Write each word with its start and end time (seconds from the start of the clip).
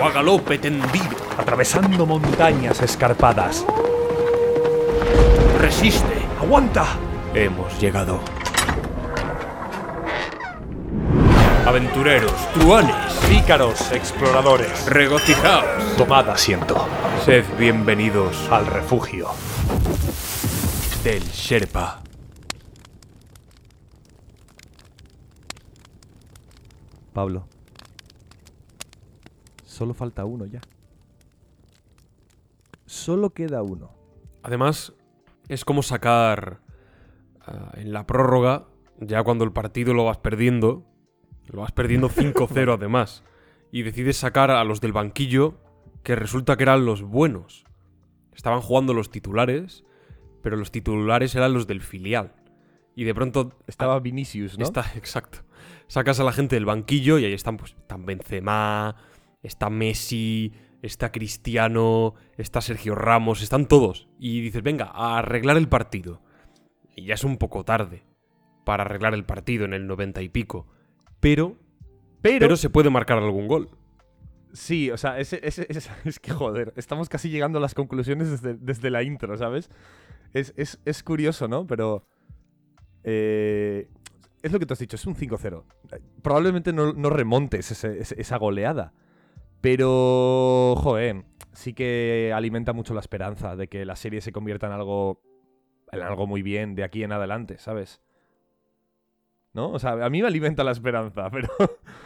O 0.00 0.04
a 0.04 0.10
galope 0.12 0.58
tendido. 0.58 1.16
Atravesando 1.36 2.06
montañas 2.06 2.80
escarpadas. 2.82 3.64
Resiste. 5.60 6.22
¡Aguanta! 6.40 6.86
Hemos 7.34 7.78
llegado. 7.80 8.20
Aventureros, 11.66 12.32
truanes, 12.54 12.94
Pícaros, 13.28 13.92
exploradores. 13.92 14.86
regocijaos. 14.86 15.96
Tomad 15.96 16.30
asiento. 16.30 16.88
Sed 17.24 17.44
bienvenidos 17.58 18.48
Al 18.50 18.64
refugio. 18.66 19.28
del 21.04 21.22
Sherpa. 21.30 22.00
Pablo. 27.12 27.47
Solo 29.78 29.94
falta 29.94 30.24
uno 30.24 30.44
ya. 30.44 30.60
Solo 32.84 33.30
queda 33.30 33.62
uno. 33.62 33.92
Además, 34.42 34.92
es 35.48 35.64
como 35.64 35.84
sacar 35.84 36.58
ah, 37.42 37.70
en 37.76 37.92
la 37.92 38.04
prórroga, 38.04 38.66
ya 38.98 39.22
cuando 39.22 39.44
el 39.44 39.52
partido 39.52 39.94
lo 39.94 40.04
vas 40.06 40.18
perdiendo, 40.18 40.84
lo 41.46 41.60
vas 41.60 41.70
perdiendo 41.70 42.08
5-0 42.08 42.74
además, 42.74 43.22
y 43.70 43.82
decides 43.82 44.16
sacar 44.16 44.50
a 44.50 44.64
los 44.64 44.80
del 44.80 44.92
banquillo 44.92 45.60
que 46.02 46.16
resulta 46.16 46.56
que 46.56 46.64
eran 46.64 46.84
los 46.84 47.02
buenos. 47.02 47.64
Estaban 48.34 48.62
jugando 48.62 48.94
los 48.94 49.12
titulares, 49.12 49.84
pero 50.42 50.56
los 50.56 50.72
titulares 50.72 51.36
eran 51.36 51.54
los 51.54 51.68
del 51.68 51.82
filial. 51.82 52.34
Y 52.96 53.04
de 53.04 53.14
pronto 53.14 53.52
Estaba 53.68 54.00
Vinicius, 54.00 54.58
¿no? 54.58 54.64
Está, 54.64 54.86
exacto. 54.96 55.38
Sacas 55.86 56.18
a 56.18 56.24
la 56.24 56.32
gente 56.32 56.56
del 56.56 56.64
banquillo 56.64 57.20
y 57.20 57.26
ahí 57.26 57.32
están, 57.32 57.58
pues, 57.58 57.76
están 57.78 58.06
Benzema, 58.06 58.96
está 59.48 59.68
Messi, 59.70 60.52
está 60.82 61.10
Cristiano, 61.10 62.14
está 62.36 62.60
Sergio 62.60 62.94
Ramos, 62.94 63.42
están 63.42 63.66
todos. 63.66 64.08
Y 64.20 64.40
dices, 64.40 64.62
venga, 64.62 64.86
a 64.94 65.18
arreglar 65.18 65.56
el 65.56 65.68
partido. 65.68 66.22
Y 66.94 67.06
ya 67.06 67.14
es 67.14 67.24
un 67.24 67.36
poco 67.36 67.64
tarde 67.64 68.04
para 68.64 68.84
arreglar 68.84 69.14
el 69.14 69.24
partido 69.24 69.64
en 69.64 69.72
el 69.74 69.86
90 69.88 70.22
y 70.22 70.28
pico. 70.28 70.66
Pero, 71.20 71.56
Pero, 72.22 72.38
pero 72.40 72.56
se 72.56 72.70
puede 72.70 72.90
marcar 72.90 73.18
algún 73.18 73.48
gol. 73.48 73.70
sí, 74.52 74.90
o 74.90 74.96
sea, 74.96 75.18
es 75.20 76.18
que 76.22 76.32
joder, 76.32 76.72
estamos 76.76 77.08
casi 77.08 77.28
llegando 77.30 77.58
a 77.58 77.60
las 77.60 77.74
conclusiones 77.74 78.30
desde, 78.30 78.54
desde 78.54 78.90
la 78.90 79.02
intro, 79.02 79.36
¿sabes? 79.36 79.70
Es, 80.32 80.52
es- 80.56 80.78
es 80.84 81.02
curioso, 81.02 81.48
¿no? 81.48 81.66
Pero... 81.66 82.06
eh, 83.04 83.88
es 84.42 84.52
lo 84.52 84.58
que 84.58 84.66
tú 84.66 84.72
has 84.74 84.78
dicho, 84.78 84.96
es 84.96 85.06
un 85.06 85.16
5-0. 85.16 85.64
Eh, 85.92 86.00
Probablemente 86.22 86.72
no, 86.72 86.92
no 86.92 87.10
remontes 87.10 87.70
ese- 87.72 87.98
ese- 88.00 88.20
esa 88.20 88.36
goleada. 88.36 88.92
Pero, 89.60 90.74
joder, 90.78 91.24
sí 91.52 91.74
que 91.74 92.32
alimenta 92.34 92.72
mucho 92.72 92.94
la 92.94 93.00
esperanza 93.00 93.56
de 93.56 93.68
que 93.68 93.84
la 93.84 93.96
serie 93.96 94.20
se 94.20 94.32
convierta 94.32 94.66
en 94.66 94.72
algo, 94.72 95.20
en 95.90 96.02
algo 96.02 96.26
muy 96.26 96.42
bien 96.42 96.74
de 96.74 96.84
aquí 96.84 97.02
en 97.02 97.12
adelante, 97.12 97.58
¿sabes? 97.58 98.00
¿No? 99.54 99.70
O 99.70 99.78
sea, 99.78 100.04
a 100.04 100.10
mí 100.10 100.22
me 100.22 100.28
alimenta 100.28 100.62
la 100.62 100.70
esperanza, 100.70 101.28
pero... 101.32 101.48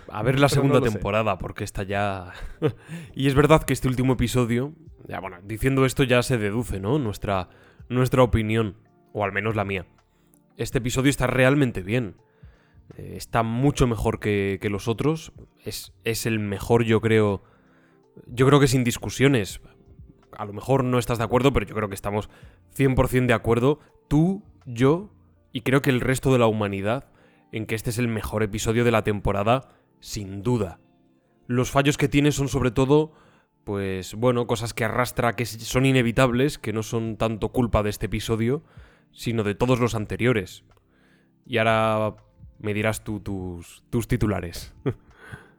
A 0.08 0.22
ver 0.22 0.40
la 0.40 0.48
segunda 0.48 0.78
no 0.78 0.80
lo 0.80 0.86
sé. 0.86 0.92
temporada, 0.92 1.38
porque 1.38 1.64
esta 1.64 1.82
ya... 1.82 2.32
y 3.14 3.26
es 3.26 3.34
verdad 3.34 3.62
que 3.64 3.74
este 3.74 3.88
último 3.88 4.14
episodio, 4.14 4.72
ya 5.06 5.20
bueno, 5.20 5.38
diciendo 5.42 5.84
esto 5.84 6.04
ya 6.04 6.22
se 6.22 6.38
deduce, 6.38 6.80
¿no? 6.80 6.98
Nuestra, 6.98 7.48
nuestra 7.88 8.22
opinión, 8.22 8.76
o 9.12 9.24
al 9.24 9.32
menos 9.32 9.56
la 9.56 9.64
mía. 9.64 9.86
Este 10.56 10.78
episodio 10.78 11.10
está 11.10 11.26
realmente 11.26 11.82
bien. 11.82 12.16
Eh, 12.96 13.14
está 13.16 13.42
mucho 13.42 13.86
mejor 13.86 14.20
que, 14.20 14.58
que 14.60 14.70
los 14.70 14.88
otros. 14.88 15.32
Es, 15.64 15.92
es 16.04 16.26
el 16.26 16.38
mejor, 16.38 16.84
yo 16.84 17.00
creo... 17.00 17.42
Yo 18.26 18.46
creo 18.46 18.60
que 18.60 18.68
sin 18.68 18.84
discusiones. 18.84 19.60
A 20.36 20.44
lo 20.44 20.52
mejor 20.52 20.84
no 20.84 20.98
estás 20.98 21.18
de 21.18 21.24
acuerdo, 21.24 21.52
pero 21.52 21.66
yo 21.66 21.74
creo 21.74 21.88
que 21.88 21.94
estamos 21.94 22.28
100% 22.76 23.26
de 23.26 23.32
acuerdo. 23.32 23.80
Tú, 24.08 24.42
yo 24.66 25.10
y 25.52 25.60
creo 25.60 25.82
que 25.82 25.90
el 25.90 26.00
resto 26.00 26.32
de 26.32 26.38
la 26.38 26.46
humanidad 26.46 27.10
en 27.52 27.66
que 27.66 27.74
este 27.74 27.90
es 27.90 27.98
el 27.98 28.08
mejor 28.08 28.42
episodio 28.42 28.84
de 28.84 28.90
la 28.90 29.04
temporada, 29.04 29.68
sin 30.00 30.42
duda. 30.42 30.80
Los 31.46 31.70
fallos 31.70 31.98
que 31.98 32.08
tiene 32.08 32.32
son 32.32 32.48
sobre 32.48 32.70
todo, 32.70 33.12
pues 33.64 34.14
bueno, 34.14 34.46
cosas 34.46 34.72
que 34.72 34.84
arrastra 34.84 35.36
que 35.36 35.44
son 35.44 35.84
inevitables, 35.84 36.58
que 36.58 36.72
no 36.72 36.82
son 36.82 37.18
tanto 37.18 37.50
culpa 37.50 37.82
de 37.82 37.90
este 37.90 38.06
episodio, 38.06 38.64
sino 39.12 39.44
de 39.44 39.54
todos 39.54 39.78
los 39.78 39.94
anteriores. 39.94 40.64
Y 41.44 41.58
ahora 41.58 42.16
me 42.62 42.72
dirás 42.72 43.04
tú 43.04 43.20
tus, 43.20 43.84
tus 43.90 44.08
titulares. 44.08 44.74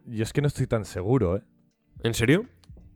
Yo 0.05 0.23
es 0.23 0.33
que 0.33 0.41
no 0.41 0.47
estoy 0.47 0.67
tan 0.67 0.85
seguro, 0.85 1.37
¿eh? 1.37 1.41
¿En 2.03 2.13
serio? 2.13 2.45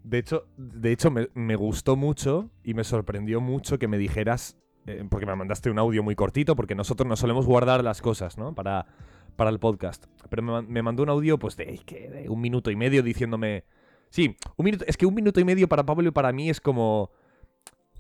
De 0.03 0.18
hecho, 0.18 0.47
de 0.57 0.91
hecho 0.91 1.12
me, 1.12 1.29
me 1.34 1.56
gustó 1.56 1.95
mucho 1.95 2.50
y 2.63 2.73
me 2.73 2.84
sorprendió 2.84 3.41
mucho 3.41 3.78
que 3.78 3.88
me 3.88 3.97
dijeras, 3.97 4.57
eh, 4.85 5.06
porque 5.09 5.25
me 5.25 5.35
mandaste 5.35 5.69
un 5.69 5.79
audio 5.79 6.01
muy 6.01 6.16
cortito, 6.16 6.56
porque 6.56 6.75
nosotros 6.75 7.07
no 7.07 7.16
solemos 7.16 7.46
guardar 7.46 7.84
las 7.84 8.01
cosas, 8.01 8.38
¿no? 8.38 8.56
Para, 8.56 8.88
para 9.35 9.50
el 9.50 9.59
podcast. 9.59 10.06
Pero 10.29 10.41
me, 10.41 10.51
man- 10.51 10.67
me 10.69 10.81
mandó 10.81 11.03
un 11.03 11.09
audio, 11.09 11.38
pues, 11.38 11.56
de, 11.57 11.66
de 11.66 12.29
un 12.29 12.41
minuto 12.41 12.72
y 12.72 12.75
medio 12.75 13.03
diciéndome... 13.03 13.66
Sí, 14.09 14.38
un 14.56 14.63
minuto, 14.66 14.85
es 14.88 14.96
que 14.96 15.06
un 15.06 15.13
minuto 15.13 15.40
y 15.41 15.44
medio 15.44 15.67
para 15.67 15.85
Pablo 15.85 16.07
y 16.07 16.12
para 16.12 16.31
mí 16.31 16.50
es 16.50 16.62
como... 16.62 17.12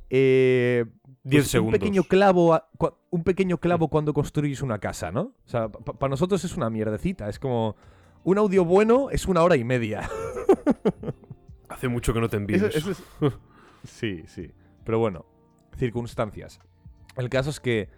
Eh, 0.09 0.85
Diez 1.23 1.43
pues, 1.43 1.51
segundos. 1.51 1.73
Un 1.75 1.79
pequeño 1.79 2.03
clavo, 2.03 2.53
a- 2.53 2.69
un 3.09 3.23
pequeño 3.23 3.57
clavo 3.57 3.89
cuando 3.89 4.13
construyes 4.13 4.61
una 4.61 4.79
casa, 4.79 5.11
¿no? 5.11 5.21
O 5.21 5.47
sea, 5.49 5.69
para 5.69 6.09
nosotros 6.09 6.43
es 6.45 6.55
una 6.55 6.69
mierdecita. 6.69 7.27
Es 7.27 7.37
como 7.39 7.75
un 8.23 8.37
audio 8.37 8.63
bueno 8.65 9.09
es 9.09 9.27
una 9.27 9.43
hora 9.43 9.55
y 9.57 9.63
media. 9.63 10.09
Hace 11.69 11.87
mucho 11.89 12.13
que 12.13 12.21
no 12.21 12.29
te 12.29 12.37
envío 12.37 12.55
Eso- 12.57 12.67
eso. 12.67 12.91
eso 12.91 13.03
es- 13.21 13.33
sí, 13.83 14.23
sí. 14.27 14.51
Pero 14.83 14.99
bueno, 14.99 15.25
circunstancias. 15.77 16.59
El 17.17 17.29
caso 17.29 17.49
es 17.49 17.59
que 17.59 17.89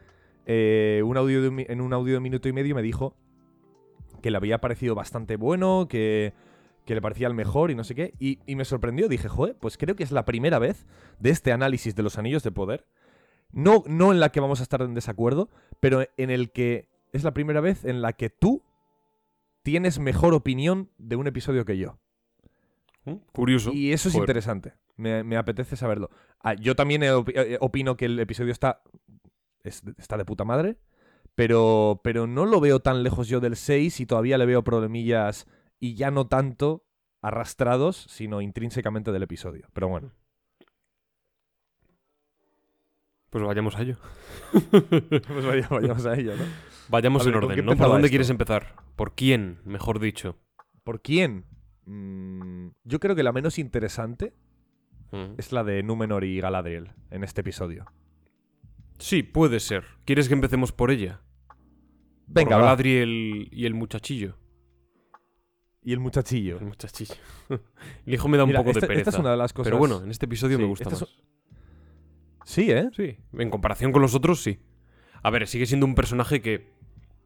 eh, 0.46 1.02
un 1.06 1.18
audio 1.18 1.42
de 1.42 1.50
un 1.50 1.60
en 1.60 1.82
un 1.82 1.94
audio 1.94 2.16
de 2.16 2.20
minuto 2.20 2.50
y 2.50 2.54
medio 2.54 2.74
me 2.74 2.82
dijo 2.82 3.16
que 4.24 4.32
le 4.32 4.38
había 4.38 4.60
parecido 4.60 4.96
bastante 4.96 5.36
bueno, 5.36 5.88
que, 5.88 6.34
que 6.90 6.96
le 6.96 7.02
parecía 7.04 7.28
el 7.28 7.36
mejor 7.36 7.70
y 7.70 7.76
no 7.76 7.84
sé 7.84 7.94
qué. 7.94 8.16
Y, 8.18 8.40
y 8.48 8.56
me 8.56 8.66
sorprendió. 8.66 9.08
Dije, 9.08 9.30
joder, 9.30 9.56
pues 9.56 9.78
creo 9.78 9.96
que 9.96 10.04
es 10.04 10.12
la 10.12 10.26
primera 10.26 10.58
vez 10.58 10.88
de 11.20 11.30
este 11.30 11.52
análisis 11.52 11.96
de 11.96 12.02
los 12.02 12.18
anillos 12.18 12.42
de 12.42 12.52
poder. 12.52 12.88
No, 13.52 13.84
no 13.86 14.12
en 14.12 14.20
la 14.20 14.32
que 14.32 14.40
vamos 14.40 14.60
a 14.60 14.64
estar 14.64 14.82
en 14.82 14.96
desacuerdo, 14.96 15.50
pero 15.80 16.04
en 16.18 16.32
el 16.32 16.52
que 16.52 16.90
es 17.14 17.24
la 17.24 17.32
primera 17.36 17.62
vez 17.62 17.86
en 17.86 18.02
la 18.02 18.14
que 18.14 18.32
tú 18.32 18.64
tienes 19.62 20.00
mejor 20.00 20.34
opinión 20.34 20.90
de 20.98 21.16
un 21.16 21.28
episodio 21.28 21.64
que 21.64 21.78
yo. 21.78 22.00
¿Mm? 23.06 23.18
Curioso. 23.34 23.72
Y 23.72 23.94
eso 23.94 24.10
es 24.10 24.14
Joder. 24.16 24.24
interesante. 24.24 24.74
Me, 24.98 25.24
me 25.24 25.38
apetece 25.38 25.76
saberlo. 25.76 26.10
Ah, 26.42 26.56
yo 26.56 26.76
también 26.76 27.04
eh, 27.04 27.58
opino 27.60 27.98
que 27.98 28.06
el 28.06 28.20
episodio 28.20 28.52
está, 28.52 28.82
es- 29.64 29.84
está 30.00 30.18
de 30.18 30.26
puta 30.26 30.44
madre. 30.44 30.78
Pero, 31.36 32.02
pero 32.04 32.26
no 32.28 32.46
lo 32.46 32.60
veo 32.60 32.80
tan 32.82 33.04
lejos 33.04 33.28
yo 33.28 33.40
del 33.40 33.56
6 33.56 34.00
y 34.00 34.06
todavía 34.08 34.38
le 34.40 34.46
veo 34.48 34.64
problemillas 34.64 35.48
y 35.80 35.96
ya 35.96 36.12
no 36.12 36.28
tanto 36.28 36.86
arrastrados, 37.22 37.98
sino 38.10 38.42
intrínsecamente 38.42 39.12
del 39.12 39.24
episodio. 39.24 39.68
Pero 39.74 39.88
bueno. 39.90 40.12
Pues 43.30 43.44
vayamos 43.44 43.76
a 43.76 43.82
ello. 43.82 43.98
Pues 45.28 45.46
vaya- 45.46 45.68
vayamos 45.70 46.06
a 46.06 46.14
ello, 46.16 46.36
¿no? 46.36 46.44
Vayamos 46.90 47.24
ver, 47.26 47.34
en 47.36 47.40
¿con 47.42 47.50
orden, 47.52 47.66
¿no? 47.66 47.76
¿Por 47.76 47.88
dónde 47.88 48.08
esto? 48.08 48.10
quieres 48.12 48.30
empezar? 48.32 48.76
¿Por 48.96 49.14
quién, 49.14 49.60
mejor 49.64 50.00
dicho? 50.00 50.38
¿Por 50.84 51.02
quién? 51.02 51.46
Mm, 51.86 52.70
yo 52.84 53.00
creo 53.00 53.16
que 53.16 53.22
la 53.24 53.32
menos 53.32 53.60
interesante 53.60 54.34
Mm. 55.12 55.36
es 55.38 55.52
la 55.52 55.64
de 55.64 55.82
Númenor 55.84 56.24
y 56.24 56.40
Galadriel 56.40 56.92
en 57.12 57.24
este 57.24 57.42
episodio. 57.42 57.86
Sí, 58.98 59.22
puede 59.24 59.60
ser. 59.60 59.86
¿Quieres 60.06 60.28
que 60.28 60.34
empecemos 60.36 60.72
por 60.72 60.90
ella? 60.92 61.22
Venga, 62.28 62.50
por 62.50 62.58
va. 62.58 62.62
Galadriel 62.66 63.50
y 63.52 63.66
el 63.66 63.74
muchachillo. 63.76 64.38
Y 65.84 65.94
el 65.94 66.00
muchachillo. 66.00 66.58
El 66.60 66.66
muchachillo. 66.66 67.16
el 68.06 68.14
hijo 68.14 68.28
me 68.28 68.38
da 68.38 68.44
un 68.44 68.50
Mira, 68.50 68.60
poco 68.60 68.72
esta, 68.72 68.82
de 68.82 68.88
pereza. 68.88 69.10
esta 69.12 69.18
es 69.18 69.20
una 69.22 69.32
de 69.32 69.38
las 69.38 69.54
cosas. 69.54 69.68
Pero 69.68 69.78
bueno, 69.78 70.04
en 70.04 70.12
este 70.12 70.26
episodio 70.26 70.60
me 70.60 70.66
gusta 70.66 70.90
más. 70.90 71.02
es- 71.04 71.20
Sí, 72.46 72.72
¿eh? 72.72 72.90
Sí, 72.96 73.16
en 73.34 73.50
comparación 73.52 73.92
con 73.92 74.02
los 74.02 74.16
otros, 74.16 74.42
sí. 74.42 74.60
A 75.22 75.30
ver, 75.30 75.48
sigue 75.48 75.66
siendo 75.68 75.86
un 75.86 75.94
personaje 75.96 76.42
que, 76.42 76.74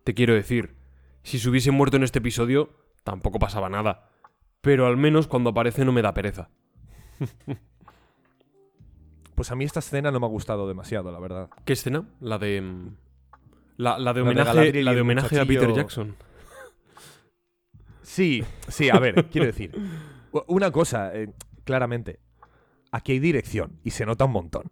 te 0.04 0.14
quiero 0.14 0.34
decir, 0.34 0.76
si 1.24 1.40
se 1.40 1.50
hubiese 1.50 1.72
muerto 1.72 1.96
en 1.98 2.04
este 2.04 2.20
episodio, 2.20 2.72
tampoco 3.04 3.40
pasaba 3.40 3.70
nada. 3.70 4.10
Pero 4.62 4.86
al 4.86 4.98
menos 4.98 5.28
cuando 5.28 5.52
aparece 5.52 5.86
no 5.86 5.92
me 5.92 6.02
da 6.02 6.14
pereza. 6.14 6.50
Pues 9.36 9.50
a 9.52 9.56
mí 9.56 9.66
esta 9.66 9.80
escena 9.80 10.12
no 10.12 10.20
me 10.20 10.26
ha 10.28 10.30
gustado 10.30 10.68
demasiado, 10.68 11.12
la 11.12 11.20
verdad. 11.20 11.50
¿Qué 11.66 11.74
escena? 11.74 12.06
La 12.20 12.38
de... 12.38 12.62
mm, 12.62 12.96
La, 13.78 13.98
la 13.98 13.98
de 13.98 14.04
La 14.04 14.14
de 14.14 14.22
homenaje, 14.22 14.84
la 14.84 14.94
de 14.94 15.02
homenaje 15.02 15.40
a 15.40 15.46
Peter 15.46 15.74
Jackson. 15.74 16.16
Sí, 18.04 18.44
sí, 18.68 18.90
a 18.90 19.00
ver, 19.00 19.26
quiero 19.32 19.48
decir. 19.48 19.72
Una 20.48 20.72
cosa, 20.72 21.14
eh, 21.16 21.30
claramente. 21.64 22.20
Aquí 22.92 23.14
hay 23.14 23.20
dirección 23.20 23.80
y 23.84 23.92
se 23.92 24.06
nota 24.06 24.26
un 24.26 24.32
montón. 24.32 24.72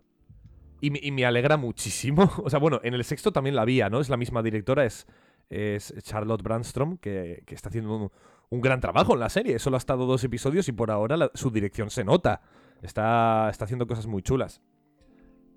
Y, 0.79 0.91
me- 1.11 1.25
alegra 1.25 1.57
muchísimo. 1.57 2.29
O 2.43 2.49
sea, 2.49 2.59
bueno, 2.59 2.79
en 2.83 2.93
el 2.93 3.03
sexto 3.03 3.31
también 3.31 3.55
la 3.55 3.61
había, 3.63 3.89
¿no? 3.89 3.99
Es 3.99 4.09
la 4.09 4.17
misma 4.17 4.41
directora, 4.43 4.85
es, 4.85 5.05
es 5.49 5.93
Charlotte 6.01 6.41
Brandstrom, 6.43 6.97
que, 6.97 7.43
que 7.45 7.55
está 7.55 7.69
haciendo 7.69 7.95
un, 7.95 8.11
un 8.49 8.61
gran 8.61 8.79
trabajo 8.79 9.13
en 9.13 9.19
la 9.19 9.29
serie. 9.29 9.59
Solo 9.59 9.77
ha 9.77 9.79
estado 9.79 10.05
dos 10.05 10.23
episodios 10.23 10.67
y 10.67 10.71
por 10.71 10.91
ahora 10.91 11.29
su 11.35 11.51
dirección 11.51 11.89
se 11.89 12.03
nota. 12.03 12.41
Está, 12.81 13.47
está 13.51 13.65
haciendo 13.65 13.85
cosas 13.87 14.07
muy 14.07 14.23
chulas. 14.23 14.61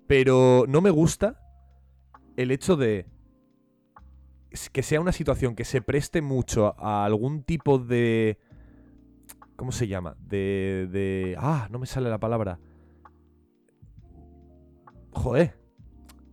Pero 0.07 0.65
no 0.67 0.81
me 0.81 0.91
gusta 0.91 1.39
el 2.37 2.51
hecho 2.51 2.75
de 2.75 3.07
que 4.71 4.83
sea 4.83 5.01
una 5.01 5.11
situación 5.11 5.55
que 5.55 5.65
se 5.65 5.81
preste 5.81 6.21
mucho 6.21 6.75
a 6.79 7.05
algún 7.05 7.43
tipo 7.43 7.77
de... 7.79 8.37
¿Cómo 9.55 9.71
se 9.71 9.87
llama? 9.87 10.15
De... 10.19 10.87
de 10.91 11.35
ah, 11.39 11.67
no 11.71 11.79
me 11.79 11.85
sale 11.85 12.09
la 12.09 12.19
palabra. 12.19 12.59
Joder. 15.11 15.57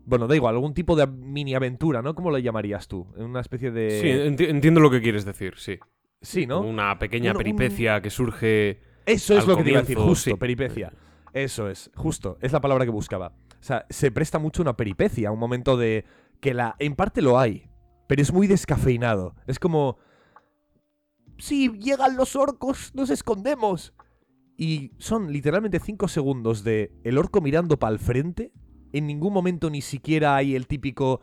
Bueno, 0.04 0.26
da 0.26 0.34
igual, 0.34 0.56
algún 0.56 0.74
tipo 0.74 0.96
de 0.96 1.06
mini 1.06 1.54
aventura, 1.54 2.02
¿no? 2.02 2.14
¿Cómo 2.14 2.30
lo 2.30 2.38
llamarías 2.38 2.88
tú? 2.88 3.06
Una 3.16 3.40
especie 3.40 3.70
de... 3.70 4.00
Sí, 4.00 4.08
enti- 4.08 4.48
entiendo 4.50 4.80
lo 4.80 4.90
que 4.90 5.00
quieres 5.00 5.24
decir, 5.24 5.54
sí. 5.56 5.78
Sí, 6.20 6.46
¿no? 6.46 6.60
Una 6.60 6.98
pequeña 6.98 7.30
Un- 7.30 7.36
un- 7.36 7.42
peripecia 7.42 8.00
que 8.00 8.10
surge... 8.10 8.80
Eso 9.06 9.36
es 9.38 9.46
lo 9.46 9.56
que 9.56 9.62
te 9.64 9.70
iba 9.70 9.78
a 9.78 9.82
decir, 9.82 9.96
justo, 9.98 10.30
sí. 10.30 10.36
peripecia. 10.36 10.92
Eso 11.32 11.68
es, 11.70 11.90
justo, 11.94 12.36
es 12.40 12.52
la 12.52 12.60
palabra 12.60 12.84
que 12.84 12.90
buscaba. 12.90 13.28
O 13.28 13.64
sea, 13.64 13.86
se 13.90 14.10
presta 14.10 14.38
mucho 14.38 14.62
una 14.62 14.76
peripecia, 14.76 15.30
un 15.30 15.38
momento 15.38 15.76
de 15.76 16.04
que 16.40 16.52
la 16.52 16.74
en 16.78 16.94
parte 16.94 17.22
lo 17.22 17.38
hay, 17.38 17.68
pero 18.12 18.20
es 18.20 18.30
muy 18.30 18.46
descafeinado. 18.46 19.34
Es 19.46 19.58
como 19.58 19.96
si 21.38 21.70
llegan 21.78 22.14
los 22.14 22.36
orcos, 22.36 22.94
nos 22.94 23.08
escondemos. 23.08 23.94
Y 24.58 24.90
son 24.98 25.32
literalmente 25.32 25.80
cinco 25.80 26.08
segundos 26.08 26.62
de 26.62 26.92
el 27.04 27.16
orco 27.16 27.40
mirando 27.40 27.78
para 27.78 27.94
el 27.94 27.98
frente. 27.98 28.52
En 28.92 29.06
ningún 29.06 29.32
momento 29.32 29.70
ni 29.70 29.80
siquiera 29.80 30.36
hay 30.36 30.54
el 30.54 30.66
típico 30.66 31.22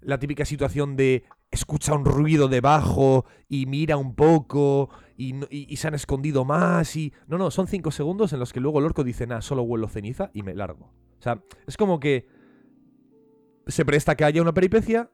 la 0.00 0.18
típica 0.18 0.44
situación 0.44 0.96
de 0.96 1.22
escucha 1.52 1.94
un 1.94 2.04
ruido 2.04 2.48
debajo 2.48 3.26
y 3.48 3.66
mira 3.66 3.96
un 3.96 4.16
poco 4.16 4.90
y, 5.16 5.36
se 5.76 5.86
han 5.86 5.94
escondido 5.94 6.44
más 6.44 6.96
y... 6.96 7.12
No, 7.28 7.38
no, 7.38 7.52
son 7.52 7.68
cinco 7.68 7.92
segundos 7.92 8.32
en 8.32 8.40
los 8.40 8.52
que 8.52 8.58
luego 8.58 8.80
el 8.80 8.86
orco 8.86 9.04
dice, 9.04 9.28
nah, 9.28 9.40
solo 9.40 9.62
huelo 9.62 9.86
ceniza 9.86 10.32
y 10.34 10.42
me 10.42 10.56
largo. 10.56 10.86
O 11.16 11.22
sea, 11.22 11.40
es 11.68 11.76
como 11.76 12.00
que 12.00 12.26
se 13.68 13.84
presta 13.84 14.16
que 14.16 14.24
haya 14.24 14.42
una 14.42 14.52
peripecia, 14.52 15.12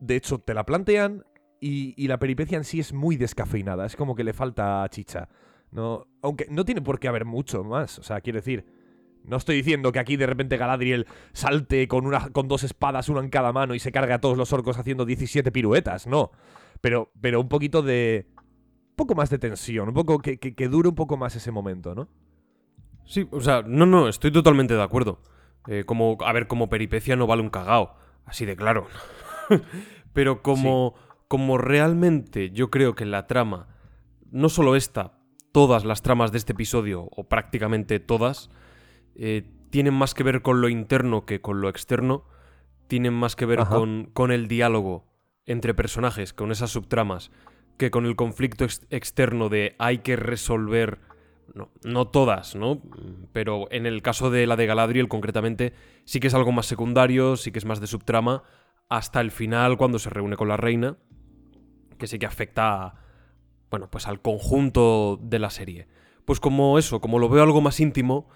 de 0.00 0.16
hecho 0.16 0.38
te 0.38 0.54
la 0.54 0.64
plantean 0.64 1.24
y, 1.60 1.94
y 1.96 2.08
la 2.08 2.18
peripecia 2.18 2.56
en 2.56 2.64
sí 2.64 2.80
es 2.80 2.92
muy 2.92 3.16
descafeinada, 3.16 3.86
es 3.86 3.96
como 3.96 4.14
que 4.14 4.24
le 4.24 4.32
falta 4.32 4.86
chicha. 4.90 5.28
No, 5.70 6.06
aunque 6.22 6.46
no 6.50 6.64
tiene 6.64 6.80
por 6.80 6.98
qué 6.98 7.08
haber 7.08 7.24
mucho 7.24 7.64
más, 7.64 7.98
o 7.98 8.02
sea, 8.02 8.20
quiero 8.20 8.38
decir... 8.38 8.64
No 9.24 9.36
estoy 9.36 9.56
diciendo 9.56 9.92
que 9.92 9.98
aquí 9.98 10.16
de 10.16 10.26
repente 10.26 10.56
Galadriel 10.56 11.06
salte 11.32 11.86
con, 11.86 12.06
una, 12.06 12.30
con 12.30 12.48
dos 12.48 12.62
espadas, 12.64 13.10
una 13.10 13.20
en 13.20 13.28
cada 13.28 13.52
mano, 13.52 13.74
y 13.74 13.78
se 13.78 13.92
cargue 13.92 14.14
a 14.14 14.20
todos 14.20 14.38
los 14.38 14.54
orcos 14.54 14.78
haciendo 14.78 15.04
17 15.04 15.52
piruetas, 15.52 16.06
no. 16.06 16.30
Pero, 16.80 17.12
pero 17.20 17.40
un 17.40 17.48
poquito 17.48 17.82
de. 17.82 18.26
Un 18.90 18.96
poco 18.96 19.14
más 19.14 19.28
de 19.28 19.38
tensión, 19.38 19.88
un 19.88 19.94
poco 19.94 20.18
que, 20.18 20.38
que, 20.38 20.68
dure 20.68 20.88
un 20.88 20.94
poco 20.94 21.16
más 21.16 21.36
ese 21.36 21.52
momento, 21.52 21.94
¿no? 21.94 22.08
Sí, 23.04 23.28
o 23.30 23.40
sea, 23.40 23.62
no, 23.62 23.86
no, 23.86 24.08
estoy 24.08 24.32
totalmente 24.32 24.74
de 24.74 24.82
acuerdo. 24.82 25.20
Eh, 25.68 25.84
como, 25.84 26.16
a 26.24 26.32
ver, 26.32 26.46
como 26.46 26.68
peripecia 26.68 27.14
no 27.14 27.26
vale 27.26 27.42
un 27.42 27.50
cagao, 27.50 27.94
así 28.24 28.44
de 28.44 28.56
claro. 28.56 28.86
Pero 30.12 30.42
como, 30.42 30.94
como 31.28 31.58
realmente 31.58 32.50
yo 32.50 32.70
creo 32.70 32.94
que 32.94 33.04
la 33.04 33.26
trama, 33.26 33.68
no 34.30 34.48
solo 34.48 34.76
esta, 34.76 35.18
todas 35.52 35.84
las 35.84 36.02
tramas 36.02 36.32
de 36.32 36.38
este 36.38 36.52
episodio, 36.52 37.08
o 37.16 37.28
prácticamente 37.28 38.00
todas, 38.00 38.50
eh, 39.14 39.44
tienen 39.70 39.94
más 39.94 40.14
que 40.14 40.22
ver 40.22 40.42
con 40.42 40.60
lo 40.60 40.68
interno 40.68 41.26
que 41.26 41.40
con 41.40 41.60
lo 41.60 41.68
externo, 41.68 42.24
tienen 42.86 43.12
más 43.14 43.36
que 43.36 43.46
ver 43.46 43.66
con, 43.66 44.10
con 44.12 44.32
el 44.32 44.48
diálogo 44.48 45.06
entre 45.44 45.74
personajes, 45.74 46.32
con 46.32 46.50
esas 46.52 46.70
subtramas, 46.70 47.30
que 47.76 47.90
con 47.90 48.06
el 48.06 48.16
conflicto 48.16 48.64
ex- 48.64 48.86
externo 48.90 49.48
de 49.48 49.76
hay 49.78 49.98
que 49.98 50.16
resolver 50.16 51.00
no, 51.54 51.70
no 51.84 52.08
todas, 52.08 52.54
¿no? 52.54 52.82
Pero 53.32 53.66
en 53.70 53.86
el 53.86 54.02
caso 54.02 54.30
de 54.30 54.46
la 54.46 54.56
de 54.56 54.66
Galadriel, 54.66 55.08
concretamente, 55.08 55.72
sí 56.04 56.20
que 56.20 56.26
es 56.26 56.34
algo 56.34 56.52
más 56.52 56.66
secundario, 56.66 57.36
sí 57.36 57.52
que 57.52 57.58
es 57.58 57.64
más 57.64 57.80
de 57.80 57.86
subtrama, 57.86 58.42
hasta 58.88 59.20
el 59.20 59.30
final, 59.30 59.76
cuando 59.76 59.98
se 59.98 60.10
reúne 60.10 60.36
con 60.36 60.48
la 60.48 60.56
reina, 60.56 60.96
que 61.98 62.06
sí 62.06 62.18
que 62.18 62.26
afecta, 62.26 62.82
a, 62.84 62.94
bueno, 63.70 63.90
pues 63.90 64.06
al 64.06 64.20
conjunto 64.22 65.18
de 65.22 65.38
la 65.38 65.50
serie. 65.50 65.88
Pues 66.24 66.40
como 66.40 66.78
eso, 66.78 67.00
como 67.00 67.18
lo 67.18 67.28
veo 67.28 67.42
algo 67.42 67.60
más 67.60 67.80
íntimo, 67.80 68.28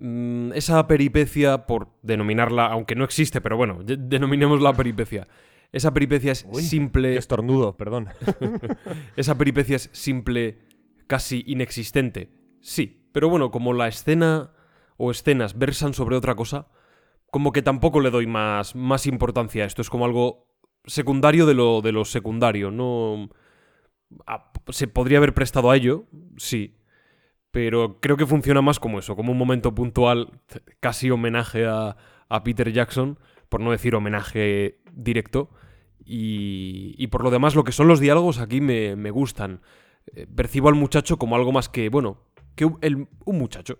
mm, 0.00 0.52
esa 0.54 0.86
peripecia, 0.86 1.66
por 1.66 1.88
denominarla, 2.02 2.66
aunque 2.66 2.94
no 2.94 3.04
existe, 3.04 3.40
pero 3.40 3.56
bueno, 3.56 3.82
de- 3.84 3.96
denominémosla 3.96 4.72
peripecia. 4.74 5.28
Esa 5.72 5.92
peripecia 5.92 6.32
es 6.32 6.46
Uy, 6.50 6.62
simple. 6.62 7.16
Estornudo, 7.16 7.76
perdón. 7.76 8.08
Esa 9.16 9.36
peripecia 9.36 9.76
es 9.76 9.90
simple, 9.92 10.58
casi 11.06 11.44
inexistente. 11.46 12.30
Sí, 12.60 13.06
pero 13.12 13.28
bueno, 13.28 13.50
como 13.50 13.72
la 13.74 13.86
escena 13.88 14.50
o 14.96 15.10
escenas 15.10 15.58
versan 15.58 15.94
sobre 15.94 16.16
otra 16.16 16.34
cosa, 16.34 16.68
como 17.30 17.52
que 17.52 17.62
tampoco 17.62 18.00
le 18.00 18.10
doy 18.10 18.26
más, 18.26 18.74
más 18.74 19.06
importancia 19.06 19.64
a 19.64 19.66
esto. 19.66 19.82
Es 19.82 19.90
como 19.90 20.04
algo 20.04 20.46
secundario 20.84 21.46
de 21.46 21.54
lo, 21.54 21.80
de 21.82 22.04
secundario. 22.04 22.70
No. 22.70 23.28
Ah, 24.26 24.50
Se 24.68 24.88
podría 24.88 25.18
haber 25.18 25.34
prestado 25.34 25.70
a 25.70 25.76
ello, 25.76 26.06
sí. 26.36 26.76
Pero 27.50 27.98
creo 28.00 28.16
que 28.16 28.26
funciona 28.26 28.60
más 28.62 28.78
como 28.78 28.98
eso, 28.98 29.16
como 29.16 29.32
un 29.32 29.38
momento 29.38 29.74
puntual, 29.74 30.40
casi 30.80 31.10
homenaje 31.10 31.66
a, 31.66 31.96
a 32.28 32.44
Peter 32.44 32.70
Jackson, 32.72 33.18
por 33.48 33.60
no 33.60 33.70
decir 33.70 33.94
homenaje 33.94 34.80
directo. 34.92 35.50
Y, 36.04 36.94
y 36.96 37.06
por 37.08 37.22
lo 37.22 37.30
demás, 37.30 37.54
lo 37.54 37.64
que 37.64 37.72
son 37.72 37.88
los 37.88 38.00
diálogos 38.00 38.38
aquí 38.38 38.60
me, 38.60 38.96
me 38.96 39.10
gustan. 39.10 39.60
Eh, 40.14 40.26
percibo 40.26 40.68
al 40.68 40.74
muchacho 40.74 41.18
como 41.18 41.36
algo 41.36 41.52
más 41.52 41.68
que, 41.68 41.88
bueno, 41.90 42.22
que 42.54 42.64
un, 42.66 42.78
el- 42.82 43.08
un 43.24 43.38
muchacho. 43.38 43.78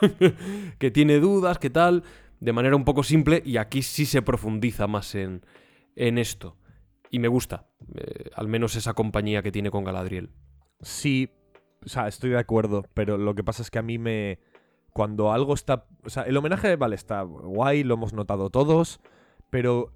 que 0.78 0.90
tiene 0.90 1.18
dudas, 1.20 1.58
que 1.58 1.70
tal, 1.70 2.02
de 2.40 2.52
manera 2.52 2.76
un 2.76 2.84
poco 2.84 3.02
simple, 3.02 3.42
y 3.44 3.56
aquí 3.56 3.82
sí 3.82 4.06
se 4.06 4.22
profundiza 4.22 4.86
más 4.86 5.14
en, 5.14 5.44
en 5.94 6.18
esto. 6.18 6.56
Y 7.10 7.18
me 7.18 7.28
gusta, 7.28 7.68
eh, 7.94 8.30
al 8.34 8.48
menos 8.48 8.76
esa 8.76 8.94
compañía 8.94 9.42
que 9.42 9.52
tiene 9.52 9.70
con 9.70 9.84
Galadriel. 9.84 10.30
Sí, 10.80 11.30
o 11.84 11.88
sea, 11.88 12.08
estoy 12.08 12.30
de 12.30 12.38
acuerdo, 12.38 12.84
pero 12.94 13.16
lo 13.16 13.34
que 13.34 13.44
pasa 13.44 13.62
es 13.62 13.70
que 13.70 13.78
a 13.78 13.82
mí 13.82 13.98
me... 13.98 14.40
Cuando 14.92 15.32
algo 15.32 15.54
está... 15.54 15.86
O 16.04 16.10
sea, 16.10 16.24
el 16.24 16.36
homenaje, 16.36 16.76
vale, 16.76 16.96
está 16.96 17.22
guay, 17.22 17.84
lo 17.84 17.94
hemos 17.94 18.12
notado 18.12 18.50
todos, 18.50 19.00
pero... 19.50 19.92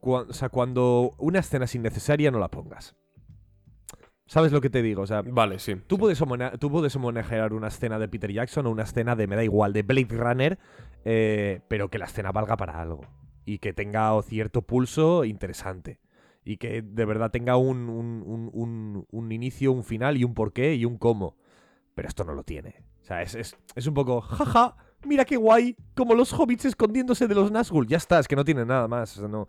cua- 0.00 0.26
o 0.28 0.32
sea, 0.32 0.48
cuando 0.50 1.12
una 1.18 1.38
escena 1.38 1.64
es 1.64 1.74
innecesaria, 1.74 2.30
no 2.30 2.38
la 2.38 2.48
pongas. 2.48 2.94
¿Sabes 4.26 4.52
lo 4.52 4.60
que 4.60 4.70
te 4.70 4.80
digo? 4.82 5.02
O 5.02 5.06
sea, 5.06 5.22
Vale, 5.22 5.58
sí. 5.58 5.74
Tú 5.86 5.98
puedes, 5.98 6.22
tú 6.58 6.70
puedes 6.70 6.96
homenajear 6.96 7.52
una 7.52 7.68
escena 7.68 7.98
de 7.98 8.08
Peter 8.08 8.32
Jackson 8.32 8.66
o 8.66 8.70
una 8.70 8.84
escena 8.84 9.14
de, 9.16 9.26
me 9.26 9.36
da 9.36 9.44
igual, 9.44 9.72
de 9.74 9.82
Blade 9.82 10.08
Runner, 10.16 10.58
eh, 11.04 11.60
pero 11.68 11.90
que 11.90 11.98
la 11.98 12.06
escena 12.06 12.32
valga 12.32 12.56
para 12.56 12.80
algo. 12.80 13.02
Y 13.44 13.58
que 13.58 13.74
tenga 13.74 14.10
cierto 14.22 14.62
pulso 14.62 15.24
interesante. 15.26 16.00
Y 16.42 16.56
que 16.56 16.80
de 16.82 17.04
verdad 17.04 17.30
tenga 17.30 17.56
un, 17.56 17.90
un- 17.90 18.22
un- 18.24 18.50
un- 18.52 19.06
un 19.10 19.32
inicio, 19.32 19.72
un 19.72 19.84
final 19.84 20.16
y 20.16 20.24
un 20.24 20.32
porqué 20.34 20.74
y 20.74 20.84
un 20.86 20.96
cómo. 20.96 21.36
Pero 21.94 22.08
esto 22.08 22.24
no 22.24 22.32
lo 22.34 22.42
tiene. 22.44 22.82
O 23.02 23.04
sea, 23.04 23.20
es, 23.20 23.34
es- 23.34 23.56
es 23.74 23.86
un 23.86 23.92
poco, 23.94 24.22
jaja, 24.22 24.76
mira 25.06 25.26
qué 25.26 25.36
guay, 25.36 25.76
como 25.94 26.14
los 26.14 26.32
hobbits 26.32 26.64
escondiéndose 26.64 27.28
de 27.28 27.34
los 27.34 27.52
Nazgûl. 27.52 27.86
Ya 27.86 27.98
está, 27.98 28.18
es 28.18 28.26
que 28.28 28.36
no 28.36 28.44
tiene 28.44 28.64
nada 28.64 28.88
más. 28.88 29.16
o 29.18 29.20
sea, 29.20 29.28
no. 29.28 29.48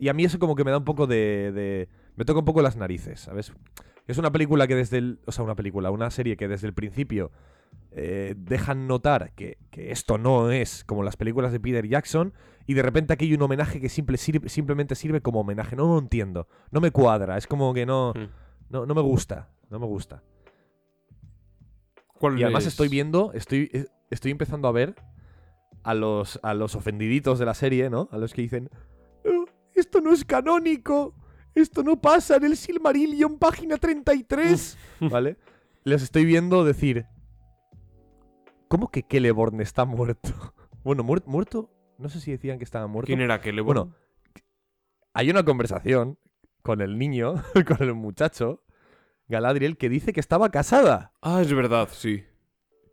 Y 0.00 0.08
a 0.08 0.12
mí 0.14 0.24
eso 0.24 0.38
como 0.40 0.56
que 0.56 0.64
me 0.64 0.72
da 0.72 0.78
un 0.78 0.84
poco 0.84 1.06
de... 1.06 1.52
de- 1.52 1.88
me 2.16 2.24
toca 2.24 2.40
un 2.40 2.44
poco 2.44 2.62
las 2.62 2.76
narices, 2.76 3.20
¿sabes? 3.20 3.52
Es 4.08 4.18
una 4.18 4.32
película 4.32 4.66
que 4.66 4.74
desde 4.74 4.98
el. 4.98 5.20
O 5.26 5.32
sea, 5.32 5.44
una 5.44 5.54
película, 5.54 5.90
una 5.92 6.10
serie 6.10 6.36
que 6.36 6.48
desde 6.48 6.66
el 6.66 6.74
principio 6.74 7.30
eh, 7.92 8.34
dejan 8.36 8.86
notar 8.88 9.32
que, 9.34 9.58
que 9.70 9.92
esto 9.92 10.18
no 10.18 10.50
es 10.50 10.82
como 10.84 11.02
las 11.04 11.16
películas 11.16 11.52
de 11.52 11.60
Peter 11.60 11.86
Jackson 11.86 12.32
y 12.66 12.74
de 12.74 12.82
repente 12.82 13.12
aquí 13.12 13.26
hay 13.26 13.34
un 13.34 13.42
homenaje 13.42 13.80
que 13.80 13.88
simple, 13.88 14.16
sirve- 14.18 14.48
simplemente 14.48 14.94
sirve 14.94 15.20
como 15.20 15.40
homenaje. 15.40 15.76
No 15.76 15.86
lo 15.86 15.98
entiendo, 15.98 16.48
no 16.70 16.80
me 16.80 16.90
cuadra, 16.90 17.36
es 17.36 17.46
como 17.46 17.72
que 17.74 17.86
no, 17.86 18.12
Mm. 18.14 18.28
no, 18.70 18.86
no 18.86 18.94
me 18.94 19.02
gusta, 19.02 19.50
no 19.70 19.78
me 19.78 19.86
gusta. 19.86 20.22
¿Cuál 22.18 22.38
Y 22.38 22.42
además 22.42 22.64
es? 22.64 22.68
estoy 22.72 22.88
viendo, 22.88 23.32
estoy, 23.32 23.70
eh, 23.72 23.86
estoy 24.10 24.30
empezando 24.32 24.68
a 24.68 24.72
ver 24.72 24.94
a 25.84 25.94
los, 25.94 26.40
a 26.42 26.54
los 26.54 26.74
ofendiditos 26.74 27.38
de 27.38 27.44
la 27.46 27.54
serie, 27.54 27.90
¿no? 27.90 28.08
A 28.10 28.18
los 28.18 28.34
que 28.34 28.42
dicen, 28.42 28.70
"Oh, 29.24 29.44
esto 29.74 30.00
no 30.00 30.12
es 30.12 30.24
canónico, 30.24 31.14
esto 31.60 31.82
no 31.82 32.00
pasa 32.00 32.36
en 32.36 32.44
el 32.44 32.56
Silmarillion, 32.56 33.38
página 33.38 33.76
33, 33.76 34.76
¿vale? 35.00 35.36
Les 35.84 36.02
estoy 36.02 36.24
viendo 36.24 36.64
decir, 36.64 37.06
¿cómo 38.68 38.90
que 38.90 39.04
Celeborn 39.08 39.60
está 39.60 39.84
muerto? 39.84 40.30
Bueno, 40.84 41.02
muer- 41.04 41.24
muerto, 41.26 41.70
no 41.98 42.08
sé 42.08 42.18
si 42.20 42.30
decían 42.30 42.56
que 42.56 42.64
estaba 42.64 42.86
muerto. 42.86 43.06
¿Quién 43.08 43.20
era 43.20 43.40
que 43.42 43.52
Bueno, 43.60 43.94
hay 45.12 45.28
una 45.28 45.44
conversación 45.44 46.18
con 46.62 46.80
el 46.80 46.98
niño, 46.98 47.34
con 47.66 47.86
el 47.86 47.92
muchacho, 47.94 48.62
Galadriel, 49.26 49.76
que 49.76 49.90
dice 49.90 50.14
que 50.14 50.20
estaba 50.20 50.50
casada. 50.50 51.12
Ah, 51.20 51.42
es 51.42 51.52
verdad, 51.52 51.88
sí. 51.92 52.24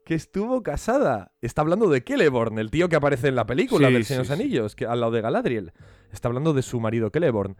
que 0.03 0.15
estuvo 0.15 0.61
casada. 0.61 1.31
Está 1.41 1.61
hablando 1.61 1.87
de 1.87 2.01
Celeborn, 2.05 2.59
el 2.59 2.69
tío 2.71 2.89
que 2.89 2.97
aparece 2.97 3.29
en 3.29 3.35
la 3.35 3.45
película 3.45 3.87
Sí, 3.87 3.93
del 3.93 4.03
Señor 4.03 4.23
de 4.25 4.29
los 4.29 4.37
sí. 4.37 4.43
Anillos, 4.43 4.75
que, 4.75 4.85
al 4.87 4.99
lado 4.99 5.13
de 5.13 5.21
Galadriel. 5.21 5.71
Está 6.11 6.27
hablando 6.27 6.51
de 6.53 6.63
su 6.63 6.81
marido 6.81 7.11
Celeborn. 7.13 7.55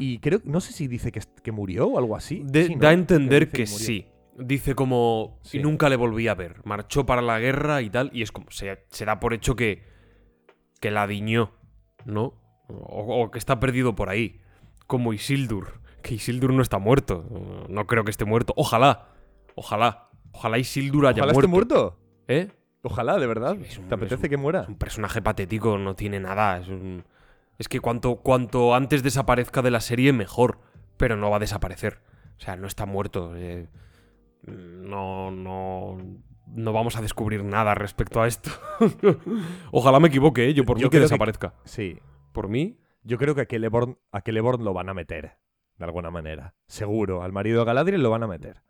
Y 0.00 0.18
creo, 0.18 0.40
no 0.44 0.60
sé 0.60 0.72
si 0.72 0.88
dice 0.88 1.12
que, 1.12 1.20
que 1.42 1.52
murió 1.52 1.86
o 1.86 1.98
algo 1.98 2.16
así. 2.16 2.42
De- 2.44 2.66
Sí, 2.66 2.74
¿no? 2.74 2.80
Da 2.80 2.88
a 2.88 2.92
entender 2.94 3.50
que, 3.50 3.66
sí. 3.66 4.06
Dice 4.38 4.74
como... 4.74 5.38
Sí. 5.42 5.58
Y 5.58 5.62
nunca 5.62 5.88
le 5.90 5.96
volví 5.96 6.26
a 6.26 6.34
ver. 6.34 6.62
Marchó 6.64 7.04
para 7.04 7.20
la 7.20 7.38
guerra 7.38 7.82
y 7.82 7.90
tal. 7.90 8.10
Y 8.14 8.22
es 8.22 8.32
como... 8.32 8.50
Se, 8.50 8.86
se 8.90 9.04
da 9.04 9.20
por 9.20 9.34
hecho 9.34 9.54
que... 9.54 9.82
Que 10.80 10.90
la 10.90 11.06
diñó, 11.06 11.52
¿no? 12.06 12.34
O, 12.68 13.22
o 13.24 13.30
que 13.30 13.38
está 13.38 13.60
perdido 13.60 13.94
por 13.94 14.08
ahí. 14.08 14.40
Como 14.86 15.12
Isildur. 15.12 15.80
Que 16.02 16.14
Isildur 16.14 16.54
no 16.54 16.62
está 16.62 16.78
muerto. 16.78 17.66
No 17.68 17.86
creo 17.86 18.02
que 18.04 18.10
esté 18.10 18.24
muerto. 18.24 18.54
Ojalá. 18.56 19.08
Ojalá. 19.54 20.08
Ojalá 20.32 20.58
Isildur 20.58 21.06
haya 21.06 21.22
Ojalá 21.22 21.32
esté 21.32 21.46
muerto. 21.46 21.74
muerto. 21.74 22.00
¿Eh? 22.28 22.48
Ojalá, 22.82 23.18
de 23.18 23.26
verdad. 23.26 23.58
Sí, 23.68 23.78
un- 23.80 23.88
¿Te 23.88 23.94
apetece 23.94 24.24
un- 24.24 24.30
que 24.30 24.36
muera? 24.38 24.62
Es 24.62 24.68
un 24.68 24.76
personaje 24.78 25.20
patético, 25.20 25.76
no 25.76 25.94
tiene 25.94 26.18
nada. 26.18 26.58
Es, 26.60 26.68
un- 26.68 27.04
es 27.60 27.68
que 27.68 27.78
cuanto, 27.78 28.16
cuanto 28.16 28.74
antes 28.74 29.04
desaparezca 29.04 29.62
de 29.62 29.70
la 29.70 29.80
serie, 29.80 30.12
mejor. 30.12 30.58
Pero 30.96 31.16
no 31.16 31.30
va 31.30 31.36
a 31.36 31.40
desaparecer. 31.40 32.00
O 32.36 32.40
sea, 32.40 32.56
no 32.56 32.66
está 32.66 32.86
muerto. 32.86 33.32
eh, 33.36 33.68
no, 34.46 35.30
no. 35.30 35.98
No 36.52 36.72
vamos 36.72 36.96
a 36.96 37.00
descubrir 37.02 37.44
nada 37.44 37.74
respecto 37.74 38.20
a 38.20 38.26
esto. 38.26 38.50
Ojalá 39.72 40.00
me 40.00 40.08
equivoque, 40.08 40.48
¿eh? 40.48 40.54
Yo 40.54 40.64
por 40.64 40.78
Yo 40.78 40.86
mí 40.86 40.90
que 40.90 40.98
desaparezca. 41.00 41.54
Sí. 41.64 41.98
Por 42.32 42.48
mí. 42.48 42.78
Yo 43.04 43.18
creo 43.18 43.34
que 43.34 43.42
a 43.42 43.46
Celeborn, 43.46 43.98
a 44.10 44.20
Celeborn 44.20 44.64
lo 44.64 44.72
van 44.74 44.88
a 44.88 44.94
meter. 44.94 45.36
De 45.78 45.84
alguna 45.84 46.10
manera. 46.10 46.54
Seguro. 46.66 47.22
Al 47.22 47.32
marido 47.32 47.60
de 47.60 47.66
Galadriel 47.66 48.02
lo 48.02 48.10
van 48.10 48.22
a 48.24 48.26
meter. 48.26 48.62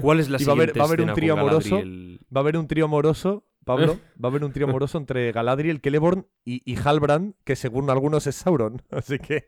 ¿Cuál 0.00 0.20
es 0.20 0.28
la 0.28 0.38
Y 0.40 0.44
va 0.44 0.52
a 0.52 0.54
haber- 0.56 0.70
siguiente 0.70 0.78
va 0.80 0.84
a 0.84 0.88
haber 0.88 1.00
un 1.02 1.12
trío 1.14 1.32
amoroso. 1.34 1.70
Galadriel? 1.76 2.20
Va 2.34 2.40
a 2.40 2.42
haber 2.42 2.56
un 2.56 2.66
trío 2.66 2.84
amoroso, 2.86 3.44
Pablo. 3.64 3.98
Va 4.22 4.28
a 4.28 4.30
haber 4.30 4.44
un 4.44 4.52
trío 4.52 4.66
amoroso 4.66 4.98
entre 4.98 5.32
Galadriel, 5.32 5.80
Celeborn 5.82 6.26
y, 6.44 6.62
y 6.70 6.76
Halbrand, 6.76 7.34
que 7.44 7.56
según 7.56 7.90
algunos 7.90 8.26
es 8.26 8.36
Sauron. 8.36 8.82
Así 8.90 9.18
que, 9.18 9.46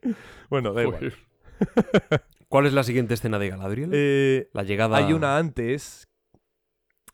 bueno, 0.50 0.72
da 0.72 0.82
igual. 0.82 1.12
¿Cuál 2.48 2.66
es 2.66 2.72
la 2.74 2.82
siguiente 2.82 3.14
escena 3.14 3.38
de 3.38 3.48
Galadriel? 3.50 3.90
Eh, 3.92 4.50
la 4.52 4.62
llegada. 4.62 4.96
hay 4.98 5.12
una 5.12 5.38
antes. 5.38 6.08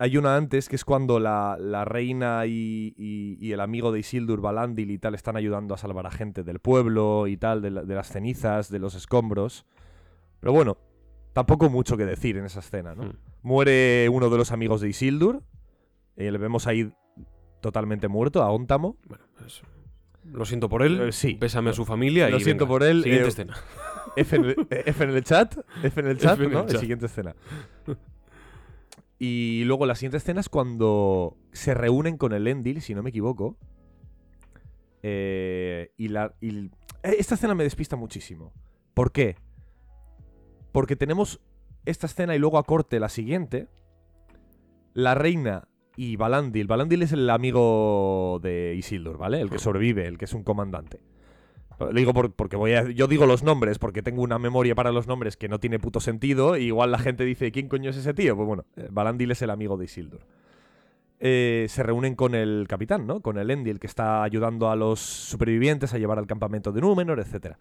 Hay 0.01 0.17
una 0.17 0.37
antes 0.37 0.69
que 0.69 0.77
es 0.77 0.85
cuando 0.85 1.19
la, 1.19 1.57
la 1.61 1.85
reina 1.85 2.47
y, 2.47 2.95
y- 2.97 3.37
y 3.41 3.53
el 3.53 3.61
amigo 3.61 3.91
de 3.91 3.99
Isildur, 3.99 4.41
Balandil 4.41 4.93
y 4.93 4.99
tal, 4.99 5.17
están 5.17 5.37
ayudando 5.37 5.75
a 5.75 5.79
salvar 5.79 6.07
a 6.07 6.11
gente 6.13 6.45
del 6.45 6.61
pueblo 6.61 7.27
y 7.27 7.37
tal, 7.37 7.63
de, 7.63 7.71
la- 7.71 7.83
de 7.83 7.95
las 7.97 8.09
cenizas, 8.09 8.71
de 8.71 8.79
los 8.79 8.95
escombros. 8.95 9.67
Pero 10.39 10.53
bueno, 10.53 10.79
tampoco 11.33 11.69
mucho 11.69 11.97
que 11.97 12.05
decir 12.05 12.37
en 12.37 12.45
esa 12.45 12.61
escena, 12.61 12.95
¿no? 12.95 13.05
Mm. 13.05 13.13
Muere 13.43 14.09
uno 14.09 14.31
de 14.31 14.37
los 14.39 14.53
amigos 14.53 14.81
de 14.81 14.89
Isildur. 14.91 15.43
Eh, 16.19 16.33
le 16.33 16.39
vemos 16.39 16.67
ahí 16.67 16.93
totalmente 17.61 18.09
muerto, 18.09 18.43
a 18.43 18.51
Óntamo. 18.51 18.97
Bueno, 19.07 19.25
pues, 19.39 19.63
lo 20.25 20.45
siento 20.45 20.69
por 20.69 20.83
él. 20.83 21.01
Eh, 21.01 21.13
sí. 21.13 21.35
Pésame 21.35 21.71
a 21.71 21.73
su 21.73 21.85
familia. 21.85 22.29
Lo 22.29 22.39
y 22.39 22.41
siento 22.41 22.65
venga, 22.65 22.75
por 22.75 22.83
él, 22.83 23.03
Siguiente 23.03 23.25
eh, 23.25 23.29
escena. 23.29 23.57
F 24.17 24.37
en, 24.37 24.45
el, 24.45 24.67
F 24.71 25.05
en 25.05 25.11
el 25.11 25.25
chat. 25.25 25.57
F 25.83 26.01
en 26.01 26.07
el 26.09 26.19
chat, 26.19 26.41
el 26.41 26.53
¿no? 26.53 26.67
chat. 26.67 26.81
Siguiente 26.81 27.07
escena. 27.07 27.35
Y 29.21 29.65
luego 29.65 29.87
la 29.87 29.95
siguiente 29.95 30.19
escena 30.19 30.41
es 30.41 30.49
cuando 30.49 31.37
se 31.53 31.75
reúnen 31.75 32.17
con 32.17 32.33
el 32.33 32.47
Endil, 32.47 32.83
si 32.83 32.95
no 32.95 33.03
me 33.03 33.11
equivoco. 33.11 33.57
Eh, 35.03 35.93
y 35.97 36.09
la. 36.09 36.35
y 36.41 36.71
esta 37.03 37.35
escena 37.35 37.55
me 37.55 37.65
despista 37.65 37.97
muchísimo. 37.97 38.53
¿Por 38.95 39.13
qué? 39.13 39.37
Porque 40.73 40.97
tenemos 40.97 41.41
esta 41.85 42.07
escena 42.07 42.35
y 42.35 42.39
luego 42.39 42.59
a 42.59 42.65
corte 42.65 43.01
la 43.01 43.09
siguiente. 43.09 43.69
La 44.95 45.15
reina 45.15 45.69
y 46.01 46.15
Balandil. 46.15 46.69
Balandil 46.69 47.03
es 47.03 47.13
el 47.13 47.29
amigo 47.29 48.39
de 48.41 48.75
Isildur, 48.79 49.19
¿vale? 49.19 49.41
El 49.41 49.51
que 49.51 49.59
sobrevive, 49.59 50.07
el 50.07 50.17
que 50.17 50.27
es 50.27 50.33
un 50.33 50.45
comandante. 50.45 51.01
Lo 51.81 51.93
digo 51.93 52.15
por- 52.15 52.33
porque 52.33 52.57
voy 52.57 52.73
a, 52.75 52.89
yo 52.91 53.09
digo 53.09 53.27
los 53.27 53.43
nombres 53.43 53.79
porque 53.81 54.01
tengo 54.03 54.23
una 54.23 54.39
memoria 54.39 54.75
para 54.77 54.93
los 54.93 55.09
nombres 55.09 55.37
que 55.37 55.49
no 55.49 55.59
tiene 55.59 55.81
puto 55.81 55.99
sentido. 55.99 56.57
Y 56.57 56.67
igual 56.67 56.93
la 56.93 56.99
gente 56.99 57.25
dice, 57.25 57.51
¿quién 57.51 57.69
coño 57.69 57.91
es 57.91 57.97
ese 57.97 58.15
tío? 58.15 58.37
Pues 58.37 58.47
bueno, 58.47 58.65
eh, 58.77 58.89
Balandil 58.93 59.33
es 59.33 59.43
el 59.43 59.51
amigo 59.51 59.77
de 59.77 59.87
Isildur. 59.87 60.21
Eh, 61.21 61.67
se 61.69 61.83
reúnen 61.83 62.15
con 62.15 62.37
el 62.37 62.67
capitán, 62.69 63.07
¿no? 63.09 63.21
Con 63.21 63.39
el 63.39 63.51
Endil, 63.51 63.81
que 63.81 63.89
está 63.89 64.23
ayudando 64.23 64.71
a 64.71 64.77
los 64.77 65.01
supervivientes 65.01 65.93
a 65.93 65.99
llevar 65.99 66.19
al 66.21 66.29
campamento 66.29 66.71
de 66.71 66.81
Númenor, 66.81 67.19
etc. 67.19 67.57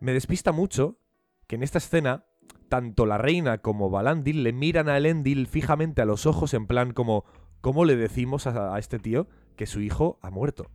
Me 0.00 0.12
despista 0.12 0.52
mucho 0.52 0.98
que 1.46 1.56
en 1.56 1.62
esta 1.62 1.78
escena, 1.78 2.24
tanto 2.68 3.06
la 3.06 3.16
reina 3.16 3.58
como 3.58 3.88
Balandil 3.88 4.42
le 4.42 4.52
miran 4.52 4.88
a 4.90 4.98
Elendil 4.98 5.46
fijamente 5.46 6.02
a 6.02 6.04
los 6.04 6.26
ojos 6.26 6.52
en 6.54 6.66
plan 6.66 6.92
como, 6.92 7.24
¿cómo 7.60 7.84
le 7.84 7.96
decimos 7.96 8.46
a, 8.46 8.74
a 8.74 8.78
este 8.78 8.98
tío 8.98 9.26
que 9.56 9.66
su 9.66 9.80
hijo 9.80 10.18
ha 10.22 10.30
muerto? 10.30 10.70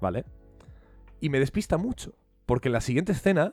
¿Vale? 0.00 0.24
Y 1.20 1.28
me 1.28 1.38
despista 1.38 1.76
mucho, 1.76 2.14
porque 2.46 2.68
en 2.68 2.72
la 2.74 2.80
siguiente 2.80 3.12
escena 3.12 3.52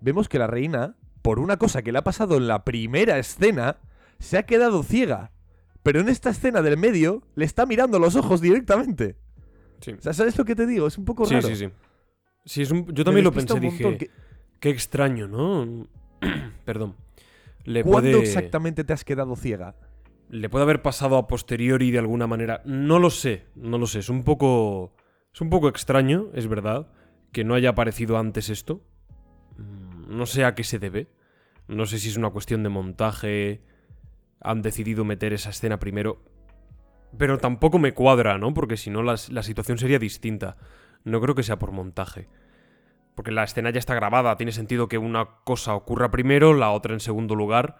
vemos 0.00 0.28
que 0.28 0.38
la 0.38 0.46
reina, 0.46 0.96
por 1.22 1.38
una 1.38 1.56
cosa 1.56 1.82
que 1.82 1.92
le 1.92 1.98
ha 1.98 2.04
pasado 2.04 2.36
en 2.36 2.46
la 2.46 2.64
primera 2.64 3.18
escena, 3.18 3.78
se 4.18 4.36
ha 4.38 4.44
quedado 4.44 4.82
ciega. 4.82 5.32
Pero 5.82 6.00
en 6.00 6.08
esta 6.08 6.30
escena 6.30 6.62
del 6.62 6.76
medio 6.76 7.22
le 7.34 7.44
está 7.44 7.64
mirando 7.64 7.98
los 7.98 8.16
ojos 8.16 8.40
directamente. 8.40 9.16
Sí. 9.80 9.92
O 9.92 10.00
sea, 10.02 10.12
¿sabes 10.12 10.36
lo 10.36 10.44
que 10.44 10.54
te 10.56 10.66
digo? 10.66 10.86
Es 10.86 10.98
un 10.98 11.04
poco 11.04 11.26
Sí, 11.26 11.34
raro. 11.34 11.48
sí, 11.48 11.56
sí. 11.56 11.68
Sí, 12.44 12.62
es 12.62 12.70
un- 12.70 12.86
yo 12.92 13.04
también 13.04 13.24
lo 13.24 13.32
pensé, 13.32 13.58
dije, 13.60 13.96
¿Qué- 13.98 14.10
qué 14.60 14.70
extraño, 14.70 15.28
¿no? 15.28 15.86
Perdón. 16.64 16.94
Le 17.64 17.82
¿Cuándo 17.82 18.10
puede, 18.12 18.20
exactamente 18.20 18.84
te 18.84 18.92
has 18.92 19.04
quedado 19.04 19.34
ciega? 19.36 19.74
Le 20.28 20.48
puede 20.48 20.64
haber 20.64 20.82
pasado 20.82 21.16
a 21.16 21.26
posteriori 21.26 21.90
de 21.90 21.98
alguna 21.98 22.26
manera. 22.26 22.62
No 22.64 22.98
lo 22.98 23.10
sé, 23.10 23.46
no 23.54 23.78
lo 23.78 23.86
sé. 23.86 24.00
Es 24.00 24.08
un 24.08 24.24
poco. 24.24 24.94
Es 25.32 25.40
un 25.40 25.50
poco 25.50 25.68
extraño, 25.68 26.28
es 26.34 26.48
verdad, 26.48 26.88
que 27.32 27.44
no 27.44 27.54
haya 27.54 27.70
aparecido 27.70 28.18
antes 28.18 28.48
esto. 28.48 28.82
Mm, 29.58 30.16
No 30.16 30.26
sé 30.26 30.44
a 30.44 30.54
qué 30.54 30.64
se 30.64 30.78
debe. 30.78 31.08
No 31.68 31.84
sé 31.86 31.98
si 31.98 32.08
es 32.08 32.16
una 32.16 32.30
cuestión 32.30 32.62
de 32.62 32.68
montaje. 32.68 33.62
Han 34.40 34.62
decidido 34.62 35.04
meter 35.04 35.32
esa 35.32 35.50
escena 35.50 35.78
primero. 35.78 36.22
Pero 37.18 37.38
tampoco 37.38 37.78
me 37.78 37.94
cuadra, 37.94 38.38
¿no? 38.38 38.52
Porque 38.54 38.76
si 38.76 38.90
no, 38.90 39.02
las- 39.02 39.30
la 39.30 39.42
situación 39.42 39.78
sería 39.78 39.98
distinta. 39.98 40.56
No 41.04 41.20
creo 41.20 41.34
que 41.34 41.42
sea 41.42 41.58
por 41.58 41.72
montaje. 41.72 42.28
Porque 43.14 43.30
la 43.30 43.44
escena 43.44 43.70
ya 43.70 43.78
está 43.78 43.94
grabada. 43.94 44.36
Tiene 44.36 44.52
sentido 44.52 44.88
que 44.88 44.98
una 44.98 45.26
cosa 45.44 45.74
ocurra 45.74 46.10
primero, 46.10 46.52
la 46.54 46.70
otra 46.70 46.92
en 46.92 47.00
segundo 47.00 47.34
lugar. 47.34 47.78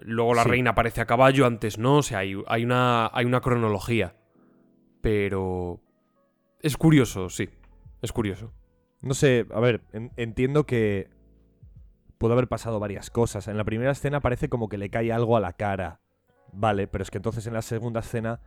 Luego 0.00 0.34
la 0.34 0.44
Sí. 0.44 0.48
reina 0.50 0.70
aparece 0.70 1.00
a 1.00 1.06
caballo, 1.06 1.46
antes 1.46 1.78
no. 1.78 1.96
O 1.98 2.02
sea, 2.02 2.18
hay, 2.18 2.34
hay 2.46 2.64
una, 2.64 3.10
hay 3.12 3.24
una 3.26 3.40
cronología. 3.40 4.14
Pero. 5.00 5.80
Es 6.60 6.76
curioso, 6.76 7.28
sí. 7.28 7.48
Es 8.02 8.12
curioso. 8.12 8.52
No 9.00 9.14
sé, 9.14 9.46
a 9.52 9.60
ver, 9.60 9.82
en- 9.92 10.10
entiendo 10.16 10.64
que 10.66 11.08
puede 12.18 12.32
haber 12.34 12.48
pasado 12.48 12.80
varias 12.80 13.10
cosas. 13.10 13.46
En 13.46 13.56
la 13.56 13.64
primera 13.64 13.92
escena 13.92 14.20
parece 14.20 14.48
como 14.48 14.68
que 14.68 14.76
le 14.78 14.90
cae 14.90 15.12
algo 15.12 15.36
a 15.36 15.40
la 15.40 15.52
cara. 15.52 16.00
Vale, 16.52 16.88
pero 16.88 17.02
es 17.02 17.10
que 17.10 17.18
entonces 17.18 17.46
en 17.46 17.52
la 17.54 17.62
segunda 17.62 18.00
escena 18.00 18.40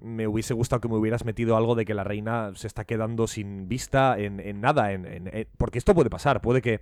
me 0.00 0.26
hubiese 0.26 0.52
gustado 0.52 0.80
que 0.80 0.88
me 0.88 0.96
hubieras 0.96 1.24
metido 1.24 1.56
algo 1.56 1.76
de 1.76 1.84
que 1.84 1.94
la 1.94 2.02
reina 2.02 2.50
se 2.56 2.66
está 2.66 2.84
quedando 2.84 3.28
sin 3.28 3.68
vista 3.68 4.18
en, 4.18 4.40
en 4.40 4.60
nada. 4.60 4.92
En, 4.92 5.06
en- 5.06 5.28
en- 5.32 5.48
porque 5.58 5.78
esto 5.78 5.94
puede 5.94 6.10
pasar, 6.10 6.40
puede 6.40 6.60
que, 6.60 6.80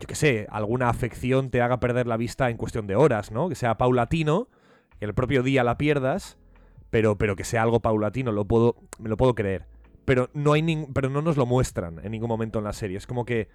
yo 0.00 0.06
qué 0.08 0.14
sé, 0.16 0.46
alguna 0.50 0.88
afección 0.88 1.50
te 1.50 1.62
haga 1.62 1.78
perder 1.78 2.06
la 2.08 2.16
vista 2.16 2.50
en 2.50 2.56
cuestión 2.56 2.86
de 2.88 2.96
horas, 2.96 3.30
¿no? 3.30 3.48
Que 3.48 3.54
sea 3.54 3.78
paulatino, 3.78 4.48
que 4.98 5.04
el 5.04 5.14
propio 5.14 5.42
día 5.44 5.62
la 5.62 5.78
pierdas, 5.78 6.38
pero, 6.90 7.16
pero 7.16 7.36
que 7.36 7.44
sea 7.44 7.62
algo 7.62 7.80
paulatino, 7.80 8.32
lo 8.32 8.46
puedo, 8.46 8.76
me 8.98 9.08
lo 9.08 9.16
puedo 9.16 9.34
creer 9.34 9.66
pero 10.06 10.28
no 10.34 10.54
hay 10.54 10.62
ning- 10.62 10.88
pero 10.92 11.08
no 11.08 11.22
nos 11.22 11.36
lo 11.36 11.46
muestran 11.46 12.00
en 12.04 12.10
ningún 12.10 12.28
momento 12.28 12.58
en 12.58 12.64
la 12.64 12.72
serie. 12.72 12.96
Es 12.96 13.06
como 13.06 13.24
que 13.24 13.48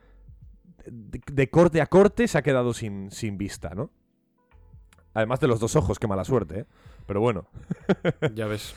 de, 0.85 1.19
de 1.29 1.49
corte 1.49 1.81
a 1.81 1.87
corte 1.87 2.29
se 2.29 2.37
ha 2.37 2.43
quedado 2.43 2.73
sin, 2.73 3.11
sin 3.11 3.37
vista, 3.37 3.75
¿no? 3.75 3.89
Además 5.13 5.41
de 5.41 5.47
los 5.47 5.59
dos 5.59 5.75
ojos, 5.75 5.99
qué 5.99 6.07
mala 6.07 6.23
suerte, 6.23 6.59
¿eh? 6.59 6.65
Pero 7.07 7.19
bueno. 7.19 7.47
Ya 8.35 8.45
ves. 8.45 8.73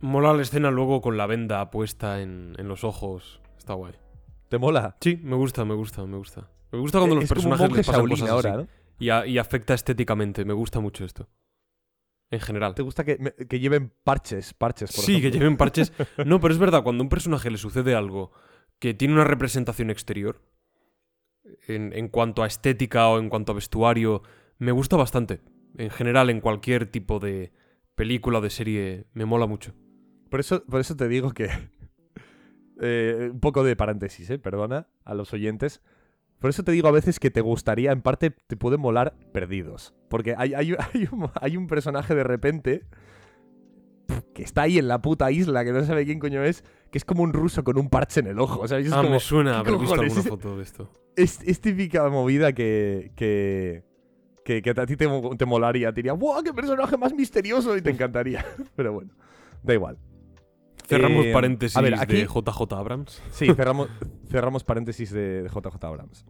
Mola 0.00 0.34
la 0.34 0.42
escena 0.42 0.70
luego 0.70 1.00
con 1.00 1.16
la 1.16 1.26
venda 1.26 1.68
puesta 1.70 2.20
en, 2.20 2.54
en 2.58 2.68
los 2.68 2.84
ojos. 2.84 3.40
Está 3.58 3.74
guay. 3.74 3.94
¿Te 4.48 4.58
mola? 4.58 4.94
Sí, 5.00 5.18
me 5.20 5.34
gusta, 5.34 5.64
me 5.64 5.74
gusta, 5.74 6.04
me 6.06 6.18
gusta. 6.18 6.48
Me 6.76 6.82
gusta 6.82 6.98
cuando 6.98 7.14
Eh, 7.14 7.16
los 7.16 7.24
es 7.24 7.28
personajes 7.28 7.70
les 7.72 7.86
pasan 7.86 8.08
cosas 8.08 8.28
ahora, 8.30 8.50
así. 8.50 8.58
¿no? 8.62 8.68
Y, 8.98 9.10
a- 9.10 9.26
y 9.26 9.38
afecta 9.38 9.74
estéticamente. 9.74 10.44
Me 10.44 10.52
gusta 10.54 10.80
mucho 10.80 11.04
esto. 11.04 11.28
En 12.30 12.40
general. 12.40 12.74
¿Te 12.74 12.82
gusta 12.82 13.04
que, 13.04 13.16
lleven 13.58 13.92
parches, 14.04 14.52
parches, 14.54 14.92
por 14.94 15.04
Sí, 15.04 15.20
que 15.20 15.30
lleven 15.30 15.56
parches. 15.56 15.92
No, 16.26 16.40
pero 16.40 16.52
es 16.52 16.58
verdad, 16.58 16.82
cuando 16.82 17.02
a 17.02 17.04
un 17.04 17.08
personaje 17.08 17.50
le 17.50 17.58
sucede 17.58 17.94
algo 17.94 18.32
que 18.78 18.94
tiene 18.94 19.14
una 19.14 19.24
representación 19.24 19.90
exterior, 19.90 20.42
en, 21.68 21.92
en 21.92 22.08
cuanto 22.08 22.42
a 22.42 22.46
estética 22.46 23.08
o 23.08 23.18
en 23.20 23.28
cuanto 23.28 23.52
a 23.52 23.54
vestuario, 23.54 24.22
me 24.58 24.72
gusta 24.72 24.96
bastante. 24.96 25.40
En 25.78 25.90
general, 25.90 26.30
en 26.30 26.40
cualquier 26.40 26.86
tipo 26.90 27.18
de 27.20 27.52
película 27.94 28.38
o 28.38 28.40
de 28.42 28.50
serie, 28.50 29.06
me 29.12 29.24
mola 29.24 29.46
mucho. 29.46 29.72
Por 30.30 30.40
eso, 30.40 30.64
por 30.64 30.80
eso 30.80 30.96
te 30.96 31.06
digo 31.08 31.30
que. 31.32 31.48
eh, 32.80 33.28
un 33.32 33.40
poco 33.40 33.62
de 33.64 33.76
paréntesis, 33.76 34.28
¿eh? 34.30 34.38
Perdona 34.38 34.88
a 35.04 35.14
los 35.14 35.32
oyentes. 35.32 35.80
Por 36.38 36.50
eso 36.50 36.62
te 36.64 36.72
digo 36.72 36.88
a 36.88 36.92
veces 36.92 37.18
que 37.18 37.30
te 37.30 37.40
gustaría, 37.40 37.92
en 37.92 38.02
parte, 38.02 38.30
te 38.46 38.56
pueden 38.56 38.80
molar 38.80 39.14
perdidos. 39.32 39.94
Porque 40.08 40.34
hay, 40.36 40.54
hay, 40.54 40.74
hay 40.94 41.08
un, 41.10 41.28
hay 41.40 41.56
un 41.56 41.66
personaje 41.66 42.14
de 42.14 42.24
repente 42.24 42.84
que 44.34 44.42
está 44.42 44.62
ahí 44.62 44.78
en 44.78 44.86
la 44.86 45.00
puta 45.02 45.30
isla, 45.32 45.64
que 45.64 45.72
no 45.72 45.82
sabe 45.84 46.04
quién 46.04 46.18
coño 46.18 46.42
es, 46.44 46.62
que 46.90 46.98
es 46.98 47.04
como 47.04 47.22
un 47.22 47.32
ruso 47.32 47.64
con 47.64 47.78
un 47.78 47.88
parche 47.88 48.20
en 48.20 48.26
el 48.28 48.38
ojo. 48.38 48.64
Es, 48.64 48.72
ah, 48.72 48.96
como- 48.98 49.10
me 49.10 49.20
suena 49.20 49.62
¿qué 49.62 49.70
haber 49.70 49.80
visto 49.80 49.94
alguna 50.00 50.22
foto 50.22 50.56
de 50.56 50.62
esto. 50.62 50.90
es, 51.16 51.40
es 51.42 51.60
típica 51.60 52.08
movida 52.08 52.52
que, 52.52 53.12
que, 53.16 53.82
que, 54.44 54.62
que 54.62 54.70
a 54.70 54.86
ti 54.86 54.96
te, 54.96 55.08
mo- 55.08 55.36
te 55.36 55.46
molaría. 55.46 55.90
Te 55.90 55.96
diría, 55.96 56.12
¡wow! 56.12 56.42
¡Qué 56.44 56.52
personaje 56.52 56.96
más 56.96 57.14
misterioso! 57.14 57.76
Y 57.76 57.82
te 57.82 57.90
encantaría. 57.90 58.44
Pero 58.76 58.92
bueno, 58.92 59.12
da 59.62 59.74
igual. 59.74 59.98
Cerramos 60.86 61.26
Eh, 61.26 61.32
paréntesis 61.32 61.76
a 61.76 61.80
ver, 61.80 61.94
aquí- 61.94 62.14
de 62.16 62.26
JJ 62.26 62.72
Abrams. 62.76 63.22
Sí, 63.30 63.46
cerramos, 63.54 63.88
cerramos 64.30 64.64
paréntesis 64.64 65.10
de, 65.12 65.42
de 65.42 65.48
JJ 65.48 65.84
Abrams. 65.84 66.24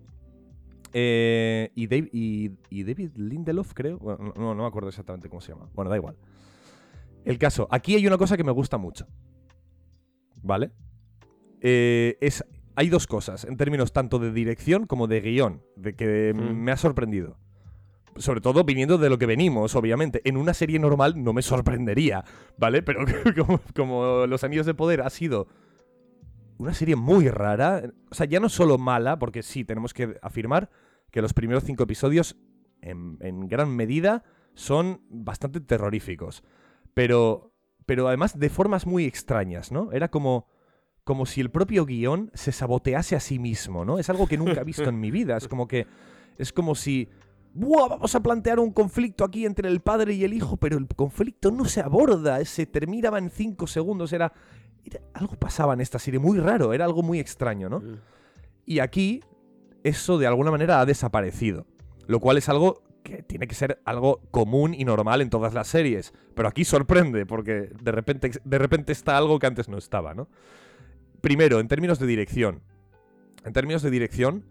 Eh, 0.93 1.71
y, 1.75 1.87
Dave- 1.89 2.09
y, 2.13 2.53
y 2.71 2.85
David 2.85 3.11
Lindelof, 3.17 3.73
creo. 3.75 3.99
Bueno, 3.99 4.33
no, 4.37 4.55
no 4.55 4.63
me 4.63 4.69
acuerdo 4.69 4.89
exactamente 4.89 5.29
cómo 5.29 5.41
se 5.41 5.53
llama. 5.53 5.69
Bueno, 5.75 5.91
da 5.91 5.97
igual. 5.97 6.17
El 7.25 7.39
caso, 7.39 7.69
aquí 7.71 7.95
hay 7.97 8.07
una 8.07 8.17
cosa 8.19 8.37
que 8.37 8.45
me 8.45 8.53
gusta 8.53 8.79
mucho. 8.79 9.07
¿Vale? 10.43 10.71
Eh, 11.61 12.17
es, 12.21 12.45
hay 12.77 12.89
dos 12.89 13.07
cosas, 13.07 13.45
en 13.45 13.57
términos 13.57 13.93
tanto 13.93 14.19
de 14.19 14.33
dirección 14.33 14.87
como 14.87 15.07
de 15.07 15.21
guion, 15.21 15.63
de 15.77 15.95
que 15.97 16.33
Mm. 16.35 16.55
me 16.55 16.73
ha 16.73 16.77
sorprendido. 16.77 17.37
Sobre 18.19 18.41
todo 18.41 18.65
viniendo 18.65 18.99
de 18.99 19.11
lo 19.11 19.19
que 19.19 19.27
venimos, 19.27 19.75
obviamente. 19.75 20.23
En 20.25 20.37
una 20.37 20.55
serie 20.55 20.79
normal 20.79 21.23
no 21.23 21.33
me 21.33 21.43
sorprendería, 21.43 22.25
¿vale? 22.57 22.83
Pero 22.83 23.05
como, 23.77 24.27
Los 24.27 24.45
Anillos 24.45 24.67
de 24.67 24.75
Poder 24.75 25.03
ha 25.03 25.11
sido 25.11 25.49
una 26.59 26.75
serie 26.75 26.97
muy 26.97 27.29
rara. 27.29 27.83
O 28.11 28.15
sea, 28.15 28.27
ya 28.27 28.41
no 28.41 28.49
solo 28.49 28.79
mala, 28.79 29.19
porque 29.19 29.43
sí, 29.43 29.65
tenemos 29.65 29.95
que 29.95 30.19
afirmar 30.23 30.71
que 31.11 31.23
los 31.23 31.35
primeros 31.35 31.65
cinco 31.65 31.85
episodios, 31.85 32.37
en, 32.81 33.19
en 33.21 33.49
gran 33.49 33.75
medida, 33.75 34.25
son 34.55 35.03
bastante 35.09 35.61
terroríficos. 35.61 36.43
Pero, 36.95 37.53
pero 37.85 38.09
además 38.09 38.39
de 38.39 38.49
formas 38.51 38.87
muy 38.87 39.05
extrañas, 39.05 39.71
¿no? 39.71 39.93
Era 39.93 40.09
como, 40.09 40.49
como 41.05 41.25
si 41.25 41.41
el 41.41 41.51
propio 41.51 41.87
guion 41.87 42.33
se 42.35 42.51
sabotease 42.51 43.15
a 43.15 43.21
sí 43.21 43.39
mismo, 43.39 43.85
¿no? 43.85 44.01
Es 44.01 44.11
algo 44.11 44.27
que 44.27 44.37
nunca 44.37 44.63
he 44.63 44.65
visto 44.65 44.89
en 44.89 44.99
mi 44.99 45.13
vida. 45.13 45.37
Es 45.37 45.47
como 45.47 45.69
que. 45.69 45.87
Es 46.37 46.53
como 46.53 46.75
si. 46.75 47.09
¡Buah! 47.57 47.89
Vamos 47.89 48.15
a 48.15 48.21
plantear 48.23 48.59
un 48.61 48.71
conflicto 48.73 49.25
aquí 49.25 49.47
entre 49.47 49.69
el 49.69 49.81
padre 49.81 50.13
y 50.15 50.25
el 50.25 50.35
hijo, 50.35 50.57
pero 50.57 50.77
el 50.77 50.87
conflicto 50.89 51.51
no 51.51 51.65
se 51.65 51.81
aborda, 51.81 52.45
se 52.45 52.67
terminaba 52.67 53.19
en 53.19 53.31
cinco 53.31 53.67
segundos. 53.67 54.13
Era, 54.13 54.33
era- 54.85 55.01
algo 55.15 55.37
pasaba 55.37 55.73
en 55.75 55.81
esta 55.81 55.99
serie 55.99 56.21
muy 56.21 56.39
raro, 56.39 56.73
era 56.73 56.85
algo 56.85 57.03
muy 57.03 57.19
extraño, 57.19 57.69
¿no? 57.69 57.81
Mm. 57.81 57.97
Y 58.67 58.79
aquí 58.81 59.21
eso 59.85 60.19
de 60.19 60.27
alguna 60.27 60.51
manera 60.51 60.81
ha 60.81 60.87
desaparecido, 60.87 61.67
lo 62.07 62.21
cual 62.21 62.37
es 62.37 62.49
algo 62.49 62.83
que 63.03 63.23
tiene 63.23 63.47
que 63.47 63.55
ser 63.55 63.81
algo 63.85 64.21
común 64.33 64.75
y 64.75 64.85
normal 64.85 65.21
en 65.23 65.31
todas 65.31 65.55
las 65.55 65.69
series, 65.69 66.13
pero 66.35 66.49
aquí 66.49 66.65
sorprende 66.65 67.25
porque 67.25 67.71
de 67.81 67.93
repente 67.93 68.33
de 68.45 68.59
repente 68.59 68.93
está 68.93 69.17
algo 69.17 69.39
que 69.39 69.47
antes 69.47 69.69
no 69.69 69.79
estaba, 69.79 70.13
¿no? 70.13 70.29
Primero, 71.21 71.61
en 71.61 71.69
términos 71.69 71.99
de 72.01 72.07
dirección. 72.07 72.63
En 73.45 73.53
términos 73.53 73.83
de 73.83 73.91
dirección 73.91 74.45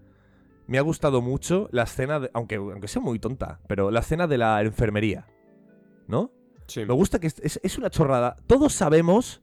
me 0.67 0.77
ha 0.77 0.81
gustado 0.81 1.21
mucho 1.21 1.67
la 1.71 1.83
escena 1.83 2.19
de- 2.19 2.31
aunque 2.33 2.55
aunque 2.55 2.87
sea 2.87 3.01
muy 3.01 3.19
tonta, 3.19 3.59
pero 3.67 3.91
la 3.91 3.99
escena 3.99 4.27
de 4.27 4.37
la 4.37 4.61
enfermería. 4.61 5.27
¿No? 6.07 6.31
Sí. 6.67 6.85
Me 6.85 6.93
gusta 6.93 7.19
que 7.19 7.27
es, 7.27 7.39
es- 7.39 7.59
es 7.63 7.77
una 7.77 7.89
chorrada. 7.89 8.35
Todos 8.47 8.73
sabemos. 8.73 9.41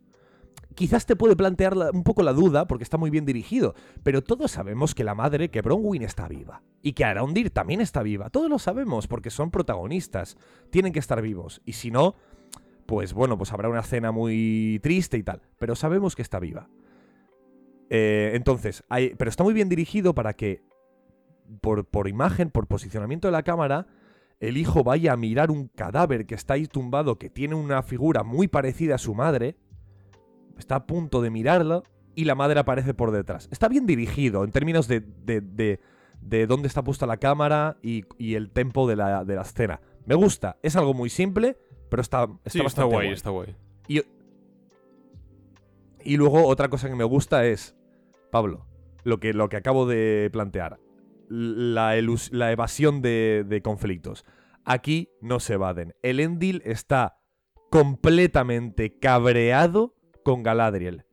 Quizás 0.74 1.04
te 1.04 1.16
puede 1.16 1.36
plantear 1.36 1.76
la- 1.76 1.90
un 1.90 2.02
poco 2.02 2.22
la 2.22 2.32
duda, 2.32 2.66
porque 2.66 2.82
está 2.84 2.96
muy 2.96 3.10
bien 3.10 3.26
dirigido. 3.26 3.74
Pero 4.02 4.22
todos 4.22 4.50
sabemos 4.52 4.94
que 4.94 5.04
la 5.04 5.14
madre, 5.14 5.50
que 5.50 5.60
Bronwyn 5.60 6.02
está 6.02 6.26
viva. 6.28 6.62
Y 6.80 6.94
que 6.94 7.04
Arondir 7.04 7.50
también 7.50 7.80
está 7.82 8.02
viva. 8.02 8.30
Todos 8.30 8.48
lo 8.48 8.58
sabemos, 8.58 9.06
porque 9.06 9.30
son 9.30 9.50
protagonistas. 9.50 10.36
Tienen 10.70 10.92
que 10.92 10.98
estar 10.98 11.20
vivos. 11.20 11.60
Y 11.66 11.74
si 11.74 11.90
no, 11.90 12.16
pues 12.86 13.12
bueno, 13.12 13.36
pues 13.36 13.52
habrá 13.52 13.68
una 13.68 13.80
escena 13.80 14.12
muy 14.12 14.80
triste 14.82 15.18
y 15.18 15.22
tal. 15.22 15.42
Pero 15.58 15.76
sabemos 15.76 16.16
que 16.16 16.22
está 16.22 16.38
viva. 16.40 16.68
Eh, 17.90 18.32
entonces, 18.34 18.82
hay, 18.88 19.14
pero 19.16 19.28
está 19.28 19.44
muy 19.44 19.52
bien 19.52 19.68
dirigido 19.68 20.14
para 20.14 20.32
que, 20.32 20.62
por, 21.60 21.84
por 21.84 22.08
imagen, 22.08 22.50
por 22.50 22.66
posicionamiento 22.66 23.28
de 23.28 23.32
la 23.32 23.42
cámara, 23.42 23.86
el 24.40 24.56
hijo 24.56 24.82
vaya 24.82 25.12
a 25.12 25.16
mirar 25.16 25.50
un 25.50 25.68
cadáver 25.68 26.26
que 26.26 26.34
está 26.34 26.54
ahí 26.54 26.66
tumbado, 26.66 27.18
que 27.18 27.30
tiene 27.30 27.54
una 27.54 27.82
figura 27.82 28.22
muy 28.24 28.48
parecida 28.48 28.96
a 28.96 28.98
su 28.98 29.14
madre, 29.14 29.56
está 30.58 30.76
a 30.76 30.86
punto 30.86 31.22
de 31.22 31.30
mirarlo 31.30 31.82
y 32.14 32.24
la 32.24 32.34
madre 32.34 32.60
aparece 32.60 32.94
por 32.94 33.10
detrás. 33.10 33.48
Está 33.52 33.68
bien 33.68 33.86
dirigido 33.86 34.44
en 34.44 34.50
términos 34.50 34.88
de, 34.88 35.00
de, 35.00 35.40
de- 35.40 35.80
de 36.20 36.46
dónde 36.46 36.68
está 36.68 36.84
puesta 36.84 37.04
la 37.04 37.16
cámara 37.16 37.78
y, 37.82 38.04
y 38.16 38.34
el 38.36 38.50
tempo 38.50 38.86
de 38.88 38.94
la, 38.94 39.24
de 39.24 39.34
la 39.34 39.42
escena. 39.42 39.80
Me 40.06 40.14
gusta, 40.14 40.56
es 40.62 40.76
algo 40.76 40.94
muy 40.94 41.10
simple, 41.10 41.56
pero 41.88 42.00
está, 42.00 42.24
está 42.44 42.50
Sí, 42.50 42.58
está 42.58 42.62
bastante 42.64 42.94
guay, 42.94 43.06
guay. 43.08 43.14
está 43.14 43.30
guay. 43.30 43.56
Y 46.04 46.16
luego 46.16 46.46
otra 46.46 46.68
cosa 46.68 46.88
que 46.88 46.94
me 46.96 47.04
gusta 47.04 47.44
es, 47.46 47.76
Pablo, 48.30 48.66
lo 49.04 49.20
que, 49.20 49.32
lo 49.32 49.48
que 49.48 49.56
acabo 49.56 49.86
de 49.86 50.28
plantear, 50.32 50.78
la, 51.32 51.96
evasión 52.52 53.02
de, 53.02 53.44
de 53.46 53.62
conflictos. 53.62 54.24
Aquí 54.64 55.10
no 55.20 55.40
se 55.40 55.54
evaden. 55.54 55.94
El 56.02 56.20
Endil 56.20 56.62
está 56.64 57.18
completamente 57.70 58.98
cabreado 58.98 59.94
con 60.24 60.42
Galadriel. 60.42 61.04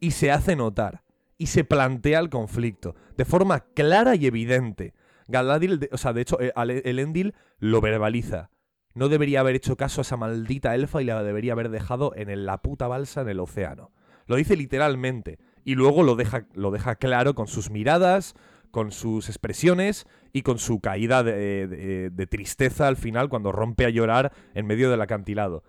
Y 0.00 0.10
se 0.10 0.30
hace 0.30 0.56
notar. 0.56 1.04
Y 1.38 1.46
se 1.46 1.64
plantea 1.64 2.18
el 2.18 2.30
conflicto. 2.30 2.94
De 3.16 3.24
forma 3.24 3.60
clara 3.60 4.16
y 4.16 4.26
evidente. 4.26 4.94
Galadriel, 5.28 5.88
o 5.92 5.98
sea, 5.98 6.12
de 6.12 6.22
hecho, 6.22 6.40
eh, 6.40 6.52
el 6.56 6.98
Endil 6.98 7.34
lo 7.58 7.80
verbaliza. 7.80 8.50
No 8.94 9.08
debería 9.08 9.40
haber 9.40 9.56
hecho 9.56 9.76
caso 9.76 10.00
a 10.00 10.02
esa 10.02 10.16
maldita 10.16 10.74
elfa 10.74 11.02
y 11.02 11.04
la 11.04 11.22
debería 11.22 11.52
haber 11.52 11.68
dejado 11.68 12.12
en 12.14 12.46
la 12.46 12.62
puta 12.62 12.86
balsa 12.86 13.22
en 13.22 13.28
el 13.28 13.40
océano. 13.40 13.92
Lo 14.26 14.36
dice 14.36 14.56
literalmente. 14.56 15.38
Y 15.64 15.74
luego 15.74 16.02
lo 16.02 16.14
deja, 16.14 16.46
lo 16.54 16.70
deja 16.70 16.96
claro 16.96 17.34
con 17.34 17.46
sus 17.46 17.70
miradas, 17.70 18.34
con 18.74 18.90
sus 18.90 19.28
expresiones 19.28 20.04
y 20.32 20.42
con 20.42 20.58
su 20.58 20.80
caída 20.80 21.22
de, 21.22 22.26
tristeza 22.28 22.88
al 22.88 22.96
final 22.96 23.28
cuando 23.28 23.52
rompe 23.52 23.86
a 23.86 23.90
llorar 23.90 24.32
en 24.52 24.66
medio 24.66 24.90
del 24.90 25.00
acantilado. 25.00 25.62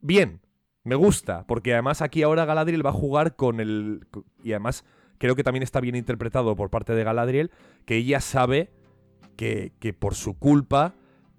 Bien, 0.00 0.40
me 0.82 0.96
gusta, 0.96 1.46
porque 1.46 1.72
además 1.72 2.02
aquí 2.02 2.24
ahora 2.24 2.44
Galadriel 2.44 2.84
va 2.84 2.90
a 2.90 2.94
jugar 2.94 3.36
con 3.36 3.60
el... 3.60 4.08
Y 4.42 4.50
además 4.50 4.84
creo 5.18 5.36
que 5.36 5.44
también 5.44 5.62
está 5.62 5.78
bien 5.78 5.94
interpretado 5.94 6.56
por 6.56 6.68
parte 6.68 6.96
de 6.96 7.04
Galadriel, 7.04 7.52
que 7.86 7.94
ella 7.94 8.20
sabe 8.20 8.72
que, 9.36 9.72
que 9.78 9.92
por 9.92 10.16
su 10.16 10.36
culpa 10.36 10.96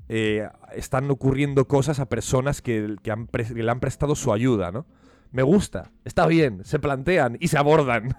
eh, 0.07 0.47
están 0.73 1.11
ocurriendo 1.11 1.67
cosas 1.67 1.99
a 1.99 2.07
personas 2.07 2.61
que, 2.61 2.95
le 3.03 3.71
han 3.71 3.79
prestado 3.81 4.15
su 4.15 4.31
ayuda, 4.31 4.71
¿no? 4.71 4.85
Me 5.33 5.43
gusta, 5.43 5.91
está 6.05 6.27
bien, 6.27 6.63
se 6.63 6.79
plantean 6.79 7.35
y 7.41 7.49
se 7.49 7.57
abordan. 7.57 8.15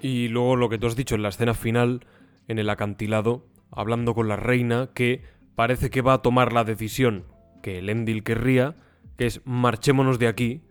Y 0.00 0.28
luego 0.28 0.56
lo 0.56 0.68
que 0.68 0.78
tú 0.78 0.86
has 0.86 0.96
dicho 0.96 1.14
en 1.14 1.22
la 1.22 1.30
escena 1.30 1.54
final, 1.54 2.06
en 2.48 2.58
el 2.58 2.70
acantilado, 2.70 3.46
hablando 3.70 4.14
con 4.14 4.28
la 4.28 4.36
reina, 4.36 4.90
que 4.94 5.22
parece 5.54 5.90
que 5.90 6.02
va 6.02 6.14
a 6.14 6.22
tomar 6.22 6.52
la 6.52 6.64
decisión 6.64 7.24
que 7.62 7.78
el 7.78 7.88
Endil 7.88 8.22
querría, 8.22 8.76
que 9.16 9.26
es 9.26 9.40
marchémonos 9.44 10.18
de 10.18 10.28
aquí, 10.28 10.62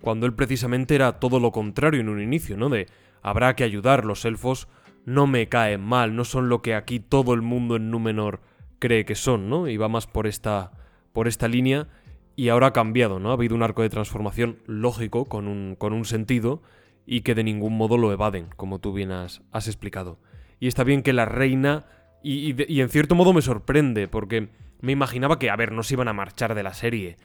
cuando 0.00 0.26
él 0.26 0.34
precisamente 0.34 0.94
era 0.94 1.18
todo 1.18 1.40
lo 1.40 1.50
contrario 1.50 2.00
en 2.00 2.08
un 2.08 2.20
inicio, 2.20 2.56
¿no? 2.56 2.68
De 2.68 2.86
habrá 3.22 3.56
que 3.56 3.64
ayudar, 3.64 4.04
los 4.04 4.24
elfos 4.24 4.68
no 5.06 5.26
me 5.26 5.48
caen 5.48 5.80
mal, 5.80 6.14
no 6.14 6.24
son 6.24 6.48
lo 6.48 6.62
que 6.62 6.74
aquí 6.74 7.00
todo 7.00 7.34
el 7.34 7.42
mundo 7.42 7.76
en 7.76 7.90
Númenor 7.90 8.40
cree 8.78 9.04
que 9.04 9.14
son, 9.14 9.48
¿no? 9.48 9.66
Y 9.66 9.76
va 9.78 9.88
más 9.88 10.06
por 10.06 10.26
esta, 10.26 10.72
por 11.12 11.26
esta 11.26 11.48
línea 11.48 11.88
y 12.36 12.48
ahora 12.50 12.68
ha 12.68 12.72
cambiado, 12.72 13.18
¿no? 13.18 13.30
Ha 13.30 13.34
habido 13.34 13.54
un 13.54 13.62
arco 13.62 13.82
de 13.82 13.88
transformación 13.88 14.58
lógico, 14.66 15.24
con 15.24 15.48
un, 15.48 15.74
con 15.76 15.92
un 15.92 16.04
sentido, 16.04 16.62
y 17.06 17.20
que 17.20 17.34
de 17.34 17.44
ningún 17.44 17.76
modo 17.76 17.98
lo 17.98 18.12
evaden, 18.12 18.46
como 18.56 18.78
tú 18.78 18.92
bien 18.92 19.12
has, 19.12 19.42
has 19.52 19.66
explicado. 19.68 20.18
Y 20.60 20.68
está 20.68 20.84
bien 20.84 21.02
que 21.02 21.12
la 21.12 21.24
reina, 21.26 21.84
y, 22.22 22.54
y 22.72 22.80
en 22.80 22.88
cierto 22.88 23.14
modo 23.14 23.32
me 23.32 23.42
sorprende, 23.42 24.08
porque 24.08 24.48
me 24.80 24.92
imaginaba 24.92 25.38
que, 25.38 25.50
a 25.50 25.56
ver, 25.56 25.72
no 25.72 25.82
se 25.82 25.94
iban 25.94 26.08
a 26.08 26.12
marchar 26.12 26.54
de 26.54 26.62
la 26.62 26.74
serie. 26.74 27.16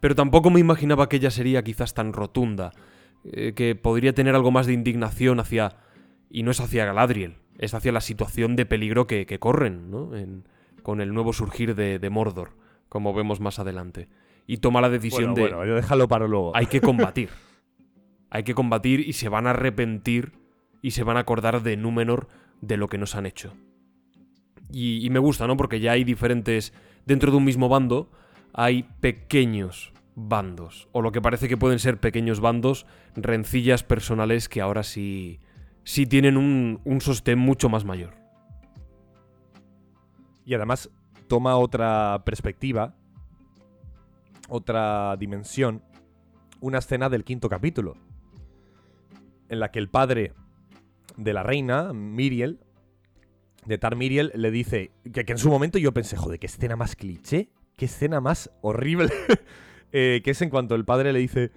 Pero 0.00 0.14
tampoco 0.14 0.50
me 0.50 0.60
imaginaba 0.60 1.08
que 1.08 1.16
ella 1.16 1.30
sería 1.30 1.62
quizás 1.64 1.94
tan 1.94 2.12
rotunda. 2.12 2.72
eh, 3.32 3.54
que 3.54 3.74
podría 3.74 4.12
tener 4.12 4.34
algo 4.34 4.50
más 4.50 4.66
de 4.66 4.74
indignación 4.74 5.40
hacia. 5.40 5.76
Y 6.30 6.42
no 6.42 6.50
es 6.50 6.60
hacia 6.60 6.84
Galadriel, 6.84 7.36
es 7.58 7.72
hacia 7.74 7.90
la 7.92 8.00
situación 8.02 8.54
de 8.56 8.66
peligro 8.66 9.06
que, 9.06 9.24
que 9.24 9.38
corren, 9.38 9.90
¿no? 9.90 10.14
En- 10.14 10.44
con 10.82 11.00
el 11.00 11.14
nuevo 11.14 11.32
surgir 11.32 11.74
de, 11.74 11.98
de 11.98 12.10
Mordor, 12.10 12.50
como 12.90 13.14
vemos 13.14 13.40
más 13.40 13.58
adelante. 13.58 14.08
Y 14.46 14.58
toma 14.58 14.82
la 14.82 14.90
decisión 14.90 15.32
Bueno, 15.32 15.48
de. 15.48 15.54
bueno, 15.54 15.66
yo 15.66 15.74
déjalo 15.76 16.06
para 16.08 16.26
luego. 16.26 16.54
Hay 16.54 16.66
que 16.66 16.80
combatir. 16.82 17.30
Hay 18.34 18.42
que 18.42 18.56
combatir 18.56 18.98
y 18.98 19.12
se 19.12 19.28
van 19.28 19.46
a 19.46 19.50
arrepentir 19.50 20.32
y 20.82 20.90
se 20.90 21.04
van 21.04 21.16
a 21.16 21.20
acordar 21.20 21.62
de 21.62 21.76
Númenor 21.76 22.26
de 22.60 22.76
lo 22.76 22.88
que 22.88 22.98
nos 22.98 23.14
han 23.14 23.26
hecho. 23.26 23.54
Y, 24.72 25.08
me 25.10 25.20
gusta, 25.20 25.46
¿no? 25.46 25.56
Porque 25.56 25.78
ya 25.78 25.92
hay 25.92 26.02
diferentes. 26.02 26.72
Dentro 27.06 27.30
de 27.30 27.36
un 27.36 27.44
mismo 27.44 27.68
bando 27.68 28.10
hay 28.52 28.88
pequeños 28.98 29.92
bandos. 30.16 30.88
O 30.90 31.00
lo 31.00 31.12
que 31.12 31.22
parece 31.22 31.48
que 31.48 31.56
pueden 31.56 31.78
ser 31.78 32.00
pequeños 32.00 32.40
bandos, 32.40 32.86
rencillas 33.14 33.84
personales 33.84 34.48
que 34.48 34.60
ahora 34.60 34.82
sí. 34.82 35.38
sí 35.84 36.04
tienen 36.04 36.36
un, 36.36 36.80
un 36.82 37.00
sostén 37.00 37.38
mucho 37.38 37.68
más 37.68 37.84
mayor. 37.84 38.14
Y 40.44 40.54
además 40.54 40.90
toma 41.28 41.54
otra 41.56 42.24
perspectiva, 42.26 42.96
otra 44.48 45.16
dimensión, 45.18 45.84
una 46.58 46.78
escena 46.78 47.08
del 47.08 47.22
quinto 47.22 47.48
capítulo, 47.48 47.96
en 49.48 49.60
la 49.60 49.70
que 49.70 49.78
el 49.78 49.88
padre 49.88 50.32
de 51.16 51.32
la 51.32 51.42
reina, 51.42 51.92
Miriel, 51.92 52.60
de 53.66 53.78
Tar 53.78 53.96
Miriel, 53.96 54.32
le 54.34 54.50
dice, 54.50 54.90
que, 55.12 55.24
que 55.24 55.32
en 55.32 55.38
su 55.38 55.48
momento 55.50 55.78
yo 55.78 55.92
pensé, 55.92 56.16
joder, 56.16 56.38
qué 56.38 56.46
escena 56.46 56.76
más 56.76 56.96
cliché, 56.96 57.48
qué 57.76 57.86
escena 57.86 58.20
más 58.20 58.50
horrible, 58.62 59.08
eh, 59.92 60.20
que 60.24 60.30
es 60.32 60.42
en 60.42 60.50
cuanto 60.50 60.74
el 60.74 60.84
padre 60.84 61.12
le 61.12 61.18
dice, 61.18 61.50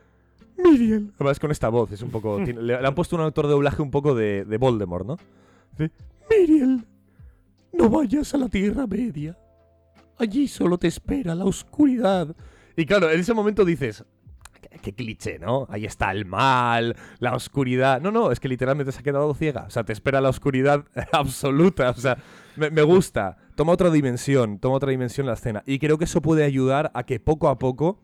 Miriel, 0.58 1.12
además 1.16 1.40
con 1.40 1.52
esta 1.52 1.70
voz, 1.70 1.92
es 1.92 2.02
un 2.02 2.10
poco, 2.12 2.38
tiene- 2.44 2.62
le, 2.62 2.80
le 2.82 2.88
han 2.88 2.96
puesto 2.96 3.16
un 3.16 3.22
autor 3.24 3.46
de 3.48 3.52
doblaje 3.54 3.82
un 3.82 3.92
poco 3.92 4.16
de, 4.16 4.46
de 4.46 4.58
Voldemort, 4.58 5.06
¿no? 5.06 5.18
Dice, 5.78 5.92
Miriel, 6.30 6.86
no 7.74 7.90
vayas 7.90 8.34
a 8.34 8.38
la 8.38 8.50
Tierra 8.50 8.88
Media. 8.88 9.38
Allí 10.20 10.48
solo 10.48 10.78
te 10.80 10.88
espera 10.88 11.36
la 11.36 11.46
oscuridad. 11.46 12.36
Y 12.76 12.86
claro, 12.86 13.10
en 13.12 13.20
ese 13.20 13.34
momento 13.36 13.64
dices, 13.64 14.04
qué, 14.78 14.94
cliché, 14.94 15.40
¿no? 15.40 15.68
Ahí 15.70 15.86
está 15.86 16.12
el 16.12 16.26
mal, 16.26 16.96
la 17.20 17.36
oscuridad. 17.36 18.02
No, 18.02 18.12
no, 18.12 18.32
es 18.32 18.40
que 18.40 18.48
literalmente 18.48 18.92
se 18.92 19.00
ha 19.00 19.04
quedado 19.04 19.34
ciega. 19.34 19.66
O 19.68 19.70
sea, 19.70 19.84
te 19.84 19.94
espera 19.94 20.22
la 20.22 20.30
oscuridad 20.30 20.86
absoluta. 21.12 21.90
O 21.90 21.96
sea, 21.96 22.18
me, 22.56 22.70
me 22.70 22.84
gusta. 22.84 23.38
Toma 23.56 23.74
otra 23.74 23.90
dimensión, 23.90 24.60
toma 24.60 24.76
otra 24.76 24.92
dimensión 24.92 25.28
la 25.28 25.34
escena. 25.34 25.64
Y 25.66 25.80
creo 25.80 25.98
que 25.98 26.06
eso 26.06 26.22
puede 26.22 26.44
ayudar 26.44 26.92
a 26.94 27.04
que 27.04 27.20
poco 27.20 27.50
a 27.50 27.58
poco 27.58 28.00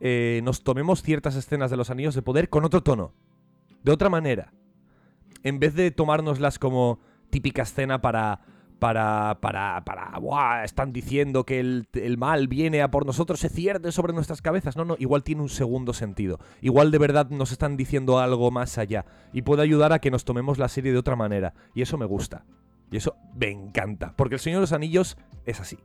eh, 0.00 0.40
nos 0.44 0.62
tomemos 0.64 1.02
ciertas 1.02 1.36
escenas 1.36 1.70
de 1.70 1.76
los 1.76 1.90
anillos 1.90 2.14
de 2.14 2.22
poder 2.22 2.48
con 2.48 2.64
otro 2.64 2.82
tono. 2.82 3.12
De 3.84 3.92
otra 3.92 4.08
manera. 4.08 4.52
En 5.42 5.58
vez 5.58 5.74
de 5.74 5.90
tomárnoslas 5.90 6.58
como 6.58 7.00
típica 7.28 7.62
escena 7.62 8.00
para 8.00 8.40
para, 8.80 9.38
para, 9.40 9.84
para. 9.84 10.64
Están 10.64 10.92
diciendo 10.92 11.44
que 11.44 11.60
el, 11.60 11.86
el 11.92 12.18
mal 12.18 12.48
viene 12.48 12.82
a 12.82 12.90
por 12.90 13.06
nosotros, 13.06 13.38
se 13.38 13.48
cierde 13.48 13.92
sobre 13.92 14.12
nuestras 14.12 14.42
cabezas. 14.42 14.76
No, 14.76 14.84
no, 14.84 14.96
igual 14.98 15.22
tiene 15.22 15.42
un 15.42 15.48
segundo 15.48 15.92
sentido. 15.92 16.40
Igual 16.60 16.90
de 16.90 16.98
verdad 16.98 17.28
nos 17.30 17.52
están 17.52 17.76
diciendo 17.76 18.18
algo 18.18 18.50
más 18.50 18.78
allá. 18.78 19.04
Y 19.32 19.42
puede 19.42 19.62
ayudar 19.62 19.92
a 19.92 20.00
que 20.00 20.10
nos 20.10 20.24
tomemos 20.24 20.58
la 20.58 20.68
serie 20.68 20.90
de 20.92 20.98
otra 20.98 21.14
manera. 21.14 21.54
Y 21.74 21.82
eso 21.82 21.96
me 21.98 22.06
gusta. 22.06 22.44
Y 22.90 22.96
eso 22.96 23.14
me 23.36 23.50
encanta. 23.50 24.14
Porque 24.16 24.34
el 24.34 24.40
Señor 24.40 24.58
de 24.58 24.62
los 24.62 24.72
Anillos 24.72 25.16
es 25.44 25.60
así. 25.60 25.78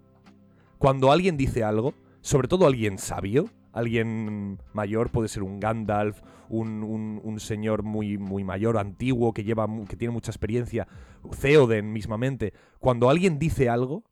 Cuando 0.79 1.12
alguien 1.12 1.38
dice 1.38 1.63
algo, 1.63 1.93
sobre 2.21 2.47
todo 2.47 2.65
alguien 2.65 2.97
sabio, 2.97 3.49
alguien 3.76 4.60
mayor, 4.74 5.12
puede 5.12 5.28
ser 5.28 5.44
un 5.44 5.60
Gandalf, 5.60 6.22
un, 6.50 6.84
un- 6.84 7.22
un 7.24 7.40
señor 7.40 7.84
muy, 7.84 8.18
muy 8.18 8.44
mayor, 8.44 8.78
antiguo, 8.78 9.34
que, 9.34 9.44
lleva, 9.44 9.68
que 9.88 9.96
tiene 9.96 10.12
mucha 10.14 10.32
experiencia, 10.32 10.88
Theoden 11.40 11.92
mismamente, 11.94 12.54
cuando 12.80 13.10
alguien 13.10 13.38
dice 13.38 13.70
algo, 13.70 14.04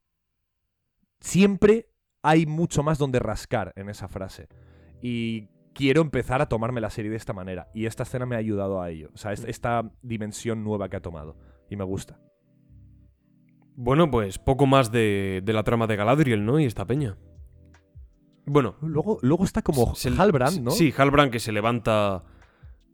siempre 1.19 1.89
hay 2.21 2.45
mucho 2.45 2.84
más 2.84 2.97
donde 2.97 3.19
rascar 3.19 3.73
en 3.76 3.89
esa 3.89 4.08
frase. 4.08 4.47
Y 5.02 5.47
quiero 5.73 6.02
empezar 6.02 6.41
a 6.41 6.47
tomarme 6.47 6.82
la 6.82 6.89
serie 6.89 7.12
de 7.12 7.17
esta 7.17 7.34
manera. 7.34 7.69
Y 7.73 7.86
esta 7.86 8.04
escena 8.04 8.26
me 8.26 8.36
ha 8.36 8.39
ayudado 8.39 8.82
a 8.82 8.89
ello. 8.89 9.10
O 9.13 9.17
sea, 9.17 9.34
es- 9.34 9.43
esta 9.45 9.91
dimensión 10.02 10.63
nueva 10.63 10.89
que 10.89 10.97
ha 10.97 11.02
tomado. 11.02 11.36
Y 11.69 11.76
me 11.76 11.84
gusta. 11.84 12.19
Bueno, 13.76 14.10
pues 14.12 14.38
poco 14.38 14.65
más 14.67 14.91
de, 14.91 15.41
de 15.43 15.54
la 15.54 15.63
trama 15.63 15.88
de 15.88 15.95
Galadriel, 15.95 16.45
¿no? 16.45 16.60
Y 16.60 16.65
esta 16.65 16.86
peña. 16.86 17.17
Bueno, 18.45 18.75
Luego, 18.82 19.19
luego 19.21 19.43
está 19.45 19.62
como 19.62 19.95
se- 19.95 20.10
Halbrand, 20.10 20.60
¿no? 20.62 20.71
Sí, 20.71 20.93
Halbrand 20.95 21.32
que 21.32 21.39
se 21.39 21.51
levanta 21.51 22.23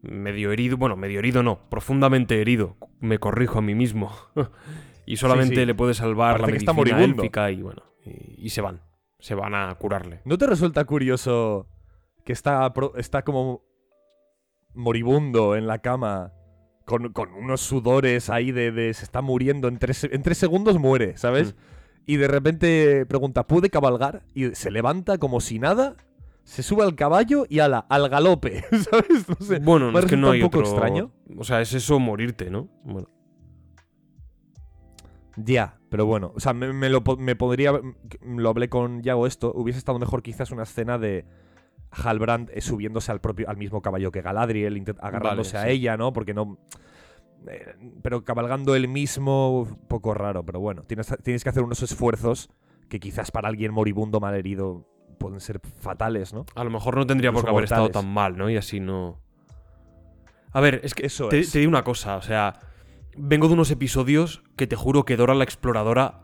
medio 0.02 0.52
herido, 0.52 0.76
bueno, 0.76 0.96
medio 0.96 1.18
herido 1.18 1.42
no, 1.42 1.68
profundamente 1.68 2.40
herido. 2.40 2.76
Me 3.00 3.18
corrijo 3.18 3.58
a 3.58 3.62
mí 3.62 3.74
mismo. 3.74 4.10
y 5.06 5.16
solamente 5.16 5.54
Sí, 5.56 5.60
sí. 5.62 5.66
le 5.66 5.74
puede 5.74 5.94
salvar 5.94 6.32
Parece 6.40 6.46
la 6.46 6.52
que 6.52 6.58
está 6.58 6.72
medicina 6.72 6.96
moribundo. 6.98 7.22
élfica 7.22 7.50
y 7.50 7.62
bueno, 7.62 7.82
y, 8.04 8.46
y 8.46 8.50
se 8.50 8.60
van. 8.60 8.80
Se 9.18 9.34
van 9.34 9.54
a 9.54 9.74
curarle. 9.74 10.20
¿No 10.24 10.38
te 10.38 10.46
resulta 10.46 10.84
curioso 10.84 11.66
que 12.24 12.32
está, 12.32 12.72
está 12.96 13.22
como 13.22 13.62
moribundo 14.74 15.56
en 15.56 15.66
la 15.66 15.78
cama 15.80 16.32
con, 16.86 17.12
con 17.12 17.32
unos 17.34 17.60
sudores 17.60 18.30
ahí 18.30 18.52
de, 18.52 18.72
de 18.72 18.94
se 18.94 19.04
está 19.04 19.20
muriendo, 19.20 19.68
en 19.68 19.78
tres, 19.78 20.04
en 20.04 20.22
tres 20.22 20.38
segundos 20.38 20.78
muere, 20.78 21.16
¿sabes? 21.16 21.54
Y 22.06 22.16
de 22.16 22.28
repente 22.28 23.06
pregunta, 23.06 23.46
¿puede 23.46 23.70
cabalgar? 23.70 24.22
Y 24.34 24.54
se 24.54 24.70
levanta 24.70 25.18
como 25.18 25.40
si 25.40 25.58
nada, 25.58 25.94
se 26.44 26.62
sube 26.62 26.82
al 26.82 26.96
caballo 26.96 27.46
y 27.48 27.60
ala, 27.60 27.86
al 27.88 28.08
galope, 28.08 28.62
¿sabes? 28.90 29.28
No 29.28 29.36
sé. 29.46 29.58
Bueno, 29.60 29.96
es 29.98 30.06
que 30.06 30.16
no 30.16 30.30
hay 30.30 30.42
un 30.42 30.50
poco 30.50 30.58
otro- 30.64 30.70
extraño. 30.72 31.12
O 31.38 31.44
sea, 31.44 31.60
es 31.60 31.72
eso 31.72 31.98
morirte, 32.00 32.50
¿no? 32.50 32.68
Bueno. 32.84 33.08
Ya, 35.36 35.78
pero 35.88 36.06
bueno, 36.06 36.32
o 36.34 36.40
sea, 36.40 36.52
me, 36.52 36.72
me 36.72 36.88
lo 36.90 37.02
me 37.18 37.36
podría. 37.36 37.72
Lo 38.26 38.48
hablé 38.50 38.68
con 38.68 39.02
Yago 39.02 39.26
esto. 39.26 39.52
Hubiese 39.54 39.78
estado 39.78 39.98
mejor 39.98 40.22
quizás 40.22 40.50
una 40.50 40.64
escena 40.64 40.98
de 40.98 41.24
Halbrand 41.92 42.50
eh, 42.52 42.60
subiéndose 42.60 43.12
al 43.12 43.20
propio 43.20 43.48
al 43.48 43.56
mismo 43.56 43.80
caballo 43.80 44.10
que 44.10 44.22
Galadriel, 44.22 44.82
agarrándose 45.00 45.56
Vale, 45.56 45.68
a 45.68 45.72
ella, 45.72 45.96
¿no? 45.96 46.12
Porque 46.12 46.34
no. 46.34 46.58
Eh, 47.48 47.74
pero 48.02 48.24
cabalgando 48.24 48.74
él 48.74 48.88
mismo, 48.88 49.60
un 49.62 49.76
poco 49.88 50.14
raro, 50.14 50.44
pero 50.44 50.60
bueno, 50.60 50.82
tienes, 50.84 51.14
tienes 51.22 51.42
que 51.42 51.50
hacer 51.50 51.62
unos 51.62 51.82
esfuerzos 51.82 52.50
que 52.88 53.00
quizás 53.00 53.30
para 53.30 53.48
alguien 53.48 53.72
moribundo, 53.72 54.20
malherido, 54.20 54.86
pueden 55.18 55.40
ser 55.40 55.60
fatales, 55.80 56.32
¿no? 56.32 56.44
A 56.54 56.64
lo 56.64 56.70
mejor 56.70 56.96
no 56.96 57.06
tendría 57.06 57.32
por 57.32 57.44
qué 57.44 57.50
haber 57.50 57.64
estado 57.64 57.90
tan 57.90 58.08
mal, 58.12 58.36
¿no? 58.36 58.48
Y 58.50 58.56
así 58.56 58.80
no. 58.80 59.20
A 60.52 60.60
ver, 60.60 60.80
es 60.82 60.94
que 60.94 61.06
Eso 61.06 61.28
te, 61.28 61.40
es. 61.40 61.52
te 61.52 61.60
digo 61.60 61.68
una 61.68 61.84
cosa, 61.84 62.16
o 62.16 62.22
sea, 62.22 62.58
vengo 63.16 63.46
de 63.48 63.54
unos 63.54 63.70
episodios 63.70 64.42
que 64.56 64.66
te 64.66 64.76
juro 64.76 65.04
que 65.04 65.16
Dora 65.16 65.34
la 65.34 65.44
exploradora 65.44 66.22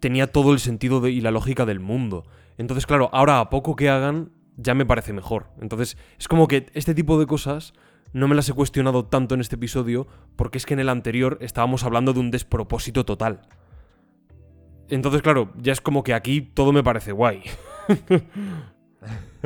tenía 0.00 0.26
todo 0.30 0.52
el 0.52 0.58
sentido 0.60 1.00
de- 1.00 1.10
y 1.10 1.20
la 1.20 1.30
lógica 1.30 1.64
del 1.64 1.80
mundo. 1.80 2.24
Entonces, 2.58 2.86
claro, 2.86 3.08
ahora 3.12 3.40
a 3.40 3.48
poco 3.50 3.74
que 3.76 3.88
hagan, 3.88 4.32
ya 4.56 4.74
me 4.74 4.84
parece 4.84 5.12
mejor. 5.12 5.46
Entonces, 5.60 5.96
es 6.18 6.28
como 6.28 6.46
que 6.48 6.66
este 6.74 6.94
tipo 6.94 7.18
de 7.18 7.26
cosas 7.26 7.72
no 8.12 8.28
me 8.28 8.34
las 8.34 8.48
he 8.48 8.52
cuestionado 8.52 9.04
tanto 9.06 9.34
en 9.34 9.40
este 9.40 9.56
episodio 9.56 10.06
porque 10.36 10.58
es 10.58 10.66
que 10.66 10.74
en 10.74 10.80
el 10.80 10.88
anterior 10.88 11.38
estábamos 11.40 11.84
hablando 11.84 12.12
de 12.12 12.20
un 12.20 12.30
despropósito 12.30 13.04
total. 13.04 13.42
Entonces, 14.88 15.20
claro, 15.22 15.52
ya 15.56 15.72
es 15.72 15.80
como 15.80 16.02
que 16.02 16.14
aquí 16.14 16.40
todo 16.40 16.72
me 16.72 16.82
parece 16.82 17.12
guay. 17.12 17.42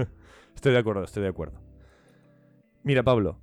Estoy 0.54 0.72
de 0.72 0.78
acuerdo, 0.78 1.02
estoy 1.04 1.22
de 1.24 1.28
acuerdo. 1.28 1.60
Mira, 2.84 3.02
Pablo. 3.02 3.38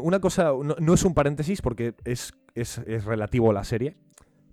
una 0.00 0.20
cosa, 0.20 0.52
no, 0.62 0.76
no 0.78 0.94
es 0.94 1.04
un 1.04 1.14
paréntesis 1.14 1.60
porque 1.62 1.94
es, 2.04 2.32
es- 2.54 2.78
es 2.86 3.04
relativo 3.04 3.50
a 3.50 3.54
la 3.54 3.64
serie. 3.64 3.96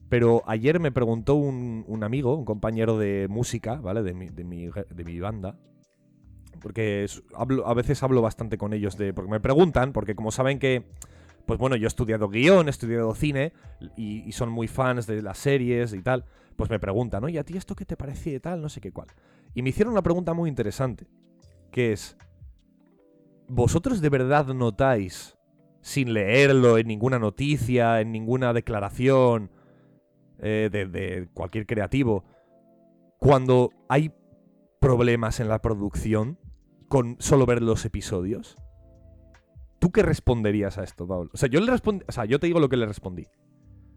Pero 0.10 0.42
ayer 0.48 0.80
me 0.80 0.92
preguntó 0.92 1.36
un, 1.36 1.84
un 1.88 2.04
amigo, 2.04 2.34
un 2.36 2.46
compañero 2.46 2.98
de 2.98 3.28
música, 3.30 3.76
¿vale? 3.76 4.04
De 4.04 4.14
mi, 4.14 4.28
de 4.30 4.44
mi, 4.46 4.68
de 4.68 5.04
mi 5.04 5.20
banda. 5.20 5.60
Porque 6.62 7.06
a 7.66 7.74
veces 7.74 8.04
hablo 8.04 8.22
bastante 8.22 8.58
con 8.58 8.74
ellos 8.74 8.98
de. 8.98 9.14
Porque 9.14 9.32
me 9.32 9.40
preguntan, 9.40 9.94
porque 9.94 10.16
como 10.16 10.32
saben 10.32 10.60
que. 10.60 10.84
Pues 11.46 11.60
bueno, 11.60 11.78
yo 11.78 11.86
he 11.86 11.88
estudiado 11.88 12.28
guion, 12.28 12.68
he 12.68 12.70
estudiado 12.70 13.16
cine 13.16 13.54
y, 13.96 14.30
son 14.34 14.50
muy 14.50 14.68
fans 14.68 15.08
de 15.08 15.22
las 15.22 15.38
series 15.38 15.94
y 15.94 16.02
tal. 16.02 16.26
Pues 16.58 16.70
me 16.70 16.78
preguntan, 16.78 17.24
oye, 17.24 17.40
¿a 17.40 17.46
ti 17.46 17.56
esto 17.56 17.74
qué 17.74 17.86
te 17.86 17.96
parece 17.96 18.32
y 18.32 18.40
tal? 18.42 18.62
No 18.62 18.68
sé 18.68 18.82
qué 18.82 18.92
cuál. 18.92 19.08
Y 19.54 19.62
me 19.62 19.70
hicieron 19.70 19.94
una 19.94 20.02
pregunta 20.02 20.34
muy 20.34 20.50
interesante, 20.50 21.08
que 21.72 21.94
es, 21.94 22.18
¿vosotros 23.48 24.02
de 24.02 24.10
verdad 24.10 24.48
notáis, 24.48 25.38
sin 25.80 26.14
leerlo 26.14 26.78
en 26.78 26.88
ninguna 26.88 27.18
noticia, 27.18 28.02
en 28.02 28.12
ninguna 28.12 28.52
declaración 28.52 29.50
eh, 30.40 30.70
de 30.70 31.30
cualquier 31.34 31.66
creativo, 31.66 32.26
cuando 33.20 33.72
hay 33.88 34.12
problemas 34.80 35.40
en 35.40 35.50
la 35.50 35.62
producción 35.62 36.38
con 36.88 37.16
solo 37.20 37.46
ver 37.46 37.62
los 37.62 37.86
episodios? 37.86 38.56
¿Tú 39.80 39.92
qué 39.92 40.02
responderías 40.02 40.78
a 40.78 40.84
esto, 40.84 41.08
Pablo? 41.08 41.30
O 41.34 41.38
sea, 41.38 41.50
yo 41.50 41.60
le 41.60 41.70
respondí, 41.72 42.04
o 42.08 42.12
sea, 42.12 42.26
yo 42.26 42.40
te 42.40 42.48
digo 42.48 42.60
lo 42.60 42.70
que 42.70 42.78
le 42.78 42.86
respondí. 42.86 43.28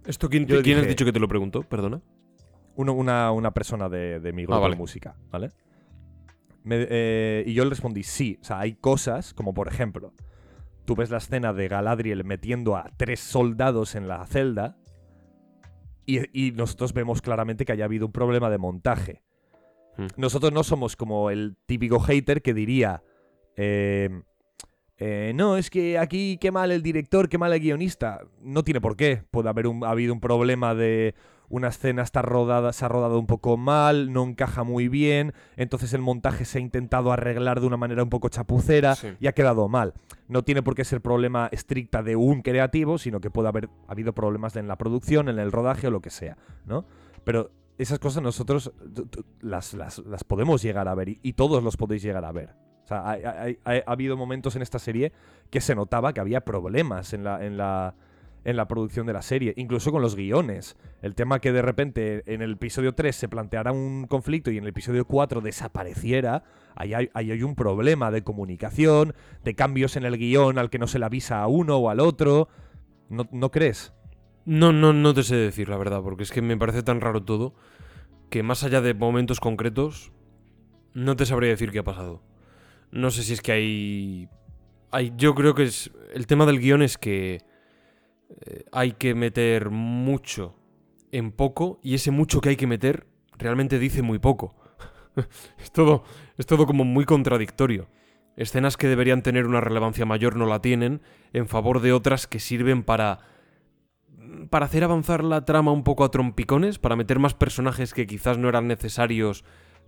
¿Esto 0.04 0.28
quién, 0.28 0.46
Yo 0.46 0.62
quién 0.62 0.76
has 0.78 0.82
dije- 0.82 0.88
dicho 0.90 1.04
que 1.04 1.12
te 1.12 1.20
lo 1.20 1.28
preguntó? 1.28 1.62
Perdona. 1.62 2.00
Una, 2.76 2.92
una- 2.92 3.32
una 3.32 3.50
persona 3.52 3.88
de, 3.88 4.20
de 4.20 4.32
mi 4.32 4.42
grupo 4.42 4.56
Ah, 4.56 4.60
vale. 4.60 4.74
de 4.74 4.78
música, 4.80 5.16
¿vale? 5.30 5.50
Me- 6.64 6.86
eh, 6.88 7.44
y 7.46 7.54
yo 7.54 7.64
le 7.64 7.70
respondí 7.70 8.02
sí. 8.02 8.38
O 8.40 8.44
sea, 8.44 8.60
hay 8.60 8.74
cosas, 8.74 9.32
como 9.34 9.54
por 9.54 9.68
ejemplo, 9.68 10.12
tú 10.84 10.94
ves 10.96 11.10
la 11.10 11.18
escena 11.18 11.52
de 11.52 11.68
Galadriel 11.68 12.24
metiendo 12.24 12.76
a 12.76 12.90
tres 12.96 13.20
soldados 13.20 13.94
en 13.94 14.08
la 14.08 14.24
celda 14.26 14.76
y, 16.06 16.20
y 16.48 16.52
nosotros 16.52 16.92
vemos 16.92 17.22
claramente 17.22 17.64
que 17.64 17.72
haya 17.72 17.84
habido 17.86 18.06
un 18.06 18.12
problema 18.12 18.50
de 18.50 18.58
montaje. 18.58 19.22
Hmm. 19.96 20.06
Nosotros 20.16 20.52
no 20.52 20.62
somos 20.64 20.96
como 20.96 21.30
el 21.30 21.56
típico 21.66 22.00
hater 22.00 22.42
que 22.42 22.54
diría, 22.54 23.02
eh, 23.56 24.22
eh, 24.98 25.32
no, 25.34 25.56
es 25.56 25.70
que 25.70 25.98
aquí 25.98 26.36
qué 26.38 26.50
mal 26.50 26.70
el 26.70 26.82
director, 26.82 27.28
qué 27.28 27.38
mal 27.38 27.52
el 27.52 27.60
guionista. 27.60 28.20
No 28.42 28.62
tiene 28.64 28.80
por 28.80 28.96
qué. 28.96 29.24
Puede 29.30 29.48
haber 29.48 29.66
un, 29.66 29.84
ha 29.84 29.90
habido 29.90 30.12
un 30.12 30.20
problema 30.20 30.74
de 30.74 31.14
una 31.48 31.66
escena 31.68 32.02
está 32.02 32.22
rodada, 32.22 32.72
se 32.72 32.84
ha 32.84 32.88
rodado 32.88 33.18
un 33.18 33.26
poco 33.26 33.56
mal, 33.56 34.12
no 34.12 34.22
encaja 34.22 34.62
muy 34.62 34.86
bien, 34.86 35.34
entonces 35.56 35.92
el 35.94 36.00
montaje 36.00 36.44
se 36.44 36.58
ha 36.58 36.60
intentado 36.60 37.10
arreglar 37.10 37.60
de 37.60 37.66
una 37.66 37.76
manera 37.76 38.04
un 38.04 38.08
poco 38.08 38.28
chapucera 38.28 38.94
Sí. 38.94 39.08
y 39.18 39.26
ha 39.26 39.32
quedado 39.32 39.68
mal. 39.68 39.94
No 40.28 40.44
tiene 40.44 40.62
por 40.62 40.76
qué 40.76 40.84
ser 40.84 41.00
problema 41.00 41.48
estricta 41.50 42.04
de 42.04 42.14
un 42.14 42.42
creativo, 42.42 42.98
sino 42.98 43.20
que 43.20 43.30
puede 43.30 43.48
haber 43.48 43.68
habido 43.88 44.12
problemas 44.12 44.54
en 44.54 44.68
la 44.68 44.76
producción, 44.78 45.28
en 45.28 45.40
el 45.40 45.50
rodaje 45.50 45.88
o 45.88 45.90
lo 45.90 46.00
que 46.00 46.10
sea, 46.10 46.36
¿no? 46.66 46.84
Pero 47.24 47.50
esas 47.82 47.98
cosas 47.98 48.22
nosotros 48.22 48.72
las, 49.40 49.74
las- 49.74 50.02
podemos 50.26 50.62
llegar 50.62 50.88
a 50.88 50.94
ver 50.94 51.08
y, 51.22 51.32
todos 51.32 51.62
los 51.62 51.76
podéis 51.76 52.02
llegar 52.02 52.24
a 52.24 52.32
ver. 52.32 52.50
O 52.84 52.86
sea, 52.86 53.04
ha 53.10 53.92
habido 53.92 54.16
momentos 54.16 54.56
en 54.56 54.62
esta 54.62 54.78
serie 54.78 55.12
que 55.50 55.60
se 55.60 55.74
notaba 55.74 56.12
que 56.12 56.20
había 56.20 56.40
problemas 56.42 57.12
en 57.12 57.24
la, 57.24 57.44
en 57.44 57.56
la, 57.56 57.94
en 58.44 58.56
la 58.56 58.66
producción 58.68 59.06
de 59.06 59.12
la 59.12 59.22
serie, 59.22 59.54
incluso 59.56 59.92
con 59.92 60.02
los 60.02 60.16
guiones. 60.16 60.76
El 61.02 61.14
tema 61.14 61.40
que 61.40 61.52
de 61.52 61.62
repente 61.62 62.22
en 62.26 62.42
el 62.42 62.52
episodio 62.52 62.94
3 62.94 63.14
se 63.14 63.28
planteara 63.28 63.72
un 63.72 64.06
conflicto 64.06 64.50
y 64.50 64.58
en 64.58 64.64
el 64.64 64.70
episodio 64.70 65.04
4 65.06 65.40
desapareciera, 65.40 66.42
ahí 66.74 66.92
hay, 66.94 67.42
un 67.42 67.54
problema 67.54 68.10
de 68.10 68.22
comunicación, 68.24 69.14
de 69.44 69.54
cambios 69.54 69.96
en 69.96 70.04
el 70.04 70.16
guion 70.16 70.58
al 70.58 70.70
que 70.70 70.78
no 70.78 70.86
se 70.86 70.98
le 70.98 71.04
avisa 71.04 71.42
a 71.42 71.46
uno 71.46 71.76
o 71.76 71.90
al 71.90 72.00
otro. 72.00 72.48
¿No, 73.08 73.28
no 73.30 73.50
crees? 73.50 73.92
No, 74.44 74.72
no, 74.72 74.92
no 74.92 75.14
te 75.14 75.22
sé 75.22 75.36
decir 75.36 75.68
la 75.68 75.76
verdad, 75.76 76.02
porque 76.02 76.22
es 76.22 76.32
que 76.32 76.42
me 76.42 76.56
parece 76.56 76.82
tan 76.82 77.00
raro 77.00 77.22
todo 77.22 77.54
que 78.30 78.42
más 78.42 78.62
allá 78.64 78.80
de 78.80 78.94
momentos 78.94 79.40
concretos, 79.40 80.12
no 80.94 81.16
te 81.16 81.26
sabría 81.26 81.50
decir 81.50 81.72
qué 81.72 81.80
ha 81.80 81.84
pasado. 81.84 82.22
No 82.90 83.10
sé 83.10 83.22
si 83.22 83.34
es 83.34 83.42
que 83.42 83.52
hay. 83.52 84.28
hay 84.90 85.12
yo 85.16 85.34
creo 85.34 85.54
que 85.54 85.64
es. 85.64 85.90
El 86.14 86.26
tema 86.26 86.46
del 86.46 86.60
guion 86.60 86.82
es 86.82 86.96
que 86.96 87.40
eh, 88.46 88.64
hay 88.72 88.92
que 88.92 89.14
meter 89.14 89.70
mucho 89.70 90.56
en 91.12 91.32
poco, 91.32 91.80
y 91.82 91.94
ese 91.94 92.10
mucho 92.10 92.40
que 92.40 92.50
hay 92.50 92.56
que 92.56 92.68
meter 92.68 93.06
realmente 93.36 93.78
dice 93.78 94.02
muy 94.02 94.18
poco. 94.18 94.54
es 95.58 95.72
todo. 95.72 96.04
Es 96.38 96.46
todo 96.46 96.66
como 96.66 96.84
muy 96.84 97.04
contradictorio. 97.04 97.88
Escenas 98.36 98.76
que 98.76 98.88
deberían 98.88 99.22
tener 99.22 99.46
una 99.46 99.60
relevancia 99.60 100.06
mayor 100.06 100.36
no 100.36 100.46
la 100.46 100.62
tienen, 100.62 101.02
en 101.32 101.48
favor 101.48 101.80
de 101.80 101.92
otras 101.92 102.26
que 102.26 102.40
sirven 102.40 102.84
para 102.84 103.18
para 104.50 104.66
hacer 104.66 104.84
avanzar 104.84 105.24
la 105.24 105.44
trama 105.44 105.72
un 105.72 105.84
poco 105.84 106.04
a 106.04 106.10
trompicones, 106.10 106.78
para 106.78 106.96
meter 106.96 107.18
más 107.18 107.34
personajes 107.34 107.94
que 107.94 108.06
quizás 108.06 108.38
no 108.38 108.48
eran 108.48 108.68
necesarios, 108.68 109.44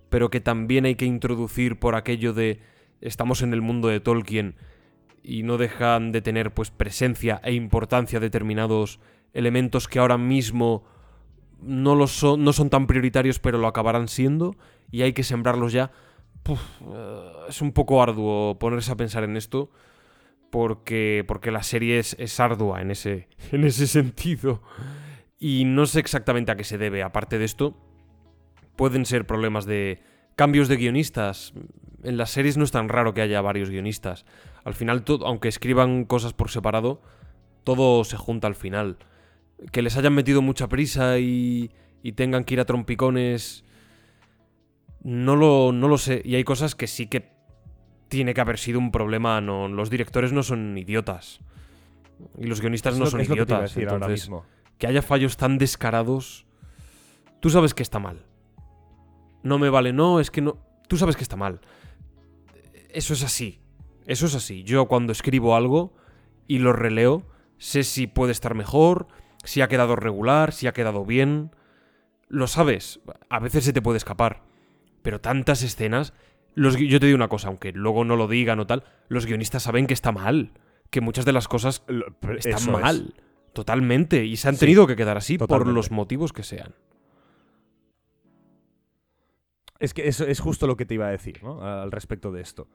pero 0.09 0.29
que 0.29 0.41
también 0.41 0.85
hay 0.85 0.95
que 0.95 1.05
introducir 1.05 1.79
por 1.79 1.95
aquello 1.95 2.33
de 2.33 2.59
estamos 3.01 3.41
en 3.41 3.53
el 3.53 3.61
mundo 3.61 3.87
de 3.87 3.99
Tolkien 3.99 4.55
y 5.23 5.43
no 5.43 5.57
dejan 5.57 6.11
de 6.11 6.21
tener 6.21 6.53
pues 6.53 6.71
presencia 6.71 7.41
e 7.43 7.53
importancia 7.53 8.19
determinados 8.19 8.99
elementos 9.33 9.87
que 9.87 9.99
ahora 9.99 10.17
mismo 10.17 10.83
no, 11.61 11.95
lo 11.95 12.07
son, 12.07 12.43
no 12.43 12.53
son 12.53 12.69
tan 12.69 12.87
prioritarios 12.87 13.39
pero 13.39 13.57
lo 13.57 13.67
acabarán 13.67 14.07
siendo 14.07 14.55
y 14.91 15.01
hay 15.01 15.13
que 15.13 15.23
sembrarlos 15.23 15.73
ya. 15.73 15.91
Eh, 16.45 16.55
es 17.49 17.61
un 17.61 17.71
poco 17.71 18.03
arduo 18.03 18.59
ponerse 18.59 18.91
a 18.91 18.97
pensar 18.97 19.23
en 19.23 19.37
esto 19.37 19.71
porque, 20.53 21.25
porque 21.27 21.49
la 21.49 21.63
serie 21.63 21.97
es, 21.97 22.15
es 22.19 22.39
ardua 22.39 22.79
en 22.79 22.91
ese, 22.91 23.27
en 23.51 23.63
ese 23.63 23.87
sentido. 23.87 24.61
Y 25.39 25.65
no 25.65 25.87
sé 25.87 25.99
exactamente 25.99 26.51
a 26.51 26.55
qué 26.55 26.63
se 26.63 26.77
debe. 26.77 27.01
Aparte 27.01 27.39
de 27.39 27.45
esto, 27.45 27.75
pueden 28.75 29.07
ser 29.07 29.25
problemas 29.25 29.65
de 29.65 30.03
cambios 30.35 30.67
de 30.67 30.77
guionistas. 30.77 31.53
En 32.03 32.17
las 32.17 32.29
series 32.29 32.55
no 32.55 32.65
es 32.65 32.69
tan 32.69 32.87
raro 32.87 33.15
que 33.15 33.21
haya 33.21 33.41
varios 33.41 33.71
guionistas. 33.71 34.27
Al 34.63 34.75
final, 34.75 35.03
todo, 35.03 35.25
aunque 35.25 35.47
escriban 35.47 36.05
cosas 36.05 36.33
por 36.33 36.51
separado, 36.51 37.01
todo 37.63 38.03
se 38.03 38.17
junta 38.17 38.45
al 38.45 38.53
final. 38.53 38.99
Que 39.71 39.81
les 39.81 39.97
hayan 39.97 40.13
metido 40.13 40.43
mucha 40.43 40.69
prisa 40.69 41.17
y, 41.17 41.71
y 42.03 42.11
tengan 42.11 42.43
que 42.43 42.53
ir 42.53 42.59
a 42.59 42.65
trompicones, 42.65 43.63
no 45.01 45.35
lo, 45.35 45.71
no 45.71 45.87
lo 45.87 45.97
sé. 45.97 46.21
Y 46.23 46.35
hay 46.35 46.43
cosas 46.43 46.75
que 46.75 46.85
sí 46.85 47.07
que 47.07 47.32
tiene 48.13 48.35
que 48.35 48.41
haber 48.41 48.59
sido 48.59 48.77
un 48.77 48.91
problema. 48.91 49.41
No, 49.41 49.67
los 49.67 49.89
directores 49.89 50.31
no 50.33 50.43
son 50.43 50.77
idiotas. 50.77 51.39
Y 52.37 52.45
los 52.45 52.61
guionistas 52.61 52.93
Es 52.93 52.99
no 52.99 53.07
son 53.07 53.21
que 53.21 53.33
idiotas. 53.33 53.75
ahora 53.89 54.07
mismo. 54.07 54.45
que 54.77 54.85
haya 54.85 55.01
fallos 55.01 55.35
tan 55.35 55.57
descarados, 55.57 56.45
tú 57.39 57.49
sabes 57.49 57.73
que 57.73 57.81
está 57.81 57.97
mal. 57.97 58.23
No 59.41 59.57
me 59.57 59.69
vale, 59.69 59.93
no, 59.93 60.19
es 60.19 60.29
que 60.29 60.41
no. 60.41 60.57
Tú 60.87 60.95
sabes 60.97 61.15
que 61.15 61.23
está 61.23 61.35
mal. 61.35 61.59
Eso 62.89 63.13
es 63.13 63.23
así. 63.23 63.59
Eso 64.05 64.27
es 64.27 64.35
así. 64.35 64.63
Yo 64.63 64.85
cuando 64.87 65.11
escribo 65.11 65.55
algo 65.55 65.93
y 66.47 66.59
lo 66.59 66.71
releo, 66.71 67.23
sé 67.57 67.83
si 67.83 68.05
puede 68.05 68.31
estar 68.31 68.53
mejor, 68.53 69.07
si 69.43 69.61
ha 69.61 69.67
quedado 69.67 69.95
regular, 69.95 70.53
si 70.53 70.67
ha 70.67 70.73
quedado 70.73 71.03
bien. 71.03 71.49
Lo 72.29 72.45
sabes. 72.45 72.99
A 73.29 73.39
veces 73.39 73.65
se 73.65 73.73
te 73.73 73.81
puede 73.81 73.97
escapar. 73.97 74.43
Pero 75.01 75.19
tantas 75.19 75.63
escenas. 75.63 76.13
Los, 76.55 76.77
yo 76.77 76.99
te 76.99 77.07
digo 77.07 77.15
una 77.15 77.27
cosa, 77.29 77.47
aunque 77.47 77.71
luego 77.71 78.05
no 78.05 78.15
lo 78.15 78.27
digan 78.27 78.59
o 78.59 78.67
tal, 78.67 78.83
los 79.07 79.25
guionistas 79.25 79.63
saben 79.63 79.87
que 79.87 79.93
está 79.93 80.11
mal. 80.11 80.51
Que 80.89 81.01
muchas 81.01 81.25
de 81.25 81.33
las 81.33 81.47
cosas 81.47 81.83
pero 82.19 82.37
están 82.37 82.53
eso 82.53 82.77
es. 82.77 82.81
mal. 82.83 83.13
Totalmente. 83.53 84.25
Y 84.25 84.37
se 84.37 84.49
han 84.49 84.55
Sí, 84.55 84.61
tenido 84.61 84.85
que 84.87 84.95
quedar 84.95 85.17
así 85.17 85.37
por 85.37 85.67
los 85.67 85.89
motivos 85.91 86.33
que 86.33 86.43
sean. 86.43 86.75
Es 89.79 89.93
que 89.93 90.07
eso 90.07 90.25
es 90.25 90.39
justo 90.39 90.67
lo 90.67 90.77
que 90.77 90.85
te 90.85 90.93
iba 90.93 91.07
a 91.07 91.11
decir, 91.11 91.43
¿no? 91.43 91.61
Al 91.61 91.91
respecto 91.91 92.31
de 92.31 92.41
esto. 92.41 92.67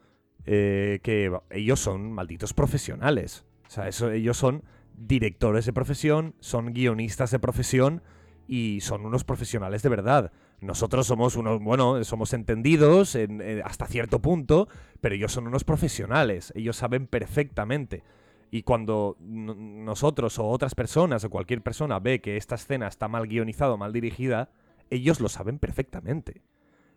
Eh, 0.44 1.00
que 1.02 1.32
ellos 1.50 1.80
son 1.80 2.12
malditos 2.12 2.54
profesionales. 2.54 3.44
O 3.66 3.70
sea, 3.70 3.88
eso, 3.88 4.10
ellos 4.10 4.36
son 4.36 4.64
directores 4.94 5.64
de 5.66 5.72
profesión, 5.72 6.34
son 6.40 6.72
guionistas 6.72 7.30
de 7.30 7.38
profesión 7.38 8.02
y 8.46 8.80
son 8.80 9.06
unos 9.06 9.24
profesionales 9.24 9.82
de 9.82 9.88
verdad. 9.88 10.32
Nosotros 10.60 11.06
somos 11.06 11.36
unos, 11.36 11.60
bueno, 11.62 12.02
somos 12.04 12.32
entendidos 12.32 13.14
en- 13.14 13.40
hasta 13.64 13.86
cierto 13.86 14.20
punto, 14.20 14.68
pero 15.00 15.14
ellos 15.14 15.32
son 15.32 15.46
unos 15.46 15.62
profesionales. 15.64 16.52
Ellos 16.56 16.76
saben 16.76 17.06
perfectamente. 17.06 18.02
Y 18.50 18.62
cuando 18.62 19.16
no- 19.20 19.54
nosotros 19.54 20.38
o 20.38 20.46
otras 20.48 20.74
personas 20.74 21.22
o 21.24 21.30
cualquier 21.30 21.62
persona 21.62 22.00
ve 22.00 22.20
que 22.20 22.36
esta 22.36 22.56
escena 22.56 22.88
está 22.88 23.06
mal 23.06 23.28
guionizada 23.28 23.72
o 23.74 23.76
mal 23.76 23.92
dirigida, 23.92 24.50
ellos 24.90 25.20
lo 25.20 25.28
saben 25.28 25.58
perfectamente. 25.58 26.42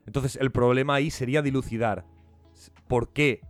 Entonces, 0.08 0.38
el 0.38 0.52
problema 0.52 0.96
ahí 0.96 1.12
sería 1.12 1.42
dilucidar 1.42 2.06
por 2.88 3.14
qué 3.14 3.42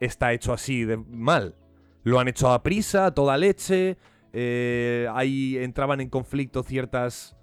está 0.00 0.32
hecho 0.32 0.52
así 0.52 0.84
de 0.84 0.96
mal. 0.96 1.56
Lo 2.04 2.20
han 2.20 2.28
hecho 2.28 2.50
a 2.50 2.62
prisa, 2.62 3.06
a 3.06 3.14
toda 3.14 3.36
leche. 3.36 3.96
eh, 4.34 5.08
ahí 5.14 5.56
entraban 5.56 6.02
en 6.02 6.10
conflicto 6.10 6.62
ciertas 6.62 7.34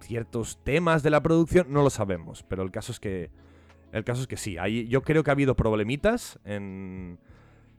ciertos 0.00 0.58
temas 0.64 1.02
de 1.02 1.10
la 1.10 1.22
producción, 1.22 1.66
no 1.70 1.82
lo 1.82 1.90
sabemos, 1.90 2.42
pero 2.48 2.62
el 2.62 2.70
caso 2.70 2.92
es 2.92 3.00
que 3.00 3.30
el 3.92 4.04
caso 4.04 4.20
es 4.22 4.26
que 4.28 4.36
sí, 4.36 4.56
ahí 4.58 4.86
yo 4.88 5.02
creo 5.02 5.24
que 5.24 5.30
ha 5.30 5.32
habido 5.32 5.56
problemitas 5.56 6.38
en, 6.44 7.18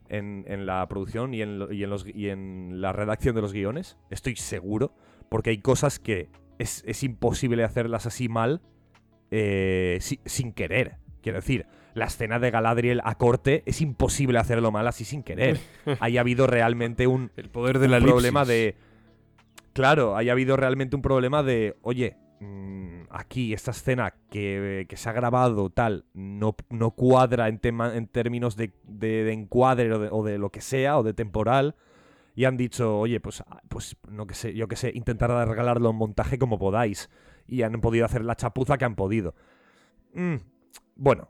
en, 0.10 0.44
en 0.48 0.66
la 0.66 0.86
producción 0.90 1.34
y 1.34 1.42
en, 1.42 1.68
y 1.72 1.84
en 1.84 1.90
los, 1.90 2.06
y 2.06 2.30
en 2.30 2.82
la 2.82 2.92
redacción 2.92 3.34
de 3.36 3.42
los 3.42 3.54
guiones, 3.54 3.98
estoy 4.10 4.36
seguro, 4.36 4.94
porque 5.30 5.52
hay 5.52 5.60
cosas 5.60 6.00
que 6.00 6.30
es, 6.60 6.84
es 6.86 7.04
imposible 7.04 7.64
hacerlas 7.64 8.06
así 8.08 8.28
mal 8.28 8.62
eh, 9.32 9.98
si- 10.02 10.20
sin 10.26 10.52
querer. 10.54 10.98
Quiero 11.22 11.38
decir, 11.38 11.66
la 11.94 12.06
escena 12.06 12.40
de 12.40 12.52
Galadriel 12.52 13.02
a 13.04 13.16
corte 13.16 13.64
es 13.66 13.80
imposible 13.82 14.40
hacerlo 14.40 14.72
mal 14.72 14.88
así 14.88 15.06
sin 15.06 15.24
querer. 15.24 15.60
Ahí 16.00 16.18
ha 16.18 16.22
habido 16.22 16.48
realmente 16.48 17.08
un, 17.08 17.32
El 17.38 17.50
poder 17.50 17.80
de 17.80 17.86
un 17.86 17.92
la 17.92 18.00
problema 18.00 18.42
elipsis. 18.42 18.48
de. 18.48 18.91
Claro, 19.74 20.16
ahí 20.18 20.30
ha 20.30 20.34
habido 20.34 20.58
realmente 20.58 20.96
un 20.96 21.02
problema 21.02 21.44
de. 21.44 21.78
Oye, 21.82 22.18
mm, 22.40 23.04
aquí 23.10 23.54
esta 23.54 23.72
escena 23.72 24.14
que, 24.30 24.86
que 24.90 24.98
se 24.98 25.10
ha 25.10 25.14
grabado 25.14 25.70
tal 25.70 26.06
no, 26.14 26.56
no 26.70 26.92
cuadra 26.92 27.48
en, 27.48 27.60
tema, 27.60 27.96
en 27.96 28.08
términos 28.08 28.56
de, 28.58 28.74
de- 28.84 29.32
encuadre 29.32 29.92
o 29.94 30.00
de, 30.00 30.10
o 30.12 30.24
de 30.24 30.38
lo 30.38 30.50
que 30.50 30.62
sea, 30.62 30.98
o 30.98 31.04
de 31.04 31.14
temporal. 31.14 31.76
Y 32.36 32.46
han 32.46 32.56
dicho, 32.58 32.98
oye, 33.00 33.20
pues, 33.20 33.42
ah, 33.48 33.62
pues 33.68 33.98
no 34.10 34.26
que 34.26 34.34
sé, 34.34 34.54
yo 34.54 34.68
que 34.68 34.76
sé, 34.78 34.92
intentar 34.96 35.30
regalarlo 35.48 35.90
en 35.90 35.96
montaje 35.98 36.38
como 36.40 36.58
podáis. 36.60 37.10
Y 37.48 37.64
han 37.64 37.74
podido 37.82 38.06
hacer 38.06 38.24
la 38.24 38.36
chapuza 38.36 38.78
que 38.78 38.86
han 38.86 38.96
podido. 38.96 39.36
Mm, 40.14 40.36
bueno, 40.96 41.30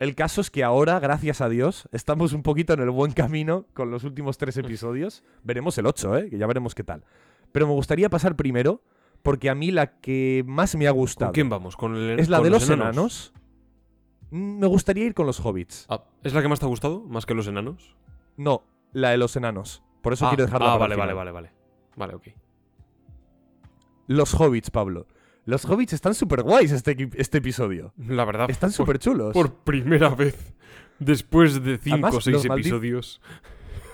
el 0.00 0.16
caso 0.16 0.40
es 0.40 0.50
que 0.50 0.64
ahora, 0.64 0.98
gracias 0.98 1.40
a 1.40 1.48
Dios, 1.48 1.88
estamos 1.92 2.32
un 2.32 2.42
poquito 2.42 2.72
en 2.72 2.80
el 2.80 2.90
buen 2.90 3.12
camino 3.12 3.66
con 3.72 3.90
los 3.92 4.02
últimos 4.02 4.36
tres 4.38 4.56
episodios. 4.56 5.22
Veremos 5.44 5.78
el 5.78 5.86
8, 5.86 6.16
¿eh? 6.18 6.30
Que 6.30 6.38
ya 6.38 6.46
veremos 6.48 6.74
qué 6.74 6.82
tal. 6.82 7.04
Pero 7.52 7.66
me 7.66 7.72
gustaría 7.72 8.08
pasar 8.10 8.36
primero 8.36 8.82
porque 9.22 9.50
a 9.50 9.54
mí 9.54 9.70
la 9.70 9.98
que 10.00 10.42
más 10.46 10.74
me 10.74 10.86
ha 10.86 10.90
¿Con 10.90 10.98
gustado 10.98 11.32
quién 11.32 11.48
vamos? 11.48 11.76
¿Con 11.76 11.94
el, 11.94 12.18
es 12.18 12.28
la 12.28 12.38
con 12.38 12.44
de 12.44 12.50
los 12.50 12.68
enanos. 12.68 13.32
Mm, 14.30 14.58
Me 14.58 14.66
gustaría 14.66 15.04
ir 15.04 15.14
con 15.14 15.26
los 15.26 15.38
hobbits. 15.44 15.86
Ah, 15.88 16.04
¿Es 16.22 16.32
la 16.34 16.42
que 16.42 16.48
más 16.48 16.58
te 16.58 16.66
ha 16.66 16.68
gustado? 16.68 17.00
¿Más 17.04 17.26
que 17.26 17.34
los 17.34 17.46
enanos? 17.46 17.94
No, 18.36 18.64
la 18.92 19.10
de 19.10 19.18
los 19.18 19.36
enanos. 19.36 19.82
Por 20.00 20.12
eso 20.14 20.26
ah, 20.26 20.30
quiero 20.30 20.44
dejarla 20.46 20.74
ah, 20.74 20.78
para 20.78 20.94
el 20.94 20.98
vale, 20.98 21.12
vale, 21.14 21.30
final. 21.30 21.34
vale, 21.34 21.50
vale. 21.50 21.62
Vale, 21.96 22.14
ok. 22.14 22.28
Los 24.08 24.34
hobbits, 24.34 24.70
Pablo. 24.70 25.06
Los 25.44 25.64
hobbits 25.64 25.92
están 25.92 26.14
súper 26.14 26.42
guays 26.42 26.72
este, 26.72 27.10
este 27.14 27.38
episodio. 27.38 27.92
La 27.98 28.24
verdad, 28.24 28.50
Están 28.50 28.72
súper 28.72 28.98
chulos. 28.98 29.32
Por 29.32 29.54
primera 29.54 30.08
vez, 30.10 30.54
después 30.98 31.62
de 31.62 31.78
cinco 31.78 32.16
o 32.16 32.20
seis 32.20 32.44
episodios. 32.44 33.20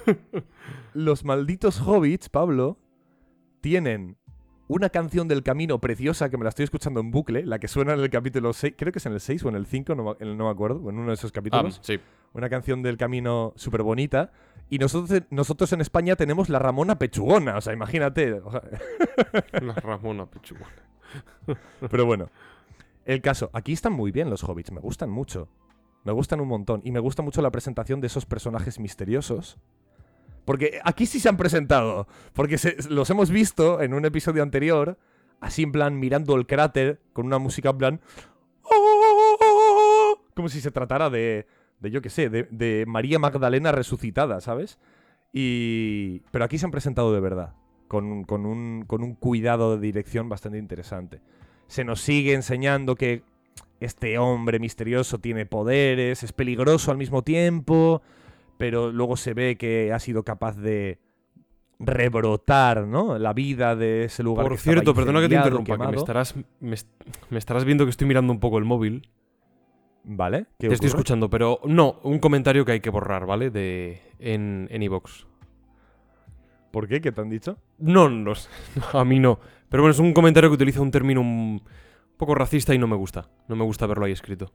Los 0.94 1.25
malditos 1.25 1.81
hobbits, 1.81 2.29
Pablo, 2.29 2.79
tienen 3.61 4.16
una 4.68 4.90
canción 4.90 5.29
del 5.29 5.42
camino 5.42 5.79
preciosa 5.81 6.29
que 6.29 6.37
me 6.37 6.44
la 6.44 6.51
estoy 6.51 6.64
escuchando 6.64 7.01
en 7.01 7.11
bucle, 7.11 7.47
la 7.47 7.59
que 7.59 7.68
suena 7.68 7.94
en 7.94 8.01
el 8.01 8.11
capítulo 8.11 8.53
6, 8.53 8.75
creo 8.77 8.92
que 8.92 8.99
es 8.99 9.07
en 9.07 9.14
el 9.14 9.21
6 9.21 9.44
o 9.44 9.49
en 9.49 9.55
el 9.55 9.66
5, 9.66 9.94
no, 9.94 10.16
me- 10.21 10.35
no 10.35 10.44
me 10.44 10.51
acuerdo, 10.51 10.90
en 10.90 10.99
uno 10.99 11.09
de 11.09 11.14
esos 11.14 11.31
Ah, 11.31 11.35
capítulos. 11.35 11.81
sí. 11.83 11.99
Una 12.35 12.51
canción 12.51 12.83
del 12.83 12.99
camino 12.99 13.55
súper 13.57 13.83
bonita. 13.83 14.31
Y 14.68 14.79
nosotros, 14.79 15.23
nosotros 15.31 15.73
en 15.73 15.81
España 15.81 16.14
tenemos 16.14 16.51
la 16.51 16.59
Ramona 16.59 16.99
Pechugona, 16.99 17.57
o 17.57 17.61
sea, 17.62 17.73
imagínate. 17.73 18.38
La 19.62 19.73
Ramona 19.75 20.27
Pechugona. 20.27 20.68
Pero 21.90 22.05
bueno, 22.05 22.29
el 23.07 23.23
caso, 23.23 23.49
aquí 23.55 23.73
están 23.73 23.94
muy 23.94 24.11
bien 24.11 24.29
los 24.29 24.44
hobbits, 24.44 24.71
me 24.73 24.81
gustan 24.81 25.09
mucho. 25.09 25.49
Me 26.05 26.12
gustan 26.12 26.40
un 26.40 26.49
montón. 26.49 26.83
Y 26.85 26.92
me 26.92 27.01
gusta 27.01 27.23
mucho 27.23 27.40
la 27.40 27.51
presentación 27.51 28.03
de 28.03 28.09
esos 28.09 28.27
personajes 28.27 28.79
misteriosos. 28.79 29.59
Porque 30.49 30.81
aquí 30.83 31.05
sí 31.05 31.21
se 31.21 31.29
han 31.29 31.37
presentado. 31.37 32.09
Porque 32.33 32.57
los 32.89 33.11
hemos 33.11 33.29
visto 33.31 33.83
en 33.83 33.93
un 33.93 34.07
episodio 34.07 34.43
anterior, 34.43 34.97
así 35.41 35.63
en 35.63 35.73
plan 35.73 36.01
mirando 36.01 36.35
el 36.37 36.47
cráter, 36.47 37.03
con 37.13 37.27
una 37.27 37.39
música 37.39 37.69
en 37.69 37.77
plan... 37.77 38.01
"Oh", 38.63 40.19
Como 40.35 40.49
si 40.49 40.63
se 40.63 40.71
tratara 40.71 41.11
de, 41.11 41.47
de 41.81 41.91
yo 41.91 42.01
qué 42.01 42.09
sé, 42.09 42.31
de, 42.31 42.49
de 42.51 42.87
María 42.89 43.19
Magdalena 43.19 43.73
resucitada, 43.73 44.41
¿sabes? 44.41 44.79
Y... 45.35 46.21
Pero 46.31 46.47
aquí 46.47 46.57
se 46.57 46.65
han 46.65 46.71
presentado 46.71 47.13
de 47.13 47.21
verdad 47.21 47.53
con, 47.87 48.25
con 48.25 48.47
un, 48.47 48.85
con 48.87 49.03
un 49.03 49.17
cuidado 49.17 49.77
de 49.77 49.83
dirección 49.83 50.31
bastante 50.31 50.57
interesante. 50.57 51.21
Se 51.67 51.85
nos 51.85 52.01
sigue 52.01 52.33
enseñando 52.33 52.95
que 52.95 53.23
este 53.81 54.17
hombre 54.17 54.61
misterioso 54.61 55.19
tiene 55.19 55.45
poderes, 55.45 56.23
es 56.23 56.33
peligroso 56.33 56.91
al 56.91 56.97
mismo 56.97 57.23
tiempo, 57.23 58.01
pero 58.59 58.92
luego 58.92 59.16
se 59.16 59.33
ve 59.35 59.57
que 59.57 59.92
ha 59.92 59.99
sido 59.99 60.23
capaz 60.25 60.57
de 60.57 60.99
rebrotar, 61.79 62.87
¿no? 62.87 63.18
La 63.18 63.33
vida 63.33 63.77
de 63.77 64.05
ese 64.05 64.23
lugar. 64.23 64.44
Por 64.44 64.57
que 64.57 64.62
cierto, 64.62 64.94
perdona 64.94 65.21
que 65.21 65.29
te 65.29 65.37
interrumpa, 65.37 65.79
que 65.79 65.87
me 65.92 65.97
estarás, 65.97 66.35
me, 66.61 66.75
est- 66.75 66.88
me 67.31 67.38
estarás 67.38 67.64
viendo 67.64 67.85
que 67.85 67.90
estoy 67.90 68.07
mirando 68.09 68.33
un 68.33 68.40
poco 68.40 68.59
el 68.59 68.64
móvil. 68.64 69.09
¿Vale? 70.11 70.47
¿Qué 70.59 70.68
Te 70.68 70.75
estoy 70.75 70.88
escuchando, 70.88 71.29
pero 71.29 71.61
no, 71.64 72.01
un 72.03 72.18
comentario 72.18 72.64
que 72.64 72.73
hay 72.73 72.81
que 72.81 72.88
borrar, 72.90 73.27
¿vale? 73.27 73.51
De, 73.51 74.01
en 74.18 74.66
en 74.71 74.83
iVoox. 74.83 75.27
¿Por 76.71 76.88
qué? 76.88 77.01
¿Qué 77.01 77.12
te 77.12 77.21
han 77.21 77.29
dicho? 77.29 77.59
No, 77.79 78.09
no, 78.09 78.35
sé. 78.35 78.49
a 78.92 79.05
mí 79.05 79.18
no. 79.18 79.38
Pero 79.68 79.83
bueno, 79.83 79.92
es 79.92 79.99
un 79.99 80.12
comentario 80.12 80.49
que 80.51 80.55
utiliza 80.55 80.81
un 80.81 80.90
término 80.90 81.21
un 81.21 81.62
poco 82.16 82.35
racista 82.35 82.75
y 82.75 82.79
no 82.79 82.87
me 82.87 82.97
gusta. 82.97 83.29
No 83.49 83.57
me 83.57 83.64
gusta 83.64 83.87
verlo 83.87 84.07
ahí 84.07 84.12
escrito. 84.12 84.53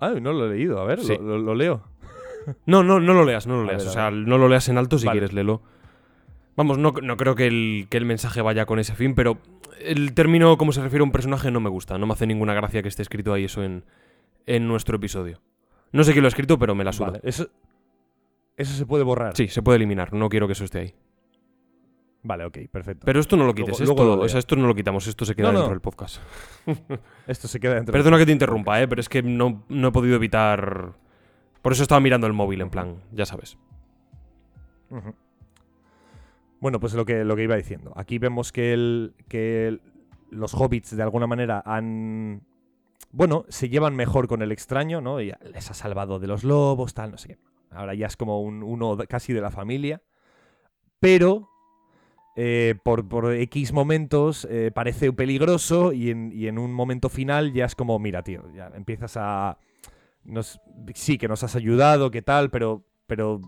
Ah, 0.00 0.10
no 0.20 0.32
lo 0.32 0.46
he 0.46 0.56
leído. 0.56 0.80
A 0.80 0.84
ver, 0.84 1.00
Sí. 1.00 1.14
lo, 1.16 1.22
lo- 1.22 1.38
lo 1.38 1.54
leo. 1.54 1.82
No, 2.66 2.84
no, 2.84 3.00
no 3.00 3.12
lo 3.12 3.24
leas, 3.24 3.46
no 3.48 3.56
lo 3.56 3.62
A 3.62 3.72
leas. 3.72 3.82
ver, 3.82 3.88
o 3.88 3.92
sea, 3.92 4.10
no 4.12 4.38
lo 4.38 4.48
leas 4.48 4.68
en 4.68 4.78
alto 4.78 4.98
si 4.98 5.06
Vale. 5.06 5.18
quieres, 5.18 5.32
léelo. 5.32 5.62
Vamos, 6.56 6.78
no, 6.78 6.92
no 7.02 7.16
creo 7.16 7.34
que 7.34 7.46
el, 7.48 7.86
que 7.90 7.96
el 7.96 8.04
mensaje 8.04 8.40
vaya 8.40 8.66
con 8.66 8.78
ese 8.78 8.94
fin, 8.94 9.14
pero 9.16 9.38
el 9.80 10.14
término 10.14 10.56
como 10.56 10.70
se 10.72 10.80
refiere 10.80 11.00
a 11.02 11.04
un 11.04 11.10
personaje 11.12 11.50
no 11.50 11.58
me 11.60 11.68
gusta. 11.68 11.98
No 11.98 12.06
me 12.06 12.12
hace 12.12 12.26
ninguna 12.26 12.54
gracia 12.54 12.82
que 12.82 12.88
esté 12.88 13.02
escrito 13.02 13.32
ahí 13.32 13.44
eso 13.44 13.62
en, 13.64 13.84
en 14.46 14.68
nuestro 14.68 14.96
episodio. 14.96 15.40
No 15.92 16.04
sé 16.04 16.12
quién 16.12 16.22
lo 16.22 16.28
ha 16.28 16.28
escrito, 16.28 16.56
pero 16.58 16.74
me 16.76 16.84
la 16.84 16.92
suda. 16.92 17.08
Vale, 17.08 17.20
eso, 17.24 17.48
eso 18.56 18.72
se 18.74 18.86
puede 18.86 19.02
borrar. 19.04 19.36
Sí, 19.36 19.48
se 19.48 19.60
puede 19.62 19.76
eliminar. 19.76 20.12
No 20.12 20.28
quiero 20.28 20.46
que 20.46 20.52
eso 20.52 20.64
esté 20.64 20.78
ahí. 20.78 20.94
Vale, 22.28 22.44
ok, 22.44 22.58
perfecto. 22.72 23.04
Pero 23.04 23.20
esto 23.20 23.36
no 23.36 23.44
lo 23.46 23.54
quites. 23.54 23.78
Luego- 23.78 23.94
luego 23.94 24.02
esto, 24.02 24.16
lo 24.16 24.22
o 24.24 24.28
sea, 24.28 24.34
leo. 24.34 24.38
esto 24.40 24.56
no 24.56 24.66
lo 24.66 24.74
quitamos. 24.74 25.06
Esto 25.06 25.24
se 25.24 25.36
queda 25.36 25.46
No, 25.48 25.52
no. 25.52 25.58
dentro 25.60 25.74
del 25.74 25.80
podcast. 25.80 26.20
Esto 27.28 27.46
se 27.46 27.60
queda 27.60 27.74
dentro. 27.74 27.92
del- 27.92 28.00
Perdona 28.02 28.18
que 28.18 28.26
te 28.26 28.32
interrumpa, 28.32 28.82
¿eh? 28.82 28.88
pero 28.88 29.00
es 29.00 29.08
que 29.08 29.22
no, 29.22 29.62
no 29.68 29.88
he 29.88 29.92
podido 29.92 30.16
evitar... 30.16 30.94
Por 31.62 31.72
eso 31.72 31.82
estaba 31.84 32.00
mirando 32.00 32.26
el 32.26 32.32
móvil, 32.32 32.60
en 32.62 32.70
plan, 32.70 32.96
ya 33.12 33.26
sabes. 33.26 33.56
Bueno, 36.60 36.80
pues 36.80 36.94
lo 36.94 37.04
que, 37.04 37.24
lo 37.24 37.36
que 37.36 37.42
iba 37.44 37.54
diciendo. 37.56 37.92
Aquí 37.96 38.18
vemos 38.18 38.50
que, 38.52 38.72
el, 38.72 39.14
que 39.28 39.68
el- 39.68 39.82
los 40.30 40.54
hobbits 40.54 40.96
de 40.96 41.02
alguna 41.02 41.26
manera 41.26 41.62
han... 41.64 42.42
Bueno, 43.12 43.44
se 43.48 43.68
llevan 43.68 43.94
mejor 43.94 44.26
con 44.26 44.42
el 44.42 44.50
extraño, 44.52 45.00
¿no? 45.00 45.20
Y 45.20 45.32
les 45.52 45.70
ha 45.70 45.74
salvado 45.74 46.18
de 46.18 46.26
los 46.26 46.42
lobos, 46.44 46.92
tal, 46.94 47.12
no 47.12 47.18
sé 47.18 47.28
qué. 47.28 47.38
Ahora 47.70 47.94
ya 47.94 48.06
es 48.06 48.16
como 48.16 48.40
un, 48.42 48.62
uno 48.62 48.96
casi 49.08 49.32
de 49.32 49.40
la 49.40 49.50
familia. 49.50 50.02
Pero 50.98 51.48
eh, 52.36 52.74
por, 52.84 53.08
por 53.08 53.32
X 53.32 53.72
momentos 53.72 54.46
eh, 54.50 54.70
parece 54.74 55.12
peligroso 55.12 55.92
y 55.92 56.10
en, 56.10 56.30
y 56.32 56.46
en 56.48 56.58
un 56.58 56.72
momento 56.72 57.08
final 57.08 57.52
ya 57.52 57.64
es 57.64 57.74
como, 57.74 57.98
mira, 57.98 58.22
tío, 58.22 58.44
ya 58.54 58.70
empiezas 58.74 59.16
a... 59.16 59.58
Nos, 60.24 60.60
sí, 60.94 61.18
que 61.18 61.28
nos 61.28 61.42
has 61.44 61.54
ayudado, 61.56 62.10
que 62.10 62.20
tal, 62.20 62.50
pero, 62.50 62.84
pero 63.06 63.40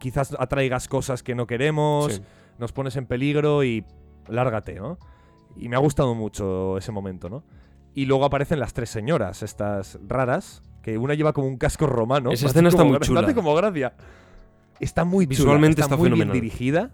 quizás 0.00 0.34
atraigas 0.38 0.88
cosas 0.88 1.22
que 1.22 1.34
no 1.34 1.46
queremos, 1.46 2.14
Sí. 2.14 2.22
nos 2.58 2.72
pones 2.72 2.96
en 2.96 3.06
peligro 3.06 3.62
y 3.64 3.84
lárgate, 4.28 4.74
¿no? 4.74 4.98
Y 5.56 5.68
me 5.68 5.76
ha 5.76 5.78
gustado 5.78 6.14
mucho 6.14 6.78
ese 6.78 6.90
momento, 6.90 7.28
¿no? 7.28 7.44
Y 7.94 8.06
luego 8.06 8.24
aparecen 8.24 8.58
las 8.60 8.72
tres 8.72 8.90
señoras, 8.90 9.42
estas 9.42 9.98
raras, 10.08 10.62
que 10.82 10.98
una 10.98 11.14
lleva 11.14 11.32
como 11.32 11.46
un 11.46 11.58
casco 11.58 11.86
romano. 11.86 12.32
Esa 12.32 12.46
escena 12.46 12.70
está 12.70 12.82
muy 12.82 12.98
chula. 12.98 13.32
como 13.34 13.54
gracia. 13.54 13.94
Está 14.80 15.04
muy 15.04 15.26
chula, 15.26 15.36
Visualmente 15.38 15.80
está, 15.82 15.94
está 15.94 15.96
muy 15.96 16.06
fenomenal. 16.06 16.32
bien 16.32 16.42
dirigida. 16.42 16.90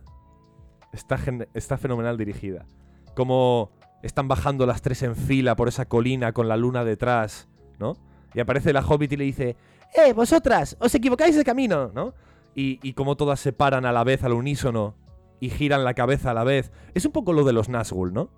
Está, 0.93 1.19
está 1.55 1.79
fenomenal 1.79 2.17
dirigida. 2.17 2.67
Como 3.15 3.71
están 4.03 4.29
bajando 4.29 4.67
las 4.67 4.83
tres 4.83 5.03
en 5.03 5.15
fila 5.17 5.57
por 5.57 5.69
esa 5.69 5.85
colina 5.87 6.33
con 6.33 6.49
la 6.49 6.57
luna 6.57 6.85
detrás, 6.85 7.49
¿no? 7.79 7.97
Y 8.35 8.41
aparece 8.41 8.73
la 8.73 8.81
hobbit 8.87 9.13
y 9.13 9.17
le 9.17 9.25
dice, 9.25 9.57
¡Eh, 9.95 10.13
vosotras! 10.13 10.77
¡Os 10.81 10.95
equivocáis 10.95 11.37
de 11.37 11.45
camino! 11.45 11.91
¿no? 11.95 12.15
Y, 12.55 12.79
y 12.83 12.93
como 12.95 13.17
todas 13.17 13.41
se 13.41 13.53
paran 13.53 13.85
a 13.85 13.93
la 13.93 14.05
vez 14.05 14.23
al 14.25 14.33
unísono 14.33 14.95
y 15.41 15.51
giran 15.51 15.85
la 15.85 15.95
cabeza 15.95 16.31
a 16.31 16.35
la 16.35 16.45
vez. 16.45 16.71
Es 16.95 17.05
un 17.07 17.13
poco 17.13 17.33
lo 17.33 17.45
de 17.45 17.53
los 17.53 17.69
Nazgûl, 17.69 18.13
¿no? 18.13 18.31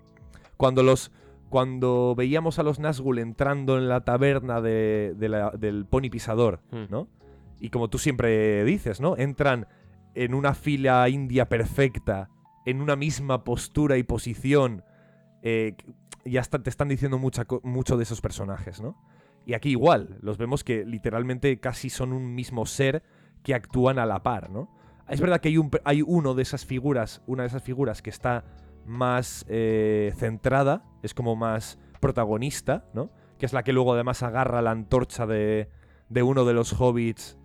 Cuando 0.57 0.83
los. 0.83 1.11
Cuando 1.49 2.15
veíamos 2.17 2.57
a 2.57 2.63
los 2.63 2.79
Nazgûl 2.79 3.19
entrando 3.19 3.77
en 3.77 3.87
la 3.87 4.01
taberna 4.01 4.59
de- 4.59 5.13
de 5.15 5.29
la- 5.29 5.51
del 5.51 5.85
pony 5.85 6.09
pisador, 6.09 6.61
Hmm. 6.71 6.85
¿no? 6.89 7.07
Y 7.59 7.69
como 7.69 7.89
tú 7.89 7.99
siempre 7.99 8.63
dices, 8.63 8.99
¿no? 8.99 9.15
Entran 9.17 9.67
en 10.15 10.33
una 10.33 10.55
fila 10.55 11.07
india 11.09 11.47
perfecta, 11.49 12.29
en 12.65 12.81
una 12.81 12.95
misma 12.95 13.43
postura 13.43 13.97
y 13.97 14.03
posición. 14.03 14.83
eh, 15.41 15.75
ya 16.25 16.41
te 16.43 16.69
están 16.69 16.87
diciendo 16.87 17.19
mucho 17.19 17.97
de 17.97 18.03
esos 18.03 18.21
personajes, 18.21 18.79
¿no? 18.81 18.95
Y 19.45 19.55
aquí 19.55 19.71
igual, 19.71 20.17
los 20.21 20.37
vemos 20.37 20.63
que 20.63 20.85
literalmente 20.85 21.59
casi 21.59 21.89
son 21.89 22.13
un 22.13 22.33
mismo 22.33 22.65
ser 22.65 23.03
que 23.43 23.53
actúan 23.53 23.99
a 23.99 24.05
la 24.05 24.23
par, 24.23 24.49
¿no? 24.49 24.69
Es 25.09 25.19
verdad 25.19 25.41
que 25.41 25.49
hay, 25.83 26.01
uno 26.01 26.33
de 26.33 26.41
esas 26.41 26.65
figuras, 26.65 27.21
una 27.27 27.43
de 27.43 27.47
esas 27.47 27.61
figuras 27.61 28.01
que 28.01 28.09
está 28.09 28.45
más 28.85 29.45
eh, 29.49 30.13
centrada, 30.15 30.85
es 31.03 31.13
como 31.13 31.35
más 31.35 31.77
protagonista, 31.99 32.85
¿no? 32.93 33.09
Que 33.37 33.45
es 33.45 33.51
la 33.51 33.63
que 33.63 33.73
luego 33.73 33.93
además 33.93 34.23
agarra 34.23 34.61
la 34.61 34.71
antorcha 34.71 35.27
de, 35.27 35.67
uno 36.23 36.45
de 36.45 36.53
los 36.53 36.71
hobbits, 36.79 37.37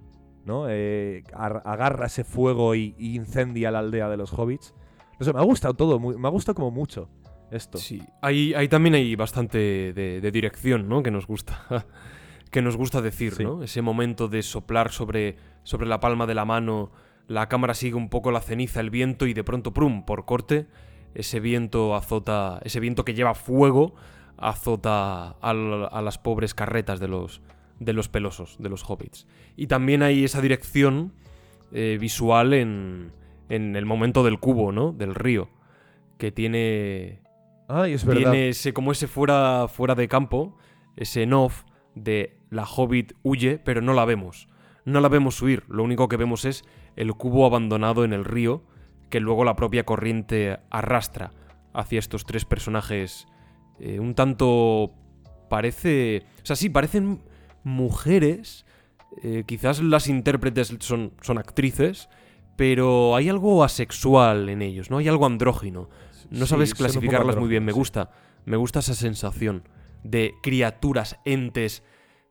¿no? 0.45 0.67
Eh, 0.69 1.25
ar- 1.35 1.63
agarra 1.65 2.07
ese 2.07 2.23
fuego 2.23 2.77
y, 2.77 2.95
y 2.97 3.17
incendia 3.17 3.73
la 3.73 3.81
aldea 3.81 4.09
de 4.09 4.17
los 4.17 4.33
hobbits. 4.33 4.73
No 5.19 5.25
sé, 5.25 5.33
me 5.33 5.41
ha 5.41 5.45
gustado 5.45 5.75
todo, 5.75 5.99
me 5.99 6.27
ha 6.29 6.31
gustado 6.31 6.55
como 6.55 6.71
mucho 6.71 7.09
esto. 7.51 7.79
Sí, 7.79 8.03
ahí, 8.23 8.55
ahí 8.55 8.69
también 8.69 8.95
hay 8.95 9.17
bastante 9.17 9.59
de, 9.93 10.21
de 10.21 10.31
dirección, 10.31 10.89
¿no? 10.89 11.03
Que 11.03 11.11
nos 11.11 11.27
gusta. 11.27 11.67
que 12.51 12.63
nos 12.63 12.77
gusta 12.77 13.01
decir, 13.03 13.35
Sí. 13.35 13.43
¿no? 13.45 13.63
Ese 13.63 13.83
momento 13.83 14.29
de 14.29 14.43
soplar 14.43 14.91
sobre, 14.91 15.37
sobre 15.65 15.87
la 15.87 16.01
palma 16.01 16.27
de 16.27 16.35
la 16.35 16.45
mano, 16.45 16.93
la 17.27 17.49
cámara 17.49 17.75
sigue 17.75 17.95
un 17.95 18.09
poco 18.09 18.31
la 18.31 18.41
ceniza, 18.41 18.81
el 18.81 18.91
viento, 18.91 19.27
y 19.27 19.35
de 19.35 19.45
pronto, 19.45 19.73
¡prum! 19.75 20.05
por 20.05 20.25
corte, 20.25 20.67
ese 21.15 21.41
viento 21.41 21.95
azota. 21.95 22.61
Ese 22.65 22.81
viento 22.81 23.05
que 23.05 23.15
lleva 23.15 23.35
fuego 23.35 23.95
azota 24.37 25.31
al- 25.41 25.89
a 25.91 26.01
las 26.03 26.19
pobres 26.19 26.55
carretas 26.55 27.01
de 27.01 27.09
los, 27.09 27.43
de 27.81 27.93
los 27.93 28.09
pelosos, 28.09 28.57
de 28.59 28.69
los 28.69 28.89
hobbits. 28.89 29.27
Y 29.57 29.67
también 29.67 30.03
hay 30.03 30.25
esa 30.25 30.41
dirección 30.41 31.13
eh, 31.73 31.99
visual 32.01 32.53
en, 32.55 33.13
en 33.49 33.77
el 33.77 33.87
momento 33.87 34.25
del 34.25 34.39
cubo, 34.39 34.73
¿no? 34.73 34.93
Del 34.93 35.15
río. 35.15 35.49
Que 36.19 36.33
tiene 36.33 37.23
Ay, 37.69 37.93
es 37.93 38.05
verdad. 38.05 38.33
tiene 38.33 38.49
ese, 38.49 38.73
como 38.73 38.93
ese 38.93 39.07
fuera, 39.07 39.67
fuera 39.69 39.95
de 39.95 40.09
campo, 40.09 40.57
ese 40.97 41.23
en 41.23 41.33
off 41.35 41.65
de 41.95 42.39
la 42.51 42.65
hobbit 42.65 43.13
huye, 43.23 43.59
pero 43.59 43.81
no 43.81 43.93
la 43.95 44.05
vemos. 44.05 44.49
No 44.85 45.01
la 45.01 45.09
vemos 45.09 45.41
huir, 45.43 45.65
lo 45.69 45.85
único 45.85 46.09
que 46.09 46.17
vemos 46.17 46.45
es 46.45 46.65
el 46.97 47.13
cubo 47.15 47.45
abandonado 47.45 48.05
en 48.05 48.13
el 48.13 48.25
río 48.25 48.65
que 49.11 49.21
luego 49.21 49.45
la 49.45 49.57
propia 49.57 49.85
corriente 49.85 50.59
arrastra 50.71 51.33
hacia 51.73 51.99
estos 51.99 52.25
tres 52.25 52.45
personajes 52.45 53.27
eh, 53.79 54.01
un 54.01 54.15
tanto 54.15 54.93
parece... 55.49 56.25
O 56.43 56.47
sea, 56.47 56.57
sí, 56.57 56.69
parecen 56.69 57.23
mujeres. 57.65 58.67
eh, 59.23 59.45
quizás 59.47 59.83
las 59.83 60.09
intérpretes 60.09 60.75
son, 60.81 61.13
son 61.21 61.39
actrices, 61.39 62.09
pero 62.59 63.15
hay 63.15 63.29
algo 63.29 63.63
asexual 63.63 64.49
en 64.49 64.63
ellos, 64.63 64.91
¿no? 64.91 64.99
Hay 64.99 65.07
algo 65.07 65.27
andrógino. 65.27 65.89
No 66.29 66.45
Sí, 66.45 66.51
sabes 66.51 66.75
clasificarlas 66.75 67.37
muy 67.37 67.49
bien, 67.49 67.65
me 67.65 67.71
gusta. 67.71 68.11
Me 68.45 68.57
gusta 68.57 68.81
esa 68.81 68.95
sensación 68.95 69.63
de 70.03 70.35
criaturas, 70.43 71.21
entes 71.25 71.85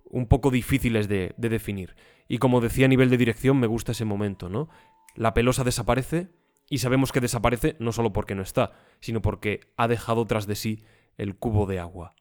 un 0.09 0.27
poco 0.27 0.51
difíciles 0.51 1.07
de, 1.07 1.33
de 1.37 1.47
definir. 1.49 1.95
Y 2.27 2.39
como 2.39 2.59
decía 2.59 2.87
a 2.87 2.89
nivel 2.89 3.09
de 3.09 3.15
dirección, 3.17 3.57
me 3.57 3.67
gusta 3.67 3.93
ese 3.93 4.03
momento, 4.03 4.49
¿no? 4.49 4.67
La 5.15 5.33
pelosa 5.33 5.63
desaparece 5.63 6.27
y 6.69 6.79
sabemos 6.79 7.13
que 7.13 7.21
desaparece 7.21 7.77
no 7.79 7.93
solo 7.93 8.11
porque 8.11 8.35
no 8.35 8.41
está, 8.41 8.73
sino 8.99 9.21
porque 9.21 9.61
ha 9.77 9.87
dejado 9.87 10.25
tras 10.25 10.45
de 10.45 10.55
sí 10.55 10.83
el 11.17 11.37
cubo 11.37 11.65
de 11.67 11.79
agua. 11.79 12.15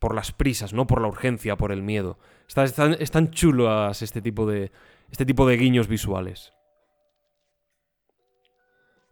Por 0.00 0.16
las 0.16 0.32
prisas, 0.32 0.72
no 0.72 0.88
por 0.88 1.00
la 1.00 1.06
urgencia, 1.06 1.56
por 1.56 1.70
el 1.70 1.82
miedo. 1.82 2.18
Está- 2.48 2.64
Están, 2.64 2.96
están 2.98 3.30
chulas 3.30 4.02
este 4.02 4.20
tipo 4.20 4.46
de, 4.46 4.72
este 5.12 5.24
tipo 5.24 5.46
de 5.46 5.56
guiños 5.56 5.86
visuales. 5.86 6.52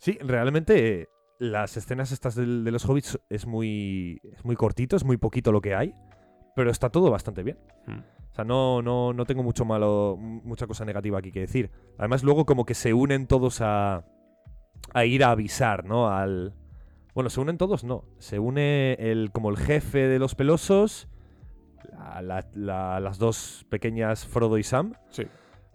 Sí, 0.01 0.18
realmente 0.22 1.03
eh, 1.03 1.09
las 1.38 1.76
escenas 1.76 2.11
estas 2.11 2.34
del- 2.34 2.64
de, 2.64 2.70
los 2.70 2.84
hobbits 2.88 3.18
es 3.28 3.46
muy, 3.46 4.18
es 4.24 4.44
muy 4.44 4.57
cortito, 4.57 4.96
es 4.96 5.05
muy 5.05 5.16
poquito 5.18 5.53
lo 5.53 5.61
que 5.61 5.74
hay, 5.74 5.94
pero 6.57 6.70
está 6.70 6.88
todo 6.90 7.11
bastante 7.11 7.42
bien. 7.42 7.59
Hmm. 7.86 7.98
O 8.30 8.34
sea, 8.34 8.44
no, 8.44 8.80
no, 8.80 9.12
no 9.12 9.26
tengo 9.26 9.42
mucho 9.42 9.64
malo, 9.64 10.16
mucha 10.18 10.66
cosa 10.66 10.84
negativa 10.84 11.18
aquí 11.18 11.32
que 11.32 11.40
decir. 11.40 11.70
Además, 11.98 12.22
luego 12.24 12.46
como 12.46 12.64
que 12.64 12.74
se 12.74 12.94
unen 12.94 13.26
todos 13.26 13.61
a, 13.61 14.05
a 14.94 15.05
ir 15.05 15.22
a 15.24 15.32
avisar, 15.32 15.84
¿no? 15.84 16.09
Al. 16.09 16.55
Bueno, 17.14 17.28
se 17.28 17.40
unen 17.40 17.59
todos, 17.59 17.82
no. 17.84 18.05
Se 18.18 18.38
une 18.38 18.94
el, 18.94 19.32
como 19.32 19.51
el 19.51 19.57
jefe 19.57 20.07
de 20.07 20.18
los 20.20 20.34
pelosos, 20.36 21.09
la- 21.92 22.22
la- 22.22 22.46
la- 22.55 23.01
las 23.01 23.18
dos 23.18 23.66
pequeñas 23.68 24.24
Frodo 24.26 24.57
y 24.59 24.62
Sam, 24.62 24.94
Sí. 25.11 25.24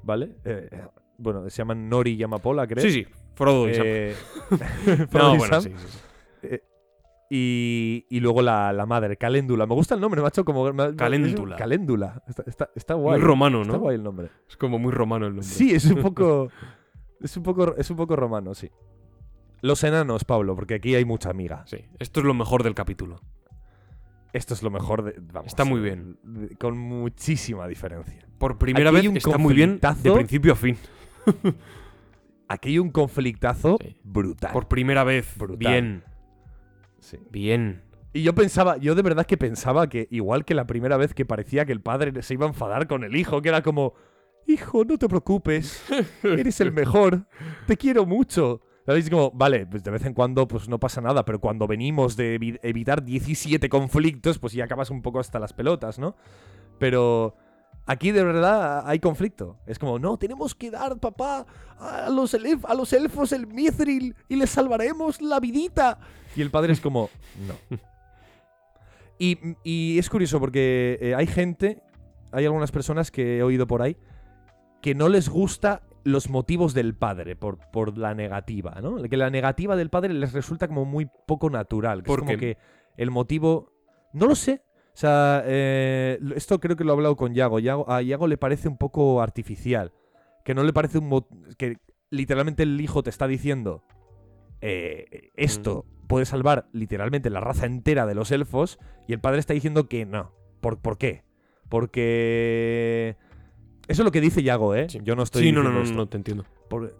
¿vale? 0.02 0.36
Eh, 0.46 0.70
bueno, 1.18 1.48
se 1.50 1.58
llaman 1.58 1.90
Nori 1.90 2.14
y 2.14 2.24
Amapola, 2.24 2.66
creo. 2.66 2.82
Sí, 2.84 2.90
sí. 2.92 3.06
Frodo 3.36 3.70
y 3.70 3.74
Sam. 3.76 3.84
Eh, 3.86 4.16
Frodo 5.10 5.30
No, 5.30 5.36
y 5.36 5.38
bueno, 5.38 5.62
Sam. 5.62 5.64
sí, 5.64 5.70
sí, 5.78 5.88
sí. 5.88 6.00
Y, 7.30 8.06
y 8.10 8.20
luego 8.20 8.42
la, 8.42 8.72
la 8.72 8.86
madre, 8.86 9.18
Caléndula. 9.18 9.66
Me 9.66 9.74
gusta 9.74 9.96
el 9.96 10.02
nombre, 10.02 10.22
macho, 10.22 10.46
como... 10.46 10.72
Caléndula. 10.96 11.56
Caléndula. 11.56 12.24
Está, 12.28 12.44
está, 12.46 12.70
está 12.76 12.94
guay. 12.94 13.20
Muy 13.20 13.28
romano, 13.28 13.62
Está 13.62 13.74
¿no? 13.74 13.80
guay 13.80 13.96
el 13.96 14.04
nombre. 14.04 14.30
Es 14.48 14.58
como 14.58 14.78
muy 14.78 14.92
romano 14.92 15.26
el 15.26 15.34
nombre. 15.34 15.48
Sí, 15.48 15.74
es 15.74 15.86
un 15.86 16.02
poco... 16.02 16.50
es, 17.22 17.36
un 17.36 17.44
poco 17.44 17.76
es 17.76 17.90
un 17.90 17.98
poco 17.98 18.16
romano, 18.16 18.54
sí. 18.54 18.70
Los 19.62 19.84
enanos, 19.84 20.24
Pablo, 20.24 20.56
porque 20.56 20.76
aquí 20.76 20.94
hay 20.94 21.06
mucha 21.06 21.32
amiga. 21.32 21.64
Sí, 21.66 21.78
esto 21.98 22.20
es 22.20 22.26
lo 22.26 22.36
mejor 22.36 22.62
del 22.64 22.76
capítulo. 22.76 23.20
Esto 24.32 24.54
es 24.54 24.62
lo 24.62 24.70
mejor 24.70 25.04
de... 25.04 25.16
vamos, 25.34 25.48
Está 25.48 25.66
muy 25.66 25.80
bien. 25.80 26.20
Con 26.60 26.78
muchísima 26.78 27.68
diferencia. 27.68 28.28
Por 28.38 28.58
primera 28.58 28.92
Aquí 28.92 29.08
vez 29.08 29.18
está 29.26 29.38
muy 29.38 29.56
bien 29.56 29.80
de 29.80 30.12
principio 30.12 30.54
a 30.54 30.56
fin. 30.56 30.78
Aquí 32.48 32.70
hay 32.70 32.80
un 32.80 32.92
conflictazo 32.92 33.78
Sí. 33.82 33.98
brutal. 34.04 34.52
Por 34.54 34.68
primera 34.68 35.04
vez. 35.04 35.36
Brutal. 35.38 35.58
Bien, 35.58 36.04
Sí. 37.00 37.18
bien. 37.32 37.82
Y 38.14 38.24
yo 38.24 38.34
pensaba, 38.34 38.78
yo 38.78 38.96
de 38.96 39.02
verdad 39.02 39.26
que 39.26 39.38
pensaba 39.38 39.90
que 39.90 40.08
igual 40.12 40.46
que 40.46 40.54
la 40.56 40.66
primera 40.68 40.96
vez 40.98 41.14
que 41.14 41.26
parecía 41.26 41.66
que 41.66 41.72
el 41.74 41.82
padre 41.82 42.22
se 42.24 42.34
iba 42.36 42.46
a 42.46 42.50
enfadar 42.50 42.88
con 42.88 43.04
el 43.04 43.16
hijo, 43.16 43.42
que 43.42 43.50
era 43.50 43.62
como, 43.62 43.94
hijo, 44.48 44.86
no 44.86 44.98
te 44.98 45.10
preocupes, 45.10 45.84
eres 46.24 46.62
el 46.62 46.72
mejor, 46.72 47.26
te 47.68 47.76
quiero 47.78 48.06
mucho. 48.06 48.62
¿Sabéis? 48.86 49.10
Como, 49.10 49.32
vale, 49.32 49.66
pues 49.66 49.84
de 49.84 49.90
vez 49.90 50.06
en 50.06 50.14
cuando 50.14 50.48
pues 50.48 50.70
no 50.70 50.80
pasa 50.80 51.02
nada, 51.02 51.26
pero 51.26 51.40
cuando 51.42 51.66
venimos 51.66 52.16
de 52.16 52.40
evi- 52.40 52.60
evitar 52.62 53.04
17 53.04 53.68
conflictos, 53.68 54.38
pues 54.38 54.54
ya 54.54 54.66
acabas 54.66 54.92
un 54.92 55.02
poco 55.02 55.20
hasta 55.20 55.40
las 55.40 55.54
pelotas, 55.54 55.98
¿no? 55.98 56.16
Pero 56.78 57.36
aquí 57.86 58.12
de 58.12 58.24
verdad 58.24 58.84
hay 58.88 59.00
conflicto. 59.00 59.58
Es 59.66 59.80
como, 59.80 60.00
no, 60.00 60.18
tenemos 60.18 60.56
que 60.56 60.72
dar, 60.72 60.98
papá, 61.00 61.46
a 61.80 62.10
los, 62.10 62.36
a 62.36 62.74
los 62.74 62.94
elfos 62.94 63.32
el 63.32 63.48
mithril 63.48 64.16
y 64.28 64.36
les 64.36 64.50
salvaremos 64.50 65.22
la 65.22 65.40
vidita. 65.40 66.00
Y 66.36 66.42
el 66.42 66.52
padre 66.52 66.74
es 66.74 66.82
como, 66.82 67.10
no. 67.48 67.78
Y, 69.18 69.38
y 69.64 69.98
es 69.98 70.10
curioso 70.10 70.40
porque 70.42 70.98
eh, 71.00 71.16
hay 71.16 71.26
gente, 71.26 71.82
hay 72.32 72.44
algunas 72.44 72.72
personas 72.72 73.12
que 73.12 73.38
he 73.38 73.44
oído 73.44 73.66
por 73.66 73.82
ahí, 73.82 73.96
que 74.82 74.94
no 74.94 75.08
les 75.08 75.30
gusta 75.30 75.84
los 76.04 76.30
motivos 76.30 76.74
del 76.74 76.96
padre 76.96 77.36
por, 77.36 77.58
por 77.72 77.98
la 77.98 78.14
negativa, 78.14 78.78
¿no? 78.82 79.02
Que 79.04 79.18
la 79.18 79.30
negativa 79.30 79.76
del 79.76 79.90
padre 79.90 80.14
les 80.14 80.34
resulta 80.34 80.68
como 80.68 80.86
muy 80.86 81.08
poco 81.26 81.50
natural. 81.50 82.04
Que 82.04 82.08
¿Por 82.08 82.20
es 82.20 82.26
como 82.26 82.32
qué? 82.34 82.38
que 82.38 82.58
el 82.98 83.10
motivo... 83.10 83.72
No 84.14 84.28
lo 84.28 84.36
sé. 84.36 84.62
O 84.96 84.98
sea, 84.98 85.44
eh, 85.46 86.18
esto 86.36 86.60
creo 86.60 86.76
que 86.78 86.84
lo 86.86 86.94
he 86.94 86.96
hablado 86.96 87.16
con 87.18 87.34
Yago. 87.34 87.60
Yago. 87.60 87.92
A 87.92 88.02
Yago 88.02 88.28
le 88.28 88.38
parece 88.38 88.68
un 88.70 88.78
poco 88.78 89.22
artificial. 89.22 89.92
Que 90.44 90.56
no 90.56 90.64
le 90.64 90.72
parece 90.74 90.98
un... 91.00 91.26
Que 91.58 91.78
literalmente 92.10 92.64
el 92.64 92.80
hijo 92.80 93.04
te 93.04 93.10
está 93.10 93.28
diciendo... 93.28 93.84
eh, 94.62 95.32
esto 95.36 95.86
puede 96.08 96.26
salvar 96.26 96.68
literalmente 96.72 97.30
la 97.30 97.40
raza 97.42 97.66
entera 97.66 98.06
de 98.06 98.16
los 98.16 98.32
elfos 98.32 98.80
y 99.08 99.14
el 99.14 99.20
padre 99.20 99.40
está 99.40 99.54
diciendo 99.54 99.90
que 99.90 100.06
no. 100.06 100.32
¿Por, 100.62 100.80
por 100.80 100.98
qué? 100.98 101.24
Porque... 101.68 103.18
Eso 103.88 104.02
es 104.02 104.06
lo 104.06 104.12
que 104.12 104.22
dice 104.22 104.44
Yago, 104.44 104.76
¿eh? 104.76 104.88
Sí. 104.90 105.00
Yo 105.04 105.16
no 105.16 105.24
estoy 105.24 105.44
Sí, 105.44 105.52
no, 105.52 105.62
no, 105.62 105.72
no, 105.72 105.82
esto. 105.82 105.96
no, 105.96 106.08
te 106.08 106.18
entiendo. 106.18 106.46
Por, 106.70 106.96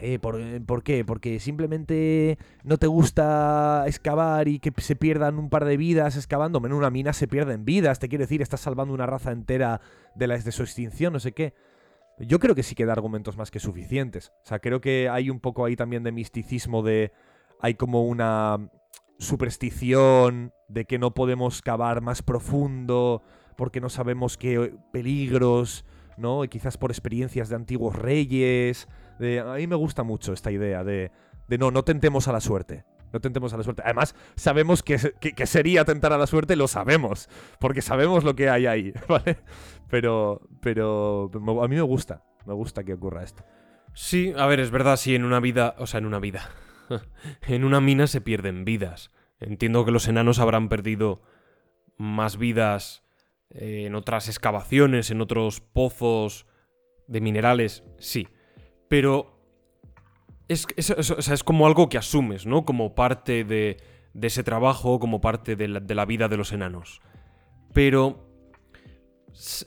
eh, 0.00 0.18
por, 0.18 0.40
eh, 0.40 0.60
¿por 0.60 0.82
qué? 0.82 1.04
Porque 1.04 1.40
simplemente 1.40 2.38
no 2.64 2.78
te 2.78 2.86
gusta 2.86 3.84
excavar 3.86 4.48
y 4.48 4.58
que 4.58 4.72
se 4.78 4.96
pierdan 4.96 5.38
un 5.38 5.50
par 5.50 5.64
de 5.64 5.76
vidas 5.76 6.16
excavando. 6.16 6.64
En 6.64 6.72
una 6.72 6.90
mina 6.90 7.12
se 7.12 7.28
pierden 7.28 7.64
vidas. 7.64 7.98
Te 7.98 8.08
quiero 8.08 8.24
decir, 8.24 8.42
estás 8.42 8.60
salvando 8.60 8.94
una 8.94 9.06
raza 9.06 9.32
entera 9.32 9.80
de, 10.14 10.26
la, 10.26 10.38
de 10.38 10.52
su 10.52 10.62
extinción, 10.62 11.12
no 11.12 11.20
sé 11.20 11.32
qué. 11.32 11.54
Yo 12.18 12.40
creo 12.40 12.54
que 12.54 12.62
sí 12.62 12.74
queda 12.74 12.92
argumentos 12.92 13.36
más 13.36 13.50
que 13.50 13.60
suficientes. 13.60 14.32
O 14.42 14.46
sea, 14.46 14.58
creo 14.58 14.80
que 14.80 15.08
hay 15.08 15.30
un 15.30 15.40
poco 15.40 15.64
ahí 15.64 15.76
también 15.76 16.02
de 16.02 16.12
misticismo 16.12 16.82
de... 16.82 17.12
Hay 17.60 17.74
como 17.74 18.04
una 18.04 18.70
superstición 19.18 20.52
de 20.68 20.84
que 20.84 20.98
no 20.98 21.14
podemos 21.14 21.62
cavar 21.62 22.00
más 22.00 22.22
profundo 22.22 23.22
porque 23.56 23.80
no 23.80 23.88
sabemos 23.88 24.36
qué 24.36 24.74
peligros, 24.92 25.84
¿no? 26.16 26.44
Y 26.44 26.48
quizás 26.48 26.76
por 26.76 26.90
experiencias 26.90 27.48
de 27.48 27.56
antiguos 27.56 27.96
reyes. 27.96 28.88
De, 29.18 29.40
a 29.40 29.54
mí 29.54 29.66
me 29.66 29.76
gusta 29.76 30.02
mucho 30.02 30.32
esta 30.32 30.50
idea 30.50 30.84
de, 30.84 31.10
de 31.48 31.58
no, 31.58 31.70
no 31.70 31.82
tentemos 31.84 32.28
a 32.28 32.32
la 32.32 32.40
suerte. 32.40 32.84
No 33.12 33.20
tentemos 33.20 33.52
a 33.54 33.56
la 33.56 33.62
suerte. 33.62 33.82
Además, 33.84 34.14
sabemos 34.36 34.82
que, 34.82 34.98
que- 35.20 35.32
que 35.32 35.46
sería 35.46 35.84
tentar 35.86 36.12
a 36.12 36.18
la 36.18 36.26
suerte, 36.26 36.56
lo 36.56 36.68
sabemos. 36.68 37.28
Porque 37.58 37.80
sabemos 37.82 38.22
lo 38.24 38.34
que 38.36 38.50
hay 38.50 38.66
ahí, 38.66 38.92
¿vale? 39.08 39.38
Pero, 39.88 40.42
pero 40.60 41.30
a 41.62 41.68
mí 41.68 41.76
me 41.76 41.82
gusta. 41.82 42.22
Me 42.46 42.52
gusta 42.54 42.84
que 42.84 42.94
ocurra 42.94 43.24
esto. 43.24 43.44
Sí, 43.94 44.32
a 44.36 44.46
ver, 44.46 44.60
es 44.60 44.70
verdad, 44.70 44.96
sí, 44.96 45.14
en 45.14 45.24
una 45.24 45.40
vida, 45.40 45.74
o 45.78 45.86
sea, 45.86 45.98
en 45.98 46.06
una 46.06 46.18
vida. 46.18 46.50
en 47.48 47.64
una 47.64 47.80
mina 47.80 48.06
se 48.06 48.20
pierden 48.20 48.64
vidas. 48.64 49.10
Entiendo 49.40 49.84
que 49.84 49.90
los 49.90 50.06
enanos 50.08 50.38
habrán 50.38 50.68
perdido 50.68 51.22
más 51.96 52.36
vidas 52.36 53.02
eh, 53.50 53.84
en 53.86 53.94
otras 53.94 54.28
excavaciones, 54.28 55.10
en 55.10 55.20
otros 55.20 55.60
pozos 55.60 56.46
de 57.06 57.20
minerales, 57.22 57.84
sí. 57.98 58.28
Pero 58.88 59.38
es, 60.48 60.66
es- 60.76 60.90
es- 60.90 61.10
o 61.10 61.22
sea, 61.22 61.34
es 61.34 61.44
como 61.44 61.66
algo 61.66 61.88
que 61.88 61.98
asumes, 61.98 62.46
¿no? 62.46 62.64
Como 62.64 62.94
parte 62.94 63.44
de, 63.44 63.76
de 64.14 64.26
ese 64.26 64.42
trabajo, 64.42 64.98
como 64.98 65.20
parte 65.20 65.56
de 65.56 65.68
la, 65.68 65.80
de 65.80 65.94
la 65.94 66.04
vida 66.04 66.28
de 66.28 66.36
los 66.36 66.52
enanos. 66.52 67.00
Pero... 67.72 68.26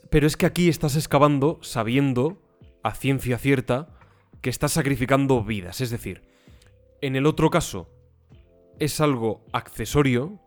Pero 0.09 0.27
es 0.27 0.35
que 0.35 0.45
aquí 0.45 0.67
estás 0.67 0.95
excavando 0.97 1.59
sabiendo, 1.61 2.41
a 2.83 2.93
ciencia 2.93 3.37
cierta, 3.37 3.87
que 4.41 4.49
estás 4.49 4.73
sacrificando 4.73 5.43
vidas. 5.43 5.79
Es 5.81 5.91
decir, 5.91 6.23
en 6.99 7.15
el 7.15 7.25
otro 7.25 7.49
caso 7.49 7.87
es 8.79 8.99
algo 8.99 9.45
accesorio 9.53 10.39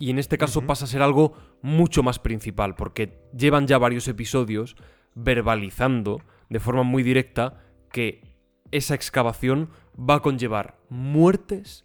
y 0.00 0.10
en 0.10 0.18
este 0.18 0.38
caso 0.38 0.62
pasa 0.62 0.86
a 0.86 0.88
ser 0.88 1.02
algo 1.02 1.34
mucho 1.62 2.02
más 2.02 2.18
principal, 2.18 2.74
porque 2.74 3.20
llevan 3.36 3.66
ya 3.66 3.78
varios 3.78 4.08
episodios 4.08 4.74
verbalizando 5.14 6.20
de 6.48 6.60
forma 6.60 6.82
muy 6.82 7.02
directa 7.02 7.62
que 7.92 8.22
esa 8.70 8.94
excavación 8.94 9.70
va 9.98 10.16
a 10.16 10.22
conllevar 10.22 10.78
muertes 10.88 11.84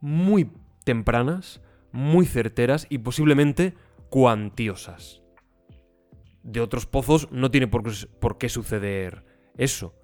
muy 0.00 0.50
tempranas, 0.84 1.60
muy 1.92 2.26
certeras 2.26 2.86
y 2.90 2.98
posiblemente 2.98 3.74
cuantiosas. 4.10 5.22
De 6.42 6.60
otros 6.60 6.86
pozos 6.86 7.30
no 7.32 7.50
tiene 7.50 7.66
por 7.66 8.38
qué, 8.38 8.48
suceder 8.48 9.24
eso. 9.56 9.94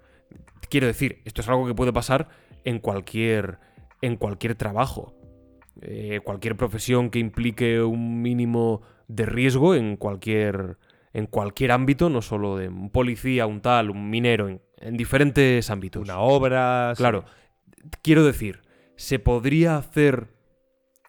Quiero 0.68 0.86
decir, 0.86 1.22
esto 1.24 1.40
es 1.40 1.48
algo 1.48 1.66
que 1.66 1.74
puede 1.74 1.92
pasar 1.92 2.28
en 2.64 2.78
cualquier, 2.78 3.58
en 4.00 4.16
cualquier 4.16 4.54
trabajo. 4.54 5.14
Eh, 5.80 6.20
cualquier 6.24 6.56
profesión 6.56 7.10
que 7.10 7.18
implique 7.18 7.80
un 7.82 8.22
mínimo 8.22 8.82
de 9.08 9.26
riesgo 9.26 9.74
en 9.74 9.96
cualquier, 9.96 10.78
en 11.12 11.26
cualquier 11.26 11.72
ámbito, 11.72 12.08
no 12.08 12.22
solo 12.22 12.56
de 12.56 12.68
un 12.68 12.90
policía, 12.90 13.46
un 13.46 13.60
tal, 13.60 13.90
un 13.90 14.08
minero, 14.10 14.48
en, 14.48 14.62
en 14.78 14.96
diferentes 14.96 15.70
ámbitos. 15.70 16.02
Una 16.02 16.18
obra. 16.18 16.92
sí. 16.94 16.98
Claro. 16.98 17.24
Quiero 18.02 18.24
decir, 18.24 18.60
se 18.96 19.18
podría 19.18 19.76
hacer 19.76 20.28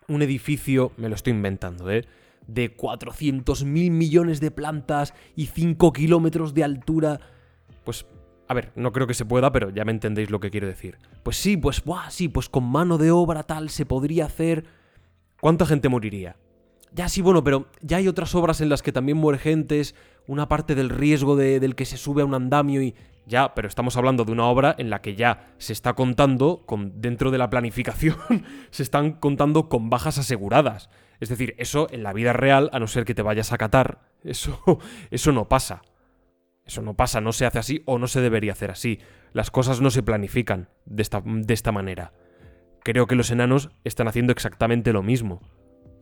un 0.07 0.21
edificio, 0.21 0.91
me 0.97 1.09
lo 1.09 1.15
estoy 1.15 1.33
inventando, 1.33 1.89
¿eh? 1.91 2.05
De 2.47 2.75
400 2.75 3.63
mil 3.63 3.91
millones 3.91 4.41
de 4.41 4.51
plantas 4.51 5.13
y 5.35 5.45
5 5.45 5.93
kilómetros 5.93 6.53
de 6.53 6.63
altura. 6.63 7.19
Pues, 7.85 8.05
a 8.47 8.53
ver, 8.53 8.71
no 8.75 8.91
creo 8.91 9.07
que 9.07 9.13
se 9.13 9.25
pueda, 9.25 9.51
pero 9.51 9.69
ya 9.69 9.85
me 9.85 9.91
entendéis 9.91 10.29
lo 10.29 10.39
que 10.39 10.49
quiero 10.49 10.67
decir. 10.67 10.97
Pues 11.23 11.37
sí, 11.37 11.55
pues, 11.55 11.83
buah, 11.83 12.09
sí, 12.09 12.27
pues 12.27 12.49
con 12.49 12.65
mano 12.65 12.97
de 12.97 13.11
obra 13.11 13.43
tal 13.43 13.69
se 13.69 13.85
podría 13.85 14.25
hacer. 14.25 14.65
¿Cuánta 15.39 15.65
gente 15.65 15.87
moriría? 15.87 16.35
Ya 16.93 17.09
sí, 17.09 17.21
bueno, 17.21 17.43
pero 17.43 17.67
ya 17.81 17.97
hay 17.97 18.07
otras 18.07 18.35
obras 18.35 18.61
en 18.61 18.69
las 18.69 18.83
que 18.83 18.91
también 18.91 19.17
muere 19.17 19.39
gente, 19.39 19.81
una 20.27 20.47
parte 20.47 20.75
del 20.75 20.89
riesgo 20.89 21.35
de- 21.35 21.59
del 21.59 21.75
que 21.75 21.85
se 21.85 21.97
sube 21.97 22.21
a 22.21 22.25
un 22.25 22.35
andamio 22.35 22.81
y... 22.81 22.95
Ya, 23.25 23.55
pero 23.55 23.69
estamos 23.69 23.95
hablando 23.95 24.25
de 24.25 24.33
una 24.33 24.45
obra 24.47 24.75
en 24.77 24.89
la 24.89 25.01
que 25.01 25.15
ya 25.15 25.53
se 25.57 25.71
está 25.71 25.93
contando, 25.93 26.63
con, 26.65 26.99
dentro 27.01 27.31
de 27.31 27.37
la 27.37 27.49
planificación, 27.49 28.17
se 28.69 28.83
están 28.83 29.13
contando 29.13 29.69
con 29.69 29.89
bajas 29.89 30.17
aseguradas. 30.17 30.89
Es 31.21 31.29
decir, 31.29 31.55
eso 31.57 31.87
en 31.89 32.03
la 32.03 32.11
vida 32.13 32.33
real, 32.33 32.69
a 32.73 32.79
no 32.79 32.87
ser 32.87 33.05
que 33.05 33.15
te 33.15 33.21
vayas 33.21 33.53
a 33.53 33.57
Qatar, 33.57 34.01
eso, 34.23 34.59
eso 35.09 35.31
no 35.31 35.47
pasa. 35.47 35.81
Eso 36.65 36.81
no 36.81 36.95
pasa, 36.95 37.21
no 37.21 37.31
se 37.33 37.45
hace 37.45 37.59
así 37.59 37.81
o 37.85 37.97
no 37.97 38.07
se 38.07 38.21
debería 38.21 38.51
hacer 38.51 38.71
así. 38.71 38.99
Las 39.31 39.51
cosas 39.51 39.81
no 39.81 39.89
se 39.89 40.03
planifican 40.03 40.69
de 40.85 41.01
esta, 41.01 41.21
de 41.25 41.53
esta 41.53 41.71
manera. 41.71 42.13
Creo 42.83 43.07
que 43.07 43.15
los 43.15 43.31
enanos 43.31 43.69
están 43.83 44.07
haciendo 44.07 44.31
exactamente 44.31 44.93
lo 44.93 45.01
mismo 45.03 45.41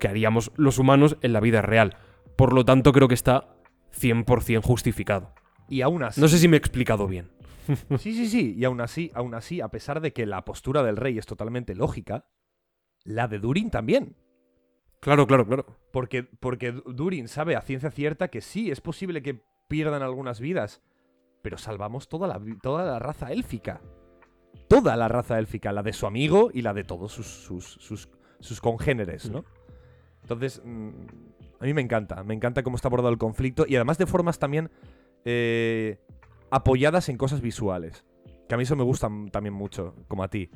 que 0.01 0.07
haríamos 0.09 0.51
los 0.57 0.79
humanos 0.79 1.15
en 1.21 1.31
la 1.31 1.39
vida 1.39 1.61
real. 1.61 1.95
Por 2.35 2.51
lo 2.53 2.65
tanto, 2.65 2.91
creo 2.91 3.07
que 3.07 3.13
está 3.13 3.55
100% 3.97 4.61
justificado. 4.63 5.33
Y 5.69 5.81
aún 5.83 6.03
así. 6.03 6.19
No 6.19 6.27
sé 6.27 6.37
si 6.39 6.47
me 6.49 6.57
he 6.57 6.59
explicado 6.59 7.07
bien. 7.07 7.29
Sí, 7.99 8.13
sí, 8.15 8.27
sí. 8.27 8.55
Y 8.57 8.65
aún 8.65 8.81
así, 8.81 9.11
aún 9.13 9.35
así, 9.35 9.61
a 9.61 9.67
pesar 9.69 10.01
de 10.01 10.11
que 10.11 10.25
la 10.25 10.43
postura 10.43 10.81
del 10.83 10.97
rey 10.97 11.17
es 11.19 11.27
totalmente 11.27 11.75
lógica, 11.75 12.25
la 13.05 13.27
de 13.27 13.37
Durin 13.39 13.69
también. 13.69 14.17
Claro, 14.99 15.27
claro, 15.27 15.45
claro. 15.45 15.65
Porque, 15.91 16.23
porque 16.23 16.71
Du- 16.71 16.81
Durin 16.93 17.27
sabe 17.27 17.55
a 17.55 17.61
ciencia 17.61 17.91
cierta 17.91 18.27
que 18.29 18.41
sí, 18.41 18.71
es 18.71 18.81
posible 18.81 19.21
que 19.21 19.41
pierdan 19.69 20.01
algunas 20.01 20.39
vidas, 20.39 20.81
pero 21.43 21.57
salvamos 21.59 22.09
toda 22.09 22.27
la, 22.27 22.41
toda 22.61 22.83
la 22.85 22.97
raza 22.99 23.31
élfica. 23.31 23.81
Toda 24.67 24.95
la 24.97 25.07
raza 25.07 25.37
élfica, 25.37 25.71
la 25.71 25.83
de 25.83 25.93
su 25.93 26.07
amigo 26.07 26.49
y 26.53 26.63
la 26.63 26.73
de 26.73 26.83
todos 26.83 27.11
sus, 27.13 27.27
sus, 27.27 27.65
sus, 27.79 28.09
sus 28.39 28.59
congéneres, 28.59 29.29
¿no? 29.29 29.45
Entonces, 30.21 30.61
mm, 30.63 30.89
a 31.59 31.65
mí 31.65 31.73
me 31.73 31.81
encanta, 31.81 32.23
me 32.23 32.33
encanta 32.33 32.63
cómo 32.63 32.75
está 32.75 32.87
abordado 32.87 33.11
el 33.11 33.17
conflicto 33.17 33.65
y 33.67 33.75
además 33.75 33.97
de 33.97 34.05
formas 34.05 34.39
también 34.39 34.69
eh, 35.25 35.99
apoyadas 36.49 37.09
en 37.09 37.17
cosas 37.17 37.41
visuales, 37.41 38.05
que 38.47 38.55
a 38.55 38.57
mí 38.57 38.63
eso 38.63 38.75
me 38.75 38.83
gusta 38.83 39.09
también 39.31 39.53
mucho, 39.53 39.95
como 40.07 40.23
a 40.23 40.29
ti. 40.29 40.49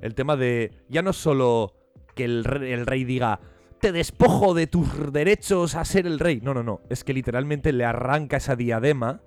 El 0.00 0.14
tema 0.14 0.36
de, 0.36 0.72
ya 0.88 1.02
no 1.02 1.12
solo 1.12 1.74
que 2.14 2.24
el 2.24 2.44
re- 2.44 2.72
el 2.72 2.86
rey 2.86 3.04
diga, 3.04 3.40
te 3.80 3.92
despojo 3.92 4.54
de 4.54 4.66
tus 4.66 5.12
derechos 5.12 5.74
a 5.74 5.84
ser 5.84 6.06
el 6.06 6.18
rey. 6.18 6.40
No, 6.40 6.54
no, 6.54 6.62
no. 6.62 6.80
Es 6.88 7.02
que 7.04 7.12
literalmente 7.12 7.72
le 7.72 7.84
arranca 7.84 8.36
esa 8.36 8.54
diadema, 8.56 9.20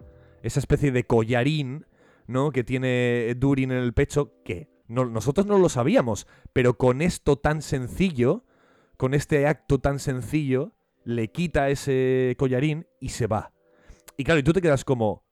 esa 0.43 0.59
especie 0.59 0.91
de 0.91 1.03
collarín, 1.05 1.85
¿no? 2.27 2.51
Que 2.51 2.63
tiene 2.63 3.33
Durin 3.37 3.71
en 3.71 3.77
el 3.79 3.93
pecho, 3.93 4.33
que 4.43 4.69
no- 4.87 5.05
nosotros 5.05 5.45
no 5.45 5.57
lo 5.59 5.67
sabíamos, 5.69 6.27
pero 6.53 6.77
con 6.77 7.01
esto 7.01 7.35
tan 7.37 7.61
sencillo, 7.61 8.43
con 8.97 9.13
este 9.13 9.47
acto 9.47 9.79
tan 9.79 9.99
sencillo, 9.99 10.73
le 11.03 11.29
quita 11.29 11.69
ese 11.69 12.35
collarín 12.37 12.87
y 12.99 13.09
se 13.09 13.27
va. 13.27 13.53
Y 14.17 14.23
claro, 14.23 14.39
y 14.39 14.43
tú 14.43 14.53
te 14.53 14.61
quedas 14.61 14.85
como, 14.85 15.25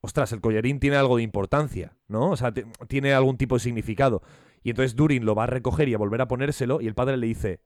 ostras, 0.00 0.32
el 0.32 0.40
collarín 0.40 0.80
tiene 0.80 0.96
algo 0.96 1.16
de 1.16 1.22
importancia, 1.22 1.96
¿no? 2.06 2.30
O 2.30 2.36
sea, 2.36 2.52
tiene 2.88 3.12
algún 3.12 3.36
tipo 3.36 3.56
de 3.56 3.60
significado. 3.60 4.22
Y 4.62 4.70
entonces 4.70 4.96
Durin 4.96 5.24
lo 5.24 5.34
va 5.34 5.44
a 5.44 5.48
recoger 5.48 5.88
y 5.88 5.94
a 5.94 5.98
volver 5.98 6.20
a 6.20 6.28
ponérselo 6.28 6.80
y 6.80 6.86
el 6.86 6.94
padre 6.94 7.16
le 7.16 7.26
dice, 7.26 7.60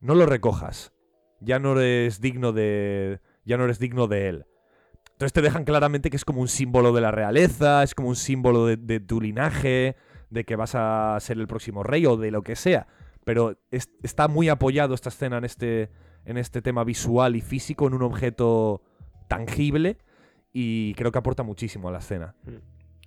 no 0.00 0.14
lo 0.14 0.26
recojas. 0.26 0.92
Ya 1.40 1.58
no 1.58 1.78
eres 1.78 2.20
digno 2.20 2.52
de. 2.52 3.20
Ya 3.44 3.56
no 3.56 3.64
eres 3.64 3.78
digno 3.78 4.06
de 4.06 4.28
él. 4.28 4.46
Entonces 5.12 5.32
te 5.32 5.42
dejan 5.42 5.64
claramente 5.64 6.10
que 6.10 6.16
es 6.16 6.24
como 6.24 6.40
un 6.40 6.48
símbolo 6.48 6.92
de 6.92 7.00
la 7.00 7.10
realeza, 7.10 7.82
es 7.82 7.94
como 7.94 8.08
un 8.08 8.16
símbolo 8.16 8.66
de 8.66 9.00
tu 9.00 9.20
linaje, 9.20 9.96
de 10.30 10.44
que 10.44 10.56
vas 10.56 10.74
a 10.74 11.16
ser 11.20 11.38
el 11.38 11.46
próximo 11.46 11.82
rey 11.82 12.06
o 12.06 12.16
de 12.16 12.30
lo 12.30 12.42
que 12.42 12.56
sea. 12.56 12.86
Pero 13.26 13.58
es- 13.72 13.90
está 14.04 14.28
muy 14.28 14.48
apoyado 14.48 14.94
esta 14.94 15.08
escena 15.08 15.38
en 15.38 15.44
este, 15.44 15.90
en 16.24 16.36
este 16.38 16.62
tema 16.62 16.84
visual 16.84 17.34
y 17.34 17.40
físico, 17.40 17.88
en 17.88 17.94
un 17.94 18.02
objeto 18.02 18.82
tangible, 19.26 19.98
y 20.52 20.94
creo 20.94 21.10
que 21.10 21.18
aporta 21.18 21.42
muchísimo 21.42 21.88
a 21.88 21.92
la 21.92 21.98
escena. 21.98 22.36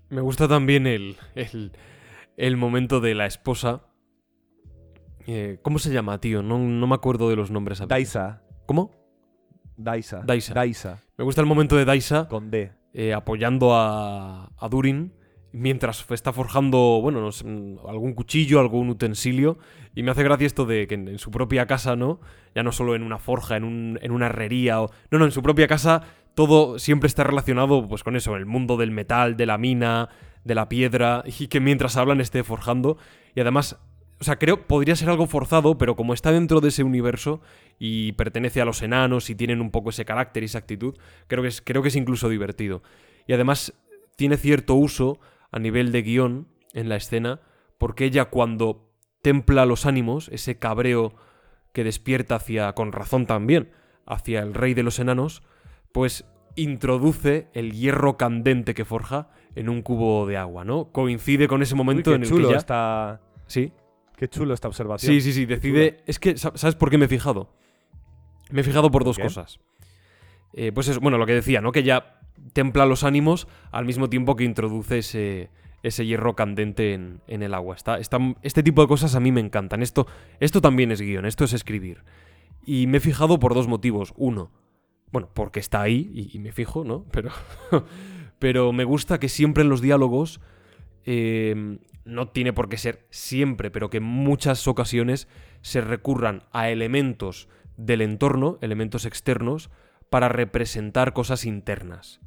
Me 0.09 0.20
gusta 0.20 0.49
también 0.49 0.88
el, 0.88 1.15
el, 1.36 1.72
el 2.36 2.57
momento 2.57 2.99
de 2.99 3.15
la 3.15 3.28
esposa. 3.28 3.84
Eh, 5.26 5.59
¿Cómo 5.61 5.80
se 5.80 5.93
llama, 5.93 6.20
tío? 6.20 6.41
No, 6.43 6.59
no 6.59 6.86
me 6.88 6.95
acuerdo 6.95 7.30
de 7.30 7.38
los 7.38 7.49
nombres. 7.49 7.80
a. 7.80 7.86
Daisa, 7.86 8.41
¿Cómo? 8.65 8.91
Daisa, 9.78 10.22
Daisa. 10.26 10.53
Daisa, 10.53 10.99
Me 11.17 11.24
gusta 11.24 11.39
el 11.39 11.47
momento 11.47 11.78
de 11.78 11.86
Daisa 11.86 12.28
con 12.28 12.51
D. 12.51 12.74
eh, 12.91 13.13
apoyando 13.13 13.74
a, 13.74 14.51
a 14.57 14.67
Durin 14.70 15.13
mientras 15.51 16.05
está 16.11 16.31
forjando, 16.33 16.99
bueno, 17.01 17.21
no 17.21 17.31
sé, 17.31 17.45
mm, 17.45 17.79
algún 17.87 18.13
cuchillo, 18.13 18.59
algún 18.59 18.89
utensilio. 18.89 19.57
Y 19.95 20.03
me 20.03 20.11
hace 20.11 20.23
gracia 20.23 20.45
esto 20.47 20.65
de 20.65 20.87
que 20.87 20.95
en, 20.95 21.17
su 21.19 21.31
propia 21.31 21.65
casa, 21.65 21.95
¿no? 21.95 22.19
Ya 22.55 22.63
no 22.63 22.71
solo 22.71 22.95
en 22.95 23.03
una 23.03 23.17
forja, 23.19 23.57
en, 23.57 23.63
un- 23.63 23.99
en 24.01 24.11
una 24.11 24.27
herrería. 24.27 24.75
No, 25.11 25.19
no, 25.19 25.25
en 25.25 25.31
su 25.31 25.41
propia 25.41 25.67
casa 25.67 26.03
todo 26.35 26.79
siempre 26.79 27.07
está 27.07 27.23
relacionado 27.23 27.87
pues 27.87 28.03
con 28.03 28.15
eso, 28.15 28.35
el 28.35 28.45
mundo 28.45 28.77
del 28.77 28.91
metal, 28.91 29.35
de 29.35 29.45
la 29.45 29.57
mina, 29.57 30.09
de 30.43 30.55
la 30.55 30.69
piedra. 30.69 31.23
Y 31.39 31.47
que 31.47 31.59
mientras 31.59 31.97
hablan 31.97 32.21
esté 32.21 32.43
forjando. 32.43 32.97
Y 33.35 33.41
además... 33.41 33.77
O 34.21 34.25
sea, 34.25 34.37
creo 34.37 34.67
podría 34.67 34.97
ser 34.97 35.07
algo 35.09 35.27
forzado, 35.27 35.77
pero 35.77 35.95
como 35.95 36.13
está 36.13 36.33
dentro 36.33 36.59
de 36.59 36.67
ese 36.67 36.83
universo 36.83 37.39
y 37.79 38.11
pertenece 38.11 38.59
a 38.59 38.65
los 38.65 38.81
enanos 38.81 39.29
y 39.29 39.35
tienen 39.35 39.61
un 39.61 39.71
poco 39.71 39.91
ese 39.91 40.03
carácter 40.03 40.43
y 40.43 40.47
esa 40.47 40.57
actitud, 40.57 40.97
creo 41.27 41.41
que 41.41 41.47
es, 41.47 41.61
creo 41.61 41.81
que 41.81 41.87
es 41.87 41.95
incluso 41.95 42.27
divertido. 42.27 42.83
Y 43.27 43.33
además 43.33 43.73
tiene 44.17 44.35
cierto 44.35 44.73
uso 44.75 45.21
a 45.51 45.59
nivel 45.59 45.91
de 45.91 46.01
guion 46.01 46.47
en 46.73 46.89
la 46.89 46.95
escena, 46.95 47.41
porque 47.77 48.05
ella 48.05 48.25
cuando 48.25 48.91
templa 49.21 49.65
los 49.65 49.85
ánimos, 49.85 50.29
ese 50.29 50.57
cabreo 50.59 51.13
que 51.73 51.83
despierta 51.83 52.35
hacia, 52.35 52.73
con 52.73 52.91
razón 52.91 53.25
también, 53.25 53.71
hacia 54.05 54.41
el 54.41 54.53
rey 54.53 54.73
de 54.73 54.83
los 54.83 54.99
enanos, 54.99 55.43
pues 55.91 56.25
introduce 56.55 57.47
el 57.53 57.71
hierro 57.73 58.17
candente 58.17 58.73
que 58.73 58.85
forja 58.85 59.29
en 59.55 59.69
un 59.69 59.81
cubo 59.81 60.25
de 60.25 60.37
agua, 60.37 60.63
¿no? 60.65 60.91
Coincide 60.91 61.47
con 61.47 61.61
ese 61.61 61.75
momento 61.75 62.09
Uy, 62.11 62.15
en 62.17 62.23
el 62.23 62.29
chulo 62.29 62.47
que 62.47 62.53
ya... 62.53 62.57
está. 62.59 63.21
Sí, 63.47 63.71
Qué 64.17 64.27
chulo 64.27 64.53
esta 64.53 64.67
observación. 64.67 65.13
Sí, 65.13 65.21
sí, 65.21 65.31
sí, 65.31 65.45
decide... 65.45 65.97
Es 66.05 66.19
que, 66.19 66.35
sa- 66.37 66.51
¿sabes 66.55 66.75
por 66.75 66.89
qué 66.89 66.97
me 66.97 67.05
he 67.05 67.07
fijado? 67.07 67.53
Me 68.51 68.59
he 68.61 68.63
fijado 68.65 68.91
por 68.91 69.05
dos 69.05 69.15
qué? 69.15 69.23
cosas. 69.23 69.61
Eh, 70.51 70.73
pues 70.73 70.89
es, 70.89 70.99
bueno, 70.99 71.17
lo 71.17 71.25
que 71.25 71.33
decía, 71.33 71.61
¿no? 71.61 71.71
Que 71.71 71.83
ya 71.83 72.18
templa 72.53 72.85
los 72.85 73.03
ánimos 73.03 73.47
al 73.71 73.85
mismo 73.85 74.09
tiempo 74.09 74.35
que 74.35 74.43
introduce 74.43 74.99
ese, 74.99 75.49
ese 75.83 76.05
hierro 76.05 76.35
candente 76.35 76.93
en, 76.93 77.21
en 77.27 77.43
el 77.43 77.53
agua. 77.53 77.75
Está, 77.75 77.97
está- 77.99 78.19
este 78.41 78.63
tipo 78.63 78.81
de 78.81 78.87
cosas 78.87 79.15
a 79.15 79.19
mí 79.19 79.31
me 79.31 79.41
encantan. 79.41 79.81
Esto, 79.81 80.07
esto 80.39 80.61
también 80.61 80.91
es 80.91 81.01
guion, 81.01 81.25
esto 81.25 81.45
es 81.45 81.53
escribir. 81.53 82.03
Y 82.65 82.87
me 82.87 82.97
he 82.97 83.01
fijado 83.01 83.39
por 83.39 83.53
dos 83.53 83.67
motivos. 83.67 84.13
Uno, 84.17 84.51
bueno, 85.11 85.29
porque 85.33 85.59
está 85.59 85.81
ahí 85.81 86.29
y, 86.33 86.39
me 86.39 86.51
fijo, 86.51 86.83
¿no? 86.83 87.05
Pero, 87.11 87.31
pero 88.39 88.73
me 88.73 88.83
gusta 88.83 89.19
que 89.19 89.29
siempre 89.29 89.63
en 89.63 89.69
los 89.69 89.81
diálogos 89.81 90.39
eh, 91.05 91.79
no 92.05 92.27
tiene 92.29 92.53
por 92.53 92.69
qué 92.69 92.77
ser 92.77 93.05
siempre, 93.09 93.71
pero 93.71 93.89
que 93.89 93.97
en 93.97 94.03
muchas 94.03 94.67
ocasiones 94.67 95.27
se 95.61 95.81
recurran 95.81 96.43
a 96.51 96.69
elementos 96.69 97.47
del 97.77 98.01
entorno, 98.01 98.57
elementos 98.61 99.05
externos, 99.05 99.69
para 100.09 100.27
representar 100.29 101.13
cosas 101.13 101.45
internas. 101.45 102.19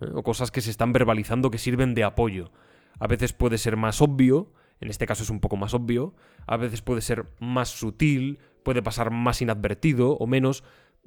¿Eh? 0.00 0.06
O 0.14 0.22
cosas 0.22 0.50
que 0.50 0.60
se 0.60 0.70
están 0.70 0.92
verbalizando 0.92 1.50
que 1.50 1.58
sirven 1.58 1.94
de 1.94 2.04
apoyo. 2.04 2.50
A 2.98 3.06
veces 3.06 3.32
puede 3.32 3.58
ser 3.58 3.76
más 3.76 4.00
obvio, 4.02 4.52
en 4.80 4.90
este 4.90 5.06
caso 5.06 5.22
es 5.22 5.30
un 5.30 5.40
poco 5.40 5.56
más 5.56 5.74
obvio, 5.74 6.14
a 6.46 6.56
veces 6.56 6.82
puede 6.82 7.00
ser 7.00 7.26
más 7.38 7.68
sutil, 7.68 8.38
puede 8.62 8.82
pasar 8.82 9.10
más 9.10 9.40
inadvertido 9.42 10.12
o 10.12 10.26
menos. 10.26 10.64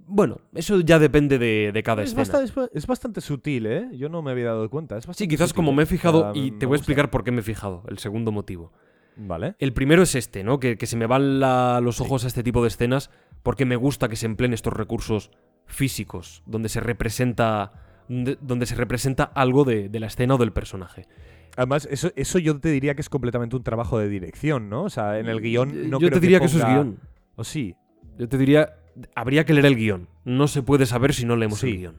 Bueno, 0.07 0.41
eso 0.55 0.79
ya 0.79 0.97
depende 0.99 1.37
de, 1.37 1.71
de 1.71 1.83
cada 1.83 2.01
Es, 2.01 2.09
escena. 2.09 2.21
bastante, 2.21 2.45
es 2.45 2.55
ba- 2.55 2.69
es 2.73 2.87
bastante 2.87 3.21
sutil, 3.21 3.65
¿eh? 3.67 3.89
Yo 3.93 4.09
no 4.09 4.21
me 4.23 4.31
había 4.31 4.45
dado 4.47 4.69
cuenta. 4.69 4.97
Es 4.97 5.05
Sí, 5.13 5.27
quizás 5.27 5.49
sutil, 5.49 5.55
como 5.57 5.71
me 5.73 5.83
he 5.83 5.85
fijado, 5.85 6.31
y 6.33 6.51
te 6.51 6.65
voy 6.65 6.75
a 6.75 6.77
explicar 6.77 7.09
por 7.11 7.23
qué 7.23 7.31
me 7.31 7.41
he 7.41 7.43
fijado, 7.43 7.83
el 7.87 7.99
segundo 7.99 8.31
motivo. 8.31 8.71
Vale. 9.15 9.55
El 9.59 9.73
primero 9.73 10.01
es 10.01 10.15
este, 10.15 10.43
¿no? 10.43 10.59
Que, 10.59 10.77
que 10.77 10.87
se 10.87 10.97
me 10.97 11.05
van 11.05 11.39
la- 11.39 11.79
los 11.81 12.01
ojos 12.01 12.23
a 12.23 12.27
este 12.27 12.41
tipo 12.41 12.63
de 12.63 12.69
escenas 12.69 13.11
porque 13.43 13.65
me 13.65 13.75
gusta 13.75 14.07
que 14.09 14.15
se 14.15 14.25
empleen 14.25 14.53
estos 14.53 14.73
recursos 14.73 15.29
físicos, 15.67 16.41
donde 16.47 16.69
se 16.69 16.79
representa, 16.79 17.71
donde, 18.07 18.37
donde 18.41 18.65
se 18.65 18.75
representa 18.75 19.23
algo 19.23 19.63
de, 19.63 19.89
de 19.89 19.99
la 19.99 20.07
escena 20.07 20.35
o 20.35 20.37
del 20.37 20.51
personaje. 20.51 21.07
Además, 21.55 21.87
eso, 21.91 22.11
eso 22.15 22.39
yo 22.39 22.59
te 22.59 22.69
diría 22.69 22.95
que 22.95 23.01
es 23.01 23.09
completamente 23.09 23.55
un 23.55 23.63
trabajo 23.63 23.99
de 23.99 24.09
dirección, 24.09 24.69
¿no? 24.69 24.83
O 24.83 24.89
sea, 24.89 25.19
en 25.19 25.27
el 25.27 25.39
guion 25.39 25.89
no 25.89 25.99
Yo 25.99 26.07
creo 26.07 26.19
te 26.19 26.19
diría 26.19 26.39
que, 26.39 26.45
eso 26.45 26.57
es 26.57 26.65
guion. 26.65 26.99
¿O 27.35 27.43
sí? 27.43 27.75
Yo 28.17 28.27
te 28.27 28.37
diría, 28.37 28.75
habría 29.15 29.45
que 29.45 29.53
leer 29.53 29.67
el 29.67 29.75
guion. 29.75 30.07
No 30.25 30.47
se 30.47 30.63
puede 30.63 30.85
saber 30.85 31.13
si 31.13 31.25
no 31.25 31.35
leemos 31.35 31.59
Sí. 31.59 31.69
el 31.69 31.77
guion. 31.77 31.95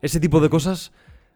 Ese 0.00 0.20
tipo 0.20 0.40
de 0.40 0.48
cosas 0.48 0.92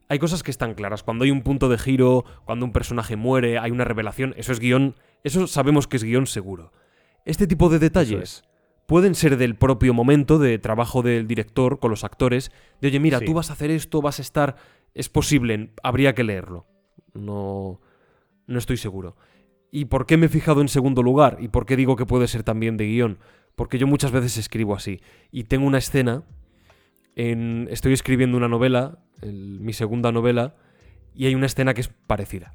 hay 0.08 0.18
cosas 0.18 0.42
que 0.42 0.50
están 0.50 0.74
claras. 0.74 1.02
Cuando 1.02 1.24
hay 1.24 1.30
un 1.30 1.42
punto 1.42 1.68
de 1.68 1.78
giro, 1.78 2.24
cuando 2.44 2.64
un 2.64 2.72
personaje 2.72 3.16
muere, 3.16 3.58
hay 3.58 3.70
una 3.70 3.84
revelación, 3.84 4.34
eso 4.36 4.52
es 4.52 4.60
guion, 4.60 4.94
eso 5.24 5.46
sabemos 5.46 5.88
que 5.88 5.96
es 5.96 6.04
guion 6.04 6.26
seguro. 6.26 6.72
Este 7.24 7.46
tipo 7.46 7.68
de 7.68 7.78
detalles 7.78 8.44
pueden 8.86 9.14
ser 9.14 9.36
del 9.36 9.56
propio 9.56 9.92
momento 9.94 10.38
de 10.38 10.58
trabajo 10.58 11.02
del 11.02 11.26
director 11.26 11.78
con 11.80 11.90
los 11.90 12.04
actores, 12.04 12.50
de 12.80 12.88
oye, 12.88 13.00
mira, 13.00 13.18
Sí. 13.18 13.24
tú 13.24 13.34
vas 13.34 13.50
a 13.50 13.54
hacer 13.54 13.70
esto, 13.70 14.00
vas 14.02 14.18
a 14.18 14.22
estar... 14.22 14.56
Es 14.94 15.08
posible, 15.10 15.72
habría 15.82 16.14
que 16.14 16.24
leerlo. 16.24 16.66
No, 17.12 17.80
no 18.46 18.58
estoy 18.58 18.76
seguro. 18.78 19.16
¿Y 19.70 19.86
por 19.86 20.06
qué 20.06 20.16
me 20.16 20.26
he 20.26 20.28
fijado 20.30 20.60
en 20.62 20.68
segundo 20.68 21.02
lugar? 21.02 21.36
¿Y 21.40 21.48
por 21.48 21.66
qué 21.66 21.76
digo 21.76 21.96
que 21.96 22.06
puede 22.06 22.28
ser 22.28 22.42
también 22.44 22.76
de 22.78 22.86
guion? 22.86 23.18
Porque 23.56 23.76
yo 23.78 23.86
muchas 23.86 24.10
veces 24.12 24.38
escribo 24.38 24.74
así. 24.74 25.00
Y 25.30 25.44
tengo 25.44 25.66
una 25.66 25.78
escena, 25.78 26.22
en, 27.14 27.68
estoy 27.70 27.92
escribiendo 27.92 28.36
una 28.36 28.48
novela, 28.48 28.98
el- 29.22 29.60
mi 29.60 29.72
segunda 29.72 30.12
novela, 30.12 30.54
y 31.14 31.26
hay 31.26 31.34
una 31.34 31.46
escena 31.46 31.74
que 31.74 31.80
es 31.80 31.88
parecida. 31.88 32.54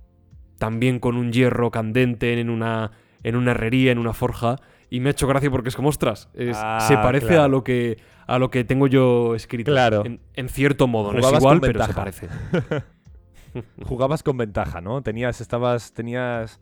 También 0.57 0.99
con 0.99 1.17
un 1.17 1.31
hierro 1.31 1.71
candente 1.71 2.39
en 2.39 2.49
una, 2.49 2.91
en 3.23 3.35
una 3.35 3.51
herrería, 3.51 3.91
en 3.91 3.97
una 3.97 4.13
forja. 4.13 4.57
Y 4.91 4.99
me 4.99 5.09
ha 5.09 5.11
hecho 5.11 5.25
gracia 5.25 5.49
porque 5.49 5.69
es 5.69 5.75
como, 5.75 5.89
ostras, 5.89 6.29
es- 6.35 6.57
Ah, 6.59 6.79
se 6.87 6.95
parece 6.97 7.27
claro. 7.27 7.43
a, 7.43 7.47
lo 7.47 7.63
que, 7.63 7.97
a 8.27 8.37
lo 8.37 8.51
que 8.51 8.63
tengo 8.65 8.85
yo 8.87 9.33
escrito. 9.35 9.71
Claro. 9.71 10.05
En, 10.05 10.19
en 10.35 10.49
cierto 10.49 10.85
modo, 10.87 11.13
no 11.13 11.19
es 11.19 11.33
igual, 11.33 11.61
pero 11.61 11.83
se 11.83 11.93
parece. 11.93 12.27
Jugabas 13.85 14.23
con 14.23 14.37
ventaja, 14.37 14.79
¿no? 14.81 15.01
Tenías, 15.01 15.41
estabas, 15.41 15.93
tenías 15.93 16.59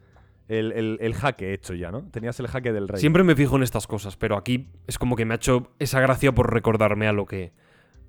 el, 0.47 0.71
el- 0.71 0.97
el 1.01 1.13
jaque 1.13 1.53
hecho 1.53 1.73
ya, 1.73 1.91
¿no? 1.91 2.03
Tenías 2.09 2.39
el 2.39 2.47
jaque 2.47 2.71
del 2.71 2.87
rey. 2.87 2.99
Siempre 2.99 3.23
me 3.23 3.35
fijo 3.35 3.55
en 3.57 3.63
estas 3.63 3.85
cosas, 3.87 4.15
pero 4.17 4.37
aquí 4.37 4.69
es 4.87 4.97
como 4.97 5.15
que 5.15 5.25
me 5.25 5.33
ha 5.33 5.37
hecho 5.37 5.71
esa 5.79 5.99
gracia 5.99 6.31
por 6.33 6.51
recordarme 6.53 7.07
a 7.07 7.13
lo 7.13 7.25
que, 7.25 7.51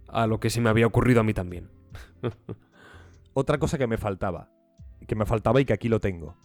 a 0.09 0.27
lo 0.27 0.41
que 0.41 0.49
se 0.51 0.61
me 0.61 0.71
había 0.71 0.87
ocurrido 0.87 1.21
a 1.21 1.25
mí 1.25 1.35
también. 1.35 1.69
Otra 3.35 3.59
cosa 3.59 3.79
que 3.79 3.87
me 3.87 3.99
faltaba, 3.99 4.49
que 5.07 5.15
me 5.15 5.27
faltaba 5.27 5.61
y 5.61 5.65
que 5.65 5.73
aquí 5.73 5.89
lo 5.89 6.01
tengo. 6.01 6.37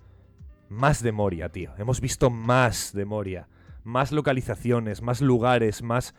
Más 0.69 1.01
de 1.03 1.11
Moria, 1.11 1.49
tío. 1.49 1.71
Hemos 1.77 2.01
visto 2.01 2.29
más 2.29 2.91
de 2.93 3.05
Moria. 3.05 3.47
Más 3.85 4.11
localizaciones, 4.11 5.01
más 5.01 5.21
lugares, 5.21 5.81
más, 5.81 6.13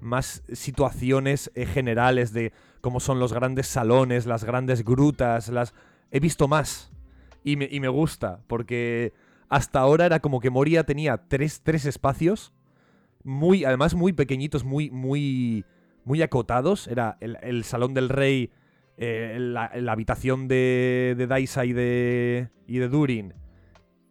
más 0.00 0.42
situaciones 0.52 1.50
eh, 1.54 1.64
generales 1.64 2.34
de 2.34 2.52
cómo 2.82 3.00
son 3.00 3.18
los 3.18 3.32
grandes 3.32 3.66
salones, 3.66 4.26
las 4.26 4.44
grandes 4.44 4.84
grutas, 4.84 5.48
las... 5.48 5.72
He 6.10 6.20
visto 6.20 6.48
más. 6.48 6.92
Y 7.44 7.56
me, 7.56 7.68
y 7.70 7.80
me 7.80 7.88
gusta, 7.88 8.40
porque 8.46 9.14
hasta 9.48 9.80
ahora 9.80 10.06
era 10.06 10.20
como 10.20 10.40
que 10.40 10.50
Moria 10.50 10.84
tenía 10.84 11.16
tres, 11.28 11.62
tres 11.62 11.86
espacios, 11.86 12.52
muy, 13.24 13.64
además 13.64 13.94
muy 13.94 14.12
pequeñitos, 14.12 14.64
muy, 14.64 14.90
muy, 14.90 15.64
muy 16.04 16.22
acotados. 16.22 16.86
Era 16.86 17.16
el, 17.20 17.38
el 17.42 17.64
salón 17.64 17.94
del 17.94 18.08
rey, 18.08 18.50
eh, 18.96 19.38
la, 19.40 19.72
la 19.74 19.92
habitación 19.92 20.48
de, 20.48 21.14
de 21.16 21.26
Daisa 21.26 21.64
y 21.64 21.72
de, 21.72 22.50
y 22.66 22.78
de 22.78 22.88
Durin, 22.88 23.34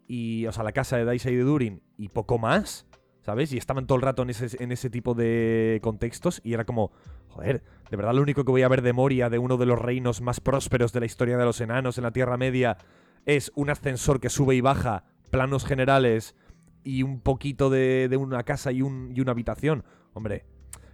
y, 0.08 0.46
o 0.48 0.52
sea, 0.52 0.64
la 0.64 0.74
casa 0.74 0.98
de 0.98 1.06
Daisa 1.06 1.32
y 1.32 1.36
de 1.36 1.44
Durin, 1.44 1.82
y 1.98 2.10
poco 2.10 2.38
más, 2.38 2.86
¿sabes? 3.22 3.54
Y 3.54 3.58
estaban 3.58 3.88
todo 3.88 3.96
el 3.98 4.02
rato 4.02 4.24
en 4.24 4.30
ese, 4.30 4.90
tipo 4.90 5.14
de 5.14 5.80
contextos, 5.82 6.42
y 6.44 6.54
era 6.54 6.66
como, 6.66 6.92
joder, 7.30 7.64
de 7.90 7.98
verdad 7.98 8.14
lo 8.14 8.22
único 8.22 8.44
que 8.44 8.52
voy 8.52 8.64
a 8.64 8.68
ver 8.68 8.82
de 8.82 8.94
Moria, 8.94 9.30
de 9.30 9.38
uno 9.38 9.58
de 9.58 9.66
los 9.66 9.80
reinos 9.80 10.22
más 10.22 10.40
prósperos 10.40 10.92
de 10.94 11.00
la 11.02 11.06
historia 11.06 11.38
de 11.38 11.46
los 11.46 11.62
enanos 11.62 11.98
en 11.98 12.04
la 12.04 12.12
Tierra 12.12 12.38
Media, 12.38 12.78
es 13.26 13.52
un 13.56 13.70
ascensor 13.70 14.20
que 14.20 14.30
sube 14.30 14.56
y 14.56 14.62
baja, 14.62 15.04
planos 15.30 15.66
generales, 15.66 16.36
y 16.84 17.04
un 17.04 17.22
poquito 17.22 17.70
de, 17.70 18.10
una 18.20 18.44
casa 18.44 18.72
y, 18.72 18.82
un, 18.82 19.14
y 19.16 19.22
una 19.22 19.32
habitación. 19.32 19.84
Hombre, 20.14 20.46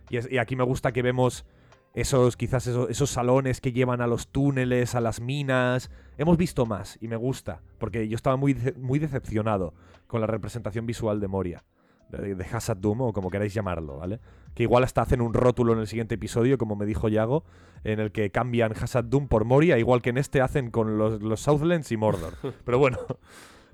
y, 0.09 0.37
aquí 0.37 0.55
me 0.55 0.63
gusta 0.63 0.91
que 0.91 1.01
vemos 1.01 1.45
esos, 1.93 2.35
quizás 2.35 2.67
esos, 2.67 3.09
salones 3.09 3.61
que 3.61 3.71
llevan 3.71 4.01
a 4.01 4.07
los 4.07 4.27
túneles, 4.27 4.95
a 4.95 5.01
las 5.01 5.21
minas. 5.21 5.89
Hemos 6.17 6.37
visto 6.37 6.65
más 6.65 6.97
y 7.01 7.07
me 7.07 7.15
gusta, 7.15 7.61
porque 7.79 8.07
yo 8.09 8.15
estaba 8.15 8.35
muy 8.35 8.53
decepcionado 8.99 9.73
con 10.07 10.19
la 10.19 10.27
representación 10.27 10.85
visual 10.85 11.19
de 11.19 11.27
Moria, 11.27 11.63
de, 12.09 12.35
de 12.35 12.45
Hassad 12.45 12.77
Doom 12.77 13.01
o 13.01 13.13
como 13.13 13.29
queráis 13.29 13.53
llamarlo, 13.53 13.97
¿vale? 13.97 14.19
Que 14.53 14.63
igual 14.63 14.83
hasta 14.83 15.01
hacen 15.01 15.21
un 15.21 15.33
rótulo 15.33 15.73
en 15.73 15.79
el 15.79 15.87
siguiente 15.87 16.15
episodio, 16.15 16.57
como 16.57 16.75
me 16.75 16.85
dijo 16.85 17.09
Yago, 17.09 17.43
en 17.83 17.99
el 17.99 18.11
que 18.11 18.31
cambian 18.31 18.73
Hassad 18.73 19.03
Doom 19.03 19.27
por 19.27 19.45
Moria, 19.45 19.77
igual 19.77 20.01
que 20.01 20.09
en 20.09 20.17
este 20.17 20.41
hacen 20.41 20.71
con 20.71 20.97
los, 20.97 21.21
los 21.21 21.39
Southlands 21.41 21.91
y 21.91 21.97
Mordor. 21.97 22.33
Pero 22.65 22.79
bueno, 22.79 22.97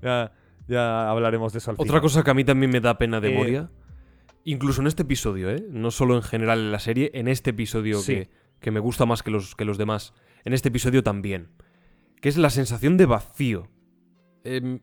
ya, 0.02 0.32
ya 0.68 1.10
hablaremos 1.10 1.52
de 1.52 1.58
eso 1.58 1.70
al 1.70 1.74
Otra 1.76 1.86
final. 1.86 2.00
cosa 2.02 2.22
que 2.22 2.30
a 2.30 2.34
mí 2.34 2.44
también 2.44 2.70
me 2.70 2.80
da 2.80 2.98
pena 2.98 3.20
de 3.20 3.32
Eh, 3.34 3.38
Moria, 3.38 3.70
incluso 4.44 4.80
en 4.82 4.88
este 4.88 5.02
episodio, 5.04 5.50
¿eh? 5.50 5.64
no 5.70 5.90
solo 5.90 6.16
en 6.16 6.22
general 6.22 6.58
en 6.58 6.72
la 6.72 6.78
serie, 6.80 7.10
en 7.14 7.28
este 7.28 7.50
episodio 7.50 7.98
Sí. 8.00 8.14
que, 8.14 8.30
que 8.60 8.70
me 8.70 8.80
gusta 8.80 9.06
más 9.06 9.22
que 9.22 9.30
los, 9.30 9.54
que 9.56 9.64
los 9.64 9.78
demás, 9.78 10.12
en 10.44 10.52
este 10.52 10.68
episodio 10.68 11.02
también, 11.02 11.48
que 12.20 12.28
es 12.28 12.36
la 12.36 12.50
sensación 12.50 12.96
de 12.98 13.06
vacío. 13.06 13.68
Em, 14.44 14.80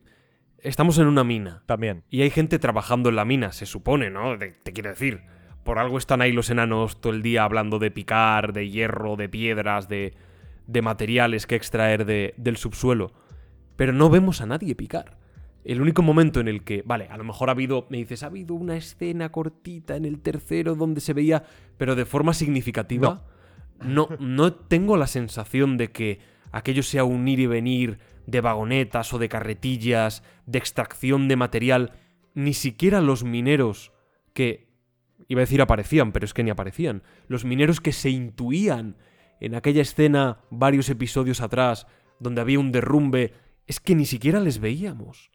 estamos 0.64 0.98
en 1.00 1.08
una 1.08 1.24
mina 1.24 1.64
También. 1.66 2.04
y 2.10 2.22
hay 2.22 2.30
gente 2.30 2.60
trabajando 2.60 3.10
en 3.10 3.16
la 3.16 3.26
mina, 3.26 3.52
se 3.52 3.66
supone, 3.66 4.10
¿no? 4.10 4.38
De- 4.38 4.52
te 4.64 4.74
quiero 4.74 4.90
decir, 4.90 5.22
por 5.64 5.80
algo 5.80 5.98
están 5.98 6.22
ahí 6.22 6.32
los 6.32 6.50
enanos 6.50 7.00
todo 7.02 7.14
el 7.14 7.22
día 7.22 7.44
hablando 7.44 7.80
de 7.80 7.92
picar, 7.92 8.54
de 8.54 8.70
hierro, 8.70 9.16
de 9.16 9.30
piedras, 9.30 9.88
de, 9.90 10.14
de 10.68 10.82
materiales 10.82 11.48
que 11.48 11.56
extraer 11.56 12.06
de- 12.06 12.34
del 12.38 12.58
subsuelo. 12.58 13.14
Pero 13.76 13.94
no 13.94 14.10
vemos 14.10 14.42
a 14.42 14.46
nadie 14.46 14.76
picar. 14.76 15.18
El 15.64 15.80
único 15.82 16.02
momento 16.02 16.40
en 16.40 16.48
el 16.48 16.64
que, 16.64 16.82
vale, 16.86 17.08
a 17.12 17.18
lo 17.18 17.24
mejor 17.24 17.50
ha 17.50 17.52
habido, 17.52 17.86
me 17.90 17.98
dices, 17.98 18.24
ha 18.24 18.28
habido 18.28 18.56
una 18.56 18.76
escena 18.76 19.30
cortita 19.32 19.96
en 19.96 20.06
el 20.06 20.20
tercero 20.20 20.74
donde 20.76 21.02
se 21.02 21.14
veía, 21.14 21.44
pero 21.78 21.96
de 21.96 22.06
forma 22.06 22.34
significativa. 22.34 23.24
No, 23.84 24.10
no 24.20 24.54
tengo 24.54 24.98
la 24.98 25.06
sensación 25.08 25.78
de 25.78 25.92
que 25.92 26.20
aquello 26.52 26.82
sea 26.84 27.04
un 27.04 27.28
ir 27.28 27.40
y 27.40 27.46
venir 27.48 28.00
de 28.26 28.42
vagonetas 28.42 29.14
o 29.14 29.20
de 29.20 29.30
carretillas, 29.30 30.24
de 30.46 30.60
extracción 30.60 31.28
de 31.28 31.36
material. 31.36 31.94
Ni 32.34 32.54
siquiera 32.54 33.02
los 33.02 33.24
mineros 33.24 33.92
que, 34.34 34.70
iba 35.28 35.40
a 35.40 35.46
decir 35.46 35.62
aparecían, 35.62 36.12
pero 36.12 36.26
es 36.26 36.34
que 36.34 36.44
ni 36.44 36.50
aparecían. 36.50 37.04
Los 37.28 37.46
mineros 37.46 37.82
que 37.82 37.92
se 37.92 38.10
intuían 38.10 38.98
en 39.40 39.56
aquella 39.56 39.82
escena 39.82 40.40
varios 40.50 40.90
episodios 40.90 41.42
atrás, 41.42 41.88
donde 42.20 42.42
había 42.42 42.60
un 42.60 42.72
derrumbe, 42.72 43.34
es 43.68 43.80
que 43.80 43.96
ni 43.96 44.06
siquiera 44.06 44.40
les 44.40 44.60
veíamos. 44.60 45.32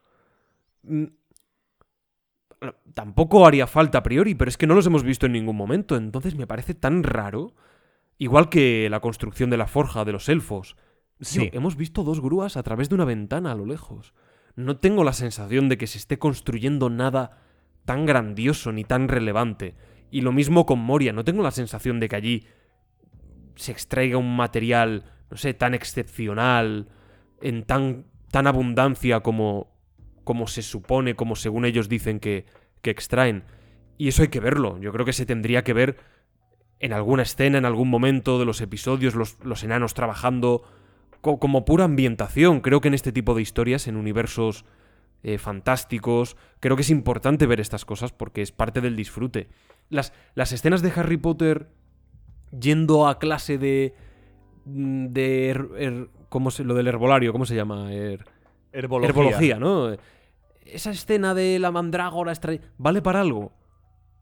Mm, 0.82 1.06
Tampoco 2.94 3.46
haría 3.46 3.66
falta 3.66 3.98
a 3.98 4.02
priori, 4.02 4.34
pero 4.34 4.48
es 4.48 4.56
que 4.56 4.66
no 4.66 4.74
los 4.74 4.86
hemos 4.86 5.02
visto 5.02 5.26
en 5.26 5.32
ningún 5.32 5.56
momento, 5.56 5.96
entonces 5.96 6.36
me 6.36 6.46
parece 6.46 6.74
tan 6.74 7.02
raro. 7.02 7.54
Igual 8.18 8.48
que 8.48 8.88
la 8.88 9.00
construcción 9.00 9.50
de 9.50 9.58
la 9.58 9.66
forja 9.66 10.04
de 10.06 10.12
los 10.12 10.28
elfos. 10.30 10.76
Sí. 11.20 11.50
hemos 11.52 11.76
visto 11.76 12.04
dos 12.04 12.20
grúas 12.20 12.56
a 12.56 12.62
través 12.62 12.88
de 12.88 12.94
una 12.94 13.04
ventana 13.04 13.52
a 13.52 13.54
lo 13.54 13.66
lejos. 13.66 14.14
No 14.54 14.78
tengo 14.78 15.04
la 15.04 15.12
sensación 15.12 15.68
de 15.68 15.78
que 15.78 15.86
se 15.86 15.98
esté 15.98 16.18
construyendo 16.18 16.90
nada 16.90 17.42
tan 17.84 18.06
grandioso 18.06 18.72
ni 18.72 18.84
tan 18.84 19.08
relevante. 19.08 19.74
Y 20.10 20.20
lo 20.20 20.32
mismo 20.32 20.66
con 20.66 20.78
Moria, 20.78 21.12
no 21.12 21.24
tengo 21.24 21.42
la 21.42 21.50
sensación 21.50 22.00
de 22.00 22.08
que 22.08 22.16
allí 22.16 22.46
se 23.54 23.72
extraiga 23.72 24.18
un 24.18 24.36
material, 24.36 25.04
no 25.30 25.36
sé, 25.36 25.54
tan 25.54 25.74
excepcional, 25.74 26.88
en 27.40 27.64
tan, 27.64 28.06
tan 28.30 28.46
abundancia 28.46 29.20
como, 29.20 29.72
como 30.24 30.46
se 30.46 30.62
supone, 30.62 31.14
como 31.14 31.36
según 31.36 31.64
ellos 31.64 31.88
dicen 31.88 32.20
que, 32.20 32.46
que 32.82 32.90
extraen. 32.90 33.44
Y 33.98 34.08
eso 34.08 34.22
hay 34.22 34.28
que 34.28 34.40
verlo. 34.40 34.78
Yo 34.78 34.92
creo 34.92 35.06
que 35.06 35.12
se 35.12 35.26
tendría 35.26 35.64
que 35.64 35.72
ver 35.72 35.96
en 36.78 36.92
alguna 36.92 37.22
escena, 37.22 37.58
en 37.58 37.64
algún 37.64 37.88
momento 37.88 38.38
de 38.38 38.44
los 38.44 38.60
episodios, 38.60 39.14
los, 39.14 39.42
los 39.44 39.64
enanos 39.64 39.94
trabajando 39.94 40.64
co- 41.20 41.38
como 41.38 41.64
pura 41.64 41.84
ambientación. 41.84 42.60
Creo 42.60 42.80
que 42.80 42.88
en 42.88 42.94
este 42.94 43.12
tipo 43.12 43.34
de 43.34 43.42
historias, 43.42 43.86
en 43.88 43.96
universos 43.96 44.64
eh, 45.22 45.38
fantásticos, 45.38 46.36
creo 46.60 46.76
que 46.76 46.82
es 46.82 46.90
importante 46.90 47.46
ver 47.46 47.60
estas 47.60 47.84
cosas 47.84 48.12
porque 48.12 48.42
es 48.42 48.52
parte 48.52 48.80
del 48.80 48.96
disfrute. 48.96 49.48
Las, 49.88 50.12
las 50.34 50.52
escenas 50.52 50.82
de 50.82 50.92
Harry 50.96 51.16
Potter 51.16 51.68
yendo 52.58 53.06
a 53.08 53.18
clase 53.18 53.58
de... 53.58 53.94
mm, 54.64 55.06
de... 55.08 56.08
¿cómo 56.28 56.50
se, 56.50 56.64
lo 56.64 56.74
del 56.74 56.88
herbolario, 56.88 57.32
¿cómo 57.32 57.46
se 57.46 57.54
llama? 57.54 57.90
Her- 57.92 58.24
Herbología. 58.72 59.08
herbología, 59.10 59.58
¿no? 59.58 59.96
Esa 60.64 60.90
escena 60.90 61.34
de 61.34 61.58
la 61.58 61.70
mandrágora 61.70 62.32
extra... 62.32 62.52
¿Vale 62.78 63.00
para 63.00 63.20
algo? 63.20 63.52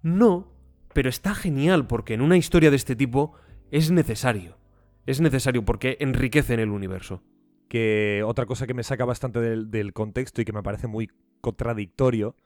No, 0.03 0.53
pero 0.93 1.09
está 1.09 1.35
genial 1.35 1.87
porque 1.87 2.15
en 2.15 2.21
una 2.21 2.37
historia 2.37 2.71
de 2.71 2.77
este 2.77 2.95
tipo 2.95 3.33
es 3.71 3.91
necesario. 3.91 4.59
Es 5.07 5.21
necesario 5.21 5.65
porque 5.65 5.97
enriquecen 6.01 6.61
el 6.61 6.71
universo. 6.71 7.23
que 7.69 8.23
otra 8.25 8.47
cosa 8.47 8.67
que 8.67 8.75
me 8.75 8.83
saca 8.85 9.05
bastante 9.05 9.41
del, 9.41 9.71
del 9.71 9.93
contexto 9.93 10.41
y 10.41 10.45
que 10.45 10.53
me 10.53 10.63
parece 10.63 10.87
muy 10.87 11.11
contradictorio 11.41 12.37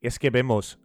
es 0.00 0.18
que 0.18 0.30
vemos, 0.30 0.78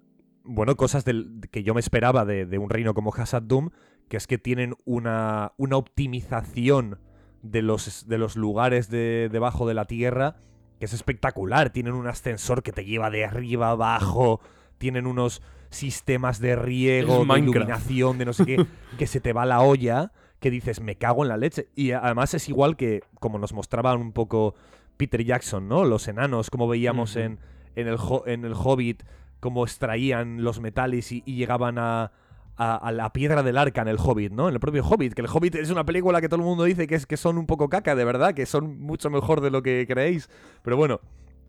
bueno, 0.43 0.75
cosas 0.75 1.05
del- 1.05 1.41
que 1.51 1.61
yo 1.63 1.73
me 1.73 1.81
esperaba 1.81 2.25
de, 2.25 2.45
de 2.45 2.57
un 2.57 2.69
reino 2.69 2.93
como 2.93 3.13
Hassad 3.13 3.43
Doom, 3.43 3.69
que 4.07 4.17
es 4.17 4.27
que 4.27 4.37
tienen 4.37 4.75
una, 4.85 5.53
una 5.57 5.77
optimización 5.77 6.99
de 7.43 7.61
los, 7.61 8.07
de 8.07 8.17
los 8.17 8.35
lugares 8.35 8.89
de, 8.89 9.29
debajo 9.31 9.67
de 9.67 9.73
la 9.75 9.85
tierra 9.85 10.37
que 10.79 10.85
es 10.85 10.93
espectacular. 10.93 11.69
Tienen 11.69 11.93
un 11.93 12.07
ascensor 12.07 12.63
que 12.63 12.71
te 12.71 12.85
lleva 12.85 13.09
de 13.09 13.25
arriba 13.25 13.69
abajo, 13.69 14.41
tienen 14.77 15.05
unos 15.07 15.41
sistemas 15.69 16.39
de 16.39 16.55
riego, 16.55 17.19
de 17.19 17.27
iluminación, 17.65 18.17
de 18.17 18.25
no 18.25 18.33
sé 18.33 18.45
qué, 18.45 18.65
que 18.97 19.07
se 19.07 19.21
te 19.21 19.31
va 19.33 19.45
la 19.45 19.61
olla. 19.61 20.11
Que 20.45 20.51
dices, 20.51 20.79
me 20.79 20.95
cago 20.95 21.23
en 21.23 21.29
la 21.29 21.37
leche. 21.37 21.69
Y 21.75 21.89
además 21.93 22.35
es 22.35 22.47
igual 22.49 22.75
que, 22.77 23.01
como 23.19 23.39
nos 23.39 23.51
mostraban 23.51 23.99
un 23.99 24.11
poco 24.11 24.53
Peter 24.95 25.23
Jackson, 25.23 25.67
¿no? 25.67 25.85
Los 25.85 26.07
enanos, 26.07 26.51
como 26.51 26.67
veíamos 26.67 27.15
en, 27.15 27.39
en, 27.75 27.87
el, 27.87 27.97
en 28.27 28.45
el 28.45 28.53
Hobbit, 28.53 29.01
cómo 29.39 29.63
extraían 29.63 30.43
los 30.43 30.59
metales 30.59 31.11
y, 31.11 31.23
y 31.25 31.33
llegaban 31.35 31.79
a, 31.79 32.11
a- 32.57 32.75
a 32.75 32.91
la 32.91 33.11
piedra 33.11 33.41
del 33.41 33.57
arca 33.57 33.81
en 33.81 33.87
el 33.87 33.97
Hobbit, 33.97 34.33
¿no? 34.33 34.47
En 34.47 34.53
el 34.53 34.59
propio 34.59 34.85
Hobbit, 34.85 35.15
que 35.15 35.21
el 35.21 35.27
Hobbit 35.27 35.55
es 35.55 35.71
una 35.71 35.83
película 35.83 36.21
que 36.21 36.29
todo 36.29 36.39
el 36.41 36.45
mundo 36.45 36.63
dice 36.65 36.85
que, 36.85 36.93
es, 36.93 37.07
que 37.07 37.17
son 37.17 37.39
un 37.39 37.47
poco 37.47 37.67
caca, 37.67 37.95
de 37.95 38.05
verdad, 38.05 38.35
que 38.35 38.45
son 38.45 38.79
mucho 38.79 39.09
mejor 39.09 39.41
de 39.41 39.49
lo 39.49 39.63
que 39.63 39.85
creéis. 39.87 40.29
Pero 40.61 40.77
bueno, 40.77 41.01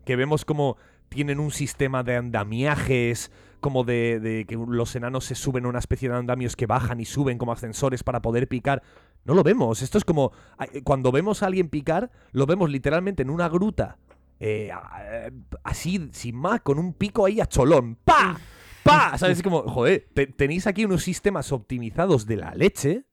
que 0.05 0.15
vemos 0.15 0.43
como 0.43 0.75
tienen 1.09 1.39
un 1.39 1.51
sistema 1.51 2.01
de 2.01 2.15
andamiajes, 2.15 3.31
como 3.59 3.83
de, 3.83 4.19
de 4.19 4.45
que 4.45 4.55
los 4.55 4.95
enanos 4.95 5.25
se 5.25 5.35
suben 5.35 5.65
a 5.65 5.69
una 5.69 5.79
especie 5.79 6.09
de 6.09 6.15
andamios 6.15 6.55
que 6.55 6.65
bajan 6.65 6.99
y 6.99 7.05
suben 7.05 7.37
como 7.37 7.51
ascensores 7.51 8.03
para 8.03 8.21
poder 8.21 8.47
picar. 8.47 8.81
No 9.25 9.33
lo 9.33 9.43
vemos. 9.43 9.81
Esto 9.81 9.97
es 9.97 10.05
como. 10.05 10.31
ay, 10.57 10.81
Cuando 10.83 11.11
vemos 11.11 11.43
a 11.43 11.47
alguien 11.47 11.69
picar, 11.69 12.11
lo 12.31 12.45
vemos 12.45 12.69
literalmente 12.69 13.23
en 13.23 13.29
una 13.29 13.49
gruta. 13.49 13.97
eh, 14.39 14.69
a- 14.71 15.31
así, 15.63 16.09
sin 16.13 16.35
más, 16.35 16.61
con 16.61 16.77
un 16.77 16.93
pico 16.93 17.25
ahí 17.25 17.41
a 17.41 17.47
cholón. 17.47 17.95
¡Pa! 18.03 18.37
¡Pa! 18.83 19.17
¿Sabes? 19.17 19.37
Es 19.37 19.43
como, 19.43 19.63
joder, 19.63 20.07
te- 20.13 20.27
tenéis 20.27 20.67
aquí 20.67 20.85
unos 20.85 21.01
sistemas 21.03 21.51
optimizados 21.51 22.25
de 22.27 22.37
la 22.37 22.53
leche. 22.53 23.05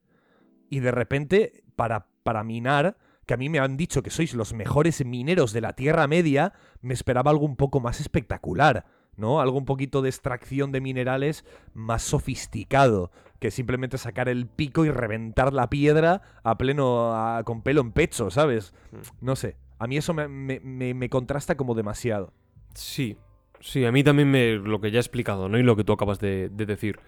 Y 0.70 0.80
de 0.80 0.90
repente, 0.90 1.64
para, 1.76 2.09
para 2.22 2.45
minar, 2.45 2.99
que 3.26 3.32
a 3.32 3.36
mí 3.38 3.49
me 3.49 3.59
han 3.59 3.76
dicho 3.78 4.03
que 4.03 4.11
sois 4.11 4.34
los 4.34 4.53
mejores 4.53 5.03
mineros 5.05 5.55
de 5.55 5.62
la 5.62 5.72
Tierra 5.72 6.07
Media, 6.07 6.53
me 6.82 6.92
esperaba 6.92 7.30
algo 7.30 7.47
un 7.47 7.57
poco 7.57 7.80
más 7.80 8.01
espectacular, 8.01 8.84
¿no? 9.17 9.41
Algo 9.41 9.59
un 9.59 9.65
poquito 9.65 10.03
de 10.03 10.09
extracción 10.09 10.73
de 10.73 10.81
minerales 10.81 11.45
más 11.75 12.03
sofisticado, 12.03 13.11
que 13.41 13.51
simplemente 13.51 13.99
sacar 13.99 14.29
el 14.29 14.47
pico 14.47 14.85
y 14.85 14.91
reventar 14.91 15.53
la 15.53 15.69
piedra 15.71 16.23
a 16.43 16.57
pleno, 16.57 17.12
a- 17.15 17.43
con 17.45 17.62
pelo 17.62 17.81
en 17.81 17.93
pecho, 17.93 18.31
¿sabes? 18.31 18.73
No 19.21 19.37
sé, 19.37 19.57
a 19.79 19.87
mí 19.87 19.97
eso 19.97 20.15
me, 20.15 20.29
me- 20.29 20.61
me- 20.61 20.95
me 20.95 21.09
contrasta 21.09 21.57
como 21.57 21.75
demasiado. 21.75 22.33
Sí, 22.75 23.19
sí, 23.61 23.85
a 23.85 23.93
mí 23.93 24.03
también 24.03 24.31
me. 24.31 24.53
Lo 24.55 24.81
que 24.81 24.91
ya 24.91 24.99
he 24.99 25.01
explicado, 25.01 25.49
¿no? 25.49 25.59
Y 25.59 25.62
lo 25.62 25.77
que 25.77 25.85
tú 25.85 25.93
acabas 25.93 26.19
de, 26.21 26.49
de 26.49 26.67
decir. 26.67 26.99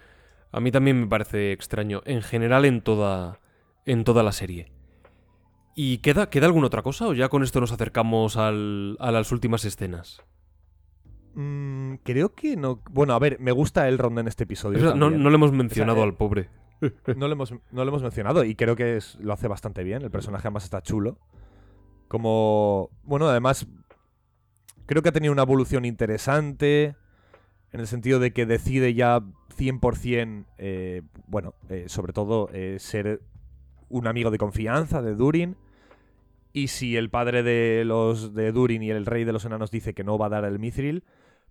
A 0.51 0.59
mí 0.61 0.71
también 0.71 0.99
me 1.01 1.07
parece 1.07 1.51
extraño. 1.51 2.01
En 2.05 2.21
general, 2.21 2.63
en 2.65 2.81
toda. 2.81 3.39
En 3.85 4.03
toda 4.03 4.23
la 4.23 4.31
serie. 4.31 4.71
¿Y 5.75 5.99
queda, 5.99 6.29
queda 6.29 6.45
alguna 6.47 6.67
otra 6.67 6.81
cosa? 6.81 7.07
¿O 7.07 7.13
ya 7.13 7.29
con 7.29 7.43
esto 7.43 7.59
nos 7.61 7.71
acercamos 7.71 8.37
al- 8.37 8.97
a 8.99 9.11
las 9.11 9.31
últimas 9.31 9.63
escenas? 9.65 10.21
Mm, 11.39 11.97
creo 12.03 12.33
que 12.33 12.57
no... 12.57 12.81
Bueno, 12.89 13.13
a 13.13 13.19
ver, 13.19 13.39
me 13.39 13.51
gusta 13.51 13.87
el 13.87 13.99
ronda 13.99 14.21
en 14.21 14.27
este 14.27 14.45
episodio. 14.45 14.95
No, 14.95 15.11
no 15.11 15.29
le 15.29 15.35
hemos 15.35 15.51
mencionado 15.51 15.99
eh, 15.99 16.03
al 16.03 16.15
pobre. 16.15 16.49
No 17.15 17.27
lo 17.27 17.33
hemos, 17.33 17.51
no 17.51 17.83
lo 17.85 17.89
hemos 17.89 18.01
mencionado 18.01 18.43
y 18.43 18.55
creo 18.55 18.75
que 18.75 18.97
es- 18.97 19.15
lo 19.21 19.33
hace 19.33 19.47
bastante 19.47 19.83
bien. 19.83 20.01
El 20.01 20.09
personaje 20.09 20.47
además 20.47 20.63
está 20.63 20.81
chulo. 20.81 21.19
Como... 22.07 22.89
Bueno, 23.03 23.27
además... 23.29 23.67
Creo 24.87 25.03
que 25.03 25.09
ha 25.09 25.11
tenido 25.11 25.31
una 25.33 25.43
evolución 25.43 25.85
interesante. 25.85 26.95
En 27.71 27.81
el 27.81 27.87
sentido 27.87 28.19
de 28.19 28.31
que 28.31 28.45
decide 28.47 28.93
ya 28.95 29.19
100%, 29.57 30.45
eh, 30.57 31.01
bueno, 31.27 31.53
eh, 31.69 31.83
sobre 31.87 32.13
todo 32.13 32.49
eh, 32.53 32.77
ser 32.79 33.21
un 33.89 34.07
amigo 34.07 34.31
de 34.31 34.37
confianza 34.39 35.03
de 35.03 35.13
Durin. 35.13 35.55
Y 36.53 36.69
si 36.69 36.95
el 36.97 37.09
padre 37.11 37.43
de 37.43 37.83
los 37.85 38.33
de 38.33 38.51
Durin 38.51 38.81
y 38.81 38.89
el 38.89 39.05
rey 39.05 39.23
de 39.25 39.33
los 39.33 39.45
enanos 39.45 39.69
dice 39.69 39.93
que 39.93 40.03
no 40.03 40.17
va 40.17 40.27
a 40.27 40.29
dar 40.29 40.45
el 40.45 40.57
Mithril, 40.57 41.03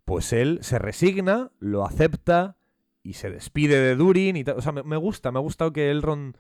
pues 0.07 0.33
él 0.33 0.61
se 0.63 0.79
resigna, 0.79 1.51
lo 1.59 1.85
acepta 1.85 2.57
y 3.03 3.13
se 3.15 3.29
despide 3.29 3.79
de 3.79 3.97
Durin 3.97 4.37
y 4.37 4.45
tal. 4.45 4.57
O 4.57 4.63
sea, 4.63 4.73
me, 4.73 4.83
me 4.83 4.97
gusta, 4.97 5.31
me 5.31 5.39
ha 5.39 5.43
gustado 5.43 5.75
que 5.75 5.91
Elrond 5.91 6.37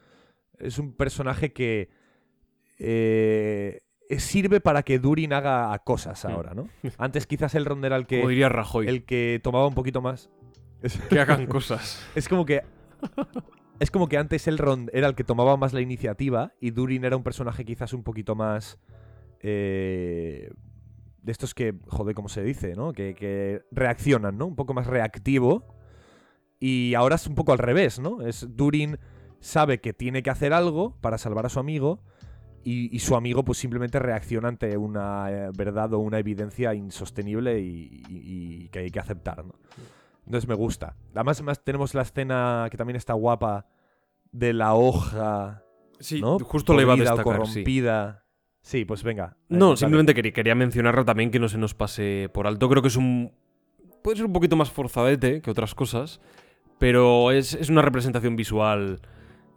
es 0.58 0.78
un 0.78 0.92
personaje 0.92 1.52
que 1.52 1.90
eh, 2.78 3.82
sirve 4.18 4.60
para 4.60 4.82
que 4.82 4.98
Durin 4.98 5.32
haga 5.32 5.76
cosas 5.80 6.24
ahora, 6.24 6.54
¿no? 6.54 6.68
Antes 6.98 7.26
quizás 7.26 7.54
Elrond 7.54 7.84
era 7.84 7.96
el 7.96 8.06
Como 8.06 8.22
que, 8.22 8.28
diría 8.28 8.48
Rajoy. 8.48 8.86
el 8.86 9.04
que 9.04 9.40
tomaba 9.42 9.66
un 9.66 9.74
poquito 9.74 10.00
más. 10.00 10.30
Que 11.10 11.18
hagan 11.18 11.46
cosas. 11.46 12.06
es 12.14 12.28
como 12.28 12.46
que 12.46 12.62
es 13.80 13.90
como 13.90 14.08
que 14.08 14.16
antes 14.16 14.46
Elrond 14.46 14.90
era 14.92 15.08
el 15.08 15.14
que 15.14 15.24
tomaba 15.24 15.56
más 15.56 15.72
la 15.72 15.80
iniciativa 15.80 16.52
y 16.60 16.70
Durin 16.70 17.04
era 17.04 17.16
un 17.16 17.22
personaje 17.22 17.64
quizás 17.64 17.92
un 17.92 18.04
poquito 18.04 18.34
más 18.34 18.78
eh, 19.40 20.50
de 21.26 21.32
estos 21.32 21.54
que, 21.54 21.74
joder, 21.88 22.14
¿cómo 22.14 22.28
se 22.28 22.42
dice? 22.42 22.74
¿no? 22.74 22.92
Que, 22.92 23.14
que 23.14 23.62
reaccionan, 23.72 24.38
¿no? 24.38 24.46
Un 24.46 24.56
poco 24.56 24.72
más 24.72 24.86
reactivo. 24.86 25.74
Y 26.58 26.94
ahora 26.94 27.16
es 27.16 27.26
un 27.26 27.34
poco 27.34 27.52
al 27.52 27.58
revés, 27.58 27.98
¿no? 27.98 28.22
Es 28.22 28.46
Durin 28.56 28.98
sabe 29.40 29.80
que 29.80 29.92
tiene 29.92 30.22
que 30.22 30.30
hacer 30.30 30.52
algo 30.52 30.96
para 31.02 31.18
salvar 31.18 31.44
a 31.44 31.48
su 31.50 31.58
amigo 31.60 32.00
y, 32.64 32.94
y 32.94 32.98
su 33.00 33.14
amigo 33.16 33.44
pues 33.44 33.58
simplemente 33.58 33.98
reacciona 33.98 34.48
ante 34.48 34.76
una 34.76 35.26
eh, 35.30 35.50
verdad 35.56 35.92
o 35.92 35.98
una 35.98 36.18
evidencia 36.18 36.72
insostenible 36.74 37.60
y, 37.60 38.02
y- 38.08 38.64
y 38.64 38.68
que 38.70 38.78
hay 38.80 38.90
que 38.90 38.98
aceptar, 39.00 39.44
¿no? 39.44 39.54
Entonces 40.24 40.48
me 40.48 40.54
gusta. 40.54 40.96
Además, 41.14 41.42
más 41.42 41.62
tenemos 41.62 41.94
la 41.94 42.02
escena 42.02 42.66
que 42.70 42.76
también 42.76 42.96
está 42.96 43.12
guapa 43.12 43.66
de 44.32 44.52
la 44.52 44.74
hoja, 44.74 45.62
Sí, 46.00 46.20
¿no? 46.20 46.38
justo 46.38 46.74
la 46.74 46.82
iba 46.82 46.92
a 46.94 46.96
destacar, 46.96 47.24
corrompida. 47.24 48.22
Sí, 48.22 48.25
pues 48.86 49.02
venga. 49.04 49.36
No, 49.48 49.76
simplemente 49.76 50.12
quería, 50.14 50.32
quería 50.32 50.54
mencionarlo 50.54 51.04
también 51.04 51.30
que 51.30 51.38
no 51.38 51.48
se 51.48 51.56
nos 51.58 51.74
pase 51.74 52.28
por 52.34 52.46
alto. 52.46 52.68
Creo 52.68 52.82
que 52.82 52.88
es 52.88 52.96
un. 52.96 53.32
Puede 54.02 54.16
ser 54.16 54.26
un 54.26 54.32
poquito 54.32 54.56
más 54.56 54.70
forzadete 54.70 55.40
que 55.40 55.50
otras 55.50 55.74
cosas. 55.74 56.20
Pero 56.78 57.30
es, 57.30 57.54
es 57.54 57.70
una 57.70 57.80
representación 57.82 58.36
visual 58.36 59.00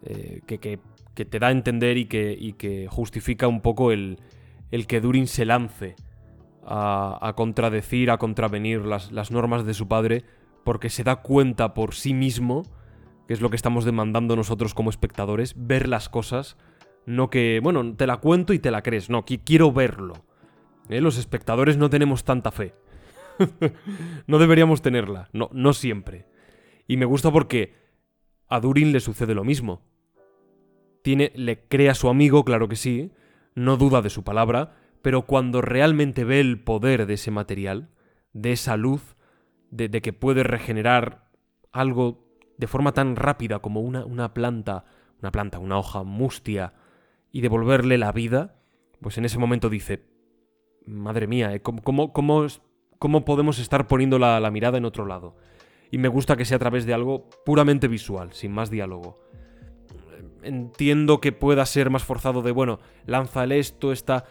eh, 0.03 0.41
que, 0.47 0.59
que- 0.59 0.79
que 1.15 1.25
te 1.25 1.39
da 1.39 1.47
a 1.47 1.51
entender 1.51 1.97
y 1.97 2.05
que, 2.05 2.37
y 2.39 2.53
que 2.53 2.87
justifica 2.89 3.47
un 3.47 3.59
poco 3.59 3.91
el, 3.91 4.19
el 4.71 4.87
que 4.87 5.01
Durin 5.01 5.27
se 5.27 5.43
lance 5.43 5.95
a, 6.65 7.17
a 7.21 7.33
contradecir, 7.35 8.09
a 8.09 8.17
contravenir 8.19 8.85
las, 8.85 9.11
las 9.11 9.29
normas 9.29 9.65
de 9.65 9.73
su 9.73 9.87
padre, 9.89 10.23
porque 10.63 10.89
se 10.89 11.03
da 11.03 11.17
cuenta 11.17 11.73
por 11.73 11.93
sí 11.93 12.13
mismo, 12.13 12.63
que 13.27 13.33
es 13.33 13.41
lo 13.41 13.49
que 13.49 13.57
estamos 13.57 13.83
demandando 13.83 14.37
nosotros 14.37 14.73
como 14.73 14.89
espectadores, 14.91 15.55
ver 15.57 15.89
las 15.89 16.07
cosas 16.07 16.55
no 17.09 17.29
que, 17.31 17.59
bueno, 17.61 17.95
te 17.95 18.05
la 18.05 18.17
cuento 18.17 18.53
y 18.53 18.59
te 18.59 18.69
la 18.71 18.83
crees. 18.83 19.09
No, 19.09 19.25
qui- 19.25 19.41
quiero 19.43 19.71
verlo. 19.71 20.13
¿Eh? 20.89 21.01
Los 21.01 21.17
espectadores 21.17 21.75
no 21.75 21.89
tenemos 21.89 22.23
tanta 22.23 22.51
fe. 22.51 22.75
no 24.27 24.37
deberíamos 24.37 24.81
tenerla. 24.81 25.27
No, 25.33 25.49
no 25.51 25.73
siempre. 25.73 26.27
Y 26.87 26.97
me 26.97 27.05
gusta 27.05 27.31
porque 27.31 27.73
a 28.47 28.59
Durin 28.59 28.91
le 28.91 28.99
sucede 28.99 29.33
lo 29.33 29.43
mismo. 29.43 29.81
Tiene, 31.01 31.31
le 31.35 31.65
cree 31.67 31.89
a 31.89 31.95
su 31.95 32.09
amigo, 32.09 32.45
claro 32.45 32.67
que 32.67 32.75
sí, 32.75 33.11
no 33.55 33.77
duda 33.77 34.01
de 34.01 34.09
su 34.09 34.23
palabra, 34.23 34.75
pero 35.01 35.23
cuando 35.23 35.61
realmente 35.61 36.23
ve 36.25 36.39
el 36.39 36.59
poder 36.61 37.07
de 37.07 37.15
ese 37.15 37.31
material, 37.31 37.89
de 38.33 38.51
esa 38.51 38.77
luz, 38.77 39.15
de, 39.71 39.87
de 39.89 40.01
que 40.01 40.13
puede 40.13 40.43
regenerar 40.43 41.29
algo 41.71 42.27
de 42.57 42.67
forma 42.67 42.91
tan 42.91 43.15
rápida 43.15 43.59
como 43.59 43.81
una, 43.81 44.05
una 44.05 44.33
planta, 44.33 44.85
una 45.21 45.31
planta, 45.31 45.57
una 45.59 45.77
hoja 45.79 46.03
mustia, 46.03 46.73
y 47.31 47.41
devolverle 47.41 47.97
la 47.97 48.11
vida, 48.11 48.55
pues 49.01 49.17
en 49.17 49.25
ese 49.25 49.39
momento 49.39 49.69
dice, 49.69 50.05
madre 50.85 51.27
mía, 51.27 51.53
¿eh? 51.53 51.61
¿cómo, 51.61 51.81
cómo, 51.81 52.47
cómo 52.97 53.25
podemos 53.25 53.59
estar 53.59 53.87
poniendo 53.87 54.19
la, 54.19 54.49
mirada 54.51 54.77
en 54.77 54.85
otro 54.85 55.05
lado? 55.05 55.35
Y 55.91 55.97
me 55.97 56.07
gusta 56.07 56.35
que 56.35 56.45
sea 56.45 56.57
a 56.57 56.59
través 56.59 56.85
de 56.85 56.93
algo 56.93 57.29
puramente 57.45 57.87
visual, 57.87 58.33
sin 58.33 58.51
más 58.51 58.69
diálogo. 58.69 59.19
Entiendo 60.43 61.19
que 61.19 61.31
pueda 61.31 61.65
ser 61.65 61.89
más 61.89 62.03
forzado 62.03 62.41
de, 62.41 62.51
bueno, 62.51 62.79
lánzale 63.05 63.59
esto, 63.59 63.91
está... 63.91 64.25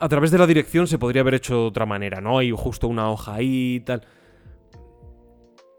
A 0.00 0.08
través 0.08 0.30
de 0.30 0.38
la 0.38 0.46
dirección 0.46 0.86
se 0.86 0.98
podría 0.98 1.22
haber 1.22 1.34
hecho 1.34 1.54
de 1.54 1.66
otra 1.66 1.86
manera, 1.86 2.20
¿no? 2.20 2.38
Hay 2.38 2.50
justo 2.50 2.88
una 2.88 3.10
hoja 3.10 3.34
ahí 3.34 3.76
y 3.76 3.80
tal. 3.80 4.02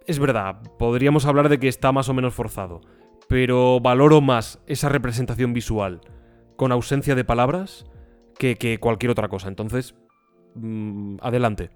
Es 0.08 0.20
verdad, 0.20 0.62
podríamos 0.80 1.26
hablar 1.26 1.50
de 1.50 1.60
que 1.60 1.68
está 1.68 1.92
más 1.92 2.10
o 2.10 2.14
menos 2.14 2.34
forzado, 2.34 2.82
pero 3.28 3.80
valoro 3.80 4.22
más 4.22 4.60
esa 4.68 4.90
representación 4.90 5.54
visual 5.54 6.02
con 6.56 6.72
ausencia 6.72 7.16
de 7.16 7.24
palabras 7.24 7.86
que, 8.38 8.56
que 8.56 8.80
cualquier 8.80 9.12
otra 9.12 9.28
cosa. 9.28 9.48
Entonces, 9.48 9.96
mm, 10.56 11.18
adelante. 11.22 11.70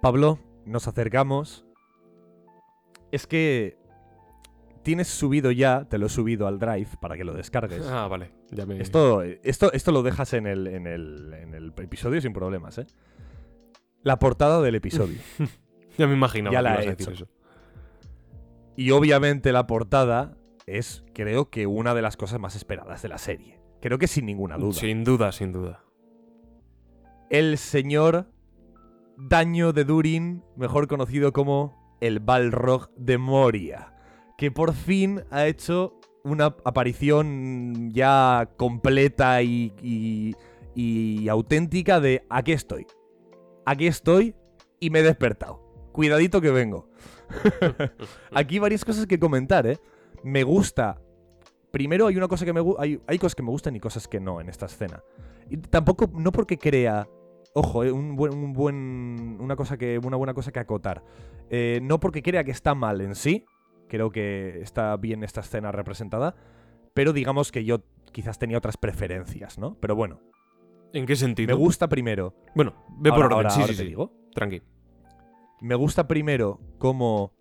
Pablo, 0.00 0.38
nos 0.64 0.86
acercamos. 0.88 1.64
Es 3.10 3.26
que 3.26 3.78
tienes 4.82 5.08
subido 5.08 5.50
ya, 5.50 5.84
te 5.88 5.98
lo 5.98 6.06
he 6.06 6.08
subido 6.08 6.46
al 6.46 6.58
Drive 6.58 6.90
para 7.00 7.16
que 7.16 7.24
lo 7.24 7.34
descargues. 7.34 7.86
Ah, 7.88 8.06
vale. 8.06 8.30
Ya 8.50 8.66
me... 8.66 8.80
Esto, 8.80 9.22
esto, 9.22 9.72
esto 9.72 9.90
lo 9.92 10.02
dejas 10.02 10.32
en 10.34 10.46
el, 10.46 10.66
en, 10.68 10.86
el, 10.86 11.34
en 11.34 11.54
el 11.54 11.72
episodio 11.78 12.20
sin 12.20 12.32
problemas, 12.32 12.78
¿eh? 12.78 12.86
La 14.02 14.18
portada 14.18 14.62
del 14.62 14.74
episodio. 14.76 15.18
Ya 15.98 16.06
me 16.06 16.12
imaginaba 16.12 16.52
Ya 16.52 16.58
que 16.58 16.62
la 16.62 16.82
he 16.82 16.92
hecho. 16.92 17.10
eso. 17.10 17.26
Y 18.76 18.90
obviamente 18.90 19.52
la 19.52 19.66
portada 19.66 20.36
es, 20.66 21.04
creo 21.14 21.50
que, 21.50 21.66
una 21.66 21.94
de 21.94 22.02
las 22.02 22.16
cosas 22.16 22.40
más 22.40 22.56
esperadas 22.56 23.02
de 23.02 23.08
la 23.08 23.18
serie. 23.18 23.60
Creo 23.80 23.98
que 23.98 24.06
sin 24.08 24.26
ninguna 24.26 24.56
duda. 24.58 24.72
Sin 24.74 25.04
duda, 25.04 25.32
sin 25.32 25.52
duda. 25.52 25.84
El 27.30 27.58
señor 27.58 28.26
Daño 29.18 29.72
de 29.72 29.84
Durin, 29.84 30.42
mejor 30.56 30.88
conocido 30.88 31.32
como 31.32 31.96
el 32.00 32.20
Balrog 32.20 32.90
de 32.96 33.18
Moria. 33.18 33.92
que 34.38 34.50
por 34.50 34.74
fin 34.74 35.22
ha 35.30 35.46
hecho 35.46 35.98
una 36.22 36.54
aparición 36.66 37.90
ya 37.92 38.50
completa 38.58 39.40
y, 39.42 39.72
y- 39.82 40.34
y 40.74 41.26
auténtica 41.30 42.00
de 42.00 42.26
aquí 42.28 42.52
estoy. 42.52 42.86
Aquí 43.64 43.86
estoy 43.86 44.34
y 44.78 44.90
me 44.90 44.98
he 44.98 45.02
despertado. 45.02 45.62
Cuidadito 45.92 46.42
que 46.42 46.50
vengo. 46.50 46.90
Aquí 48.32 48.58
varias 48.58 48.84
cosas 48.84 49.06
que 49.06 49.18
comentar, 49.18 49.66
¿eh? 49.66 49.78
Me 50.22 50.42
gusta. 50.42 51.00
Primero 51.70 52.06
hay 52.06 52.16
una 52.16 52.28
cosa 52.28 52.44
que 52.44 52.52
me. 52.52 52.60
Hay, 52.78 53.00
hay 53.06 53.18
cosas 53.18 53.34
que 53.34 53.42
me 53.42 53.50
gustan 53.50 53.76
y 53.76 53.80
cosas 53.80 54.08
que 54.08 54.20
no 54.20 54.40
en 54.40 54.48
esta 54.48 54.66
escena. 54.66 55.02
Y 55.50 55.56
tampoco, 55.58 56.08
no 56.14 56.32
porque 56.32 56.58
crea. 56.58 57.06
Ojo, 57.54 57.84
eh, 57.84 57.92
un 57.92 58.16
buen, 58.16 58.34
un 58.34 58.52
buen. 58.52 59.36
Una 59.40 59.56
cosa 59.56 59.76
que. 59.76 59.98
Una 59.98 60.16
buena 60.16 60.34
cosa 60.34 60.52
que 60.52 60.58
acotar. 60.60 61.02
Eh, 61.50 61.80
no 61.82 62.00
porque 62.00 62.22
crea 62.22 62.44
que 62.44 62.50
está 62.50 62.74
mal 62.74 63.00
en 63.00 63.14
sí. 63.14 63.44
Creo 63.88 64.10
que 64.10 64.60
está 64.62 64.96
bien 64.96 65.22
esta 65.22 65.40
escena 65.40 65.70
representada. 65.72 66.34
Pero 66.94 67.12
digamos 67.12 67.52
que 67.52 67.64
yo 67.64 67.82
quizás 68.12 68.38
tenía 68.38 68.58
otras 68.58 68.76
preferencias, 68.78 69.58
¿no? 69.58 69.76
Pero 69.80 69.94
bueno, 69.94 70.20
¿En 70.92 71.04
qué 71.04 71.12
me 71.12 71.16
sentido? 71.16 71.56
gusta 71.58 71.88
primero. 71.88 72.34
Bueno, 72.54 72.74
ve 72.98 73.10
por 73.10 73.22
Ahora- 73.24 73.36
orden. 73.36 73.36
ahora- 73.36 73.50
sí, 73.50 73.60
ahora 73.60 73.72
sí, 73.72 73.76
te 73.78 73.82
sí. 73.82 73.88
digo. 73.90 74.12
Tranqui. 74.34 74.62
Me 75.60 75.74
gusta 75.74 76.06
primero 76.06 76.60
cómo 76.78 77.32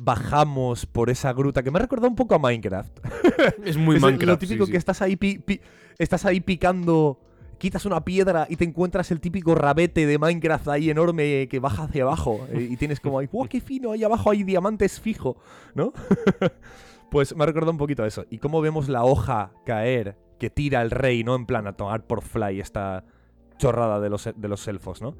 bajamos 0.00 0.86
por 0.86 1.08
esa 1.10 1.32
gruta 1.32 1.62
que 1.62 1.70
me 1.70 1.78
ha 1.78 1.82
recordado 1.82 2.08
un 2.08 2.16
poco 2.16 2.34
a 2.34 2.38
Minecraft. 2.38 2.98
Es 3.64 3.76
muy 3.76 3.96
Es 3.96 4.02
Minecraft. 4.02 4.26
Lo 4.28 4.38
típico 4.38 4.66
sí, 4.66 4.72
que 4.72 4.78
estás 4.78 5.00
ahí 5.02 5.16
pi- 5.16 5.38
pi- 5.38 5.60
estás 5.98 6.24
ahí 6.24 6.40
picando, 6.40 7.20
quitas 7.58 7.84
una 7.86 8.04
piedra 8.04 8.46
y 8.48 8.56
te 8.56 8.64
encuentras 8.64 9.10
el 9.12 9.20
típico 9.20 9.54
rabete 9.54 10.06
de 10.06 10.18
Minecraft 10.18 10.68
ahí 10.68 10.90
enorme 10.90 11.46
que 11.48 11.60
baja 11.60 11.84
hacia 11.84 12.02
abajo 12.02 12.46
eh, 12.50 12.66
y 12.70 12.76
tienes 12.76 12.98
como 13.00 13.18
ahí, 13.20 13.28
¡wow, 13.32 13.46
qué 13.48 13.60
fino! 13.60 13.92
Ahí 13.92 14.02
abajo 14.02 14.30
hay 14.30 14.42
diamantes 14.42 15.00
fijo, 15.00 15.36
¿no? 15.74 15.92
pues 17.10 17.36
me 17.36 17.44
ha 17.44 17.46
recordado 17.46 17.70
un 17.72 17.78
poquito 17.78 18.02
a 18.02 18.06
eso. 18.08 18.24
Y 18.30 18.38
cómo 18.38 18.60
vemos 18.60 18.88
la 18.88 19.04
hoja 19.04 19.52
caer 19.64 20.18
que 20.40 20.50
tira 20.50 20.82
el 20.82 20.90
rey, 20.90 21.22
¿no? 21.22 21.36
En 21.36 21.46
plan 21.46 21.66
a 21.68 21.74
tomar 21.76 22.04
por 22.06 22.22
fly 22.22 22.58
esta 22.60 23.04
chorrada 23.58 24.00
de 24.00 24.10
los, 24.10 24.28
de 24.34 24.48
los 24.48 24.66
elfos, 24.66 25.00
¿no? 25.00 25.16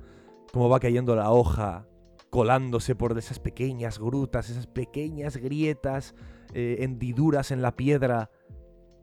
Cómo 0.54 0.68
va 0.68 0.78
cayendo 0.78 1.16
la 1.16 1.32
hoja 1.32 1.84
colándose 2.30 2.94
por 2.94 3.18
esas 3.18 3.40
pequeñas 3.40 3.98
grutas, 3.98 4.50
esas 4.50 4.68
pequeñas 4.68 5.36
grietas, 5.36 6.14
eh, 6.52 6.76
hendiduras 6.78 7.50
en 7.50 7.60
la 7.60 7.74
piedra 7.74 8.30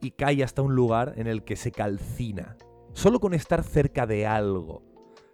y 0.01 0.11
cae 0.11 0.45
hasta 0.45 0.61
un 0.61 0.75
lugar 0.75 1.11
en 1.17 1.27
el 1.27 1.43
que 1.43 1.57
se 1.57 1.73
calcina. 1.73 2.55
Solo 2.93 3.19
con 3.19 3.33
estar 3.33 3.63
cerca 3.63 4.07
de 4.07 4.25
algo, 4.25 4.81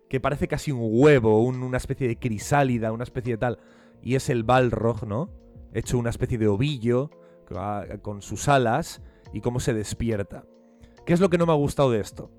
que 0.10 0.20
parece 0.20 0.48
casi 0.48 0.72
un 0.72 0.80
huevo, 0.82 1.44
un- 1.44 1.62
una 1.62 1.78
especie 1.78 2.08
de 2.08 2.18
crisálida, 2.18 2.92
una 2.92 3.04
especie 3.04 3.34
de 3.34 3.38
tal, 3.38 3.60
y 4.02 4.16
es 4.16 4.32
el 4.32 4.44
Balrog, 4.44 5.06
¿no? 5.06 5.30
Hecho 5.72 6.00
una 6.00 6.10
especie 6.10 6.40
de 6.40 6.48
ovillo 6.48 7.12
con 8.02 8.24
sus 8.24 8.48
alas 8.48 9.04
y 9.34 9.42
cómo 9.42 9.60
se 9.60 9.76
despierta. 9.76 10.46
¿Qué 11.06 11.14
es 11.14 11.20
lo 11.20 11.30
que 11.30 11.38
no 11.38 11.46
me 11.46 11.52
ha 11.52 11.56
gustado 11.56 11.92
de 11.92 12.00
esto? 12.00 12.32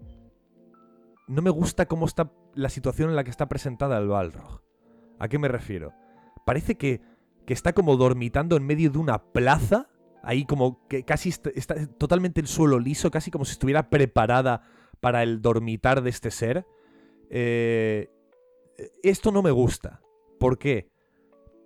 No 1.29 1.43
me 1.43 1.51
gusta 1.51 1.87
cómo 1.87 2.07
está 2.07 2.33
la 2.55 2.69
situación 2.71 3.11
en 3.11 3.17
la 3.17 3.25
que 3.25 3.31
está 3.31 3.49
presentada 3.49 3.99
el 3.99 4.09
Balrog. 4.09 4.63
¿A 5.19 5.29
qué 5.29 5.39
me 5.39 5.49
refiero? 5.49 5.93
Parece 6.47 6.77
que, 6.77 7.01
que 7.47 7.53
está 7.53 7.73
como 7.75 7.97
dormitando 7.97 8.57
en 8.57 8.65
medio 8.65 8.91
de 8.91 8.99
una 8.99 9.23
plaza, 9.33 9.89
ahí 10.23 10.45
como 10.47 10.87
que 10.89 11.05
casi 11.05 11.29
est- 11.29 11.49
está, 11.49 11.87
totalmente 11.99 12.41
el 12.41 12.47
suelo 12.47 12.79
liso, 12.79 13.11
casi 13.11 13.31
como 13.31 13.45
si 13.45 13.53
estuviera 13.53 13.91
preparada 13.91 14.63
para 15.01 15.23
el 15.23 15.43
dormitar 15.43 16.03
de 16.03 16.11
este 16.11 16.31
ser. 16.31 16.67
Eh, 17.31 18.11
esto 19.03 19.31
no 19.33 19.43
me 19.43 19.51
gusta. 19.51 20.01
¿Por 20.41 20.59
qué? 20.59 20.89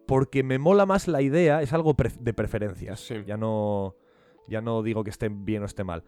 Porque 0.07 0.43
me 0.43 0.59
mola 0.59 0.87
más 0.87 1.07
la 1.07 1.23
idea, 1.23 1.63
es 1.63 1.73
algo 1.73 1.95
de 2.19 2.35
preferencias. 2.35 3.01
Sí. 3.01 3.15
Ya 3.27 3.37
no 3.37 3.95
ya 4.49 4.61
no 4.61 4.83
digo 4.83 5.05
que 5.05 5.11
esté 5.11 5.29
bien 5.29 5.63
o 5.63 5.67
esté 5.67 5.85
mal. 5.85 6.03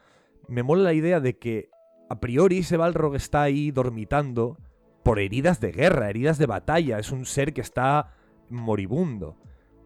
Me 0.49 0.63
mola 0.65 0.83
la 0.83 0.93
idea 0.93 1.21
de 1.21 1.39
que 1.39 1.71
a 2.09 2.21
priori 2.21 2.59
ese 2.59 2.77
Balrog 2.77 3.15
está 3.15 3.43
ahí 3.43 3.71
dormitando 3.71 4.59
por 5.03 5.19
heridas 5.19 5.61
de 5.61 5.73
guerra, 5.73 6.11
heridas 6.11 6.39
de 6.39 6.47
batalla. 6.47 6.99
Es 6.99 7.11
un 7.13 7.27
ser 7.27 7.53
que 7.53 7.61
está 7.61 8.15
moribundo. 8.51 9.37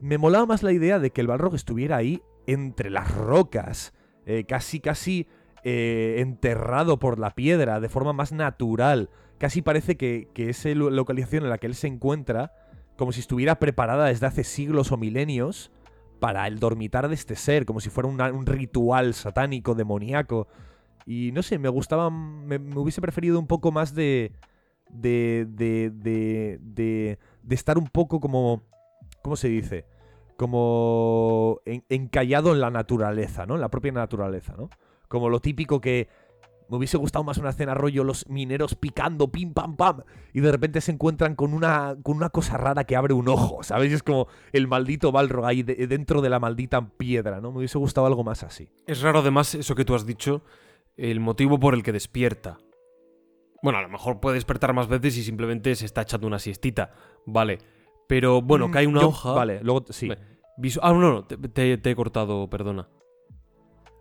Me 0.01 0.19
molaba 0.19 0.47
más 0.47 0.63
la 0.63 0.73
idea 0.73 0.99
de 0.99 1.11
que 1.11 1.21
el 1.21 1.27
Balrog 1.27 1.55
estuviera 1.55 1.97
ahí 1.97 2.23
entre 2.47 2.91
las 2.91 3.15
rocas, 3.15 3.93
eh, 4.27 4.45
casi, 4.45 4.81
casi 4.81 5.27
eh, 5.65 6.17
enterrado 6.19 6.99
por 6.99 7.19
la 7.19 7.35
piedra, 7.35 7.81
de 7.81 7.89
forma 7.89 8.13
más 8.13 8.33
natural. 8.33 9.11
Casi 9.39 9.63
parece 9.63 9.97
que, 9.97 10.29
que 10.35 10.51
esa 10.51 10.69
lo- 10.71 10.91
localización 10.91 11.45
en 11.45 11.51
la 11.51 11.59
que 11.59 11.67
él 11.67 11.75
se 11.75 11.89
encuentra, 11.89 12.53
como 12.97 13.13
si 13.13 13.21
estuviera 13.21 13.59
preparada 13.59 14.07
desde 14.07 14.27
hace 14.27 14.45
siglos 14.45 14.93
o 14.93 14.97
milenios 14.97 15.71
para 16.21 16.47
el 16.47 16.59
dormitar 16.59 17.09
de 17.09 17.15
este 17.15 17.37
ser, 17.37 17.65
como 17.65 17.81
si 17.81 17.91
fuera 17.91 18.09
un 18.09 18.47
ritual 18.47 19.15
satánico, 19.15 19.75
demoníaco. 19.75 20.49
Y 21.07 21.33
no 21.33 21.43
sé, 21.43 21.59
me 21.59 21.69
gustaba, 21.69 22.11
me, 22.11 22.57
hubiese 22.77 23.01
preferido 23.01 23.39
un 23.39 23.47
poco 23.47 23.73
más 23.73 23.95
de, 23.95 24.33
de, 24.91 25.47
de, 25.49 25.91
de, 25.91 26.59
de, 27.43 27.55
estar 27.55 27.79
un 27.79 27.87
poco 27.89 28.21
como, 28.21 28.63
¿cómo 29.23 29.37
se 29.37 29.49
dice? 29.49 29.87
Como 30.37 31.61
en- 31.65 31.85
encallado 31.89 32.53
en 32.53 32.61
la 32.61 32.71
naturaleza, 32.71 33.47
¿no? 33.47 33.55
En 33.57 33.61
la 33.61 33.69
propia 33.71 33.93
naturaleza, 33.93 34.55
¿no? 34.57 34.71
Como 35.09 35.29
lo 35.29 35.41
típico 35.41 35.81
que 35.81 36.09
me 36.71 36.77
hubiese 36.77 36.99
gustado 36.99 37.25
más 37.25 37.39
una 37.39 37.49
escena 37.51 37.73
rollo 37.73 38.05
los 38.05 38.29
mineros 38.29 38.75
picando, 38.75 39.29
pim, 39.33 39.55
pam, 39.55 39.77
pam, 39.77 40.03
y 40.35 40.41
de 40.41 40.53
repente 40.53 40.81
se 40.83 40.93
encuentran 40.93 41.35
con 41.35 41.55
una, 41.55 41.97
con 42.03 42.17
una 42.17 42.29
cosa 42.29 42.59
rara 42.59 42.85
que 42.85 42.95
abre 42.95 43.15
un 43.15 43.29
ojo, 43.29 43.63
¿sabes? 43.63 43.91
Es 43.93 44.03
como 44.03 44.29
el 44.53 44.69
maldito 44.69 45.11
Balrog 45.11 45.47
ahí 45.47 45.63
de- 45.63 45.87
dentro 45.87 46.21
de 46.21 46.29
la 46.29 46.39
maldita 46.39 46.87
piedra, 46.91 47.41
¿no? 47.41 47.53
Me 47.53 47.59
hubiese 47.59 47.79
gustado 47.79 48.07
algo 48.07 48.23
más 48.23 48.43
así. 48.43 48.69
Es 48.87 49.01
raro 49.01 49.21
además 49.21 49.55
eso 49.55 49.75
que 49.75 49.87
tú 49.87 49.95
has 49.95 50.05
dicho, 50.05 50.43
el 50.99 51.21
motivo 51.21 51.59
por 51.59 51.73
el 51.75 51.83
que 51.83 51.93
despierta. 51.93 52.59
Bueno, 53.63 53.79
a 53.79 53.83
lo 53.83 53.89
mejor 53.89 54.21
puede 54.21 54.35
despertar 54.35 54.73
más 54.75 54.89
veces 54.89 55.17
y 55.17 55.23
simplemente 55.25 55.75
se 55.75 55.87
está 55.87 56.03
echando 56.03 56.27
una 56.27 56.39
siestita, 56.39 56.93
vale. 57.27 57.59
Pero 58.07 58.43
bueno, 58.43 58.69
Mm, 58.69 58.71
cae 58.71 58.87
una 58.87 59.01
yo- 59.01 59.09
hoja. 59.09 59.33
Vale, 59.33 59.61
luego 59.63 59.85
sí. 59.91 60.09
Visu- 60.59 60.81
ah, 60.83 60.93
no, 60.93 61.01
no, 61.01 61.25
te, 61.25 61.37
te- 61.37 61.79
te 61.79 61.91
he 61.91 61.97
cortado, 61.97 62.49
perdona. 62.51 62.89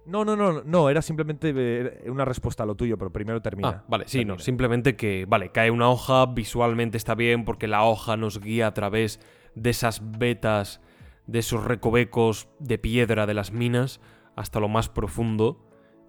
No, 0.06 0.24
no, 0.24 0.36
no, 0.38 0.64
no, 0.64 0.90
era 0.90 1.02
simplemente 1.02 1.54
eh, 1.56 2.10
una 2.10 2.24
respuesta 2.24 2.64
a 2.64 2.66
lo 2.66 2.76
tuyo, 2.76 2.98
pero 2.98 3.12
primero 3.12 3.42
termina. 3.42 3.70
Ah, 3.70 3.86
vale, 3.90 4.06
sí, 4.08 4.24
no, 4.24 4.40
simplemente 4.40 4.96
que, 4.96 5.26
vale, 5.28 5.52
cae 5.52 5.70
una 5.70 5.90
hoja, 5.90 6.26
visualmente 6.28 6.96
está 6.98 7.14
bien 7.14 7.44
porque 7.44 7.68
la 7.68 7.84
hoja 7.84 8.16
nos 8.16 8.40
guía 8.40 8.68
a 8.68 8.74
través 8.74 9.20
de 9.56 9.70
esas 9.70 10.02
vetas, 10.18 10.80
de 11.26 11.40
esos 11.40 11.66
recovecos 11.66 12.48
de 12.60 12.78
piedra 12.78 13.26
de 13.26 13.34
las 13.34 13.52
minas 13.52 14.00
hasta 14.38 14.62
lo 14.62 14.70
más 14.70 14.88
profundo 14.88 15.67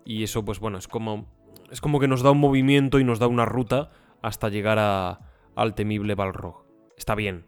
y 0.09 0.23
eso 0.23 0.43
pues 0.43 0.59
bueno, 0.59 0.79
es 0.79 0.89
como 0.89 1.27
es 1.71 1.83
como 1.83 2.01
que 2.01 2.09
nos 2.09 2.23
da 2.23 2.31
un 2.31 2.41
movimiento 2.41 2.99
y 2.99 3.05
nos 3.05 3.19
da 3.19 3.27
una 3.27 3.45
ruta 3.45 3.91
hasta 4.23 4.49
llegar 4.49 4.79
a, 4.79 5.21
al 5.55 5.75
temible 5.75 6.15
Balrog. 6.15 6.65
Está 6.97 7.15
bien, 7.15 7.45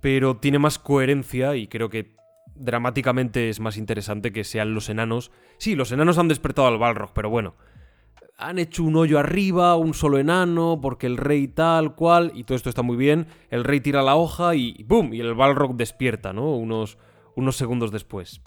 pero 0.00 0.38
tiene 0.38 0.58
más 0.58 0.78
coherencia 0.78 1.54
y 1.54 1.68
creo 1.68 1.90
que 1.90 2.16
dramáticamente 2.54 3.50
es 3.50 3.60
más 3.60 3.76
interesante 3.76 4.32
que 4.32 4.42
sean 4.42 4.74
los 4.74 4.88
enanos. 4.88 5.32
Sí, 5.58 5.74
los 5.74 5.92
enanos 5.92 6.16
han 6.16 6.28
despertado 6.28 6.66
al 6.66 6.78
Balrog, 6.78 7.12
pero 7.12 7.28
bueno, 7.28 7.56
han 8.38 8.58
hecho 8.58 8.84
un 8.84 8.96
hoyo 8.96 9.18
arriba, 9.18 9.76
un 9.76 9.92
solo 9.92 10.18
enano, 10.18 10.78
porque 10.80 11.06
el 11.06 11.18
rey 11.18 11.46
tal 11.46 11.94
cual, 11.94 12.32
y 12.34 12.44
todo 12.44 12.56
esto 12.56 12.70
está 12.70 12.80
muy 12.80 12.96
bien. 12.96 13.26
El 13.50 13.64
rey 13.64 13.80
tira 13.80 14.02
la 14.02 14.16
hoja 14.16 14.54
y 14.54 14.82
¡pum! 14.84 15.12
Y 15.12 15.20
el 15.20 15.34
Balrog 15.34 15.76
despierta, 15.76 16.32
¿no? 16.32 16.56
Unos, 16.56 16.96
unos 17.36 17.56
segundos 17.56 17.92
después. 17.92 18.40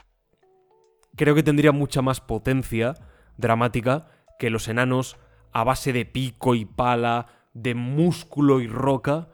Creo 1.16 1.36
que 1.36 1.43
tendría 1.43 1.72
mucha 1.72 2.02
más 2.02 2.22
potencia 2.22 2.96
dramática 3.38 4.07
que 4.39 4.49
los 4.49 4.67
enanos, 4.67 5.17
a 5.51 5.63
base 5.63 5.93
de 5.93 6.05
pico 6.05 6.55
y 6.55 6.65
pala, 6.65 7.27
de 7.53 7.75
músculo 7.75 8.59
y 8.59 8.67
roca, 8.67 9.29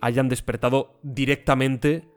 hayan 0.00 0.28
despertado 0.28 0.98
directamente 1.02 2.08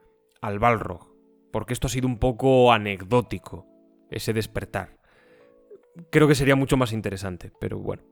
al 0.42 0.60
Balrog. 0.60 1.08
Porque 1.52 1.74
esto 1.74 1.88
ha 1.88 1.90
sido 1.90 2.08
un 2.08 2.20
poco 2.20 2.72
anecdótico, 2.72 3.66
ese 4.12 4.34
despertar 4.34 5.00
creo 6.10 6.28
que 6.28 6.36
sería 6.36 6.56
mucho 6.56 6.78
más 6.78 6.94
interesante, 6.94 7.52
pero 7.60 7.80
bueno. 7.80 8.04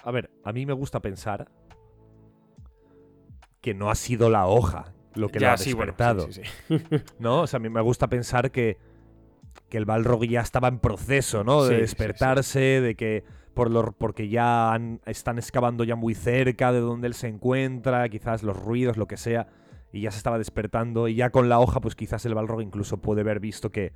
A 0.00 0.10
ver, 0.10 0.30
a 0.44 0.52
mí 0.52 0.66
me 0.66 0.72
gusta 0.72 1.00
pensar 1.00 1.48
que 3.60 3.74
no 3.74 3.90
ha 3.90 3.96
sido 3.96 4.30
la 4.30 4.46
hoja 4.46 4.92
lo 5.14 5.28
que 5.30 5.40
lo 5.40 5.48
ha 5.48 5.56
sí, 5.56 5.72
bueno, 5.72 5.92
despertado. 5.92 6.30
sí, 6.30 6.42
sí, 6.68 6.78
sí. 6.78 7.02
¿No? 7.18 7.42
O 7.42 7.46
sea, 7.46 7.56
a 7.56 7.60
mí 7.60 7.68
me 7.68 7.80
gusta 7.80 8.06
pensar 8.06 8.50
que, 8.50 8.78
que 9.68 9.78
el 9.78 9.84
Balrog 9.84 10.24
ya 10.24 10.40
estaba 10.40 10.68
en 10.68 10.78
proceso, 10.78 11.44
¿no? 11.44 11.64
De 11.64 11.68
Sí, 11.70 11.74
sí, 11.74 11.80
despertarse, 11.80 12.60
de 12.80 12.94
que 12.94 13.24
por 13.54 13.70
lo, 13.70 13.92
porque 13.92 14.28
ya 14.28 14.72
han- 14.72 15.00
están 15.06 15.38
excavando 15.38 15.82
ya 15.84 15.96
muy 15.96 16.14
cerca 16.14 16.72
de 16.72 16.80
donde 16.80 17.06
él 17.06 17.14
se 17.14 17.28
encuentra, 17.28 18.08
quizás 18.08 18.42
los 18.42 18.56
ruidos, 18.62 18.96
lo 18.96 19.06
que 19.06 19.16
sea, 19.16 19.48
y 19.92 20.02
ya 20.02 20.10
se 20.10 20.18
estaba 20.18 20.36
despertando, 20.38 21.08
y 21.08 21.14
ya 21.14 21.30
con 21.30 21.48
la 21.48 21.58
hoja, 21.58 21.80
pues 21.80 21.94
quizás 21.94 22.24
el 22.26 22.34
Balrog 22.34 22.60
incluso 22.60 22.98
puede 22.98 23.22
haber 23.22 23.40
visto 23.40 23.70
que, 23.72 23.92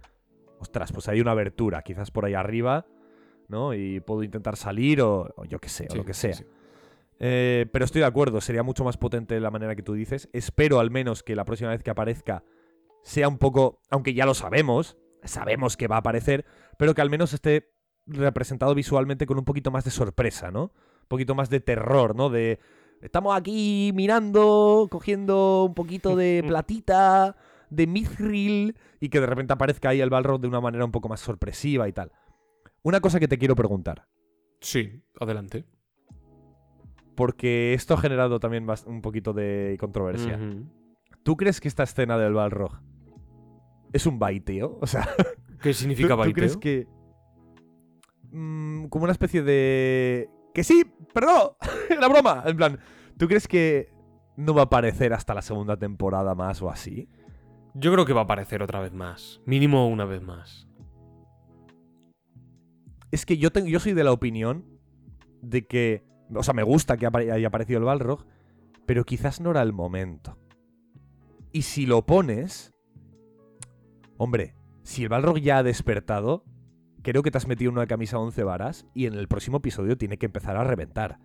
ostras, 0.59 0.93
pues 0.93 1.09
hay 1.09 1.21
una 1.21 1.33
abertura, 1.33 1.83
quizás 1.83 2.11
por 2.11 2.25
ahí 2.25 2.35
arriba, 2.35 2.87
¿no? 3.49 3.75
Y 3.75 4.01
puedo 4.01 4.23
intentar 4.23 4.57
salir 4.57 5.03
o, 5.03 5.29
o 5.37 5.45
yo 5.45 5.59
qué 5.59 5.69
sé, 5.69 5.89
o 5.91 5.95
lo 5.97 6.05
que 6.05 6.15
sea. 6.15 6.37
Eh, 7.19 7.67
pero 7.71 7.85
estoy 7.85 8.01
de 8.01 8.07
acuerdo, 8.07 8.41
sería 8.41 8.63
mucho 8.63 8.83
más 8.85 8.97
potente 8.97 9.35
de 9.35 9.41
la 9.41 9.51
manera 9.51 9.77
que 9.77 9.83
tú 9.83 9.93
dices. 9.93 10.31
Espero 10.33 10.81
al 10.81 10.91
menos 10.91 11.23
que 11.23 11.37
la 11.37 11.45
próxima 11.45 11.71
vez 11.71 11.83
que 11.83 11.91
aparezca 11.91 12.45
sea 13.03 13.29
un 13.29 13.37
poco, 13.39 13.81
aunque 13.91 14.15
ya 14.15 14.25
lo 14.25 14.33
sabemos, 14.35 14.97
sabemos 15.25 15.77
que 15.77 15.89
va 15.89 15.97
a 15.97 16.01
aparecer, 16.01 16.45
pero 16.79 16.95
que 16.95 17.01
al 17.03 17.11
menos 17.11 17.33
esté 17.33 17.73
representado 18.07 18.75
visualmente 18.75 19.27
con 19.27 19.39
un 19.39 19.45
poquito 19.45 19.71
más 19.71 19.85
de 19.85 19.91
sorpresa, 19.91 20.51
¿no? 20.51 20.65
Un 21.03 21.09
poquito 21.09 21.35
más 21.35 21.51
de 21.51 21.61
terror, 21.61 22.15
¿no? 22.17 22.31
De 22.31 22.59
estamos 23.03 23.37
aquí 23.37 23.93
mirando, 23.95 24.89
cogiendo 24.91 25.65
un 25.65 25.75
poquito 25.75 26.17
de 26.17 26.43
platita, 26.47 27.37
de 27.71 27.87
mithril, 27.87 28.77
y 29.01 29.09
que 29.09 29.21
de 29.21 29.27
repente 29.27 29.53
aparezca 29.53 29.91
ahí 29.91 30.01
el 30.01 30.11
Balrog 30.11 30.41
de 30.41 30.49
una 30.49 30.61
manera 30.61 30.85
un 30.85 30.91
poco 30.93 31.09
más 31.09 31.21
sorpresiva 31.21 31.89
y 31.89 31.93
tal. 31.93 32.13
Una 32.83 33.01
cosa 33.01 33.21
que 33.21 33.29
te 33.29 33.39
quiero 33.39 33.55
preguntar, 33.55 34.07
Sí, 34.61 35.03
adelante. 35.21 35.65
porque 37.15 37.75
esto 37.75 37.95
ha 37.95 37.99
generado 37.99 38.41
también 38.41 38.67
un 38.87 39.03
poquito 39.03 39.33
de 39.33 39.77
controversia. 39.79 40.39
¿Tú 41.23 41.37
crees 41.37 41.61
que 41.61 41.69
esta 41.69 41.83
escena 41.83 42.17
del 42.19 42.33
Balrog 42.33 42.81
es 43.93 44.07
un 44.07 44.19
baiteo? 44.19 44.79
O 44.81 44.87
sea, 44.87 45.09
¿Qué 45.61 45.71
¿tú, 45.71 45.75
significa 45.75 46.11
tú 46.11 46.17
baiteo? 46.17 46.35
crees 46.35 46.57
que... 46.57 46.87
mm, 48.31 48.87
como 48.87 49.05
una 49.05 49.13
especie 49.13 49.43
de... 49.43 50.29
Que 50.55 50.65
sí, 50.65 50.85
perdón, 51.13 51.53
era 51.91 52.09
broma. 52.09 52.43
En 52.47 52.57
plan, 52.57 52.79
¿tú 53.17 53.29
crees 53.29 53.47
que 53.47 53.93
no 54.37 54.55
va 54.55 54.63
a 54.63 54.65
aparecer 54.65 55.13
hasta 55.13 55.35
la 55.35 55.43
segunda 55.43 55.77
temporada 55.77 56.35
más 56.35 56.63
o 56.63 56.71
así? 56.71 57.09
Yo 57.75 57.93
creo 57.93 58.05
que 58.05 58.13
va 58.13 58.23
a 58.23 58.25
aparecer 58.25 58.63
otra 58.63 58.81
vez 58.81 58.93
más. 58.93 59.41
Mínimo 59.47 59.89
una 59.89 60.05
vez 60.05 60.23
más. 60.23 60.67
Es 63.13 63.27
que 63.27 63.39
yo, 63.39 63.51
tengo, 63.51 63.69
yo 63.69 63.81
soy 63.81 63.93
de 63.93 64.05
la 64.05 64.13
opinión 64.13 64.65
de 65.43 65.67
que... 65.67 66.05
O 66.35 66.43
sea, 66.43 66.55
me 66.55 66.63
gusta 66.63 66.97
que 66.97 67.07
haya 67.07 67.49
aparecido 67.49 67.79
el 67.79 67.85
Balrog, 67.85 68.25
pero 68.87 69.05
quizás 69.05 69.41
no 69.41 69.51
era 69.51 69.63
el 69.63 69.73
momento. 69.73 70.39
Y 71.53 71.63
si 71.63 71.87
lo 71.87 72.07
pones... 72.07 72.73
Hombre, 74.23 74.55
si 74.83 75.03
el 75.05 75.09
Balrog 75.09 75.39
ya 75.39 75.57
ha 75.59 75.63
despertado, 75.63 76.45
creo 77.03 77.23
que 77.23 77.31
te 77.31 77.39
has 77.39 77.47
metido 77.47 77.71
en 77.71 77.79
una 77.79 77.87
camisa 77.87 78.19
11 78.19 78.45
varas 78.45 78.87
y 78.95 79.07
en 79.07 79.15
el 79.15 79.29
próximo 79.29 79.57
episodio 79.57 79.97
tiene 79.97 80.19
que 80.19 80.27
empezar 80.27 80.59
a 80.59 80.65
reventar. 80.65 81.19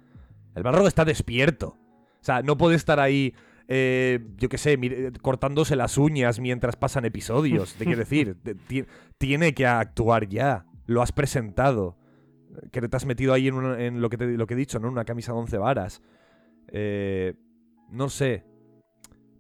El 0.55 0.63
Balrog 0.63 0.87
está 0.87 1.03
despierto. 1.03 1.75
O 2.21 2.23
sea, 2.25 2.41
no 2.41 2.57
puede 2.57 2.77
estar 2.77 3.01
ahí, 3.01 3.33
eh, 3.67 4.25
yo 4.37 4.47
qué 4.47 4.57
sé, 4.57 4.77
mire- 4.77 5.11
cortándose 5.21 5.75
las 5.75 5.97
uñas 5.97 6.39
mientras 6.39 6.77
pasan 6.77 7.03
episodios. 7.03 7.73
Te 7.75 7.83
quiero 7.83 7.99
decir, 7.99 8.37
tiene 9.17 9.53
que 9.53 9.67
actuar 9.67 10.29
ya. 10.29 10.65
Lo 10.85 11.01
has 11.01 11.11
presentado. 11.11 11.97
Que 12.71 12.79
te 12.79 12.95
has 12.95 13.05
metido 13.05 13.33
ahí 13.33 13.49
en, 13.49 13.55
una- 13.55 13.83
en 13.83 13.99
lo, 14.01 14.09
que 14.09 14.15
te- 14.17 14.37
lo 14.37 14.47
que 14.47 14.53
he 14.53 14.57
dicho, 14.57 14.79
¿no? 14.79 14.87
Una 14.87 15.03
camisa 15.03 15.33
de 15.33 15.39
11 15.39 15.57
varas. 15.57 16.01
Eh, 16.69 17.33
no 17.89 18.07
sé. 18.07 18.45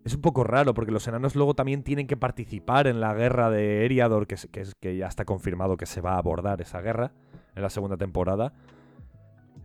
Es 0.05 0.13
un 0.15 0.21
poco 0.21 0.43
raro 0.43 0.73
porque 0.73 0.91
los 0.91 1.07
enanos 1.07 1.35
luego 1.35 1.55
también 1.55 1.83
tienen 1.83 2.05
que 2.07 2.15
participar 2.15 2.85
en 2.87 3.01
la 3.01 3.13
guerra 3.13 3.49
de 3.49 3.85
Eriador, 3.85 4.27
que, 4.27 4.35
es- 4.35 4.47
que, 4.51 4.63
que 4.79 4.95
ya 4.95 5.07
está 5.07 5.25
confirmado 5.25 5.75
que 5.77 5.85
se 5.87 5.99
va 5.99 6.13
a 6.13 6.17
abordar 6.19 6.61
esa 6.61 6.79
guerra 6.79 7.11
en 7.55 7.63
la 7.63 7.69
segunda 7.71 7.97
temporada. 7.97 8.53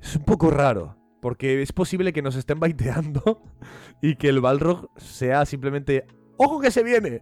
Es 0.01 0.17
un 0.17 0.25
poco 0.25 0.51
raro, 0.51 0.97
porque 1.21 1.61
es 1.61 1.73
posible 1.73 2.13
que 2.15 2.23
nos 2.23 2.37
estén 2.37 2.59
baiteando 2.59 3.43
y 4.03 4.17
que 4.17 4.29
el 4.31 4.41
Balrog 4.41 4.89
sea 4.97 5.45
simplemente 5.45 6.07
¡Ojo 6.39 6.59
que 6.59 6.71
se 6.71 6.83
viene! 6.83 7.21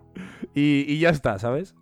Y, 0.54 0.84
y 0.86 1.00
ya 1.00 1.10
está, 1.10 1.40
¿sabes? 1.40 1.74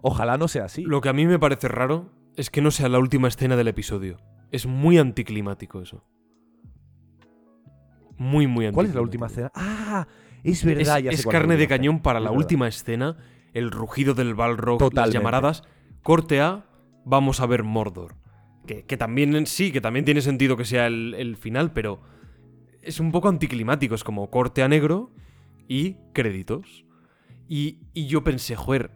Ojalá 0.00 0.38
no 0.38 0.46
sea 0.46 0.66
así. 0.66 0.82
Lo 0.84 1.00
que 1.00 1.08
a 1.08 1.12
mí 1.12 1.26
me 1.26 1.40
parece 1.40 1.66
raro 1.66 2.12
es 2.36 2.50
que 2.50 2.62
no 2.62 2.70
sea 2.70 2.88
la 2.88 3.00
última 3.00 3.26
escena 3.26 3.56
del 3.56 3.66
episodio. 3.66 4.18
Es 4.52 4.66
muy 4.66 4.98
anticlimático 4.98 5.80
eso. 5.80 6.04
Muy, 8.16 8.46
muy 8.46 8.66
anticlimático. 8.66 8.74
¿Cuál 8.74 8.86
es 8.86 8.94
la 8.94 9.00
última 9.00 9.26
escena? 9.26 9.50
¡Ah! 9.54 10.06
Es 10.44 10.60
Es, 10.60 10.64
verdad, 10.64 10.98
ya 11.00 11.10
es 11.10 11.26
carne 11.26 11.56
de 11.56 11.66
cañón 11.66 12.00
para 12.00 12.20
la 12.20 12.30
última 12.30 12.68
escena. 12.68 13.16
El 13.52 13.70
rugido 13.70 14.14
del 14.14 14.34
Balrog, 14.34 14.80
las 14.80 14.90
Totalmente. 14.90 15.18
llamaradas. 15.18 15.62
Corte 16.02 16.40
A, 16.40 16.66
vamos 17.04 17.40
a 17.40 17.46
ver 17.46 17.62
Mordor. 17.64 18.14
Que, 18.66 18.84
que 18.84 18.96
también 18.96 19.46
sí, 19.46 19.72
que 19.72 19.80
también 19.80 20.04
tiene 20.04 20.20
sentido 20.20 20.56
que 20.56 20.64
sea 20.64 20.86
el, 20.86 21.14
el 21.18 21.36
final, 21.36 21.72
pero 21.72 22.00
es 22.82 23.00
un 23.00 23.10
poco 23.12 23.28
anticlimático. 23.28 23.94
Es 23.94 24.04
como 24.04 24.30
corte 24.30 24.62
a 24.62 24.68
negro 24.68 25.10
y 25.66 25.96
créditos. 26.12 26.84
Y, 27.48 27.78
y 27.92 28.06
yo 28.06 28.24
pensé, 28.24 28.56
joder, 28.56 28.90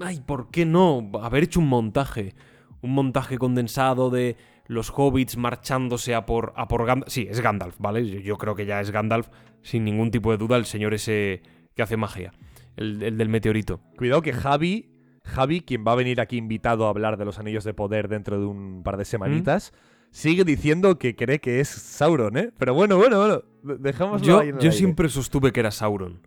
ay, 0.00 0.20
¿por 0.20 0.50
qué 0.50 0.64
no 0.66 1.10
haber 1.22 1.44
hecho 1.44 1.60
un 1.60 1.68
montaje? 1.68 2.34
Un 2.80 2.92
montaje 2.94 3.38
condensado 3.38 4.10
de 4.10 4.36
los 4.72 4.90
hobbits 4.94 5.36
marchándose 5.36 6.14
a 6.14 6.26
por, 6.26 6.52
a 6.56 6.66
por 6.68 6.84
Gandalf. 6.86 7.12
Sí, 7.12 7.26
es 7.30 7.40
Gandalf, 7.40 7.76
¿vale? 7.78 8.06
Yo, 8.08 8.18
yo 8.20 8.38
creo 8.38 8.54
que 8.54 8.66
ya 8.66 8.80
es 8.80 8.90
Gandalf, 8.90 9.28
sin 9.62 9.84
ningún 9.84 10.10
tipo 10.10 10.30
de 10.30 10.38
duda, 10.38 10.56
el 10.56 10.64
señor 10.64 10.94
ese 10.94 11.42
que 11.74 11.82
hace 11.82 11.96
magia. 11.96 12.32
El, 12.76 13.02
el 13.02 13.18
del 13.18 13.28
meteorito. 13.28 13.80
Cuidado 13.98 14.22
que 14.22 14.32
Javi, 14.32 14.90
Javi, 15.24 15.60
quien 15.60 15.84
va 15.86 15.92
a 15.92 15.96
venir 15.96 16.20
aquí 16.20 16.36
invitado 16.36 16.86
a 16.86 16.90
hablar 16.90 17.16
de 17.18 17.24
los 17.24 17.38
anillos 17.38 17.64
de 17.64 17.74
poder 17.74 18.08
dentro 18.08 18.40
de 18.40 18.46
un 18.46 18.82
par 18.82 18.96
de 18.96 19.04
semanitas, 19.04 19.72
sigue 20.10 20.44
diciendo 20.44 20.98
que 20.98 21.14
cree 21.14 21.38
que 21.40 21.60
es 21.60 21.68
Sauron, 21.68 22.36
¿eh? 22.36 22.50
Pero 22.58 22.74
bueno, 22.74 22.96
bueno, 22.96 23.18
bueno. 23.18 23.42
de- 23.62 23.78
Dejémoslo 23.78 24.26
Yo, 24.26 24.40
ahí 24.40 24.48
en 24.48 24.54
el 24.56 24.60
yo 24.60 24.66
aire. 24.70 24.76
siempre 24.76 25.08
sostuve 25.08 25.52
que 25.52 25.60
era 25.60 25.70
Sauron. 25.70 26.26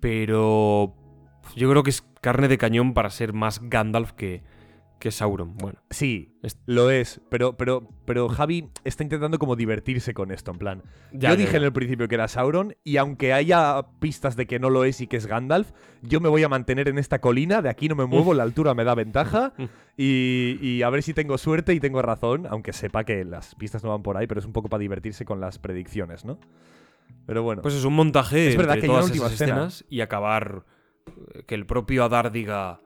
Pero 0.00 0.94
yo 1.56 1.70
creo 1.70 1.82
que 1.82 1.90
es 1.90 2.02
carne 2.20 2.48
de 2.48 2.58
cañón 2.58 2.94
para 2.94 3.10
ser 3.10 3.32
más 3.32 3.60
Gandalf 3.68 4.12
que, 4.12 4.42
que 4.98 5.10
Sauron. 5.10 5.56
Bueno, 5.56 5.78
Sí, 5.90 6.38
lo 6.64 6.90
es. 6.90 7.20
Pero, 7.28 7.56
pero, 7.56 7.88
pero 8.04 8.28
Javi 8.28 8.70
está 8.84 9.02
intentando 9.02 9.38
como 9.38 9.56
divertirse 9.56 10.14
con 10.14 10.30
esto, 10.30 10.50
en 10.50 10.58
plan. 10.58 10.82
ya, 11.12 11.30
yo 11.30 11.36
dije 11.36 11.52
ya. 11.52 11.58
en 11.58 11.64
el 11.64 11.72
principio 11.72 12.08
que 12.08 12.14
era 12.14 12.28
Sauron, 12.28 12.74
y 12.82 12.96
aunque 12.96 13.32
haya 13.32 13.84
pistas 14.00 14.36
de 14.36 14.46
que 14.46 14.58
no 14.58 14.70
lo 14.70 14.84
es 14.84 15.00
y 15.00 15.06
que 15.06 15.16
es 15.16 15.26
Gandalf, 15.26 15.72
yo 16.02 16.20
me 16.20 16.28
voy 16.28 16.42
a 16.42 16.48
mantener 16.48 16.88
en 16.88 16.98
esta 16.98 17.20
colina, 17.20 17.62
de 17.62 17.68
aquí 17.68 17.88
no 17.88 17.94
me 17.94 18.06
muevo, 18.06 18.32
la 18.34 18.42
altura 18.42 18.74
me 18.74 18.84
da 18.84 18.94
ventaja, 18.94 19.52
y, 19.96 20.58
y 20.60 20.82
a 20.82 20.90
ver 20.90 21.02
si 21.02 21.12
tengo 21.14 21.36
suerte 21.38 21.74
y 21.74 21.80
tengo 21.80 22.00
razón, 22.02 22.46
aunque 22.48 22.72
sepa 22.72 23.04
que 23.04 23.24
las 23.24 23.54
pistas 23.54 23.84
no 23.84 23.90
van 23.90 24.02
por 24.02 24.16
ahí, 24.16 24.26
pero 24.26 24.40
es 24.40 24.46
un 24.46 24.52
poco 24.52 24.68
para 24.68 24.80
divertirse 24.80 25.24
con 25.24 25.40
las 25.40 25.58
predicciones, 25.58 26.24
¿no? 26.24 26.38
Pero 27.26 27.42
bueno. 27.42 27.62
Pues 27.62 27.74
es 27.74 27.84
un 27.84 27.94
montaje 27.94 28.48
Es 28.48 28.56
verdad 28.56 28.76
entre 28.76 28.88
que 28.88 28.94
todas 28.94 29.10
esas 29.10 29.32
escena. 29.32 29.52
escenas 29.52 29.84
y 29.88 30.00
acabar 30.00 30.64
eh, 31.34 31.42
que 31.46 31.54
el 31.54 31.66
propio 31.66 32.04
Adar 32.04 32.32
diga 32.32 32.80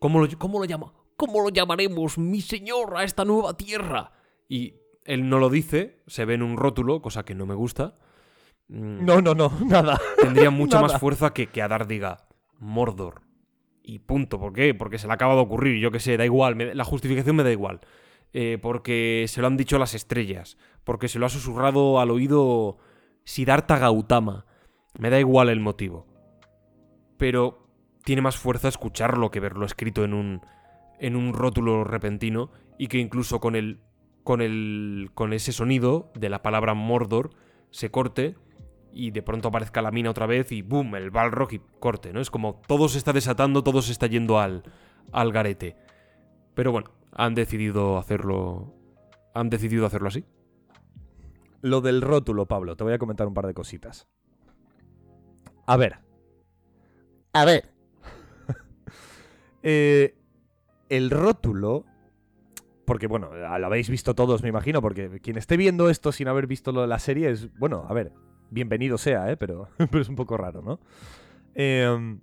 ¿Cómo 0.00 0.20
lo, 0.20 0.38
cómo 0.38 0.58
lo 0.58 0.64
llama? 0.64 0.92
¿Cómo 1.20 1.42
lo 1.42 1.50
llamaremos, 1.50 2.16
mi 2.16 2.40
señor, 2.40 2.96
a 2.96 3.04
esta 3.04 3.26
nueva 3.26 3.54
tierra? 3.54 4.12
Y 4.48 4.76
él 5.04 5.28
no 5.28 5.38
lo 5.38 5.50
dice, 5.50 6.02
se 6.06 6.24
ve 6.24 6.32
en 6.34 6.42
un 6.42 6.56
rótulo, 6.56 7.02
cosa 7.02 7.24
que 7.26 7.34
no 7.34 7.44
me 7.44 7.54
gusta. 7.54 7.98
Mm, 8.68 9.04
no, 9.04 9.20
no, 9.20 9.34
no, 9.34 9.52
nada. 9.66 10.00
Tendría 10.18 10.48
mucha 10.60 10.80
Nada. 10.80 10.92
más 10.94 10.98
fuerza 11.00 11.34
que, 11.34 11.48
que 11.48 11.60
Adar 11.60 11.86
diga 11.86 12.26
Mordor. 12.58 13.20
Y 13.82 13.98
punto. 13.98 14.38
¿Por 14.40 14.54
qué? 14.54 14.72
Porque 14.74 14.98
se 14.98 15.06
le 15.08 15.12
acaba 15.12 15.34
de 15.34 15.40
ocurrir, 15.40 15.78
yo 15.78 15.90
qué 15.90 16.00
sé, 16.00 16.16
da 16.16 16.24
igual. 16.24 16.56
me- 16.56 16.74
la 16.74 16.84
justificación 16.84 17.36
me 17.36 17.42
da 17.42 17.52
igual. 17.52 17.80
Eh, 18.32 18.58
porque 18.62 19.26
se 19.28 19.42
lo 19.42 19.46
han 19.46 19.58
dicho 19.58 19.78
las 19.78 19.94
estrellas. 19.94 20.56
Porque 20.84 21.08
se 21.08 21.18
lo 21.18 21.26
ha 21.26 21.28
susurrado 21.28 22.00
al 22.00 22.10
oído 22.10 22.78
Siddhartha 23.24 23.76
Gautama. 23.78 24.46
Me 24.98 25.10
da 25.10 25.20
igual 25.20 25.50
el 25.50 25.60
motivo. 25.60 26.06
Pero 27.18 27.66
tiene 28.04 28.22
más 28.22 28.36
fuerza 28.38 28.68
escucharlo 28.68 29.30
que 29.30 29.40
verlo 29.40 29.66
escrito 29.66 30.04
en 30.04 30.14
un, 30.14 30.40
en 31.00 31.16
un 31.16 31.32
rótulo 31.32 31.84
repentino. 31.84 32.50
Y 32.78 32.88
que 32.88 32.98
incluso 32.98 33.40
con 33.40 33.56
el. 33.56 33.80
con 34.22 34.40
el. 34.40 35.10
con 35.14 35.32
ese 35.32 35.52
sonido 35.52 36.12
de 36.14 36.28
la 36.28 36.42
palabra 36.42 36.74
Mordor 36.74 37.30
se 37.70 37.90
corte 37.90 38.36
y 38.92 39.10
de 39.10 39.22
pronto 39.22 39.48
aparezca 39.48 39.82
la 39.82 39.90
mina 39.90 40.10
otra 40.10 40.26
vez 40.26 40.50
y 40.52 40.62
boom, 40.62 40.96
el 40.96 41.10
Balrog 41.10 41.52
y 41.52 41.60
corte, 41.78 42.12
¿no? 42.12 42.20
Es 42.20 42.30
como 42.30 42.60
todo 42.66 42.88
se 42.88 42.98
está 42.98 43.12
desatando, 43.12 43.62
todo 43.62 43.82
se 43.82 43.92
está 43.92 44.06
yendo 44.06 44.38
al, 44.38 44.64
al 45.12 45.32
garete. 45.32 45.76
Pero 46.54 46.72
bueno, 46.72 46.90
han 47.12 47.34
decidido 47.34 47.98
hacerlo. 47.98 48.74
Han 49.34 49.50
decidido 49.50 49.86
hacerlo 49.86 50.08
así. 50.08 50.24
Lo 51.62 51.80
del 51.80 52.00
rótulo, 52.00 52.46
Pablo, 52.46 52.76
te 52.76 52.84
voy 52.84 52.94
a 52.94 52.98
comentar 52.98 53.26
un 53.26 53.34
par 53.34 53.46
de 53.46 53.54
cositas. 53.54 54.08
A 55.66 55.76
ver. 55.76 55.98
A 57.32 57.44
ver. 57.44 57.70
Eh, 59.62 60.16
el 60.90 61.10
rótulo. 61.10 61.86
Porque, 62.84 63.06
bueno, 63.06 63.30
lo 63.32 63.66
habéis 63.66 63.88
visto 63.88 64.14
todos, 64.14 64.42
me 64.42 64.48
imagino, 64.48 64.82
porque 64.82 65.20
quien 65.20 65.38
esté 65.38 65.56
viendo 65.56 65.88
esto 65.88 66.12
sin 66.12 66.28
haber 66.28 66.46
visto 66.46 66.72
lo 66.72 66.82
de 66.82 66.88
la 66.88 66.98
serie 66.98 67.30
es. 67.30 67.56
Bueno, 67.56 67.86
a 67.88 67.94
ver, 67.94 68.12
bienvenido 68.50 68.98
sea, 68.98 69.30
¿eh? 69.30 69.36
Pero, 69.36 69.68
pero 69.78 70.00
es 70.00 70.08
un 70.08 70.16
poco 70.16 70.36
raro, 70.36 70.60
¿no? 70.60 70.80
Eh, 71.54 72.18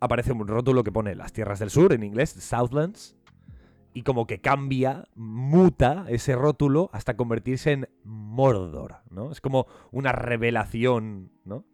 aparece 0.00 0.32
un 0.32 0.46
rótulo 0.46 0.84
que 0.84 0.92
pone 0.92 1.14
las 1.14 1.32
tierras 1.32 1.58
del 1.58 1.70
sur 1.70 1.92
en 1.92 2.02
inglés, 2.02 2.30
Southlands. 2.30 3.16
Y 3.94 4.02
como 4.02 4.26
que 4.26 4.40
cambia, 4.40 5.08
muta 5.16 6.04
ese 6.08 6.36
rótulo 6.36 6.90
hasta 6.92 7.16
convertirse 7.16 7.72
en 7.72 7.88
Mordor, 8.04 8.98
¿no? 9.10 9.32
Es 9.32 9.40
como 9.40 9.66
una 9.90 10.12
revelación, 10.12 11.32
¿no? 11.44 11.64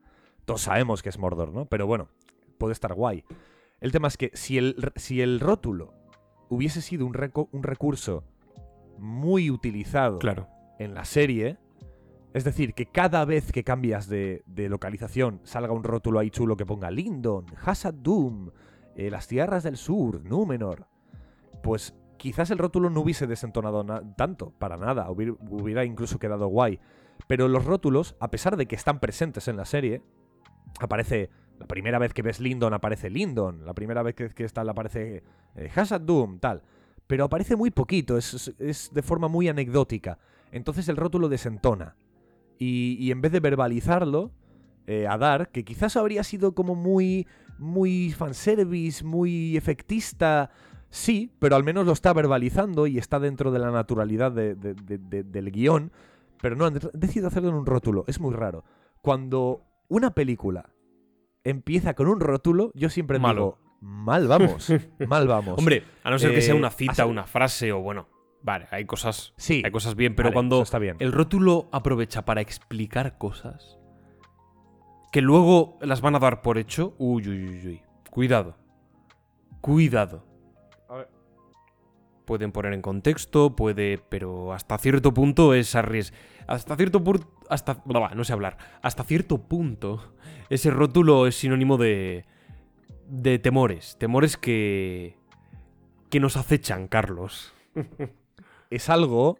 Todos 0.44 0.62
sabemos 0.62 1.02
que 1.02 1.08
es 1.08 1.18
Mordor, 1.18 1.52
¿no? 1.52 1.66
Pero 1.66 1.86
bueno, 1.86 2.08
puede 2.56 2.72
estar 2.72 2.94
guay. 2.94 3.24
El 3.84 3.92
tema 3.92 4.08
es 4.08 4.16
que 4.16 4.30
si 4.32 4.56
el, 4.56 4.92
si 4.96 5.20
el 5.20 5.40
rótulo 5.40 5.92
hubiese 6.48 6.80
sido 6.80 7.04
un, 7.04 7.12
recurso 7.12 8.24
muy 8.98 9.50
utilizado 9.50 10.18
Claro. 10.20 10.48
en 10.78 10.94
la 10.94 11.04
serie, 11.04 11.58
Es 12.32 12.44
decir, 12.44 12.72
que 12.72 12.86
cada 12.86 13.26
vez 13.26 13.52
que 13.52 13.62
cambias 13.62 14.08
de, 14.08 14.42
de 14.46 14.70
localización 14.70 15.40
salga 15.44 15.74
un 15.74 15.84
rótulo 15.84 16.18
ahí 16.18 16.30
chulo 16.30 16.56
que 16.56 16.64
ponga 16.64 16.90
Lindon, 16.90 17.44
Hasad 17.62 17.92
Doom, 17.92 18.50
eh, 18.96 19.10
las 19.10 19.28
tierras 19.28 19.64
del 19.64 19.76
sur, 19.76 20.24
Númenor. 20.24 20.86
Pues 21.62 21.94
quizás 22.16 22.50
el 22.50 22.56
rótulo 22.58 22.88
no 22.88 23.02
hubiese 23.02 23.26
desentonado 23.26 23.84
na- 23.84 24.02
tanto, 24.16 24.50
para 24.58 24.78
nada, 24.78 25.10
hubiera, 25.10 25.34
hubiera 25.50 25.84
incluso 25.84 26.18
quedado 26.18 26.48
guay. 26.48 26.80
Pero 27.28 27.48
los 27.48 27.66
rótulos, 27.66 28.16
a 28.18 28.30
pesar 28.30 28.56
de 28.56 28.64
que 28.66 28.76
están 28.76 28.98
presentes 28.98 29.46
en 29.46 29.58
la 29.58 29.66
serie, 29.66 30.02
aparece. 30.80 31.28
La 31.58 31.66
primera 31.66 31.98
vez 31.98 32.12
que 32.12 32.22
ves 32.22 32.40
Lindon 32.40 32.74
aparece 32.74 33.10
Lindon. 33.10 33.64
La 33.64 33.74
primera 33.74 34.02
vez 34.02 34.14
que, 34.14 34.30
que 34.30 34.44
está 34.44 34.62
aparece 34.62 35.22
eh, 35.56 35.70
Hasad 35.74 36.00
Doom, 36.00 36.38
tal. 36.40 36.62
Pero 37.06 37.24
aparece 37.24 37.54
muy 37.56 37.70
poquito, 37.70 38.16
es, 38.16 38.52
es- 38.58 38.90
de 38.92 39.02
forma 39.02 39.28
muy 39.28 39.48
anecdótica. 39.48 40.18
Entonces 40.52 40.88
el 40.88 40.96
rótulo 40.96 41.28
desentona. 41.28 41.96
Y, 42.58 43.10
en 43.10 43.20
vez 43.20 43.32
de 43.32 43.40
verbalizarlo, 43.40 44.30
eh, 44.86 45.06
a 45.08 45.18
dar, 45.18 45.50
que 45.50 45.64
quizás 45.64 45.96
habría 45.96 46.22
sido 46.24 46.54
como 46.54 46.74
muy. 46.74 47.26
muy 47.58 48.10
fanservice, 48.12 49.04
muy 49.04 49.56
efectista. 49.56 50.50
Sí, 50.90 51.30
pero 51.38 51.56
al 51.56 51.62
menos 51.64 51.86
lo 51.86 51.92
está 51.92 52.12
verbalizando 52.12 52.86
y 52.86 52.98
está 52.98 53.18
dentro 53.20 53.50
de 53.52 53.58
la 53.58 53.70
naturalidad 53.70 54.32
de- 54.32 54.54
de- 54.54 54.74
de- 54.74 54.98
de- 54.98 55.22
del 55.24 55.50
guion. 55.52 55.92
Pero 56.40 56.56
no, 56.56 56.66
han 56.66 56.74
de- 56.74 56.90
decidido 56.94 57.28
hacerlo 57.28 57.48
en 57.50 57.54
un 57.56 57.66
rótulo. 57.66 58.04
Es 58.06 58.18
muy 58.20 58.32
raro. 58.34 58.64
Cuando 59.02 59.62
una 59.88 60.14
película 60.14 60.66
empieza 61.44 61.94
con 61.94 62.08
un 62.08 62.20
rótulo, 62.20 62.70
yo 62.74 62.88
siempre 62.90 63.18
Malo. 63.18 63.58
digo, 63.58 63.58
mal 63.80 64.26
vamos, 64.28 64.72
mal 65.08 65.28
vamos. 65.28 65.58
Hombre, 65.58 65.84
a 66.02 66.10
no 66.10 66.18
ser 66.18 66.32
que 66.34 66.40
sea 66.42 66.54
Eh, 66.54 66.58
una 66.58 66.70
cita, 66.70 67.02
has- 67.04 67.08
una 67.08 67.24
frase 67.24 67.72
o 67.72 67.80
bueno. 67.80 68.08
Vale, 68.42 68.66
hay 68.70 68.84
cosas. 68.84 69.32
sí, 69.38 69.62
Hay 69.64 69.70
cosas 69.70 69.94
bien, 69.94 70.14
pero 70.14 70.26
vale, 70.28 70.34
cuando 70.34 70.60
está 70.62 70.78
bien. 70.78 70.96
el 71.00 71.12
rótulo 71.12 71.68
aprovecha 71.72 72.24
para 72.26 72.40
explicar 72.42 73.16
cosas 73.16 73.78
que 75.12 75.22
luego 75.22 75.78
las 75.80 76.00
van 76.00 76.14
a 76.16 76.18
dar 76.18 76.42
por 76.42 76.58
hecho. 76.58 76.94
Uy, 76.98 77.26
uy, 77.28 77.44
uy, 77.48 77.66
uy. 77.66 77.82
Cuidado. 78.10 78.56
Cuidado. 79.60 80.26
Pueden 82.24 82.52
poner 82.52 82.72
en 82.72 82.80
contexto, 82.82 83.54
puede, 83.54 83.98
pero 84.08 84.52
hasta 84.52 84.78
cierto 84.78 85.12
punto 85.12 85.52
es 85.54 85.74
arries... 85.74 86.12
Hasta 86.46 86.76
cierto 86.76 87.02
punto... 87.04 87.28
Hasta... 87.50 87.82
no 87.86 88.24
sé 88.24 88.32
hablar. 88.32 88.56
Hasta 88.82 89.04
cierto 89.04 89.38
punto 89.38 90.14
ese 90.50 90.70
rótulo 90.70 91.26
es 91.26 91.36
sinónimo 91.36 91.76
de... 91.76 92.24
De 93.08 93.38
temores. 93.38 93.96
Temores 93.98 94.36
que... 94.36 95.16
Que 96.10 96.20
nos 96.20 96.36
acechan, 96.36 96.88
Carlos. 96.88 97.52
es 98.70 98.88
algo 98.88 99.38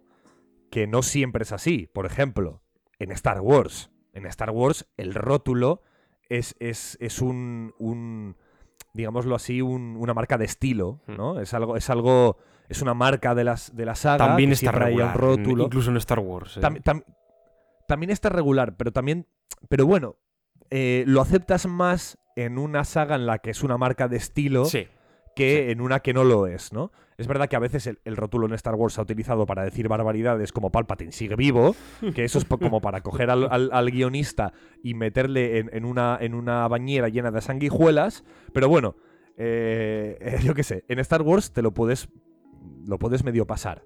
que 0.69 0.87
no 0.87 1.01
siempre 1.01 1.43
es 1.43 1.51
así. 1.51 1.87
Por 1.91 2.05
ejemplo, 2.05 2.61
en 2.99 3.11
Star 3.11 3.41
Wars. 3.41 3.89
En 4.13 4.25
Star 4.27 4.51
Wars 4.51 4.87
el 4.97 5.13
rótulo 5.13 5.81
es, 6.29 6.55
es, 6.59 6.97
es 7.01 7.21
un, 7.21 7.73
un, 7.79 8.35
digámoslo 8.93 9.35
así, 9.35 9.61
un- 9.61 9.95
una 9.97 10.13
marca 10.13 10.37
de 10.37 10.45
estilo, 10.45 11.01
Hmm. 11.07 11.15
¿no? 11.17 11.39
Es 11.39 11.53
algo, 11.53 11.75
es 11.77 11.89
algo, 11.89 12.37
es 12.69 12.81
una 12.81 12.93
marca 12.93 13.35
de, 13.35 13.43
las, 13.43 13.75
de 13.75 13.85
la 13.85 13.95
saga. 13.95 14.17
También 14.27 14.51
está 14.51 14.71
regular. 14.71 15.07
un 15.07 15.13
en- 15.13 15.19
rótulo. 15.19 15.63
incluso 15.65 15.91
en 15.91 15.97
Star 15.97 16.19
Wars. 16.19 16.57
eh. 16.57 16.61
Tam- 16.61 16.81
tam- 16.83 17.03
también 17.87 18.09
está 18.09 18.29
regular, 18.29 18.75
pero 18.77 18.91
también, 18.91 19.27
pero 19.69 19.85
bueno, 19.85 20.15
eh, 20.71 21.03
lo 21.07 21.21
aceptas 21.21 21.67
más 21.67 22.17
en 22.35 22.57
una 22.57 22.83
saga 22.83 23.15
en 23.15 23.25
la 23.27 23.37
que 23.39 23.51
es 23.51 23.63
una 23.63 23.77
marca 23.77 24.07
de 24.07 24.17
estilo 24.17 24.65
Sí. 24.65 24.87
que 25.35 25.69
en 25.71 25.79
una 25.81 25.99
que 25.99 26.13
no 26.13 26.23
lo 26.23 26.47
es, 26.47 26.73
¿no? 26.73 26.91
Es 27.17 27.27
verdad 27.27 27.47
que 27.47 27.55
a 27.55 27.59
veces 27.59 27.87
el, 27.87 27.99
el 28.03 28.17
rótulo 28.17 28.45
en 28.47 28.53
Star 28.55 28.75
Wars 28.75 28.95
se 28.95 28.99
ha 28.99 29.03
utilizado 29.03 29.45
para 29.45 29.63
decir 29.63 29.87
barbaridades 29.87 30.51
como 30.51 30.69
Palpatine 30.71 31.11
sigue 31.13 31.35
vivo, 31.37 31.75
que 32.13 32.25
eso 32.25 32.39
es 32.39 32.45
como 32.45 32.81
para 32.81 33.01
coger 33.01 33.29
al, 33.29 33.47
al- 33.51 33.69
al 33.71 33.91
guionista 33.91 34.51
y 34.83 34.95
meterle 34.95 35.59
en, 35.59 35.69
en 35.71 35.85
una, 35.85 36.17
en 36.19 36.33
una 36.33 36.67
bañera 36.67 37.07
llena 37.07 37.31
de 37.31 37.39
sanguijuelas, 37.41 38.23
pero 38.51 38.67
bueno, 38.67 38.95
eh, 39.37 40.17
eh, 40.19 40.37
yo 40.43 40.53
qué 40.55 40.63
sé, 40.63 40.83
en 40.89 40.99
Star 40.99 41.21
Wars 41.21 41.53
te 41.53 41.61
lo 41.61 41.71
puedes, 41.73 42.09
lo 42.85 42.97
puedes 42.99 43.23
medio 43.23 43.45
pasar. 43.45 43.83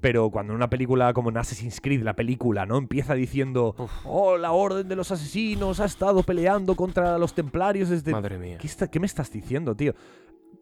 Pero 0.00 0.30
cuando 0.30 0.52
en 0.52 0.56
una 0.56 0.68
película 0.68 1.12
como 1.14 1.30
en 1.30 1.38
Assassin's 1.38 1.80
Creed, 1.80 2.02
la 2.02 2.14
película, 2.14 2.66
¿no? 2.66 2.76
Empieza 2.76 3.14
diciendo, 3.14 3.74
Uf. 3.78 3.90
oh, 4.04 4.36
la 4.36 4.52
orden 4.52 4.88
de 4.88 4.96
los 4.96 5.10
asesinos 5.10 5.80
ha 5.80 5.86
estado 5.86 6.22
peleando 6.22 6.76
contra 6.76 7.16
los 7.18 7.32
templarios 7.34 7.88
desde... 7.88 8.12
Madre 8.12 8.38
mía. 8.38 8.58
¿Qué, 8.58 8.66
está- 8.66 8.88
qué 8.90 9.00
me 9.00 9.06
estás 9.06 9.30
diciendo, 9.32 9.74
tío? 9.74 9.94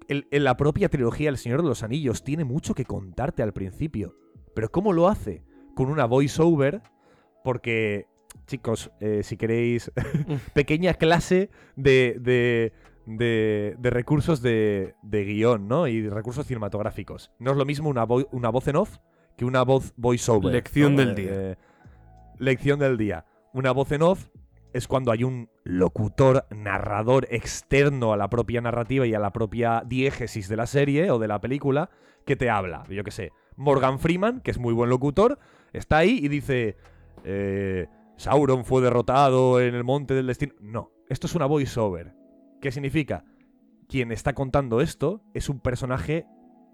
El- 0.07 0.29
en 0.31 0.45
la 0.45 0.57
propia 0.57 0.89
trilogía 0.89 1.31
El 1.31 1.39
Señor 1.39 1.63
de 1.63 1.69
los 1.69 1.83
Anillos 1.83 2.23
tiene 2.23 2.45
mucho 2.45 2.75
que 2.75 2.85
contarte 2.85 3.43
al 3.43 3.53
principio. 3.53 4.17
Pero 4.55 4.71
¿cómo 4.71 4.93
lo 4.93 5.09
hace? 5.09 5.43
Con 5.75 5.89
una 5.91 6.05
voiceover. 6.05 6.83
Porque, 7.43 8.07
chicos, 8.47 8.93
eh, 9.01 9.23
si 9.25 9.37
queréis, 9.37 9.91
pequeña 10.55 10.95
clase 10.95 11.51
de, 11.75 12.17
de, 12.21 12.73
de- 13.07 13.77
de 13.79 13.91
recursos 13.91 14.41
de, 14.43 14.95
de 15.03 15.25
guion, 15.25 15.69
¿no? 15.69 15.87
Y 15.87 16.01
de 16.01 16.11
recursos 16.11 16.47
cinematográficos. 16.47 17.31
No 17.39 17.51
es 17.53 17.57
lo 17.57 17.65
mismo 17.65 17.89
una, 17.89 18.07
vo- 18.07 18.29
una 18.33 18.49
voz 18.51 18.67
en 18.69 18.77
off 18.77 18.99
que 19.37 19.45
una 19.45 19.63
voz 19.63 19.93
voiceover. 19.97 20.53
Lección 20.53 20.95
¿no? 20.95 21.01
del 21.01 21.11
Eh, 21.11 21.15
día. 21.15 21.31
eh, 21.33 21.57
lección 22.39 22.79
del 22.79 22.97
día. 22.97 23.25
Una 23.53 23.73
voz 23.73 23.91
en 23.93 24.03
off 24.03 24.29
es 24.73 24.89
cuando 24.89 25.13
hay 25.13 25.23
un 25.25 25.49
locutor, 25.63 26.47
narrador 26.51 27.27
externo 27.31 28.13
a 28.13 28.17
la 28.17 28.29
propia 28.29 28.61
narrativa 28.61 29.07
y 29.07 29.15
a 29.15 29.21
la 29.21 29.33
propia 29.33 29.83
diégesis 29.87 30.49
de 30.49 30.57
la 30.57 30.67
serie 30.67 31.11
o 31.11 31.19
de 31.19 31.29
la 31.29 31.41
película 31.41 31.91
que 32.27 32.35
te 32.37 32.51
habla. 32.51 32.85
Yo 32.89 33.05
qué 33.05 33.11
sé, 33.13 33.33
Morgan 33.57 33.99
Freeman, 34.01 34.41
que 34.41 34.51
es 34.51 34.59
muy 34.59 34.73
buen 34.75 34.91
locutor, 34.91 35.39
está 35.73 35.99
ahí 35.99 36.19
y 36.23 36.29
dice, 36.29 36.77
eh, 37.23 37.87
Sauron 38.17 38.65
fue 38.65 38.83
derrotado 38.83 39.61
en 39.61 39.75
el 39.77 39.85
monte 39.85 40.15
del 40.15 40.27
destino. 40.27 40.55
No, 40.61 40.91
esto 41.09 41.27
es 41.29 41.35
una 41.37 41.47
voiceover. 41.47 42.13
¿Qué 42.65 42.73
significa? 42.73 43.27
Quien 43.89 44.11
está 44.11 44.33
contando 44.35 44.81
esto 44.81 45.21
es 45.35 45.51
un 45.51 45.61
personaje 45.61 46.25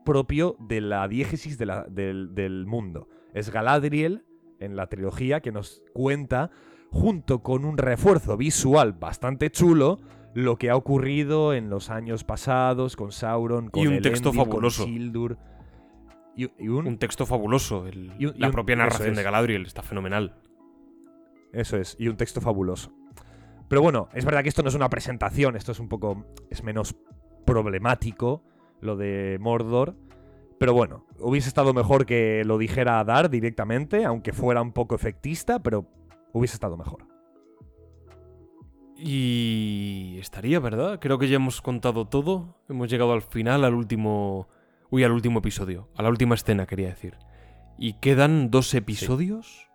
propio 0.05 0.55
de 0.61 0.80
la 0.80 1.09
diégesis 1.09 1.59
de 1.59 1.66
la- 1.66 1.82
del, 1.82 2.32
del 2.32 2.64
mundo. 2.64 3.09
Es 3.34 3.51
Galadriel 3.51 4.24
en 4.61 4.76
la 4.76 4.86
trilogía 4.86 5.41
que 5.41 5.51
nos 5.51 5.82
cuenta 5.93 6.53
junto 6.93 7.43
con 7.43 7.64
un 7.64 7.76
refuerzo 7.76 8.36
visual 8.36 8.93
bastante 8.93 9.51
chulo, 9.51 9.99
lo 10.32 10.59
que 10.59 10.70
ha 10.70 10.76
ocurrido 10.76 11.55
en 11.55 11.70
los 11.70 11.91
años 11.91 12.22
pasados 12.22 12.95
con 12.95 13.11
Sauron, 13.11 13.68
con 13.68 13.80
un 13.82 13.88
Elendil, 13.88 14.12
texto 14.12 14.28
con 14.30 14.36
fabuloso. 14.47 14.86
Y, 14.86 16.49
y 16.57 16.68
un, 16.68 16.86
Un 16.86 16.99
texto 16.99 17.26
fabuloso. 17.26 17.88
el- 17.88 18.12
Y 18.16 18.26
un- 18.26 18.36
y 18.36 18.38
la 18.38 18.47
un- 18.47 18.53
propia 18.53 18.76
narración 18.76 19.11
es. 19.11 19.16
de 19.16 19.22
Galadriel 19.24 19.66
está 19.66 19.82
fenomenal. 19.82 20.36
Eso 21.53 21.76
es, 21.78 21.97
y 21.99 22.07
un 22.07 22.16
texto 22.16 22.41
fabuloso. 22.41 22.93
Pero 23.70 23.82
bueno, 23.82 24.08
es 24.14 24.24
verdad 24.24 24.42
que 24.42 24.48
esto 24.48 24.64
no 24.64 24.68
es 24.68 24.74
una 24.74 24.90
presentación, 24.90 25.55
esto 25.55 25.70
es 25.70 25.78
un 25.78 25.88
poco. 25.88 26.26
es 26.51 26.64
menos 26.64 26.97
problemático, 27.47 28.42
lo 28.80 28.97
de 28.97 29.38
Mordor. 29.40 29.94
Pero 30.59 30.74
bueno, 30.74 31.06
hubiese 31.20 31.47
estado 31.47 31.72
mejor 31.72 32.05
que 32.05 32.42
lo 32.44 32.59
dijera 32.59 33.02
Dar 33.05 33.30
directamente, 33.30 34.05
aunque 34.05 34.32
fuera 34.32 34.60
un 34.60 34.72
poco 34.72 34.97
efectista, 34.97 35.62
pero 35.62 35.86
hubiese 36.32 36.55
estado 36.55 36.76
mejor. 36.76 37.06
Y 38.97 40.16
estaría, 40.18 40.59
¿verdad? 40.59 40.98
Creo 40.98 41.20
que 41.20 41.28
ya 41.28 41.36
hemos 41.36 41.62
contado 41.62 42.09
todo. 42.09 42.56
Hemos 42.68 42.90
llegado 42.90 43.12
al 43.12 43.22
final, 43.22 43.64
al 43.64 43.74
último... 43.74 44.48
Uy, 44.90 45.05
al 45.05 45.12
último 45.12 45.38
episodio. 45.38 45.88
A 45.94 46.02
la 46.02 46.09
última 46.09 46.34
escena, 46.34 46.66
quería 46.66 46.88
decir. 46.88 47.18
¿Y 47.78 47.92
quedan 48.01 48.51
dos 48.51 48.74
episodios? 48.74 49.68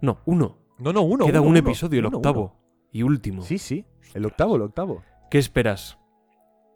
No, 0.00 0.20
uno. 0.24 0.58
No, 0.78 0.92
no, 0.92 1.02
uno. 1.02 1.26
Queda 1.26 1.40
uno, 1.40 1.50
un 1.50 1.56
uno, 1.56 1.68
episodio, 1.68 1.98
el 1.98 2.06
octavo. 2.06 2.59
Y 2.92 3.02
último. 3.02 3.42
Sí, 3.42 3.58
sí, 3.58 3.84
el 4.14 4.26
octavo, 4.26 4.56
el 4.56 4.62
octavo. 4.62 5.02
¿Qué 5.30 5.38
esperas 5.38 5.98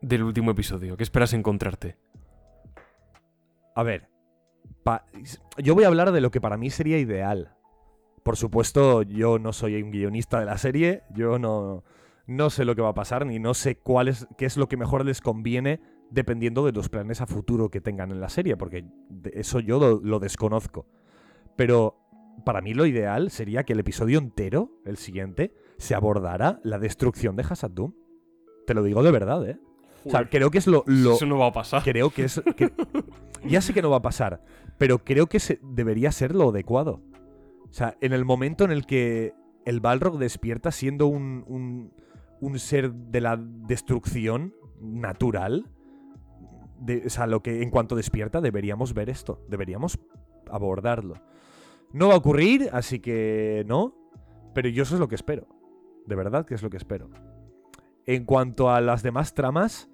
del 0.00 0.22
último 0.22 0.50
episodio? 0.52 0.96
¿Qué 0.96 1.02
esperas 1.02 1.32
encontrarte? 1.32 1.96
A 3.74 3.82
ver, 3.82 4.08
pa- 4.84 5.06
yo 5.58 5.74
voy 5.74 5.84
a 5.84 5.88
hablar 5.88 6.12
de 6.12 6.20
lo 6.20 6.30
que 6.30 6.40
para 6.40 6.56
mí 6.56 6.70
sería 6.70 6.98
ideal. 6.98 7.56
Por 8.22 8.36
supuesto, 8.36 9.02
yo 9.02 9.38
no 9.38 9.52
soy 9.52 9.82
un 9.82 9.90
guionista 9.90 10.38
de 10.40 10.46
la 10.46 10.56
serie, 10.56 11.02
yo 11.14 11.38
no, 11.38 11.84
no 12.26 12.50
sé 12.50 12.64
lo 12.64 12.74
que 12.74 12.82
va 12.82 12.90
a 12.90 12.94
pasar, 12.94 13.26
ni 13.26 13.38
no 13.38 13.52
sé 13.54 13.76
cuál 13.76 14.08
es, 14.08 14.26
qué 14.38 14.46
es 14.46 14.56
lo 14.56 14.68
que 14.68 14.76
mejor 14.76 15.04
les 15.04 15.20
conviene 15.20 15.80
dependiendo 16.10 16.64
de 16.64 16.72
los 16.72 16.88
planes 16.88 17.20
a 17.20 17.26
futuro 17.26 17.70
que 17.70 17.80
tengan 17.80 18.12
en 18.12 18.20
la 18.20 18.28
serie, 18.28 18.56
porque 18.56 18.84
eso 19.32 19.58
yo 19.60 19.78
lo, 19.80 20.00
lo 20.00 20.20
desconozco. 20.20 20.86
Pero 21.56 21.98
para 22.46 22.60
mí 22.60 22.72
lo 22.72 22.86
ideal 22.86 23.30
sería 23.30 23.64
que 23.64 23.72
el 23.72 23.80
episodio 23.80 24.18
entero, 24.20 24.70
el 24.84 24.96
siguiente, 24.96 25.52
se 25.78 25.94
abordara 25.94 26.60
la 26.62 26.78
destrucción 26.78 27.36
de 27.36 27.44
Hasad 27.48 27.70
Dum. 27.70 27.92
Te 28.66 28.74
lo 28.74 28.82
digo 28.82 29.02
de 29.02 29.10
verdad, 29.10 29.46
¿eh? 29.48 29.58
O 30.06 30.10
sea, 30.10 30.28
creo 30.28 30.50
que 30.50 30.58
es 30.58 30.66
lo, 30.66 30.84
lo, 30.86 31.14
Eso 31.14 31.24
no 31.26 31.38
va 31.38 31.46
a 31.46 31.52
pasar. 31.52 31.82
creo 31.82 32.10
que 32.10 32.24
es. 32.24 32.42
que- 32.56 32.72
ya 33.48 33.60
sé 33.62 33.72
que 33.72 33.80
no 33.82 33.90
va 33.90 33.96
a 33.98 34.02
pasar, 34.02 34.42
pero 34.78 34.98
creo 34.98 35.26
que 35.28 35.40
se, 35.40 35.58
debería 35.62 36.12
ser 36.12 36.34
lo 36.34 36.50
adecuado. 36.50 37.00
O 37.68 37.72
sea, 37.72 37.96
en 38.00 38.12
el 38.12 38.24
momento 38.24 38.64
en 38.64 38.70
el 38.70 38.84
que 38.86 39.32
el 39.64 39.80
Balrog 39.80 40.18
despierta 40.18 40.70
siendo 40.70 41.06
un, 41.06 41.44
un, 41.48 41.92
un 42.40 42.58
ser 42.58 42.92
de 42.92 43.20
la 43.22 43.36
destrucción 43.38 44.54
natural, 44.80 45.70
de- 46.80 47.04
o 47.06 47.10
sea, 47.10 47.26
lo 47.26 47.42
que 47.42 47.62
en 47.62 47.70
cuanto 47.70 47.96
despierta 47.96 48.40
deberíamos 48.42 48.92
ver 48.94 49.08
esto, 49.08 49.42
deberíamos 49.48 49.98
abordarlo. 50.50 51.14
No 51.92 52.08
va 52.08 52.14
a 52.14 52.18
ocurrir, 52.18 52.68
así 52.72 52.98
que 53.00 53.64
no. 53.66 53.94
Pero 54.52 54.68
yo 54.68 54.82
eso 54.82 54.94
es 54.94 55.00
lo 55.00 55.08
que 55.08 55.14
espero. 55.14 55.46
De 56.06 56.14
verdad 56.14 56.44
que 56.46 56.54
es 56.54 56.62
lo 56.62 56.70
que 56.70 56.76
espero. 56.76 57.08
En 58.06 58.24
cuanto 58.24 58.70
a 58.70 58.80
las 58.80 59.02
demás 59.02 59.34
tramas, 59.34 59.88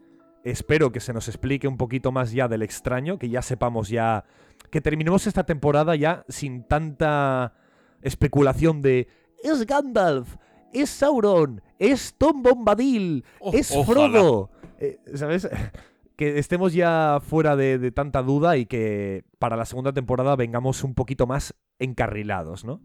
espero 0.45 0.91
que 0.93 1.01
se 1.01 1.13
nos 1.13 1.29
explique 1.29 1.69
un 1.69 1.77
poquito 1.77 2.11
más 2.13 2.33
ya 2.33 2.49
del 2.49 2.63
extraño, 2.63 3.19
que 3.19 3.29
ya 3.29 3.43
sepamos 3.43 3.89
ya... 3.89 4.25
Que 4.71 4.81
terminemos 4.81 5.27
esta 5.27 5.45
temporada 5.45 5.97
ya 5.97 6.25
sin 6.29 6.65
tanta 6.65 7.55
especulación 8.03 8.83
de... 8.83 9.09
Es 9.43 9.65
Gandalf, 9.67 10.37
es 10.73 10.91
Sauron, 10.91 11.63
es 11.79 12.15
Tom 12.19 12.43
Bombadil, 12.43 13.25
O- 13.41 13.53
es. 13.55 13.73
Frodo. 13.87 14.51
Eh, 14.79 14.99
¿Sabes? 15.15 15.49
que 16.17 16.39
estemos 16.39 16.75
ya 16.75 17.19
fuera 17.23 17.57
de, 17.57 17.79
de 17.79 17.91
tanta 17.93 18.23
duda 18.23 18.59
y 18.59 18.67
que 18.67 19.25
para 19.39 19.57
la 19.57 19.65
segunda 19.65 19.93
temporada 19.95 20.37
vengamos 20.37 20.85
un 20.85 20.95
poquito 20.95 21.27
más 21.27 21.55
encarrilados, 21.79 22.65
¿no? 22.67 22.83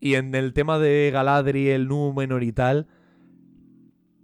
Y 0.00 0.14
en 0.14 0.34
el 0.34 0.52
tema 0.52 0.78
de 0.78 1.10
Galadriel, 1.12 1.88
Númenor 1.88 2.42
y 2.42 2.52
tal, 2.52 2.86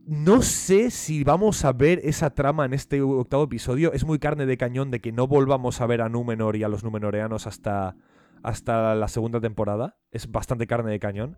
no 0.06 0.42
sé 0.42 0.90
si 0.90 1.22
vamos 1.22 1.64
a 1.64 1.72
ver 1.72 2.00
esa 2.02 2.30
trama 2.34 2.64
en 2.64 2.74
este 2.74 3.00
octavo 3.02 3.44
episodio. 3.44 3.92
Es 3.92 4.04
muy 4.04 4.18
carne 4.18 4.46
de 4.46 4.56
cañón 4.56 4.90
de 4.90 5.00
que 5.00 5.12
no 5.12 5.28
volvamos 5.28 5.80
a 5.80 5.86
ver 5.86 6.02
a 6.02 6.08
Númenor 6.08 6.56
y 6.56 6.64
a 6.64 6.68
los 6.68 6.82
Númenoreanos 6.82 7.46
hasta, 7.46 7.94
hasta 8.42 8.96
la 8.96 9.08
segunda 9.08 9.40
temporada. 9.40 9.96
Es 10.10 10.30
bastante 10.30 10.66
carne 10.66 10.90
de 10.90 10.98
cañón. 10.98 11.36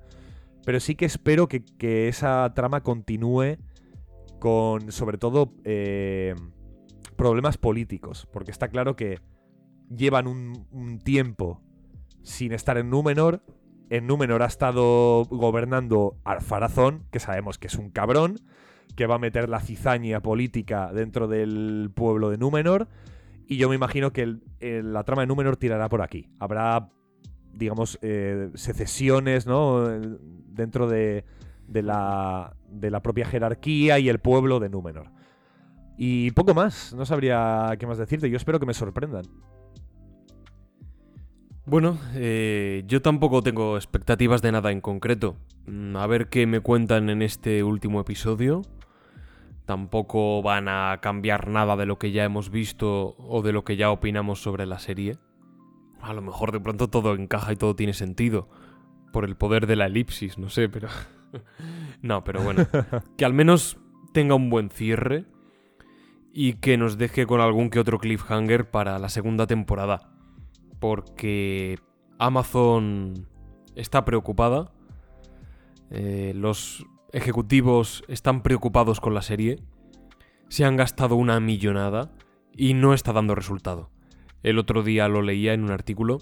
Pero 0.65 0.81
sí 0.81 0.95
que 0.95 1.05
espero 1.05 1.47
que, 1.47 1.63
que 1.63 2.09
esa 2.09 2.51
trama 2.55 2.83
continúe 2.83 3.59
con, 4.39 4.91
sobre 4.93 5.19
todo, 5.19 5.53
eh, 5.65 6.35
problemas 7.17 7.59
políticos. 7.59 8.27
Porque 8.33 8.51
está 8.51 8.69
claro 8.69 8.97
que 8.97 9.21
llevan 9.95 10.27
un, 10.27 10.67
un 10.71 10.99
tiempo 11.01 11.61
sin 12.23 12.53
estar 12.53 12.79
en 12.79 12.89
Númenor. 12.89 13.43
En 13.91 14.07
Númenor 14.07 14.43
ha 14.43 14.47
estado 14.47 15.25
gobernando 15.27 16.17
Arfarazón, 16.25 17.05
que 17.11 17.21
sabemos 17.21 17.59
que 17.59 17.67
es 17.67 17.77
un 17.77 17.91
cabrón, 17.91 18.41
que 18.97 19.07
va 19.07 19.17
a 19.17 19.19
meter 19.19 19.49
la 19.49 19.61
cizaña 19.61 20.21
política 20.21 20.93
dentro 20.93 21.29
del 21.29 21.91
pueblo 21.95 22.31
de 22.31 22.39
Númenor. 22.39 22.89
Y 23.47 23.57
yo 23.59 23.69
me 23.69 23.75
imagino 23.75 24.13
que 24.13 24.39
la 24.61 25.05
trama 25.05 25.23
de 25.23 25.27
Númenor 25.27 25.57
tirará 25.57 25.89
por 25.89 26.01
aquí. 26.01 26.29
Habrá, 26.39 26.89
digamos, 27.53 27.99
eh, 28.03 28.51
secesiones, 28.55 29.47
¿no? 29.47 29.87
Dentro 29.87 30.89
de, 30.89 31.25
de 31.69 31.83
la, 31.83 32.57
de 32.69 32.91
la 32.91 33.03
propia 33.03 33.27
jerarquía 33.27 33.99
y 33.99 34.09
el 34.09 34.19
pueblo 34.19 34.61
de 34.61 34.71
Númenor. 34.71 35.11
Y 35.97 36.31
poco 36.33 36.55
más, 36.55 36.95
no 36.95 37.05
sabría 37.05 37.73
qué 37.79 37.87
más 37.87 37.99
decirte. 37.99 38.31
Yo 38.31 38.37
espero 38.37 38.59
que 38.59 38.67
me 38.67 38.75
sorprendan. 38.75 39.25
Bueno, 41.67 41.99
eh, 42.15 42.85
yo 42.87 43.01
tampoco 43.01 43.43
tengo 43.43 43.77
expectativas 43.77 44.43
de 44.43 44.53
nada 44.53 44.71
en 44.71 44.83
concreto. 44.83 45.37
Mm, 45.67 45.97
A 45.97 46.07
ver 46.07 46.29
qué 46.29 46.47
me 46.47 46.61
cuentan 46.61 47.09
en 47.09 47.23
este 47.23 47.65
último 47.65 48.01
episodio. 48.01 48.63
Tampoco 49.65 50.43
van 50.43 50.69
a 50.69 50.99
cambiar 51.01 51.49
nada 51.49 51.77
de 51.77 51.87
lo 51.87 51.99
que 51.99 52.13
ya 52.13 52.25
hemos 52.25 52.51
visto 52.51 53.17
o 53.19 53.41
de 53.41 53.53
lo 53.53 53.65
que 53.65 53.77
ya 53.77 53.91
opinamos 53.91 54.43
sobre 54.43 54.67
la 54.67 54.79
serie. 54.79 55.17
A 56.03 56.13
lo 56.13 56.21
mejor 56.21 56.53
de 56.53 56.61
pronto 56.61 56.89
todo 56.89 57.15
encaja 57.15 57.55
y 57.55 57.57
todo 57.57 57.75
tiene 57.75 57.95
sentido. 57.95 58.51
Por 59.11 59.25
el 59.25 59.37
poder 59.37 59.67
de 59.67 59.77
la 59.77 59.87
elipsis, 59.87 60.37
no 60.37 60.51
sé, 60.51 60.69
pero... 60.69 60.89
no, 62.03 62.25
pero 62.25 62.43
bueno. 62.43 62.67
Que 63.17 63.25
al 63.25 63.33
menos 63.33 63.79
tenga 64.13 64.35
un 64.35 64.51
buen 64.51 64.69
cierre. 64.69 65.25
Y 66.31 66.55
que 66.55 66.77
nos 66.77 66.99
deje 66.99 67.27
con 67.27 67.41
algún 67.41 67.71
que 67.71 67.81
otro 67.81 67.99
cliffhanger 67.99 68.71
para 68.71 68.99
la 68.99 69.09
segunda 69.09 69.47
temporada 69.47 70.14
porque 70.81 71.79
Amazon 72.19 73.29
está 73.75 74.05
preocupada. 74.05 74.73
eh, 75.91 76.33
los 76.35 76.87
ejecutivos 77.13 78.03
están 78.09 78.43
preocupados 78.43 79.01
con 79.01 79.15
la 79.15 79.23
serie. 79.23 79.61
Se 80.49 80.65
han 80.65 80.77
gastado 80.77 81.17
una 81.17 81.39
millonada 81.41 82.13
y 82.57 82.75
no 82.75 82.95
está 82.95 83.13
dando 83.13 83.35
resultado. 83.35 83.91
El 84.43 84.59
otro 84.59 84.83
día 84.83 85.09
lo 85.09 85.23
leía 85.23 85.55
en 85.55 85.63
un 85.65 85.71
artículo 85.71 86.19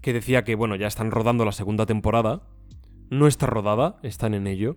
que 0.00 0.12
decía 0.12 0.44
que, 0.44 0.54
bueno, 0.54 0.76
ya 0.76 0.86
están 0.86 1.10
rodando 1.10 1.44
la 1.44 1.52
segunda 1.52 1.86
temporada. 1.86 2.42
No 3.10 3.26
está 3.26 3.46
rodada, 3.46 3.98
están 4.02 4.34
en 4.34 4.46
ello. 4.46 4.76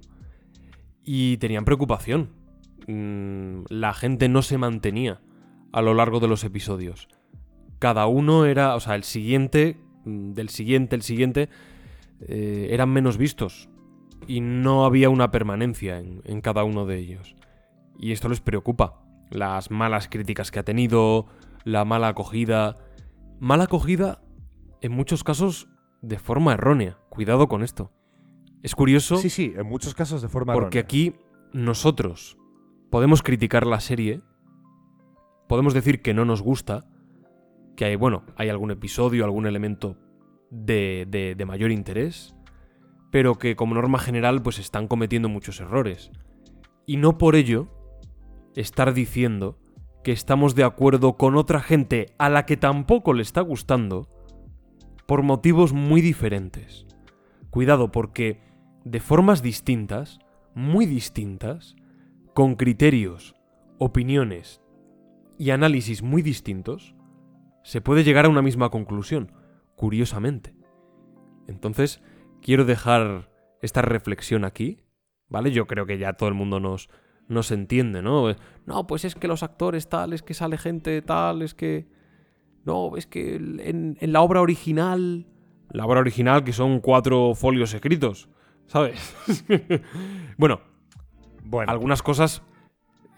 Y 1.03 1.37
tenían 1.37 1.65
preocupación. 1.65 2.31
Mm, 2.87 3.63
la 3.69 3.93
gente 3.93 4.27
no 4.27 4.41
se 4.41 4.57
mantenía 4.57 5.21
a 5.71 5.81
lo 5.81 5.93
largo 5.93 6.19
de 6.19 6.27
los 6.27 6.43
episodios 6.43 7.07
cada 7.83 8.07
uno 8.07 8.45
era, 8.45 8.75
o 8.75 8.79
sea, 8.79 8.95
el 8.95 9.03
siguiente, 9.03 9.75
mm, 10.05 10.31
del 10.31 10.47
siguiente, 10.47 10.95
el 10.95 11.01
siguiente, 11.01 11.49
eh, 12.21 12.69
eran 12.71 12.89
menos 12.91 13.17
vistos. 13.17 13.67
Y 14.25 14.39
no 14.39 14.85
había 14.85 15.09
una 15.09 15.31
permanencia 15.31 15.99
en, 15.99 16.21
en 16.23 16.39
cada 16.39 16.63
uno 16.63 16.85
de 16.85 16.97
ellos. 16.97 17.35
Y 17.99 18.13
esto 18.13 18.29
les 18.29 18.39
preocupa. 18.39 19.03
Las 19.31 19.69
malas 19.69 20.07
críticas 20.07 20.49
que 20.49 20.59
ha 20.59 20.63
tenido, 20.63 21.25
la 21.65 21.83
mala 21.83 22.07
acogida. 22.07 22.77
Mala 23.41 23.65
acogida, 23.65 24.21
en 24.79 24.93
muchos 24.93 25.25
casos, 25.25 25.67
de 26.01 26.19
forma 26.19 26.53
errónea. 26.53 26.99
Cuidado 27.09 27.49
con 27.49 27.63
esto. 27.63 27.91
Es 28.61 28.75
curioso 28.75 29.17
Sí, 29.17 29.29
sí, 29.29 29.53
en 29.57 29.67
muchos 29.67 29.93
casos 29.93 30.21
de 30.21 30.29
forma 30.29 30.53
porque 30.53 30.79
errónea. 30.79 30.85
aquí 30.85 31.15
nosotros 31.51 32.37
podemos 32.91 33.21
criticar 33.23 33.67
la 33.67 33.81
serie, 33.81 34.21
podemos 35.49 35.73
decir 35.73 36.01
que 36.01 36.13
no 36.13 36.23
nos 36.23 36.41
gusta, 36.41 36.85
que 37.75 37.85
hay, 37.85 37.95
bueno, 37.95 38.23
hay 38.35 38.49
algún 38.49 38.71
episodio, 38.71 39.25
algún 39.25 39.45
elemento 39.47 39.97
de, 40.49 41.05
de- 41.09 41.35
de 41.35 41.45
mayor 41.45 41.71
interés, 41.71 42.35
pero 43.11 43.35
que 43.35 43.55
como 43.55 43.75
norma 43.75 43.99
general 43.99 44.41
pues 44.41 44.59
están 44.59 44.87
cometiendo 44.87 45.29
muchos 45.29 45.59
errores. 45.59 46.11
Y 46.85 46.97
no 46.97 47.17
por 47.17 47.35
ello 47.35 47.69
estar 48.55 48.93
diciendo 48.93 49.57
que 50.03 50.11
estamos 50.11 50.53
de 50.55 50.63
acuerdo 50.63 51.17
con 51.17 51.35
otra 51.35 51.59
gente 51.61 52.13
a 52.17 52.29
la 52.29 52.45
que 52.45 52.57
tampoco 52.57 53.13
le 53.13 53.21
está 53.23 53.41
gustando 53.41 54.07
por 55.05 55.23
motivos 55.23 55.73
muy 55.73 56.01
diferentes. 56.01 56.85
Cuidado 57.49 57.91
porque 57.91 58.41
de 58.83 58.99
formas 58.99 59.41
distintas, 59.41 60.19
muy 60.55 60.85
distintas, 60.85 61.75
con 62.33 62.55
criterios, 62.55 63.35
opiniones 63.77 64.61
y 65.37 65.51
análisis 65.51 66.03
muy 66.03 66.21
distintos, 66.21 66.95
se 67.63 67.81
puede 67.81 68.03
llegar 68.03 68.25
a 68.25 68.29
una 68.29 68.41
misma 68.41 68.69
conclusión, 68.69 69.31
curiosamente. 69.75 70.53
Entonces, 71.47 72.01
quiero 72.41 72.65
dejar 72.65 73.29
esta 73.61 73.81
reflexión 73.81 74.45
aquí, 74.45 74.81
¿vale? 75.29 75.51
Yo 75.51 75.65
creo 75.67 75.85
que 75.85 75.97
ya 75.97 76.13
todo 76.13 76.29
el 76.29 76.35
mundo 76.35 76.59
nos, 76.59 76.89
nos 77.27 77.51
entiende, 77.51 78.01
¿no? 78.01 78.29
Eh, 78.29 78.35
No, 78.65 78.85
pues 78.87 79.05
es 79.05 79.15
que 79.15 79.27
los 79.27 79.43
actores 79.43 79.89
tal, 79.89 80.13
es 80.13 80.21
que 80.21 80.33
sale 80.33 80.57
gente 80.57 81.01
tal, 81.01 81.41
es 81.41 81.53
que... 81.53 81.87
No, 82.65 82.95
es 82.95 83.07
que 83.07 83.35
en, 83.35 83.97
en 83.99 84.13
la 84.13 84.21
obra 84.21 84.41
original... 84.41 85.27
La 85.69 85.85
obra 85.85 85.99
original 85.99 86.43
que 86.43 86.53
son 86.53 86.79
cuatro 86.79 87.33
folios 87.35 87.73
escritos, 87.73 88.29
¿sabes? 88.67 89.15
bueno, 90.37 90.61
Bueno, 91.43 91.71
algunas 91.71 92.01
cosas 92.01 92.41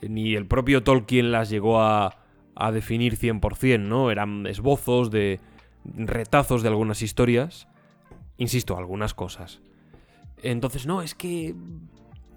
ni 0.02 0.36
el 0.36 0.48
propio 0.48 0.84
Tolkien 0.84 1.32
las 1.32 1.50
llegó 1.50 1.82
a, 1.82 2.25
a 2.56 2.72
definir 2.72 3.18
100%, 3.18 3.80
¿no? 3.80 4.12
Eran 4.12 4.48
esbozos 4.48 5.12
de 5.12 5.40
retazos 5.84 6.64
de 6.64 6.70
algunas 6.70 7.02
historias. 7.02 7.68
Insisto, 8.38 8.78
algunas 8.78 9.14
cosas. 9.14 9.62
Entonces, 10.42 10.86
no, 10.86 11.02
es 11.02 11.16
que 11.16 11.56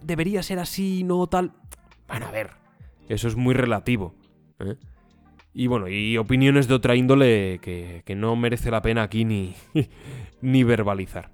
debería 0.03 0.43
ser 0.43 0.59
así, 0.59 1.05
no 1.05 1.27
tal. 1.27 1.53
Bueno, 2.09 2.27
a 2.27 2.31
ver, 2.31 2.51
eso 3.09 3.29
es 3.29 3.37
muy 3.37 3.55
relativo. 3.55 4.15
¿eh? 4.61 4.77
Y 5.55 5.67
bueno, 5.67 5.89
y 5.89 6.17
opiniones 6.17 6.69
de 6.69 6.75
otra 6.75 6.95
índole 6.95 7.59
que, 7.61 8.03
que 8.05 8.15
no 8.15 8.37
merece 8.37 8.71
la 8.71 8.83
pena 8.83 9.03
aquí 9.03 9.25
ni, 9.25 9.55
ni 10.41 10.63
verbalizar. 10.65 11.31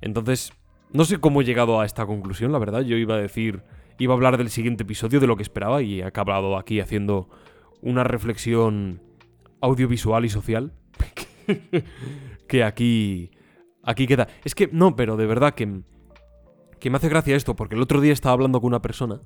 Entonces, 0.00 0.52
no 0.92 1.04
sé 1.04 1.18
cómo 1.18 1.40
he 1.40 1.44
llegado 1.44 1.80
a 1.80 1.86
esta 1.86 2.06
conclusión, 2.06 2.52
la 2.52 2.58
verdad. 2.58 2.82
Yo 2.82 2.96
iba 2.96 3.14
a 3.14 3.18
decir, 3.18 3.62
iba 3.98 4.12
a 4.12 4.16
hablar 4.16 4.38
del 4.38 4.50
siguiente 4.50 4.84
episodio, 4.84 5.18
de 5.18 5.26
lo 5.26 5.36
que 5.36 5.42
esperaba, 5.42 5.82
y 5.82 6.00
he 6.00 6.04
acabado 6.04 6.56
aquí 6.56 6.80
haciendo 6.80 7.28
una 7.82 8.04
reflexión 8.04 9.00
audiovisual 9.60 10.24
y 10.24 10.28
social. 10.28 10.72
que 12.48 12.64
aquí. 12.64 13.30
Aquí 13.82 14.06
queda. 14.06 14.28
Es 14.44 14.54
que, 14.54 14.68
no, 14.72 14.96
pero 14.96 15.16
de 15.16 15.26
verdad 15.26 15.54
que. 15.54 15.82
Que 16.80 16.90
me 16.90 16.96
hace 16.96 17.08
gracia 17.08 17.36
esto, 17.36 17.56
porque 17.56 17.74
el 17.76 17.82
otro 17.82 18.00
día 18.00 18.12
estaba 18.12 18.34
hablando 18.34 18.60
con 18.60 18.68
una 18.68 18.82
persona 18.82 19.20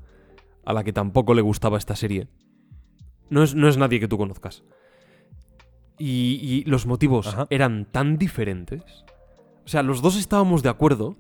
a 0.65 0.73
la 0.73 0.85
que 0.85 0.93
tampoco 0.93 1.35
le 1.35 1.43
gustaba 1.43 1.79
esta 1.79 1.97
serie. 1.97 2.29
No 3.31 3.43
es, 3.43 3.55
no 3.55 3.69
es 3.69 3.77
nadie 3.77 4.01
que 4.01 4.09
tú 4.09 4.17
conozcas. 4.17 4.65
Y, 5.99 6.39
y 6.41 6.65
los 6.71 6.87
motivos 6.87 7.27
Ajá. 7.27 7.47
eran 7.51 7.87
tan 7.91 8.17
diferentes. 8.17 9.05
O 9.65 9.69
sea, 9.69 9.83
los 9.83 10.03
dos 10.03 10.17
estábamos 10.17 10.63
de 10.63 10.69
acuerdo 10.69 11.17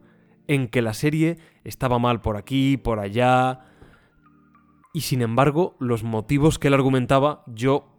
en 0.46 0.68
que 0.68 0.82
la 0.82 0.94
serie 0.94 1.38
estaba 1.64 1.98
mal 1.98 2.20
por 2.20 2.36
aquí, 2.36 2.76
por 2.76 2.98
allá. 2.98 3.60
Y 4.92 5.02
sin 5.02 5.22
embargo, 5.22 5.76
los 5.80 6.02
motivos 6.02 6.58
que 6.58 6.68
él 6.68 6.74
argumentaba, 6.74 7.44
yo 7.46 7.94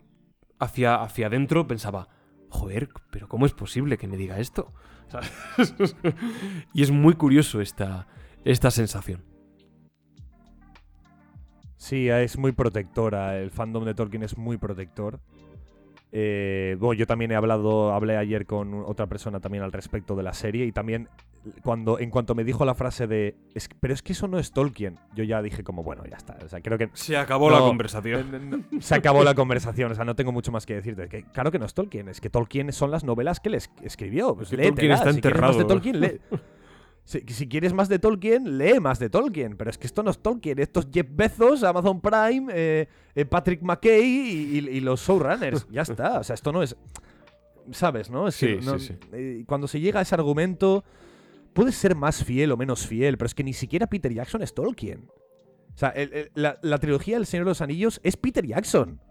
hacia, 0.60 1.02
hacia 1.02 1.28
adentro 1.28 1.68
pensaba, 1.68 2.10
joder, 2.50 2.90
pero 3.12 3.28
¿cómo 3.28 3.46
es 3.46 3.54
posible 3.54 3.98
que 3.98 4.08
me 4.08 4.18
diga 4.18 4.40
esto? 4.40 4.74
Y 6.74 6.84
es 6.84 6.92
muy 6.92 7.14
curioso 7.14 7.62
esta, 7.62 8.08
esta 8.44 8.72
sensación. 8.72 9.24
Sí, 11.78 12.10
es 12.10 12.38
muy 12.38 12.52
protectora. 12.52 13.38
El 13.38 13.52
fandom 13.52 13.86
de 13.86 13.96
Tolkien 13.96 14.24
es 14.24 14.38
muy 14.38 14.58
protector. 14.58 15.22
Eh, 16.12 16.76
bueno, 16.80 16.94
yo 16.98 17.08
también 17.08 17.32
he 17.32 17.36
hablado, 17.36 17.94
hablé 17.94 18.18
ayer 18.18 18.46
con 18.46 18.84
otra 18.86 19.08
persona 19.08 19.40
también 19.40 19.64
al 19.64 19.72
respecto 19.72 20.16
de 20.16 20.24
la 20.24 20.34
serie 20.34 20.66
y 20.66 20.72
también 20.72 21.08
cuando 21.64 22.00
en 22.00 22.10
cuanto 22.10 22.36
me 22.36 22.44
dijo 22.44 22.66
la 22.66 22.76
frase 22.76 23.08
de 23.08 23.36
pero 23.80 23.94
es 23.94 24.02
que 24.02 24.14
eso 24.14 24.28
no 24.28 24.40
es 24.40 24.52
Tolkien, 24.52 25.00
yo 25.16 25.24
ya 25.24 25.42
dije 25.42 25.64
como 25.64 25.84
bueno 25.84 26.04
ya 26.10 26.18
está, 26.18 26.38
o 26.44 26.50
sea 26.50 26.62
creo 26.62 26.78
que 26.78 26.90
se 26.94 27.18
acabó 27.18 27.50
la 27.50 27.60
conversación, 27.60 28.66
eh, 28.72 28.82
se 28.82 28.96
acabó 28.96 29.24
la 29.24 29.36
conversación, 29.36 29.92
o 29.92 29.96
sea 29.96 30.06
no 30.06 30.16
tengo 30.16 30.32
mucho 30.32 30.52
más 30.52 30.66
que 30.66 30.76
decirte, 30.76 31.08
que 31.08 31.24
claro 31.24 31.52
que 31.52 31.60
no 31.60 31.66
es 31.66 31.74
Tolkien, 31.74 32.10
es 32.10 32.22
que 32.22 32.30
Tolkien 32.30 32.72
son 32.74 32.92
las 32.92 33.04
novelas 33.04 33.40
que 33.40 33.50
le 33.50 33.60
escribió, 33.82 34.36
pues 34.36 34.50
Tolkien 34.50 34.92
está 34.92 35.10
enterrado. 35.10 35.66
Tolkien, 35.66 36.20
Si, 37.06 37.48
quieres 37.48 37.74
más 37.74 37.90
de 37.90 37.98
Tolkien, 37.98 38.58
lee 38.58 38.80
más 38.80 39.00
de 39.00 39.10
Tolkien. 39.10 39.58
Pero 39.58 39.70
es 39.70 39.78
que 39.78 39.88
esto 39.88 40.04
no 40.04 40.12
es 40.12 40.20
Tolkien. 40.20 40.60
Esto 40.60 40.82
es 40.82 40.88
Jeff 40.94 41.08
Bezos, 41.10 41.64
Amazon 41.64 42.00
Prime, 42.02 42.52
eh, 42.54 42.88
eh, 43.16 43.26
Patrick 43.26 43.62
McKay 43.64 44.04
y, 44.04 44.80
los 44.80 45.02
showrunners. 45.02 45.68
ya 45.72 45.82
está. 45.82 46.20
O 46.20 46.24
sea, 46.24 46.36
esto 46.36 46.52
no 46.52 46.62
es. 46.62 46.76
¿Sabes, 47.72 48.10
no? 48.10 48.32
sí, 48.32 48.58
sí, 48.62 48.80
sí. 48.80 48.96
Eh, 49.12 49.44
cuando 49.48 49.68
se 49.68 49.80
llega 49.80 50.00
a 50.00 50.02
ese 50.04 50.16
argumento, 50.16 50.84
puede 51.60 51.74
ser 51.74 51.94
más 51.94 52.24
fiel 52.24 52.54
o 52.54 52.58
menos 52.58 52.88
fiel, 52.88 53.18
pero 53.18 53.26
es 53.26 53.36
que 53.36 53.44
ni 53.44 53.52
siquiera 53.52 53.86
Peter 53.86 54.14
Jackson 54.14 54.42
es 54.42 54.54
Tolkien. 54.54 55.10
O 55.76 55.78
sea, 55.78 55.94
la, 56.34 56.78
trilogía 56.78 57.18
del 57.18 57.26
Señor 57.26 57.48
de 57.48 57.52
los 57.52 57.60
Anillos 57.60 58.00
es 58.02 58.16
Peter 58.16 58.46
Jackson. 58.48 59.02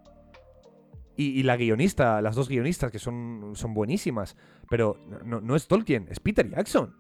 Y, 1.15 1.43
la 1.43 1.59
guionista, 1.59 2.23
las 2.23 2.37
dos 2.37 2.49
guionistas, 2.49 2.91
que 2.91 2.99
son, 2.99 3.51
son 3.53 3.75
buenísimas. 3.75 4.35
Pero 4.71 4.97
no, 5.27 5.43
no 5.43 5.57
es 5.57 5.69
Tolkien, 5.69 6.07
es 6.09 6.21
Peter 6.21 6.49
Jackson. 6.49 6.97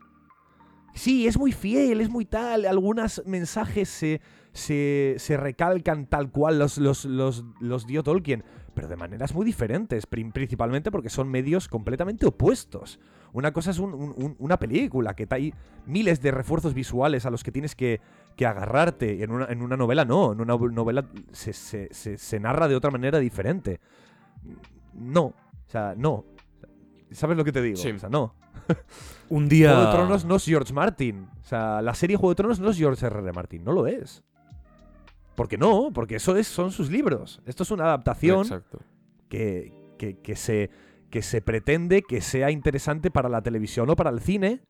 Sí, 0.92 1.26
es 1.26 1.38
muy 1.38 1.52
fiel, 1.52 2.02
es 2.02 2.10
muy 2.10 2.26
tal. 2.26 2.66
Algunos 2.66 3.22
mensajes 3.24 3.88
se, 3.88 4.20
se, 4.52 5.36
recalcan 5.38 6.10
tal 6.10 6.30
cual 6.30 6.58
los, 6.58 6.76
los, 6.76 7.06
los, 7.06 7.86
dio 7.86 8.02
Tolkien, 8.02 8.44
pero 8.74 8.86
de 8.86 8.96
maneras 8.96 9.32
muy 9.32 9.46
diferentes, 9.46 10.04
principalmente 10.04 10.90
porque 10.90 11.08
son 11.08 11.30
medios 11.30 11.68
completamente 11.68 12.26
opuestos. 12.26 13.00
Una 13.32 13.52
cosa 13.52 13.70
es 13.70 13.78
una 13.78 14.58
película, 14.58 15.14
que 15.14 15.26
hay 15.30 15.52
miles 15.86 16.20
de 16.20 16.30
refuerzos 16.30 16.74
visuales 16.74 17.26
a 17.26 17.30
los 17.30 17.44
que 17.44 17.52
tienes 17.52 17.74
que, 17.74 18.00
que 18.36 18.46
agarrarte. 18.46 19.22
En 19.22 19.30
una, 19.30 19.46
en 19.46 19.62
una, 19.62 19.76
novela 19.76 20.04
no, 20.04 20.32
en 20.32 20.40
una 20.40 20.56
novela 20.56 21.04
se, 21.32 21.52
se, 21.52 21.88
se, 21.92 22.40
narra 22.40 22.68
de 22.68 22.76
otra 22.76 22.90
manera 22.90 23.18
diferente. 23.18 23.80
No, 24.94 25.22
o 25.22 25.34
sea, 25.66 25.94
no. 25.96 26.24
¿Sabes 27.10 27.36
lo 27.36 27.44
que 27.44 27.52
te 27.52 27.62
digo? 27.62 27.76
Sí. 27.76 27.90
O 27.90 27.98
sea, 27.98 28.08
no. 28.08 28.34
Un 29.28 29.48
día. 29.48 29.74
Juego 29.74 29.86
de 29.86 29.92
Tronos 29.92 30.24
no 30.24 30.36
es 30.36 30.44
George 30.44 30.72
Martin. 30.72 31.28
O 31.42 31.44
sea, 31.44 31.82
la 31.82 31.94
serie 31.94 32.16
Juego 32.16 32.30
de 32.30 32.36
Tronos 32.36 32.60
no 32.60 32.70
es 32.70 32.76
George 32.76 33.06
R. 33.06 33.32
Martin. 33.32 33.64
No 33.64 33.72
lo 33.72 33.86
es. 33.86 34.22
¿Por 35.34 35.48
qué 35.48 35.56
no? 35.56 35.90
Porque 35.92 36.16
eso 36.16 36.36
es, 36.36 36.48
son 36.48 36.72
sus 36.72 36.90
libros. 36.90 37.40
Esto 37.46 37.62
es 37.62 37.70
una 37.70 37.84
adaptación 37.84 38.64
Que, 39.28 39.72
que, 39.96 40.36
se, 40.36 40.70
que 41.10 41.22
se 41.22 41.40
pretende 41.40 42.02
que 42.02 42.20
sea 42.20 42.50
interesante 42.50 43.10
para 43.10 43.28
la 43.28 43.42
televisión 43.42 43.88
o 43.90 43.96
para 43.96 44.10
el 44.10 44.20
cine. 44.20 44.62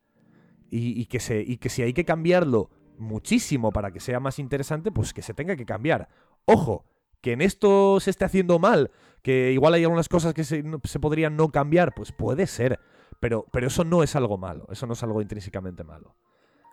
Y, 0.71 1.07
que 1.07 1.19
se, 1.19 1.41
y 1.41 1.57
que 1.57 1.71
si 1.71 1.81
hay 1.81 1.95
que 1.95 2.05
cambiarlo 2.05 2.69
muchísimo 2.99 3.73
para 3.73 3.91
que 3.91 4.01
sea 4.01 4.21
más 4.21 4.39
interesante, 4.39 4.93
pues 4.93 5.15
que 5.15 5.23
se 5.23 5.33
tenga 5.33 5.57
que 5.57 5.65
cambiar. 5.65 6.11
Ojo, 6.45 6.85
que 7.23 7.33
en 7.33 7.41
esto 7.41 8.01
se 8.01 8.11
esté 8.11 8.27
haciendo 8.27 8.59
mal, 8.59 8.91
que 9.23 9.53
igual 9.53 9.73
hay 9.73 9.85
algunas 9.85 10.11
cosas 10.11 10.35
que 10.35 10.45
se, 10.45 10.63
se 10.85 11.01
podrían 11.01 11.37
no 11.37 11.49
cambiar, 11.49 11.95
pues 11.95 12.13
puede 12.13 12.47
ser. 12.47 12.81
Pero, 13.19 13.47
pero 13.51 13.67
eso 13.67 13.85
no 13.85 14.03
es 14.03 14.15
algo 14.15 14.37
malo, 14.37 14.67
eso 14.71 14.87
no 14.87 14.93
es 14.93 15.03
algo 15.03 15.23
intrínsecamente 15.23 15.85
malo. 15.85 16.17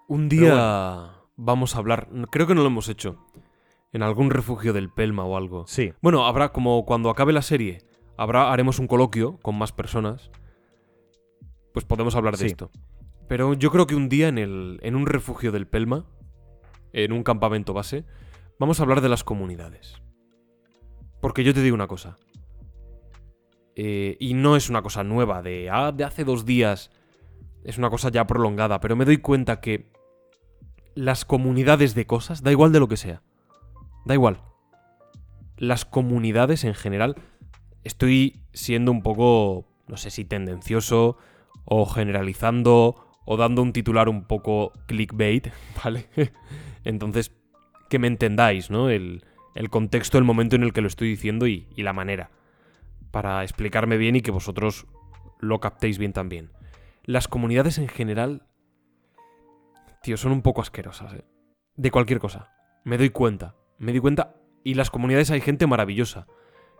Un 0.07 0.29
día 0.29 1.13
vamos 1.35 1.75
a 1.75 1.79
hablar, 1.79 2.09
creo 2.31 2.47
que 2.47 2.55
no 2.55 2.61
lo 2.61 2.67
hemos 2.67 2.89
hecho, 2.89 3.25
en 3.91 4.03
algún 4.03 4.29
refugio 4.29 4.73
del 4.73 4.89
Pelma 4.89 5.25
o 5.25 5.37
algo. 5.37 5.65
Sí. 5.67 5.93
Bueno, 6.01 6.25
habrá 6.25 6.51
como 6.51 6.85
cuando 6.85 7.09
acabe 7.09 7.33
la 7.33 7.41
serie, 7.41 7.81
habrá, 8.17 8.51
haremos 8.51 8.79
un 8.79 8.87
coloquio 8.87 9.37
con 9.41 9.55
más 9.55 9.71
personas, 9.71 10.31
pues 11.73 11.85
podemos 11.85 12.15
hablar 12.15 12.37
de 12.37 12.47
esto. 12.47 12.71
Pero 13.27 13.53
yo 13.53 13.71
creo 13.71 13.87
que 13.87 13.95
un 13.95 14.09
día 14.09 14.27
en, 14.27 14.37
el, 14.37 14.79
en 14.83 14.95
un 14.95 15.05
refugio 15.05 15.51
del 15.51 15.67
Pelma, 15.67 16.05
en 16.93 17.11
un 17.11 17.23
campamento 17.23 17.73
base, 17.73 18.05
vamos 18.59 18.79
a 18.79 18.83
hablar 18.83 19.01
de 19.01 19.09
las 19.09 19.23
comunidades. 19.23 20.01
Porque 21.21 21.43
yo 21.43 21.53
te 21.53 21.61
digo 21.61 21.75
una 21.75 21.87
cosa, 21.87 22.17
eh, 23.75 24.15
y 24.19 24.33
no 24.33 24.55
es 24.55 24.69
una 24.69 24.81
cosa 24.81 25.03
nueva, 25.03 25.41
de, 25.41 25.69
ah, 25.69 25.91
de 25.91 26.03
hace 26.03 26.23
dos 26.23 26.45
días. 26.45 26.91
Es 27.63 27.77
una 27.77 27.89
cosa 27.89 28.09
ya 28.09 28.25
prolongada, 28.25 28.79
pero 28.79 28.95
me 28.95 29.05
doy 29.05 29.17
cuenta 29.17 29.59
que 29.59 29.91
las 30.93 31.25
comunidades 31.25 31.93
de 31.93 32.07
cosas, 32.07 32.41
da 32.41 32.51
igual 32.51 32.71
de 32.71 32.79
lo 32.79 32.87
que 32.87 32.97
sea. 32.97 33.21
Da 34.05 34.13
igual. 34.13 34.41
Las 35.57 35.83
comunidades 35.83 36.63
en 36.63 36.73
general, 36.73 37.15
estoy 37.85 38.41
siendo 38.51 38.91
un 38.91 39.01
poco, 39.01 39.65
no 39.87 39.95
sé 39.95 40.11
si 40.11 40.25
tendencioso, 40.25 41.15
o 41.63 41.85
generalizando, 41.85 42.95
o 43.23 43.37
dando 43.37 43.61
un 43.61 43.71
titular 43.71 44.09
un 44.09 44.25
poco 44.25 44.73
clickbait, 44.87 45.47
¿vale? 45.83 46.09
Entonces, 46.83 47.31
que 47.89 47.99
me 47.99 48.07
entendáis, 48.07 48.69
¿no? 48.69 48.89
El, 48.89 49.23
contexto, 49.69 50.17
el 50.17 50.25
momento 50.25 50.57
en 50.57 50.63
el 50.63 50.73
que 50.73 50.81
lo 50.81 50.87
estoy 50.87 51.07
diciendo 51.07 51.47
y 51.47 51.65
la 51.77 51.93
manera 51.93 52.29
para 53.15 53.43
explicarme 53.43 53.95
bien 53.95 54.17
y 54.17 54.21
que 54.21 54.31
vosotros 54.31 54.87
lo 55.39 55.61
captéis 55.61 55.97
bien 55.97 56.11
también. 56.11 56.51
Las 57.05 57.29
comunidades 57.29 57.77
en 57.77 57.87
general, 57.87 58.45
tío, 60.03 60.17
son 60.17 60.33
un 60.33 60.41
poco 60.41 60.59
asquerosas, 60.59 61.13
¿eh? 61.13 61.23
De 61.77 61.91
cualquier 61.91 62.19
cosa. 62.19 62.49
Me 62.83 62.97
doy 62.97 63.11
cuenta. 63.11 63.55
Me 63.77 63.93
doy 63.93 64.01
cuenta. 64.01 64.35
Y 64.65 64.73
las 64.73 64.89
comunidades 64.89 65.31
hay 65.31 65.39
gente 65.39 65.65
maravillosa. 65.65 66.27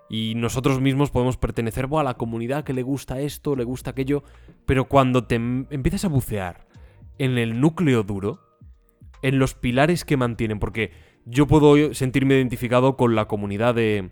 Y 0.09 0.33
nosotros 0.35 0.81
mismos 0.81 1.09
podemos 1.09 1.37
pertenecer 1.37 1.87
a 1.91 2.03
la 2.03 2.13
comunidad 2.15 2.63
que 2.63 2.73
le 2.73 2.83
gusta 2.83 3.19
esto, 3.19 3.55
le 3.55 3.63
gusta 3.63 3.91
aquello. 3.91 4.23
Pero 4.65 4.85
cuando 4.85 5.25
te 5.25 5.35
empiezas 5.35 6.05
a 6.05 6.09
bucear 6.09 6.67
en 7.17 7.37
el 7.37 7.59
núcleo 7.59 8.03
duro, 8.03 8.39
en 9.21 9.39
los 9.39 9.55
pilares 9.55 10.05
que 10.05 10.17
mantienen, 10.17 10.59
porque 10.59 10.91
yo 11.25 11.47
puedo 11.47 11.93
sentirme 11.93 12.35
identificado 12.35 12.95
con 12.97 13.15
la 13.15 13.27
comunidad 13.27 13.73
de, 13.73 14.11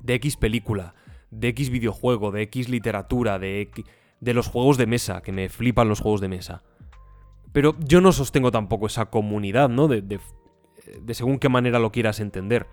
de 0.00 0.14
X 0.14 0.36
película, 0.36 0.94
de 1.30 1.48
X 1.48 1.68
videojuego, 1.68 2.30
de 2.30 2.42
X 2.42 2.70
literatura, 2.70 3.38
de, 3.38 3.70
de 4.20 4.34
los 4.34 4.48
juegos 4.48 4.78
de 4.78 4.86
mesa, 4.86 5.20
que 5.22 5.32
me 5.32 5.50
flipan 5.50 5.88
los 5.88 6.00
juegos 6.00 6.22
de 6.22 6.28
mesa. 6.28 6.62
Pero 7.52 7.76
yo 7.78 8.00
no 8.00 8.12
sostengo 8.12 8.50
tampoco 8.50 8.86
esa 8.86 9.06
comunidad, 9.06 9.68
¿no? 9.68 9.86
De, 9.86 10.00
de, 10.00 10.18
de 11.02 11.14
según 11.14 11.38
qué 11.38 11.50
manera 11.50 11.78
lo 11.78 11.92
quieras 11.92 12.20
entender. 12.20 12.66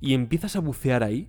Y 0.00 0.14
empiezas 0.14 0.56
a 0.56 0.60
bucear 0.60 1.02
ahí, 1.02 1.28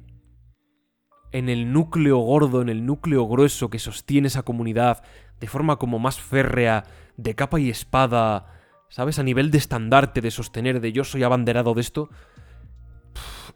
en 1.31 1.49
el 1.49 1.71
núcleo 1.73 2.17
gordo, 2.17 2.61
en 2.61 2.69
el 2.69 2.85
núcleo 2.85 3.27
grueso 3.27 3.69
que 3.69 3.79
sostiene 3.79 4.27
esa 4.27 4.43
comunidad, 4.43 5.03
de 5.39 5.47
forma 5.47 5.77
como 5.77 5.99
más 5.99 6.19
férrea, 6.19 6.85
de 7.17 7.35
capa 7.35 7.59
y 7.59 7.69
espada, 7.69 8.53
¿sabes? 8.89 9.19
A 9.19 9.23
nivel 9.23 9.51
de 9.51 9.57
estandarte, 9.57 10.21
de 10.21 10.31
sostener, 10.31 10.79
de 10.79 10.91
yo 10.91 11.03
soy 11.03 11.23
abanderado 11.23 11.73
de 11.73 11.81
esto. 11.81 12.09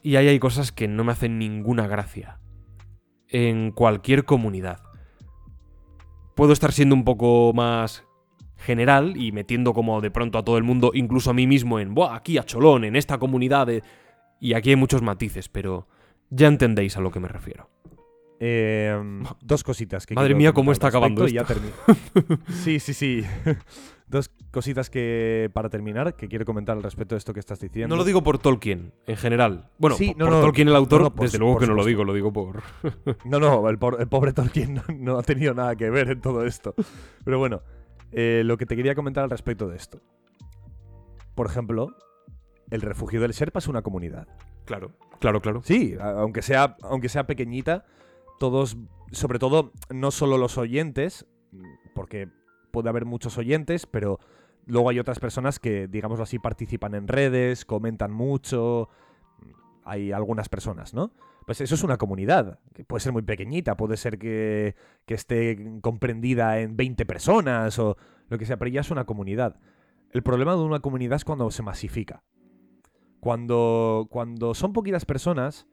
Y 0.04 0.16
ahí 0.16 0.28
hay 0.28 0.40
cosas 0.40 0.72
que 0.72 0.88
no 0.88 1.04
me 1.04 1.12
hacen 1.12 1.38
ninguna 1.38 1.88
gracia 1.88 2.40
en 3.28 3.72
cualquier 3.72 4.26
comunidad. 4.26 4.82
Puedo 6.36 6.54
estar 6.54 6.72
siendo 6.72 6.96
un 6.96 7.04
poco 7.04 7.54
más 7.54 8.04
general 8.58 9.16
y 9.18 9.32
metiendo 9.32 9.74
como 9.74 10.02
de 10.02 10.12
pronto 10.12 10.38
a 10.38 10.44
todo 10.44 10.58
el 10.58 10.64
mundo, 10.64 10.92
incluso 10.94 11.30
a 11.30 11.34
mí 11.34 11.48
mismo, 11.48 11.80
en, 11.80 11.94
Buah, 11.94 12.16
aquí 12.16 12.38
a 12.38 12.44
Cholón, 12.44 12.84
en 12.84 12.96
esta 12.96 13.18
comunidad. 13.18 13.68
Y 14.40 14.54
aquí 14.54 14.72
hay 14.72 14.76
muchos 14.76 15.02
matices, 15.02 15.50
pero 15.50 15.88
ya 16.32 16.48
entendéis 16.48 16.98
a 16.98 17.02
lo 17.02 17.12
que 17.12 17.20
me 17.20 17.28
refiero. 17.28 17.70
Em, 18.44 19.24
dos 19.44 19.64
cositas 19.64 20.08
que 20.08 20.16
Madre 20.16 20.34
mía, 20.34 20.52
cómo 20.52 20.72
está 20.72 20.88
acabando 20.88 21.26
esto. 21.26 21.54
sí, 22.64 22.80
sí, 22.80 22.96
sí. 22.96 23.24
Dos 24.08 24.30
cositas 24.50 24.90
que, 24.90 25.50
para 25.54 25.70
terminar, 25.70 26.16
que 26.16 26.28
quiero 26.28 26.44
comentar 26.44 26.76
al 26.76 26.84
respecto 26.84 27.16
de 27.16 27.20
esto 27.20 27.34
que 27.34 27.40
estás 27.40 27.62
diciendo. 27.62 27.96
No 27.96 27.98
lo 27.98 28.04
digo 28.04 28.24
por 28.24 28.40
Tolkien, 28.40 28.94
en 29.06 29.16
general. 29.16 29.70
Bueno, 29.78 29.96
por, 29.96 30.30
Tolkien 30.42 30.68
el 30.68 30.76
autor, 30.76 31.14
desde 31.16 31.38
luego 31.38 31.60
que 31.60 31.68
no 31.68 31.76
lo 31.76 31.86
digo, 31.86 32.04
lo 32.04 32.14
digo 32.14 32.34
por... 32.34 32.62
no, 33.26 33.40
no, 33.40 33.70
el, 33.70 33.78
pobre 33.78 34.34
Tolkien 34.34 34.82
no, 34.98 35.18
ha 35.18 35.24
tenido 35.24 35.54
nada 35.54 35.78
que 35.78 35.90
ver 35.90 36.10
en 36.10 36.20
todo 36.20 36.46
esto. 36.46 36.76
Pero 37.24 37.40
bueno, 37.40 37.62
eh, 38.12 38.42
lo 38.44 38.58
que 38.58 38.66
te 38.66 38.76
quería 38.76 38.96
comentar 38.96 39.24
al 39.24 39.30
respecto 39.30 39.70
de 39.70 39.78
esto. 39.78 40.02
Por 41.34 41.46
ejemplo, 41.46 41.96
el 42.72 42.82
refugio 42.82 43.22
del 43.22 43.34
Serpa 43.34 43.60
es 43.60 43.68
una 43.68 43.84
comunidad. 43.84 44.28
Claro, 44.66 44.94
claro, 45.20 45.42
claro. 45.42 45.62
Sí, 45.64 45.96
aunque 46.00 46.42
sea, 46.42 46.78
aunque 46.82 47.10
sea 47.10 47.28
pequeñita, 47.28 47.86
todos, 48.40 48.78
sobre 49.12 49.38
todo, 49.38 49.72
no 49.90 50.10
solo 50.10 50.38
los 50.38 50.58
oyentes, 50.58 51.28
porque 51.94 52.30
puede 52.72 52.90
haber 52.90 53.06
muchos 53.06 53.38
oyentes, 53.38 53.86
pero 53.86 54.20
luego 54.66 54.90
hay 54.90 55.00
otras 55.00 55.20
personas 55.20 55.60
que, 55.60 55.88
digámoslo 55.88 56.24
así, 56.24 56.40
participan 56.40 56.96
en 56.96 57.08
redes, 57.08 57.66
comentan 57.66 58.12
mucho. 58.12 58.90
Hay 59.84 60.12
algunas 60.14 60.48
personas, 60.48 60.94
¿no? 60.94 61.12
Pues 61.46 61.60
eso 61.60 61.76
es 61.76 61.84
una 61.84 61.98
comunidad, 61.98 62.60
que 62.74 62.86
puede 62.86 63.02
ser 63.02 63.12
muy 63.12 63.24
pequeñita, 63.24 63.76
puede 63.76 63.98
ser 63.98 64.18
que, 64.18 64.76
que 65.06 65.16
esté 65.16 65.80
comprendida 65.82 66.60
en 66.60 66.78
20 66.78 67.06
personas 67.06 67.78
o 67.80 67.98
lo 68.30 68.38
que 68.38 68.46
sea, 68.46 68.58
pero 68.58 68.70
ya 68.72 68.82
es 68.82 68.92
una 68.92 69.06
comunidad. 69.06 69.60
El 70.12 70.24
problema 70.24 70.54
de 70.56 70.62
una 70.62 70.80
comunidad 70.80 71.18
es 71.18 71.26
cuando 71.26 71.50
se 71.52 71.64
masifica. 71.64 72.24
Cuando, 73.22 74.08
cuando 74.10 74.54
son 74.56 74.74
poquitas 74.74 75.06
personas, 75.06 75.68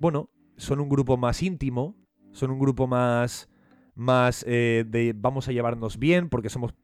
bueno, 0.00 0.30
son 0.56 0.80
un 0.80 0.88
grupo 0.88 1.16
más 1.16 1.42
íntimo, 1.42 1.94
son 2.32 2.50
un 2.50 2.58
grupo 2.58 2.86
más, 2.86 3.48
más 3.94 4.42
eh, 4.48 4.84
de 4.88 5.14
vamos 5.14 5.48
a 5.48 5.52
llevarnos 5.52 5.98
bien 5.98 6.28
porque 6.30 6.48
somos 6.48 6.74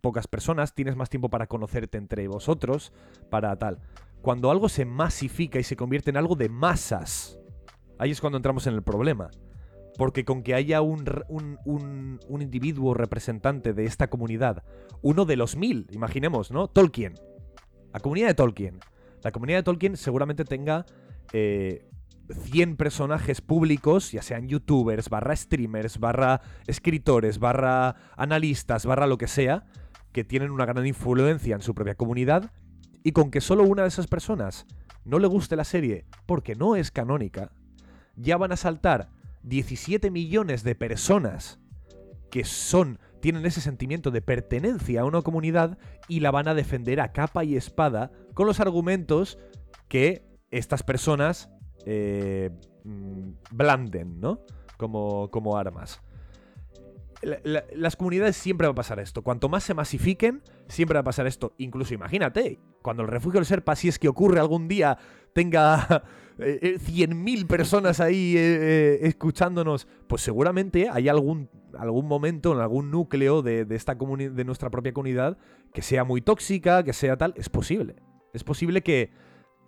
pocas 0.00 0.26
personas, 0.26 0.74
tienes 0.74 0.96
más 0.96 1.10
tiempo 1.10 1.28
para 1.28 1.46
conocerte 1.46 1.98
entre 1.98 2.26
vosotros, 2.28 2.92
para 3.30 3.54
tal. 3.58 3.78
Cuando 4.22 4.50
algo 4.50 4.68
se 4.68 4.84
masifica 4.86 5.58
y 5.58 5.64
se 5.64 5.76
convierte 5.76 6.10
en 6.10 6.16
algo 6.16 6.34
de 6.34 6.48
masas, 6.48 7.38
ahí 7.98 8.10
es 8.10 8.20
cuando 8.20 8.38
entramos 8.38 8.66
en 8.66 8.74
el 8.74 8.82
problema. 8.82 9.30
Porque 9.98 10.24
con 10.24 10.42
que 10.42 10.54
haya 10.54 10.80
un, 10.80 11.04
un, 11.28 11.58
un- 11.66 12.18
un 12.26 12.40
individuo 12.42 12.94
representante 12.94 13.74
de 13.74 13.84
esta 13.84 14.08
comunidad, 14.08 14.64
uno 15.02 15.26
de 15.26 15.36
los 15.36 15.56
mil, 15.56 15.86
imaginemos, 15.90 16.50
¿no? 16.50 16.68
Tolkien. 16.68 17.14
La 17.92 18.00
comunidad 18.00 18.28
de 18.28 18.34
Tolkien. 18.34 18.80
La 19.22 19.32
comunidad 19.32 19.58
de 19.58 19.62
Tolkien 19.62 19.96
seguramente 19.96 20.44
tenga 20.44 20.84
eh, 21.32 21.88
100 22.32 22.76
personajes 22.76 23.40
públicos, 23.40 24.12
ya 24.12 24.22
sean 24.22 24.48
youtubers, 24.48 25.08
barra 25.08 25.36
streamers, 25.36 25.98
barra 25.98 26.40
escritores, 26.66 27.38
barra 27.38 27.96
analistas, 28.16 28.86
barra 28.86 29.06
lo 29.06 29.18
que 29.18 29.28
sea, 29.28 29.64
que 30.12 30.24
tienen 30.24 30.50
una 30.50 30.66
gran 30.66 30.86
influencia 30.86 31.54
en 31.54 31.62
su 31.62 31.74
propia 31.74 31.94
comunidad, 31.94 32.50
y 33.02 33.12
con 33.12 33.30
que 33.30 33.40
solo 33.40 33.64
una 33.64 33.82
de 33.82 33.88
esas 33.88 34.06
personas 34.06 34.66
no 35.04 35.18
le 35.18 35.26
guste 35.26 35.56
la 35.56 35.64
serie 35.64 36.06
porque 36.26 36.54
no 36.54 36.76
es 36.76 36.90
canónica, 36.90 37.52
ya 38.16 38.36
van 38.36 38.52
a 38.52 38.56
saltar 38.56 39.08
17 39.42 40.10
millones 40.10 40.62
de 40.62 40.74
personas 40.74 41.58
que 42.30 42.44
son 42.44 42.98
tienen 43.22 43.46
ese 43.46 43.62
sentimiento 43.62 44.10
de 44.10 44.20
pertenencia 44.20 45.00
a 45.00 45.04
una 45.06 45.22
comunidad 45.22 45.78
y 46.08 46.20
la 46.20 46.30
van 46.30 46.48
a 46.48 46.54
defender 46.54 47.00
a 47.00 47.12
capa 47.12 47.44
y 47.44 47.56
espada 47.56 48.10
con 48.34 48.46
los 48.46 48.60
argumentos 48.60 49.38
que 49.88 50.26
estas 50.50 50.82
personas 50.82 51.48
eh, 51.86 52.50
mm, 52.84 53.30
blanden, 53.52 54.20
¿no? 54.20 54.40
Como, 54.76 55.30
como 55.30 55.56
armas. 55.56 56.02
La- 57.22 57.38
la- 57.44 57.64
las 57.74 57.94
comunidades 57.96 58.36
siempre 58.36 58.66
va 58.66 58.72
a 58.72 58.74
pasar 58.74 58.98
esto. 58.98 59.22
Cuanto 59.22 59.48
más 59.48 59.62
se 59.62 59.74
masifiquen, 59.74 60.42
siempre 60.68 60.94
va 60.96 61.00
a 61.00 61.04
pasar 61.04 61.26
esto. 61.26 61.54
Incluso 61.58 61.94
imagínate, 61.94 62.58
cuando 62.82 63.02
el 63.02 63.08
refugio 63.08 63.38
del 63.38 63.46
Serpa, 63.46 63.76
si 63.76 63.88
es 63.88 63.98
que 63.98 64.08
ocurre 64.08 64.40
algún 64.40 64.68
día, 64.68 64.98
tenga 65.32 66.04
eh, 66.38 66.58
eh, 66.62 66.78
100.000 66.78 67.46
personas 67.46 68.00
ahí 68.00 68.36
eh, 68.36 68.40
eh, 68.40 68.98
escuchándonos, 69.02 69.86
pues 70.06 70.22
seguramente 70.22 70.88
hay 70.90 71.08
algún, 71.08 71.48
algún 71.78 72.06
momento, 72.06 72.52
en 72.52 72.60
algún 72.60 72.90
núcleo 72.90 73.42
de, 73.42 73.64
de 73.64 73.76
esta 73.76 73.94
de 73.94 74.44
nuestra 74.44 74.70
propia 74.70 74.92
comunidad 74.92 75.38
que 75.72 75.82
sea 75.82 76.04
muy 76.04 76.20
tóxica, 76.20 76.82
que 76.82 76.92
sea 76.92 77.16
tal. 77.16 77.34
Es 77.36 77.48
posible. 77.48 77.96
Es 78.32 78.44
posible 78.44 78.82
que 78.82 79.10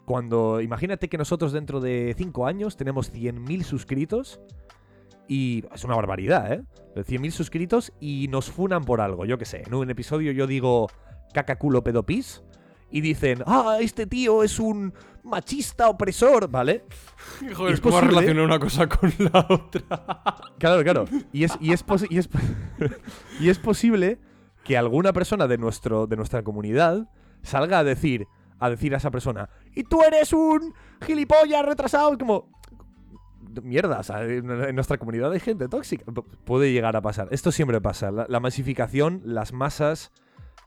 cuando. 0.05 0.61
Imagínate 0.61 1.09
que 1.09 1.19
nosotros 1.19 1.53
dentro 1.53 1.81
de 1.81 2.15
5 2.17 2.47
años 2.47 2.77
tenemos 2.77 3.13
100.000 3.13 3.63
suscritos. 3.63 4.41
Y 5.27 5.65
es 5.75 5.85
una 5.85 5.97
barbaridad, 5.97 6.53
¿eh? 6.53 6.63
100.000 6.97 7.31
suscritos 7.31 7.93
y 7.99 8.29
nos 8.29 8.51
funan 8.51 8.85
por 8.85 9.01
algo. 9.01 9.25
Yo 9.25 9.39
qué 9.39 9.47
sé. 9.47 9.63
En 9.67 9.73
un 9.73 9.89
episodio 9.89 10.33
yo 10.33 10.47
digo 10.47 10.89
caca 11.33 11.57
culo 11.57 11.83
pedopis. 11.83 12.43
Y 12.95 13.01
dicen, 13.01 13.43
ah, 13.47 13.79
este 13.81 14.07
tío 14.07 14.45
es 14.45 14.61
un 14.61 14.95
machista 15.25 15.89
opresor, 15.89 16.49
¿vale? 16.49 16.85
Joder, 17.55 17.75
es 17.75 17.81
¿cómo 17.81 17.97
posible- 17.97 18.09
relacionado 18.21 18.45
una 18.47 18.59
cosa 18.61 18.89
con 18.89 19.13
la 19.19 19.47
otra? 19.49 20.23
Claro, 20.59 20.83
claro. 20.85 21.05
Y 21.33 21.43
es, 21.43 21.59
y 21.61 21.73
es, 21.73 21.85
y 22.09 22.19
es, 22.19 22.29
y 23.41 23.49
es 23.49 23.59
posible 23.59 24.21
que 24.63 24.77
alguna 24.79 25.13
persona 25.13 25.49
de, 25.49 25.59
nuestro, 25.59 26.07
de 26.07 26.17
nuestra 26.17 26.45
comunidad 26.45 27.11
salga 27.43 27.81
a 27.81 27.85
decir, 27.85 28.29
a 28.61 28.71
decir 28.71 28.95
a 28.95 28.99
esa 28.99 29.11
persona, 29.11 29.51
y 29.75 29.83
tú 29.83 30.01
eres 30.03 30.33
un 30.33 30.73
gilipollas 31.05 31.65
retrasado, 31.67 32.17
como... 32.17 32.55
Mierda, 33.63 34.01
o 34.01 34.03
sea, 34.03 34.23
en 34.25 34.75
nuestra 34.75 34.99
comunidad 34.99 35.33
hay 35.33 35.39
gente 35.41 35.69
tóxica. 35.69 36.05
Pu- 36.07 36.25
Puede 36.45 36.73
llegar 36.73 36.97
a 36.97 37.03
pasar. 37.03 37.29
Esto 37.31 37.53
siempre 37.53 37.81
pasa. 37.81 38.11
La, 38.11 38.27
la 38.29 38.41
masificación, 38.41 39.21
las 39.25 39.53
masas 39.53 40.11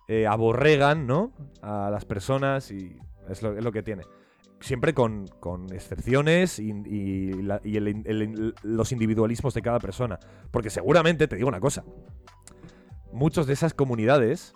eh, 0.08 0.28
aborregan, 0.28 1.08
¿no? 1.08 1.34
A 1.62 1.90
las 1.92 2.06
personas 2.06 2.72
y 2.72 2.98
es 3.30 3.42
lo, 3.42 3.72
que 3.72 3.84
tiene. 3.84 4.04
Siempre 4.60 4.94
con, 4.94 5.28
con 5.40 5.72
excepciones 5.74 6.60
y, 6.60 6.72
y 6.72 7.32
los 8.64 8.92
individualismos 8.92 9.54
de 9.54 9.62
cada 9.62 9.80
persona. 9.80 10.18
Porque 10.52 10.70
seguramente, 10.70 11.28
te 11.28 11.36
digo 11.36 11.50
una 11.50 11.60
cosa, 11.60 11.84
muchos 13.12 13.48
de 13.48 13.54
esas 13.54 13.74
comunidades 13.74 14.54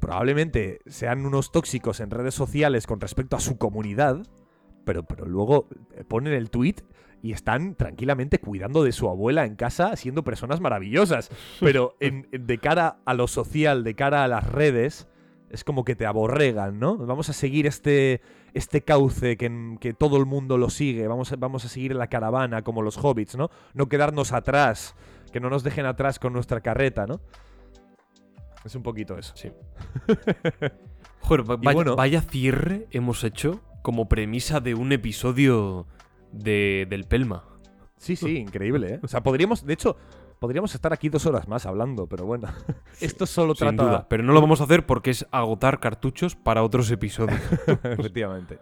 probablemente 0.00 0.80
sean 0.86 1.24
unos 1.26 1.52
tóxicos 1.52 2.00
en 2.00 2.10
redes 2.10 2.34
sociales 2.34 2.86
con 2.86 3.00
respecto 3.00 3.36
a 3.36 3.40
su 3.40 3.58
comunidad, 3.58 4.22
pero, 4.84 5.04
pero 5.04 5.26
luego 5.26 5.68
eh, 5.94 6.04
ponen 6.04 6.32
el 6.32 6.50
tweet 6.50 6.76
y 7.22 7.32
están 7.32 7.74
tranquilamente 7.74 8.38
cuidando 8.38 8.82
de 8.82 8.92
su 8.92 9.08
abuela 9.08 9.44
en 9.44 9.56
casa, 9.56 9.94
siendo 9.96 10.24
personas 10.24 10.60
maravillosas. 10.60 11.30
Pero 11.60 11.96
en- 12.00 12.28
en- 12.32 12.46
de 12.46 12.58
cara 12.58 12.98
a 13.04 13.14
lo 13.14 13.26
social, 13.28 13.84
de 13.84 13.94
cara 13.94 14.24
a 14.24 14.28
las 14.28 14.44
redes, 14.50 15.06
es 15.50 15.64
como 15.64 15.84
que 15.84 15.96
te 15.96 16.06
aborregan, 16.06 16.78
¿no? 16.78 16.96
Vamos 16.96 17.28
a 17.28 17.32
seguir 17.32 17.66
este, 17.66 18.20
este 18.54 18.82
cauce 18.82 19.36
que, 19.36 19.76
que 19.80 19.92
todo 19.92 20.16
el 20.16 20.24
mundo 20.24 20.56
lo 20.58 20.70
sigue, 20.70 21.08
vamos 21.08 21.32
a, 21.32 21.36
vamos 21.36 21.64
a 21.64 21.68
seguir 21.68 21.94
la 21.96 22.06
caravana 22.06 22.62
como 22.62 22.82
los 22.82 22.96
hobbits, 23.02 23.36
¿no? 23.36 23.50
No 23.74 23.88
quedarnos 23.88 24.32
atrás, 24.32 24.94
que 25.32 25.40
no 25.40 25.50
nos 25.50 25.62
dejen 25.64 25.86
atrás 25.86 26.18
con 26.20 26.32
nuestra 26.32 26.60
carreta, 26.60 27.06
¿no? 27.06 27.20
Es 28.64 28.74
un 28.76 28.82
poquito 28.82 29.18
eso. 29.18 29.32
Sí. 29.36 29.50
Joder, 31.20 31.42
bueno- 31.58 31.96
vaya 31.96 32.22
cierre 32.22 32.86
hemos 32.92 33.24
hecho 33.24 33.60
como 33.82 34.08
premisa 34.08 34.60
de 34.60 34.74
un 34.74 34.92
episodio 34.92 35.86
de, 36.32 36.86
del 36.88 37.04
Pelma. 37.04 37.44
Sí, 37.96 38.16
sí, 38.16 38.36
increíble, 38.38 38.94
¿eh? 38.94 39.00
O 39.02 39.08
sea, 39.08 39.22
podríamos, 39.22 39.64
de 39.64 39.74
hecho, 39.74 39.96
podríamos 40.40 40.74
estar 40.74 40.92
aquí 40.92 41.08
dos 41.08 41.26
horas 41.26 41.46
más 41.46 41.66
hablando, 41.66 42.06
pero 42.06 42.24
bueno. 42.24 42.48
Esto 43.00 43.26
solo 43.26 43.54
Sin 43.54 43.68
trata... 43.68 43.82
duda. 43.82 44.08
Pero 44.08 44.22
no 44.22 44.32
lo 44.32 44.40
vamos 44.40 44.60
a 44.60 44.64
hacer 44.64 44.86
porque 44.86 45.10
es 45.10 45.26
agotar 45.30 45.78
cartuchos 45.78 46.34
para 46.34 46.64
otros 46.64 46.90
episodios. 46.90 47.40
Efectivamente. 47.84 48.58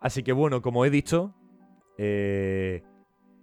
Así 0.00 0.22
que 0.22 0.32
bueno, 0.32 0.60
como 0.60 0.84
he 0.84 0.90
dicho, 0.90 1.34
eh, 1.96 2.82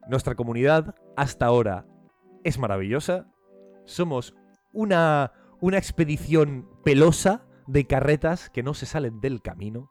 nuestra 0.08 0.36
comunidad 0.36 0.94
hasta 1.16 1.46
ahora 1.46 1.86
es 2.44 2.60
maravillosa. 2.60 3.28
Somos 3.86 4.36
una, 4.74 5.32
una 5.60 5.78
expedición 5.78 6.68
pelosa 6.84 7.48
de 7.66 7.88
carretas 7.88 8.50
que 8.50 8.62
no 8.62 8.74
se 8.74 8.86
salen 8.86 9.22
del 9.22 9.42
camino. 9.42 9.90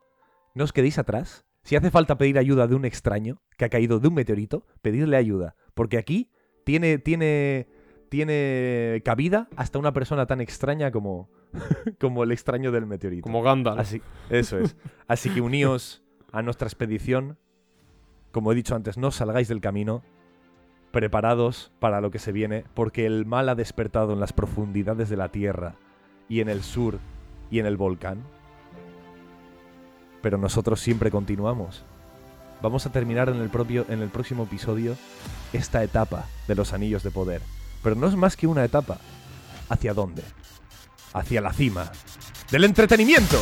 No 0.54 0.64
os 0.64 0.72
quedéis 0.72 0.98
atrás. 0.98 1.44
Si 1.70 1.76
hace 1.76 1.92
falta 1.92 2.18
pedir 2.18 2.36
ayuda 2.36 2.66
de 2.66 2.74
un 2.74 2.84
extraño 2.84 3.40
que 3.56 3.64
ha 3.64 3.68
caído 3.68 4.00
de 4.00 4.08
un 4.08 4.14
meteorito, 4.14 4.66
pedidle 4.82 5.16
ayuda. 5.16 5.54
Porque 5.74 5.98
aquí 5.98 6.28
tiene, 6.64 6.98
tiene, 6.98 7.68
tiene 8.08 9.00
cabida 9.04 9.48
hasta 9.54 9.78
una 9.78 9.92
persona 9.92 10.26
tan 10.26 10.40
extraña 10.40 10.90
como, 10.90 11.30
como 12.00 12.24
el 12.24 12.32
extraño 12.32 12.72
del 12.72 12.86
meteorito. 12.86 13.22
Como 13.22 13.40
Gandalf. 13.40 13.78
Así, 13.78 14.02
eso 14.30 14.58
es. 14.58 14.76
Así 15.06 15.30
que 15.30 15.40
uníos 15.40 16.02
a 16.32 16.42
nuestra 16.42 16.66
expedición. 16.66 17.38
Como 18.32 18.50
he 18.50 18.56
dicho 18.56 18.74
antes, 18.74 18.98
no 18.98 19.12
salgáis 19.12 19.46
del 19.46 19.60
camino. 19.60 20.02
Preparados 20.90 21.70
para 21.78 22.00
lo 22.00 22.10
que 22.10 22.18
se 22.18 22.32
viene, 22.32 22.64
porque 22.74 23.06
el 23.06 23.26
mal 23.26 23.48
ha 23.48 23.54
despertado 23.54 24.12
en 24.12 24.18
las 24.18 24.32
profundidades 24.32 25.08
de 25.08 25.16
la 25.16 25.28
tierra 25.28 25.76
y 26.28 26.40
en 26.40 26.48
el 26.48 26.64
sur 26.64 26.98
y 27.48 27.60
en 27.60 27.66
el 27.66 27.76
volcán. 27.76 28.24
Pero 30.22 30.38
nosotros 30.38 30.80
siempre 30.80 31.10
continuamos. 31.10 31.82
Vamos 32.62 32.84
a 32.86 32.92
terminar 32.92 33.28
en 33.28 33.36
el, 33.36 33.48
propio, 33.48 33.86
en 33.88 34.02
el 34.02 34.10
próximo 34.10 34.44
episodio 34.44 34.96
esta 35.52 35.82
etapa 35.82 36.26
de 36.46 36.54
los 36.54 36.72
anillos 36.72 37.02
de 37.02 37.10
poder. 37.10 37.40
Pero 37.82 37.96
no 37.96 38.06
es 38.06 38.16
más 38.16 38.36
que 38.36 38.46
una 38.46 38.64
etapa. 38.64 38.98
¿Hacia 39.68 39.94
dónde? 39.94 40.22
Hacia 41.12 41.40
la 41.40 41.52
cima 41.52 41.90
del 42.50 42.64
entretenimiento. 42.64 43.40